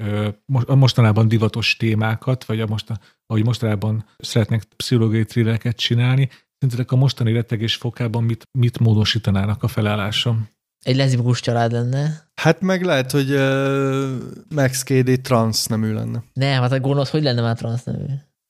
a 0.65 0.75
mostanában 0.75 1.27
divatos 1.27 1.75
témákat, 1.75 2.45
vagy 2.45 2.59
a 2.59 2.67
mostan, 2.67 2.99
ahogy 3.25 3.43
mostanában 3.43 4.05
szeretnek 4.17 4.63
pszichológiai 4.63 5.25
thrillereket 5.25 5.75
csinálni, 5.75 6.29
szerintetek 6.59 6.91
a 6.91 6.95
mostani 6.95 7.33
rettegés 7.33 7.75
fokában 7.75 8.23
mit, 8.23 8.43
mit 8.51 8.79
módosítanának 8.79 9.63
a 9.63 9.67
felálláson? 9.67 10.47
Egy 10.85 10.95
leszbikus 10.95 11.39
család 11.39 11.71
lenne. 11.71 12.29
Hát 12.41 12.61
meg 12.61 12.83
lehet, 12.83 13.11
hogy 13.11 13.31
uh, 13.31 14.09
Max 14.55 14.83
KD 14.83 15.21
trans 15.21 15.65
nemű 15.65 15.93
lenne. 15.93 16.23
Nem, 16.33 16.61
hát 16.61 16.71
a 16.71 16.79
gonosz 16.79 17.09
hogy 17.09 17.23
lenne 17.23 17.41
már 17.41 17.57
transznemű? 17.57 18.05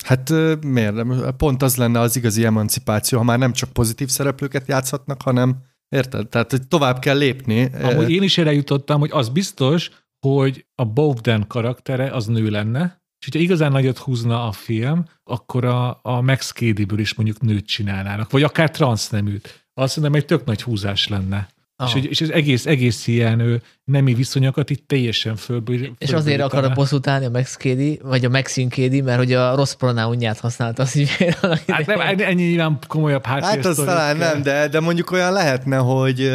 Hát 0.06 0.30
uh, 0.30 0.62
miért 0.62 0.94
nem? 0.94 1.36
Pont 1.38 1.64
az 1.64 1.76
lenne 1.76 2.00
az 2.00 2.16
igazi 2.16 2.46
emancipáció, 2.46 3.18
ha 3.18 3.24
már 3.24 3.38
nem 3.38 3.54
csak 3.54 3.70
pozitív 3.70 4.10
szereplőket 4.10 4.68
játszhatnak, 4.68 5.22
hanem 5.22 5.64
érted? 5.90 6.28
Tehát, 6.28 6.52
hogy 6.52 6.68
tovább 6.68 7.00
kell 7.00 7.18
lépni. 7.18 7.70
Amúgy 7.82 8.12
én 8.12 8.24
is 8.24 8.38
erre 8.38 8.54
jutottam, 8.54 9.00
hogy 9.00 9.10
az 9.14 9.30
biztos, 9.30 9.90
hogy 10.20 10.66
a 10.76 10.86
Bowden 10.86 11.48
karaktere 11.48 12.10
az 12.10 12.26
nő 12.26 12.50
lenne, 12.50 13.02
és 13.20 13.26
hogyha 13.26 13.40
igazán 13.40 13.72
nagyot 13.72 13.98
húzna 13.98 14.48
a 14.48 14.52
film, 14.52 15.06
akkor 15.24 15.66
a, 15.66 16.00
a 16.02 16.22
Max 16.22 16.52
Cady-ből 16.52 17.00
is 17.00 17.14
mondjuk 17.14 17.42
nőt 17.42 17.66
csinálnának, 17.66 18.32
vagy 18.32 18.44
akár 18.44 18.72
transzneműt. 18.72 19.68
Azt 19.74 19.96
mondom, 19.98 20.16
egy 20.16 20.26
tök 20.26 20.46
nagy 20.46 20.62
húzás 20.62 21.08
lenne. 21.08 21.48
És, 21.56 21.84
Aha. 21.84 21.92
hogy, 21.92 22.06
és 22.06 22.22
ez 22.22 22.30
egész, 22.30 22.66
egész 22.66 23.08
ilyen 23.08 23.40
ő, 23.40 23.62
nemi 23.92 24.14
viszonyokat 24.14 24.70
itt 24.70 24.88
teljesen 24.88 25.36
fölből. 25.36 25.80
És 25.98 26.12
azért 26.12 26.42
akar 26.42 26.64
a 26.64 26.70
bosszút 26.70 27.08
állni 27.08 27.26
a 27.26 27.44
Cady, 27.44 28.00
vagy 28.04 28.26
a 28.26 28.30
Maxine 28.30 28.70
Cady, 28.70 29.02
mert 29.02 29.18
hogy 29.18 29.34
a 29.34 29.56
rossz 29.56 29.74
pronounját 29.74 30.40
használta 30.40 30.82
az 30.82 30.96
ügyvéd. 30.96 31.36
Hát 31.68 31.86
nem, 31.86 32.00
ennyi 32.00 32.44
nyilván 32.44 32.80
komolyabb 32.88 33.26
Hát 33.26 33.42
az 33.42 33.48
háttérsztorik 33.48 33.86
talán 33.86 34.18
kell. 34.18 34.34
nem, 34.34 34.42
de, 34.42 34.68
de 34.68 34.80
mondjuk 34.80 35.12
olyan 35.12 35.34
lehetne, 35.34 35.78
hogy 35.78 36.32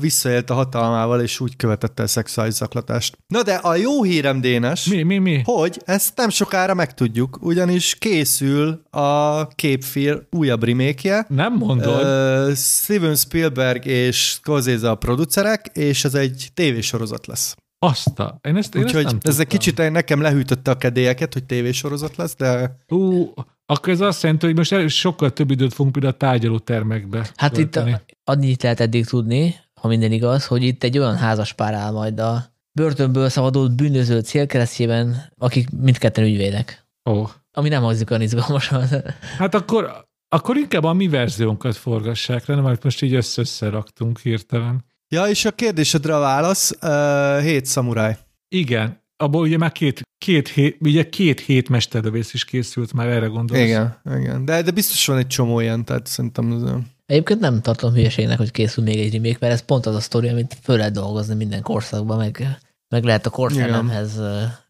visszaélt 0.00 0.50
a 0.50 0.54
hatalmával, 0.54 1.20
és 1.20 1.40
úgy 1.40 1.56
követette 1.56 2.02
el 2.02 2.08
szexuális 2.08 2.54
zaklatást. 2.54 3.18
Na 3.26 3.42
de 3.42 3.54
a 3.54 3.74
jó 3.76 4.02
hírem, 4.02 4.40
Dénes, 4.40 4.84
Mi, 4.84 5.02
mi, 5.02 5.18
mi? 5.18 5.40
hogy 5.44 5.82
ezt 5.84 6.12
nem 6.16 6.28
sokára 6.28 6.74
megtudjuk, 6.74 7.38
ugyanis 7.40 7.94
készül 7.94 8.82
a 8.90 9.46
képfilm 9.46 10.26
újabb 10.30 10.64
remake 10.64 11.26
Nem 11.28 11.52
mondod? 11.52 12.02
Ö, 12.02 12.52
Steven 12.56 13.16
Spielberg 13.16 13.86
és 13.86 14.16
Scorsese 14.28 14.90
a 14.90 14.94
producerek, 14.94 15.70
és 15.72 16.04
ez 16.04 16.14
egy 16.14 16.48
tévésorozat 16.94 17.26
lesz. 17.26 17.56
Azt 17.78 18.18
a... 18.18 18.38
Én 18.42 18.56
ezt, 18.56 18.74
én 18.74 18.82
Úgyhogy 18.82 19.04
ezt 19.04 19.12
nem 19.12 19.20
ez 19.22 19.38
egy 19.38 19.46
kicsit 19.46 19.90
nekem 19.90 20.20
lehűtötte 20.20 20.70
a 20.70 20.76
kedélyeket, 20.76 21.32
hogy 21.32 21.44
tévésorozat 21.44 22.16
lesz, 22.16 22.36
de 22.36 22.76
Ú, 22.88 23.32
akkor 23.66 23.92
ez 23.92 24.00
azt 24.00 24.22
jelenti, 24.22 24.46
hogy 24.46 24.56
most 24.56 24.88
sokkal 24.88 25.30
több 25.30 25.50
időt 25.50 25.74
fogunk 25.74 25.92
például 25.92 26.14
a 26.14 26.16
tárgyalótermekbe 26.16 27.30
Hát 27.36 27.58
itt 27.58 27.70
tölteni. 27.70 27.92
a, 27.92 28.32
annyit 28.32 28.62
lehet 28.62 28.80
eddig 28.80 29.06
tudni, 29.06 29.54
ha 29.80 29.88
minden 29.88 30.12
igaz, 30.12 30.46
hogy 30.46 30.62
itt 30.62 30.82
egy 30.82 30.98
olyan 30.98 31.16
házas 31.16 31.52
pár 31.52 31.74
áll 31.74 31.92
majd 31.92 32.20
a 32.20 32.44
börtönből 32.72 33.28
szabadult 33.28 33.76
bűnöző 33.76 34.20
célkeresztjében, 34.20 35.32
akik 35.38 35.68
mindketten 35.70 36.24
ügyvédek. 36.24 36.86
Ó. 37.10 37.26
Ami 37.52 37.68
nem 37.68 37.82
hangzik 37.82 38.10
olyan 38.10 38.22
izgalmasan. 38.22 38.86
Hát 39.38 39.54
akkor, 39.54 40.06
akkor 40.28 40.56
inkább 40.56 40.84
a 40.84 40.92
mi 40.92 41.08
verziónkat 41.08 41.76
forgassák 41.76 42.46
le, 42.46 42.54
nem, 42.54 42.64
amit 42.64 42.84
most 42.84 43.02
így 43.02 43.14
össze-összeraktunk 43.14 44.18
hirtelen. 44.18 44.84
Ja, 45.08 45.26
és 45.26 45.44
a 45.44 45.50
kérdésedre 45.50 46.16
a 46.16 46.20
válasz, 46.20 46.72
uh, 46.82 47.42
hét 47.42 47.66
szamuráj. 47.66 48.16
Igen, 48.48 49.02
abból 49.16 49.42
ugye 49.42 49.56
már 49.56 49.72
két, 49.72 50.02
két, 50.18 50.48
hét, 50.48 50.76
ugye 50.80 51.08
két 51.08 51.40
hét 51.40 51.68
mesterlövész 51.68 52.34
is 52.34 52.44
készült, 52.44 52.92
már 52.92 53.08
erre 53.08 53.26
gondolsz. 53.26 53.62
Igen, 53.62 54.00
igen. 54.04 54.44
De, 54.44 54.62
de 54.62 54.70
biztos 54.70 55.06
van 55.06 55.18
egy 55.18 55.26
csomó 55.26 55.60
ilyen, 55.60 55.84
tehát 55.84 56.06
szerintem 56.06 56.52
ez 56.52 56.62
olyan. 56.62 56.92
Egyébként 57.06 57.40
nem 57.40 57.60
tartom 57.60 57.92
hülyeségnek, 57.92 58.38
hogy 58.38 58.50
készül 58.50 58.84
még 58.84 58.98
egy 58.98 59.12
remake, 59.12 59.36
mert 59.40 59.52
ez 59.52 59.64
pont 59.64 59.86
az 59.86 59.94
a 59.94 60.00
sztori, 60.00 60.28
amit 60.28 60.56
föl 60.62 60.76
lehet 60.76 60.92
dolgozni 60.92 61.34
minden 61.34 61.62
korszakban, 61.62 62.16
meg, 62.16 62.58
meg 62.88 63.04
lehet 63.04 63.26
a 63.26 63.30
korszellemhez 63.30 64.20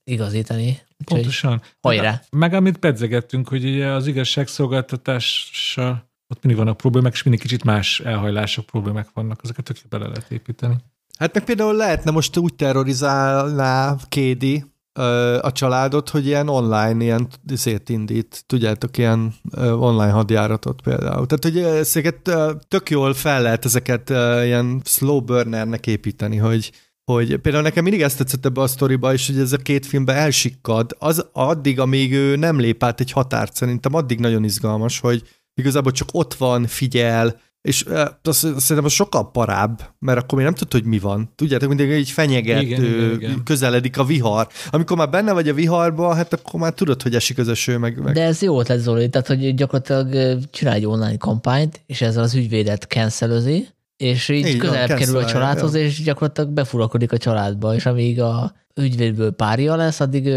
igazítani. 0.05 0.83
Pontosan. 1.05 1.63
hajrá! 1.81 2.23
Meg 2.31 2.55
amit 2.55 2.79
pedzegettünk, 2.79 3.49
hogy 3.49 3.65
ugye 3.65 3.87
az 3.87 4.07
igazságszolgáltatással 4.07 6.13
ott 6.35 6.45
mindig 6.45 6.63
vannak 6.65 6.77
problémák, 6.77 7.13
és 7.13 7.23
mindig 7.23 7.43
kicsit 7.43 7.65
más 7.65 8.01
elhajlások, 8.01 8.67
problémák 8.67 9.09
vannak, 9.15 9.41
ezeket 9.43 9.65
tök 9.65 9.77
bele 9.89 10.07
lehet 10.07 10.31
építeni. 10.31 10.75
Hát 11.19 11.35
meg 11.35 11.45
például 11.45 11.75
lehetne 11.75 12.11
most 12.11 12.37
úgy 12.37 12.55
terrorizálná 12.55 13.97
Kédi 14.09 14.65
ö, 14.93 15.39
a 15.43 15.53
családot, 15.53 16.09
hogy 16.09 16.27
ilyen 16.27 16.49
online, 16.49 17.05
ilyen 17.05 17.29
szét 17.55 17.89
indít, 17.89 18.45
tudjátok, 18.47 18.99
ilyen 18.99 19.35
ö, 19.51 19.73
online 19.73 20.11
hadjáratot 20.11 20.81
például. 20.81 21.27
Tehát, 21.27 21.45
hogy 21.45 21.59
ezeket 21.59 22.29
ö, 22.29 22.53
tök 22.69 22.91
jól 22.91 23.15
fel 23.15 23.43
lehet 23.43 23.65
ezeket 23.65 24.11
ilyen 24.45 24.81
slow 24.85 25.21
burnernek 25.21 25.87
építeni, 25.87 26.37
hogy 26.37 26.73
hogy 27.05 27.37
például 27.37 27.63
nekem 27.65 27.83
mindig 27.83 28.03
ezt 28.03 28.19
tetszett 28.19 28.45
ebbe 28.45 28.61
a 28.61 28.67
sztoriba, 28.67 29.13
és 29.13 29.27
hogy 29.27 29.39
ez 29.39 29.53
a 29.53 29.57
két 29.57 29.87
filmben 29.87 30.17
elsikkad, 30.17 30.97
az 30.99 31.27
addig, 31.33 31.81
amíg 31.81 32.13
ő 32.13 32.37
nem 32.37 32.61
lép 32.61 32.83
át 32.83 33.01
egy 33.01 33.11
határt, 33.11 33.55
szerintem 33.55 33.95
addig 33.95 34.19
nagyon 34.19 34.45
izgalmas, 34.45 35.01
hogy 35.01 35.23
igazából 35.55 35.93
csak 35.93 36.09
ott 36.13 36.35
van, 36.35 36.67
figyel, 36.67 37.41
és 37.69 37.85
az, 38.23 38.37
szerintem 38.37 38.85
az 38.85 38.93
sokkal 38.93 39.31
parább, 39.31 39.95
mert 39.99 40.19
akkor 40.19 40.39
még 40.39 40.47
nem 40.47 40.55
tudod, 40.55 40.73
hogy 40.73 40.85
mi 40.85 40.99
van. 40.99 41.33
Tudjátok, 41.35 41.69
mindig 41.69 41.91
így 41.91 42.11
fenyeget, 42.11 42.63
Igen, 42.63 42.81
igen, 42.81 42.95
igen, 42.95 43.05
igen, 43.05 43.21
igen. 43.21 43.43
közeledik 43.45 43.99
a 43.99 44.05
vihar. 44.05 44.49
Amikor 44.71 44.97
már 44.97 45.11
benne 45.11 45.33
vagy 45.33 45.49
a 45.49 45.55
viharban, 45.55 46.17
hát 46.17 46.33
akkor 46.33 46.61
már 46.61 46.73
tudod, 46.73 47.03
hogy 47.03 47.15
esik 47.15 47.39
az 47.39 47.49
eső, 47.49 47.79
meg, 47.79 48.03
meg. 48.03 48.15
De 48.15 48.23
ez 48.23 48.43
jó 48.43 48.61
ötlet, 48.61 48.79
Zoli, 48.79 49.09
tehát 49.09 49.27
hogy 49.27 49.55
gyakorlatilag 49.55 50.13
ö, 50.13 50.35
csinálj 50.51 50.77
egy 50.77 50.87
online 50.87 51.17
kampányt, 51.17 51.81
és 51.87 52.01
ezzel 52.01 52.23
az 52.23 52.35
ügyvédet 52.35 52.83
cancelözi, 52.83 53.69
és 53.97 54.29
így, 54.29 54.39
Így 54.39 54.47
így 54.47 54.61
van, 54.61 54.69
közelebb 54.69 54.99
kerül 54.99 55.17
a 55.17 55.25
családhoz, 55.25 55.75
és 55.75 56.03
gyakorlatilag 56.03 56.51
befurakodik 56.51 57.13
a 57.13 57.19
családba, 57.19 57.75
és 57.75 57.87
amíg 57.87 58.21
a 58.21 58.53
ügyvédből 58.75 59.31
párja 59.31 59.77
lesz, 59.77 60.01
addig 60.01 60.29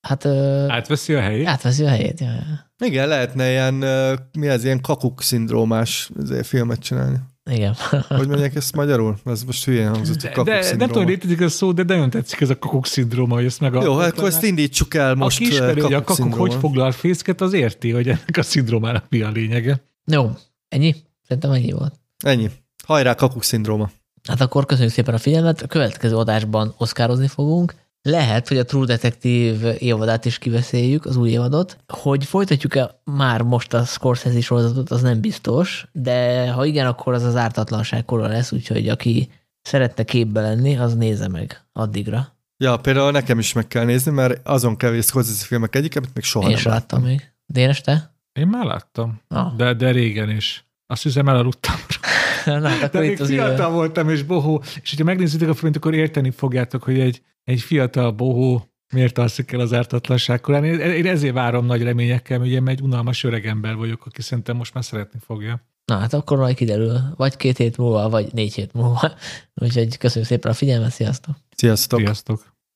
hát 0.00 0.26
Átveszi 0.68 1.14
a 1.14 1.20
helyét? 1.20 1.46
átveszi 1.46 1.84
a 1.84 1.88
helyét. 1.88 2.20
Ja, 2.20 2.26
ja. 2.26 2.70
Igen, 2.82 3.08
lehetne 3.08 3.50
ilyen, 3.50 3.74
mi 4.38 4.48
az, 4.48 4.64
ilyen 4.64 4.80
kakuk-szindrómás 4.80 6.10
izé, 6.22 6.42
filmet 6.42 6.78
csinálni. 6.78 7.18
Igen. 7.50 7.74
Hogy 8.08 8.28
mondják 8.28 8.54
ezt 8.54 8.76
magyarul? 8.76 9.16
Ez 9.24 9.42
most 9.42 9.64
hülyén 9.64 9.88
hangzott, 9.88 10.22
hogy 10.22 10.44
De, 10.44 10.60
de 10.60 10.76
nem 10.76 10.88
tudom, 10.88 11.06
létezik 11.06 11.40
ez 11.40 11.46
a 11.46 11.48
szó, 11.48 11.72
de 11.72 11.82
nagyon 11.82 12.10
tetszik 12.10 12.40
ez 12.40 12.50
a 12.50 12.58
kakuk 12.58 12.86
szindróma, 12.86 13.34
hogy 13.34 13.44
ezt 13.44 13.60
meg 13.60 13.72
Jó, 13.72 13.96
hát 13.96 14.12
akkor 14.12 14.28
ezt 14.28 14.42
indítsuk 14.42 14.94
el 14.94 15.14
most. 15.14 15.40
Aki 15.40 15.50
ismeri, 15.50 15.80
ö, 15.80 15.82
hogy 15.82 15.92
a 15.92 15.96
kakuk 15.96 16.04
kakuk-szindróma. 16.06 16.46
hogy 16.46 16.60
foglal 16.60 16.92
fészket, 16.92 17.40
az 17.40 17.52
érti, 17.52 17.90
hogy 17.90 18.08
ennek 18.08 18.36
a 18.36 18.42
szindrómának 18.42 19.04
mi 19.08 19.20
a 19.20 19.30
lényege. 19.30 19.82
Jó, 20.04 20.30
ennyi? 20.68 20.94
Szerintem 21.26 21.50
ennyi 21.50 21.72
volt. 21.72 21.94
Ennyi. 22.24 22.50
Hajrá, 22.84 23.14
kakuk-szindróma. 23.14 23.90
Hát 24.28 24.40
akkor 24.40 24.66
köszönjük 24.66 24.92
szépen 24.92 25.14
a 25.14 25.18
figyelmet. 25.18 25.62
A 25.62 25.66
következő 25.66 26.16
adásban 26.16 26.74
oszkározni 26.78 27.26
fogunk, 27.26 27.74
lehet, 28.02 28.48
hogy 28.48 28.58
a 28.58 28.64
True 28.64 28.86
Detective 28.86 29.78
évadát 29.78 30.24
is 30.24 30.38
kiveszéljük, 30.38 31.04
az 31.06 31.16
új 31.16 31.30
évadot. 31.30 31.76
Hogy 31.88 32.24
folytatjuk-e 32.24 33.00
már 33.04 33.42
most 33.42 33.72
a 33.74 33.84
Scorsese 33.84 34.40
sorozatot, 34.40 34.90
az 34.90 35.02
nem 35.02 35.20
biztos, 35.20 35.86
de 35.92 36.48
ha 36.50 36.64
igen, 36.64 36.86
akkor 36.86 37.12
az 37.14 37.22
az 37.22 37.36
ártatlanság 37.36 38.04
kora 38.04 38.26
lesz, 38.26 38.52
úgyhogy 38.52 38.88
aki 38.88 39.30
szeretne 39.62 40.04
képbe 40.04 40.40
lenni, 40.40 40.76
az 40.76 40.94
nézze 40.94 41.28
meg 41.28 41.64
addigra. 41.72 42.36
Ja, 42.56 42.76
például 42.76 43.10
nekem 43.10 43.38
is 43.38 43.52
meg 43.52 43.68
kell 43.68 43.84
nézni, 43.84 44.10
mert 44.10 44.40
azon 44.48 44.76
kevés 44.76 45.04
Scorsese 45.04 45.44
filmek 45.44 45.74
egyik, 45.74 45.96
amit 45.96 46.14
még 46.14 46.24
soha 46.24 46.44
Én 46.44 46.50
nem 46.50 46.60
sem 46.60 46.72
láttam 46.72 47.02
még. 47.02 47.32
Dénes, 47.46 47.80
te? 47.80 48.14
Én 48.32 48.46
már 48.46 48.64
láttam, 48.64 49.20
Ah. 49.28 49.56
de, 49.56 49.74
de 49.74 49.90
régen 49.90 50.30
is. 50.30 50.66
Azt 50.86 51.02
hiszem 51.02 51.28
elaludtam. 51.28 51.74
Na, 52.44 52.68
hát 52.68 52.78
De 52.78 52.84
akkor 52.86 53.00
még 53.00 53.10
itt 53.10 53.20
az 53.20 53.28
fiatal 53.28 53.54
idő. 53.66 53.74
voltam 53.74 54.08
és 54.08 54.22
bohó, 54.22 54.62
és 54.82 54.90
hogyha 54.90 55.04
megnézitek 55.04 55.48
a 55.48 55.54
filmet, 55.54 55.76
akkor 55.76 55.94
érteni 55.94 56.30
fogjátok, 56.30 56.82
hogy 56.82 57.00
egy, 57.00 57.22
egy 57.44 57.60
fiatal 57.60 58.10
bohó 58.10 58.66
miért 58.92 59.18
alszik 59.18 59.52
el 59.52 59.60
az 59.60 59.72
ártatlanság 59.72 60.40
korán. 60.40 60.64
Én, 60.64 60.78
én 60.78 61.06
ezért 61.06 61.34
várom 61.34 61.66
nagy 61.66 61.82
reményekkel, 61.82 62.38
mert 62.38 62.50
ugye 62.50 62.60
egy 62.70 62.80
unalmas 62.80 63.24
öreg 63.24 63.46
ember 63.46 63.76
vagyok, 63.76 64.06
aki 64.06 64.22
szerintem 64.22 64.56
most 64.56 64.74
már 64.74 64.84
szeretni 64.84 65.18
fogja. 65.24 65.66
Na 65.84 65.98
hát 65.98 66.12
akkor 66.12 66.38
majd 66.38 66.56
kiderül, 66.56 67.00
vagy 67.16 67.36
két 67.36 67.56
hét 67.56 67.76
múlva, 67.76 68.08
vagy 68.08 68.32
négy 68.32 68.54
hét 68.54 68.72
múlva. 68.72 69.12
Úgyhogy 69.62 69.98
köszönjük 69.98 70.30
szépen 70.30 70.50
a 70.50 70.54
figyelmet, 70.54 70.92
sziasztok! 70.92 71.34
Sziasztok! 71.56 71.98
Sziasztok! 71.98 72.51